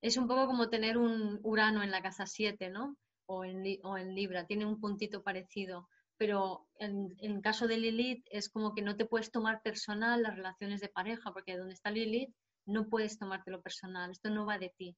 Es 0.00 0.16
un 0.16 0.28
poco 0.28 0.46
como 0.46 0.68
tener 0.68 0.96
un 0.96 1.40
Urano 1.42 1.82
en 1.82 1.90
la 1.90 2.02
casa 2.02 2.26
7, 2.26 2.70
¿no? 2.70 2.96
O 3.26 3.44
en, 3.44 3.62
o 3.82 3.98
en 3.98 4.14
Libra, 4.14 4.46
tiene 4.46 4.66
un 4.66 4.80
puntito 4.80 5.22
parecido. 5.22 5.88
Pero 6.16 6.66
en, 6.78 7.14
en 7.18 7.40
caso 7.40 7.66
de 7.66 7.78
Lilith 7.78 8.24
es 8.30 8.48
como 8.48 8.74
que 8.74 8.82
no 8.82 8.96
te 8.96 9.06
puedes 9.06 9.30
tomar 9.30 9.62
personal 9.62 10.22
las 10.22 10.36
relaciones 10.36 10.80
de 10.80 10.88
pareja, 10.88 11.32
porque 11.32 11.56
donde 11.56 11.74
está 11.74 11.90
Lilith 11.90 12.34
no 12.66 12.88
puedes 12.88 13.18
tomártelo 13.18 13.62
personal, 13.62 14.10
esto 14.10 14.30
no 14.30 14.46
va 14.46 14.58
de 14.58 14.72
ti. 14.76 14.96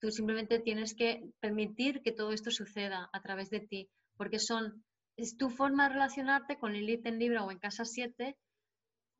Tú 0.00 0.10
simplemente 0.10 0.58
tienes 0.60 0.94
que 0.94 1.22
permitir 1.40 2.02
que 2.02 2.12
todo 2.12 2.32
esto 2.32 2.50
suceda 2.50 3.08
a 3.12 3.20
través 3.22 3.50
de 3.50 3.60
ti, 3.60 3.88
porque 4.16 4.38
son, 4.38 4.84
es 5.16 5.36
tu 5.36 5.50
forma 5.50 5.88
de 5.88 5.94
relacionarte 5.94 6.58
con 6.58 6.72
Lilith 6.72 7.06
en 7.06 7.18
Libra 7.18 7.44
o 7.44 7.50
en 7.50 7.58
casa 7.58 7.84
7 7.84 8.36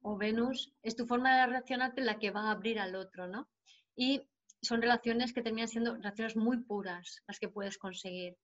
o 0.07 0.19
Venus, 0.19 0.71
es 0.83 0.97
tu 0.97 1.07
forma 1.07 1.35
de 1.35 1.47
relacionarte 1.47 2.03
la 2.03 2.19
que 2.19 2.31
va 2.31 2.43
a 2.43 2.51
abrir 2.51 2.79
al 2.79 2.95
otro, 2.95 3.27
¿no? 3.27 3.49
Y 3.97 4.29
son 4.61 4.83
relaciones 4.83 5.33
que 5.33 5.43
terminan 5.43 5.69
siendo 5.69 5.95
relaciones 5.95 6.37
muy 6.37 6.59
puras 6.59 7.23
las 7.27 7.39
que 7.39 7.49
puedes 7.49 7.79
conseguir. 7.79 8.37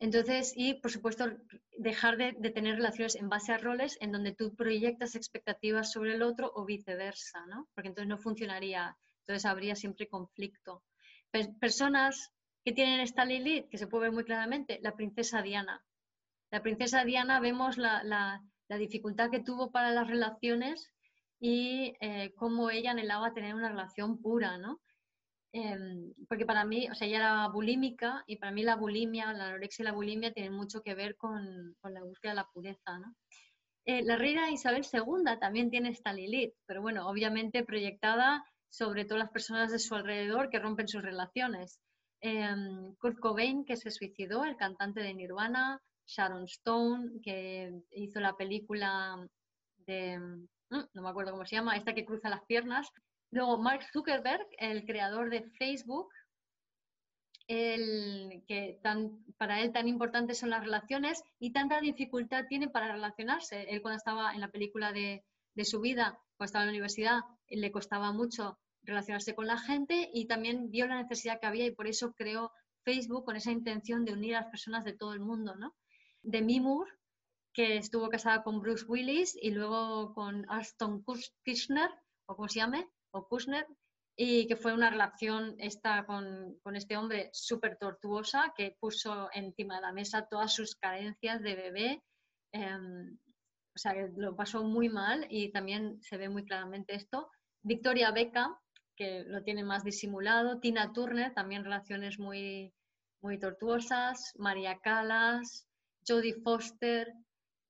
Entonces, 0.00 0.54
y 0.56 0.74
por 0.74 0.90
supuesto, 0.90 1.26
dejar 1.76 2.16
de, 2.16 2.32
tener 2.50 2.76
relaciones 2.76 3.14
en 3.14 3.28
base 3.28 3.52
a 3.52 3.58
roles 3.58 3.98
en 4.00 4.10
donde 4.10 4.32
tú 4.32 4.54
proyectas 4.54 5.14
expectativas 5.14 5.92
sobre 5.92 6.14
el 6.14 6.22
otro 6.22 6.50
o 6.54 6.64
viceversa, 6.64 7.44
¿no? 7.46 7.68
Porque 7.74 7.88
entonces 7.88 8.08
no 8.08 8.18
funcionaría, 8.18 8.96
entonces 9.20 9.44
habría 9.44 9.76
siempre 9.76 10.08
conflicto. 10.08 10.82
personas 11.60 12.32
que 12.64 12.72
tienen 12.72 13.00
esta 13.00 13.26
Lilith, 13.26 13.68
que 13.68 13.76
se 13.76 13.86
puede 13.86 14.04
ver 14.04 14.12
muy 14.12 14.24
claramente, 14.24 14.80
la 14.82 14.96
princesa 14.96 15.42
Diana. 15.42 15.84
La 16.50 16.62
princesa 16.62 17.04
Diana 17.04 17.38
vemos 17.38 17.76
la, 17.76 18.02
la 18.02 18.42
dificultad 18.68 19.30
que 19.30 19.40
tuvo 19.40 19.70
para 19.70 19.90
las 19.90 20.06
relaciones 20.06 20.92
y 21.40 21.94
eh, 22.00 22.32
cómo 22.36 22.70
ella 22.70 22.92
anhelaba 22.92 23.34
tener 23.34 23.54
una 23.54 23.68
relación 23.68 24.20
pura, 24.20 24.58
¿no? 24.58 24.80
Em, 25.52 26.12
porque 26.28 26.46
para 26.46 26.64
mí, 26.64 26.88
o 26.90 26.94
sea, 26.94 27.06
ella 27.06 27.18
era 27.18 27.48
bulímica 27.48 28.24
y 28.26 28.36
para 28.36 28.50
mí 28.50 28.64
la 28.64 28.74
bulimia, 28.74 29.32
la 29.32 29.48
anorexia 29.48 29.84
y 29.84 29.86
la 29.86 29.92
bulimia 29.92 30.32
tienen 30.32 30.52
mucho 30.52 30.82
que 30.82 30.94
ver 30.94 31.16
con, 31.16 31.76
la 31.82 32.02
búsqueda 32.02 32.32
de 32.32 32.36
la 32.36 32.48
pureza. 32.52 33.00
Eh, 33.84 34.02
la 34.02 34.16
reina 34.16 34.50
Isabel 34.50 34.84
II 34.90 35.38
también 35.38 35.70
tiene 35.70 35.90
esta 35.90 36.12
Lilith, 36.12 36.54
pero 36.66 36.82
bueno, 36.82 37.08
obviamente 37.08 37.62
proyectada 37.62 38.44
sobre 38.68 39.04
todas 39.04 39.24
las 39.24 39.30
personas 39.30 39.70
de 39.70 39.78
su 39.78 39.94
alrededor 39.94 40.50
que 40.50 40.58
rompen 40.58 40.88
sus 40.88 41.02
relaciones. 41.02 41.78
Em, 42.20 42.94
Kurt 42.96 43.20
Cobain, 43.20 43.64
que 43.64 43.76
se 43.76 43.92
suicidó, 43.92 44.44
el 44.44 44.56
cantante 44.56 45.02
de 45.02 45.14
Nirvana, 45.14 45.80
Sharon 46.06 46.44
Stone, 46.44 47.20
que 47.22 47.72
hizo 47.92 48.20
la 48.20 48.36
película 48.36 49.26
de, 49.86 50.18
mm, 50.18 50.46
no 50.92 51.02
me 51.02 51.08
acuerdo 51.08 51.32
cómo 51.32 51.46
se 51.46 51.56
llama, 51.56 51.76
esta 51.76 51.94
que 51.94 52.04
cruza 52.04 52.28
las 52.28 52.44
piernas. 52.44 52.88
Luego 53.30 53.58
Mark 53.58 53.84
Zuckerberg, 53.92 54.46
el 54.58 54.84
creador 54.84 55.30
de 55.30 55.42
Facebook, 55.58 56.08
el, 57.46 58.42
que 58.46 58.80
para 59.36 59.60
él 59.60 59.72
tan 59.72 59.88
importantes 59.88 60.38
son 60.38 60.50
las 60.50 60.64
relaciones 60.64 61.22
y 61.38 61.52
tanta 61.52 61.80
dificultad 61.80 62.46
tiene 62.48 62.68
para 62.68 62.92
relacionarse. 62.92 63.62
Él 63.68 63.82
cuando 63.82 63.98
estaba 63.98 64.32
en 64.32 64.40
la 64.40 64.48
película 64.48 64.92
de, 64.92 65.24
de 65.54 65.64
su 65.64 65.80
vida, 65.80 66.18
cuando 66.36 66.46
estaba 66.46 66.64
en 66.64 66.68
la 66.68 66.72
universidad, 66.72 67.20
le 67.48 67.70
costaba 67.70 68.12
mucho 68.12 68.58
relacionarse 68.82 69.34
con 69.34 69.46
la 69.46 69.58
gente 69.58 70.10
y 70.12 70.26
también 70.26 70.70
vio 70.70 70.86
la 70.86 71.02
necesidad 71.02 71.40
que 71.40 71.46
había 71.46 71.66
y 71.66 71.70
por 71.70 71.86
eso 71.86 72.12
creó 72.14 72.52
Facebook 72.84 73.24
con 73.24 73.36
esa 73.36 73.50
intención 73.50 74.04
de 74.04 74.12
unir 74.12 74.36
a 74.36 74.42
las 74.42 74.50
personas 74.50 74.84
de 74.84 74.92
todo 74.92 75.14
el 75.14 75.20
mundo, 75.20 75.54
¿no? 75.54 75.74
De 76.24 76.42
Mimur, 76.42 76.88
que 77.52 77.76
estuvo 77.76 78.08
casada 78.08 78.42
con 78.42 78.60
Bruce 78.60 78.84
Willis 78.86 79.38
y 79.40 79.50
luego 79.50 80.12
con 80.14 80.44
Aston 80.50 81.02
Kushner, 81.02 81.90
o 82.26 82.34
como 82.34 82.48
se 82.48 82.58
llame, 82.58 82.88
o 83.12 83.28
Kushner, 83.28 83.66
y 84.16 84.46
que 84.46 84.56
fue 84.56 84.72
una 84.72 84.90
relación 84.90 85.56
esta 85.58 86.04
con, 86.06 86.58
este 86.74 86.96
hombre 86.96 87.30
súper 87.32 87.76
tortuosa 87.78 88.52
que 88.56 88.76
puso 88.80 89.28
encima 89.32 89.76
de 89.76 89.82
la 89.82 89.92
mesa 89.92 90.26
todas 90.28 90.52
sus 90.52 90.74
carencias 90.76 91.42
de 91.42 91.54
bebé. 91.54 92.02
Em, 92.52 93.18
o 93.74 93.78
sea, 93.78 93.92
que 93.92 94.08
lo 94.16 94.36
pasó 94.36 94.62
muy 94.64 94.88
mal 94.88 95.26
y 95.30 95.50
también 95.50 96.00
se 96.02 96.16
ve 96.16 96.28
muy 96.28 96.44
claramente 96.44 96.94
esto. 96.94 97.30
Victoria 97.62 98.12
Beckham, 98.12 98.56
que 98.96 99.24
lo 99.24 99.42
tiene 99.42 99.64
más 99.64 99.82
disimulado. 99.82 100.60
Tina 100.60 100.92
Turner, 100.92 101.34
también 101.34 101.64
relaciones 101.64 102.18
muy, 102.20 102.72
muy 103.20 103.38
tortuosas. 103.38 104.32
María 104.38 104.78
Calas, 104.78 105.66
Jodie 106.06 106.40
Foster, 106.42 107.12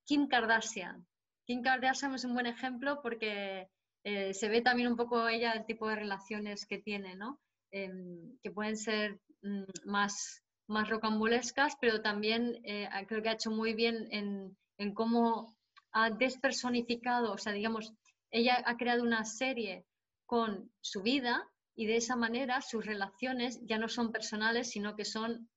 Kim 0.04 0.28
Kardashian. 0.28 1.06
Kim 1.46 1.62
Kardashian 1.62 2.14
es 2.14 2.24
un 2.24 2.34
buen 2.34 2.46
ejemplo 2.46 3.00
porque 3.02 3.68
eh, 4.04 4.34
se 4.34 4.48
ve 4.48 4.60
también 4.60 4.88
un 4.88 4.96
poco 4.96 5.28
ella 5.28 5.52
el 5.52 5.66
tipo 5.66 5.88
de 5.88 5.96
relaciones 5.96 6.66
que 6.66 6.78
tiene, 6.78 7.16
¿no? 7.16 7.40
Em, 7.70 8.38
que 8.42 8.50
pueden 8.50 8.76
ser 8.76 9.20
mm, 9.42 9.64
más, 9.84 10.42
más 10.68 10.88
rocambolescas, 10.88 11.74
pero 11.80 12.02
también 12.02 12.60
eh, 12.64 12.88
creo 13.08 13.22
que 13.22 13.30
ha 13.30 13.34
hecho 13.34 13.50
muy 13.50 13.74
bien 13.74 14.06
en, 14.10 14.56
en 14.78 14.94
cómo 14.94 15.56
ha 15.92 16.10
despersonificado, 16.10 17.32
o 17.32 17.38
sea, 17.38 17.52
digamos, 17.52 17.92
ella 18.30 18.62
ha 18.66 18.76
creado 18.76 19.02
una 19.02 19.24
serie 19.24 19.86
con 20.26 20.72
su 20.80 21.02
vida 21.02 21.48
y 21.76 21.86
de 21.86 21.96
esa 21.96 22.16
manera 22.16 22.60
sus 22.60 22.84
relaciones 22.84 23.60
ya 23.64 23.78
no 23.78 23.88
son 23.88 24.10
personales, 24.12 24.70
sino 24.70 24.96
que 24.96 25.04
son 25.04 25.48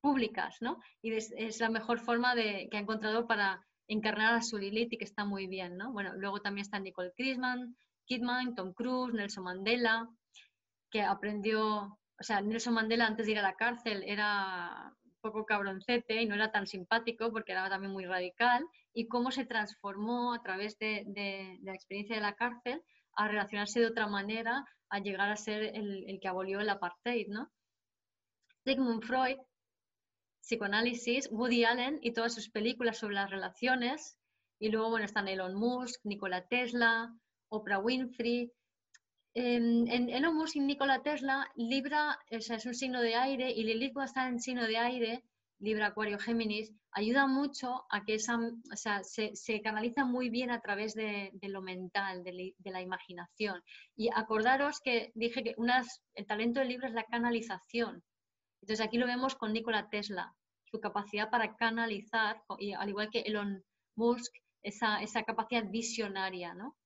públicas, 0.00 0.56
¿no? 0.60 0.80
Y 1.02 1.12
es, 1.12 1.60
la 1.60 1.70
mejor 1.70 1.98
forma 1.98 2.34
de, 2.34 2.68
que 2.70 2.76
ha 2.76 2.80
encontrado 2.80 3.26
para 3.26 3.64
encarnar 3.88 4.34
a 4.34 4.42
su 4.42 4.58
Lilith 4.58 4.92
y 4.92 4.98
que 4.98 5.04
está 5.04 5.24
muy 5.24 5.46
bien, 5.46 5.76
¿no? 5.76 5.92
Bueno, 5.92 6.12
luego 6.16 6.40
también 6.40 6.62
está 6.62 6.78
Nicole 6.78 7.12
Kidman, 7.16 7.76
Kidman, 8.04 8.54
Tom 8.54 8.72
Cruise, 8.72 9.14
Nelson 9.14 9.44
Mandela, 9.44 10.08
que 10.90 11.02
aprendió, 11.02 11.98
o 12.18 12.22
sea, 12.22 12.40
Nelson 12.40 12.74
Mandela 12.74 13.06
antes 13.06 13.26
de 13.26 13.32
ir 13.32 13.38
a 13.38 13.42
la 13.42 13.54
cárcel 13.54 14.02
era 14.06 14.92
un 15.04 15.20
poco 15.20 15.44
cabroncete 15.44 16.22
y 16.22 16.26
no 16.26 16.34
era 16.34 16.52
tan 16.52 16.66
simpático 16.66 17.30
porque 17.30 17.52
era 17.52 17.68
también 17.68 17.92
muy 17.92 18.04
radical, 18.04 18.64
y 18.92 19.08
cómo 19.08 19.30
se 19.30 19.44
transformó 19.44 20.32
a 20.32 20.42
través 20.42 20.78
de, 20.78 21.58
la 21.62 21.74
experiencia 21.74 22.16
de 22.16 22.22
la 22.22 22.34
cárcel 22.34 22.82
a 23.14 23.28
relacionarse 23.28 23.80
de 23.80 23.86
otra 23.86 24.06
manera, 24.06 24.64
a 24.88 25.00
llegar 25.00 25.30
a 25.30 25.36
ser 25.36 25.62
el, 25.62 26.04
el 26.08 26.20
que 26.20 26.28
abolió 26.28 26.60
el 26.60 26.68
apartheid, 26.68 27.28
¿no? 27.28 27.50
Sigmund 28.64 29.04
Freud 29.04 29.36
psicoanálisis, 30.46 31.28
Woody 31.32 31.64
Allen 31.64 31.98
y 32.02 32.12
todas 32.12 32.32
sus 32.32 32.48
películas 32.48 32.98
sobre 32.98 33.16
las 33.16 33.30
relaciones. 33.30 34.16
Y 34.60 34.68
luego, 34.70 34.90
bueno, 34.90 35.04
están 35.04 35.28
Elon 35.28 35.54
Musk, 35.54 36.00
Nikola 36.04 36.46
Tesla, 36.46 37.12
Oprah 37.48 37.80
Winfrey. 37.80 38.52
En, 39.34 40.08
Elon 40.08 40.36
Musk 40.36 40.56
y 40.56 40.60
Nikola 40.60 41.02
Tesla, 41.02 41.50
Libra 41.56 42.18
es 42.30 42.48
un 42.64 42.74
signo 42.74 43.02
de 43.02 43.16
aire 43.16 43.50
y 43.50 43.64
Lilith 43.64 43.92
cuando 43.92 44.08
está 44.08 44.28
en 44.28 44.40
signo 44.40 44.66
de 44.66 44.78
aire, 44.78 45.24
Libra, 45.58 45.88
Acuario, 45.88 46.18
Géminis, 46.18 46.72
ayuda 46.92 47.26
mucho 47.26 47.84
a 47.90 48.04
que 48.04 48.14
esa, 48.14 48.38
o 48.38 48.76
sea, 48.76 49.02
se, 49.04 49.60
canaliza 49.62 50.04
muy 50.04 50.30
bien 50.30 50.50
a 50.50 50.60
través 50.60 50.94
de, 50.94 51.32
lo 51.42 51.60
mental, 51.60 52.24
de, 52.24 52.54
la 52.64 52.80
imaginación. 52.80 53.62
Y 53.96 54.08
acordaros 54.14 54.80
que 54.80 55.12
dije 55.14 55.42
que 55.42 55.54
unas, 55.58 56.02
el 56.14 56.26
talento 56.26 56.60
de 56.60 56.66
Libra 56.66 56.88
es 56.88 56.94
la 56.94 57.04
canalización. 57.04 58.02
Entonces 58.66 58.84
aquí 58.84 58.98
lo 58.98 59.06
vemos 59.06 59.36
con 59.36 59.52
Nikola 59.52 59.88
Tesla, 59.88 60.34
su 60.64 60.80
capacidad 60.80 61.30
para 61.30 61.54
canalizar, 61.54 62.42
y 62.58 62.72
al 62.72 62.88
igual 62.88 63.10
que 63.10 63.20
Elon 63.20 63.64
Musk, 63.94 64.34
esa, 64.60 65.00
esa 65.02 65.22
capacidad 65.22 65.70
visionaria, 65.70 66.52
¿no? 66.52 66.76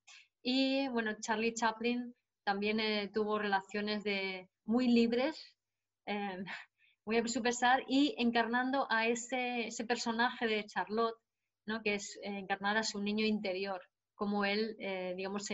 Y 0.43 0.89
bueno, 0.89 1.17
Charlie 1.23 1.55
Chaplin 1.55 2.15
también 2.45 2.81
eh, 2.81 3.11
tuvo 3.15 3.39
relaciones 3.39 4.05
de, 4.05 4.51
muy 4.67 4.89
libres, 4.89 5.57
eh, 6.05 6.45
muy 7.07 7.17
a 7.17 7.27
su 7.27 7.41
pesar, 7.41 7.83
y 7.89 8.15
encarnando 8.19 8.87
a 8.91 9.07
ese, 9.07 9.69
ese 9.69 9.87
personaje 9.87 10.47
de 10.47 10.67
Charlotte, 10.67 11.17
¿no? 11.65 11.81
que 11.81 11.95
es 11.95 12.15
eh, 12.17 12.41
encarnar 12.41 12.77
a 12.77 12.83
su 12.83 13.01
niño 13.01 13.25
interior, 13.25 13.81
como 14.15 14.45
él, 14.45 14.77
digamos, 15.17 15.49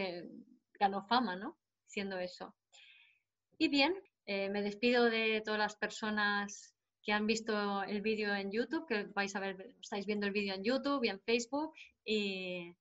ganó 0.80 1.06
fama, 1.06 1.36
¿no? 1.36 1.56
Siendo 1.86 2.18
eso. 2.18 2.52
Y 3.58 3.68
bien, 3.68 3.94
eh, 4.26 4.50
me 4.50 4.62
despido 4.62 5.04
de 5.04 5.40
todas 5.44 5.58
las 5.58 5.76
personas 5.76 6.74
que 7.02 7.12
han 7.12 7.26
visto 7.26 7.84
el 7.84 8.02
vídeo 8.02 8.34
en 8.34 8.50
YouTube, 8.50 8.86
que 8.86 9.04
vais 9.04 9.34
a 9.36 9.40
ver, 9.40 9.74
estáis 9.80 10.06
viendo 10.06 10.26
el 10.26 10.32
vídeo 10.32 10.54
en 10.54 10.64
YouTube 10.64 11.04
y 11.04 11.08
en 11.08 11.20
Facebook. 11.20 11.72
Y, 12.04 12.74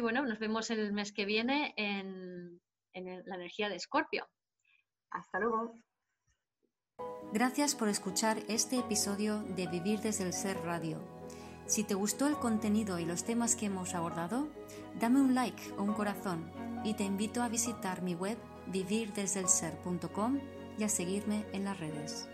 bueno, 0.00 0.24
nos 0.24 0.38
vemos 0.38 0.70
el 0.70 0.92
mes 0.92 1.12
que 1.12 1.26
viene 1.26 1.74
en, 1.76 2.60
en 2.94 3.22
la 3.26 3.34
energía 3.34 3.68
de 3.68 3.76
Escorpio. 3.76 4.26
Hasta 5.10 5.38
luego. 5.38 5.74
Gracias 7.32 7.74
por 7.74 7.88
escuchar 7.88 8.38
este 8.48 8.78
episodio 8.78 9.42
de 9.42 9.66
Vivir 9.66 10.00
desde 10.00 10.24
el 10.24 10.32
Ser 10.32 10.56
Radio. 10.62 10.98
Si 11.66 11.84
te 11.84 11.92
gustó 11.92 12.26
el 12.26 12.36
contenido 12.36 12.98
y 12.98 13.04
los 13.04 13.24
temas 13.24 13.54
que 13.54 13.66
hemos 13.66 13.94
abordado, 13.94 14.48
dame 14.98 15.20
un 15.20 15.34
like 15.34 15.72
o 15.76 15.82
un 15.82 15.92
corazón 15.92 16.50
y 16.84 16.94
te 16.94 17.04
invito 17.04 17.42
a 17.42 17.50
visitar 17.50 18.00
mi 18.00 18.14
web 18.14 18.38
vivirdesdelser.com 18.68 20.40
y 20.78 20.84
a 20.84 20.88
seguirme 20.88 21.44
en 21.52 21.64
las 21.64 21.78
redes. 21.80 22.28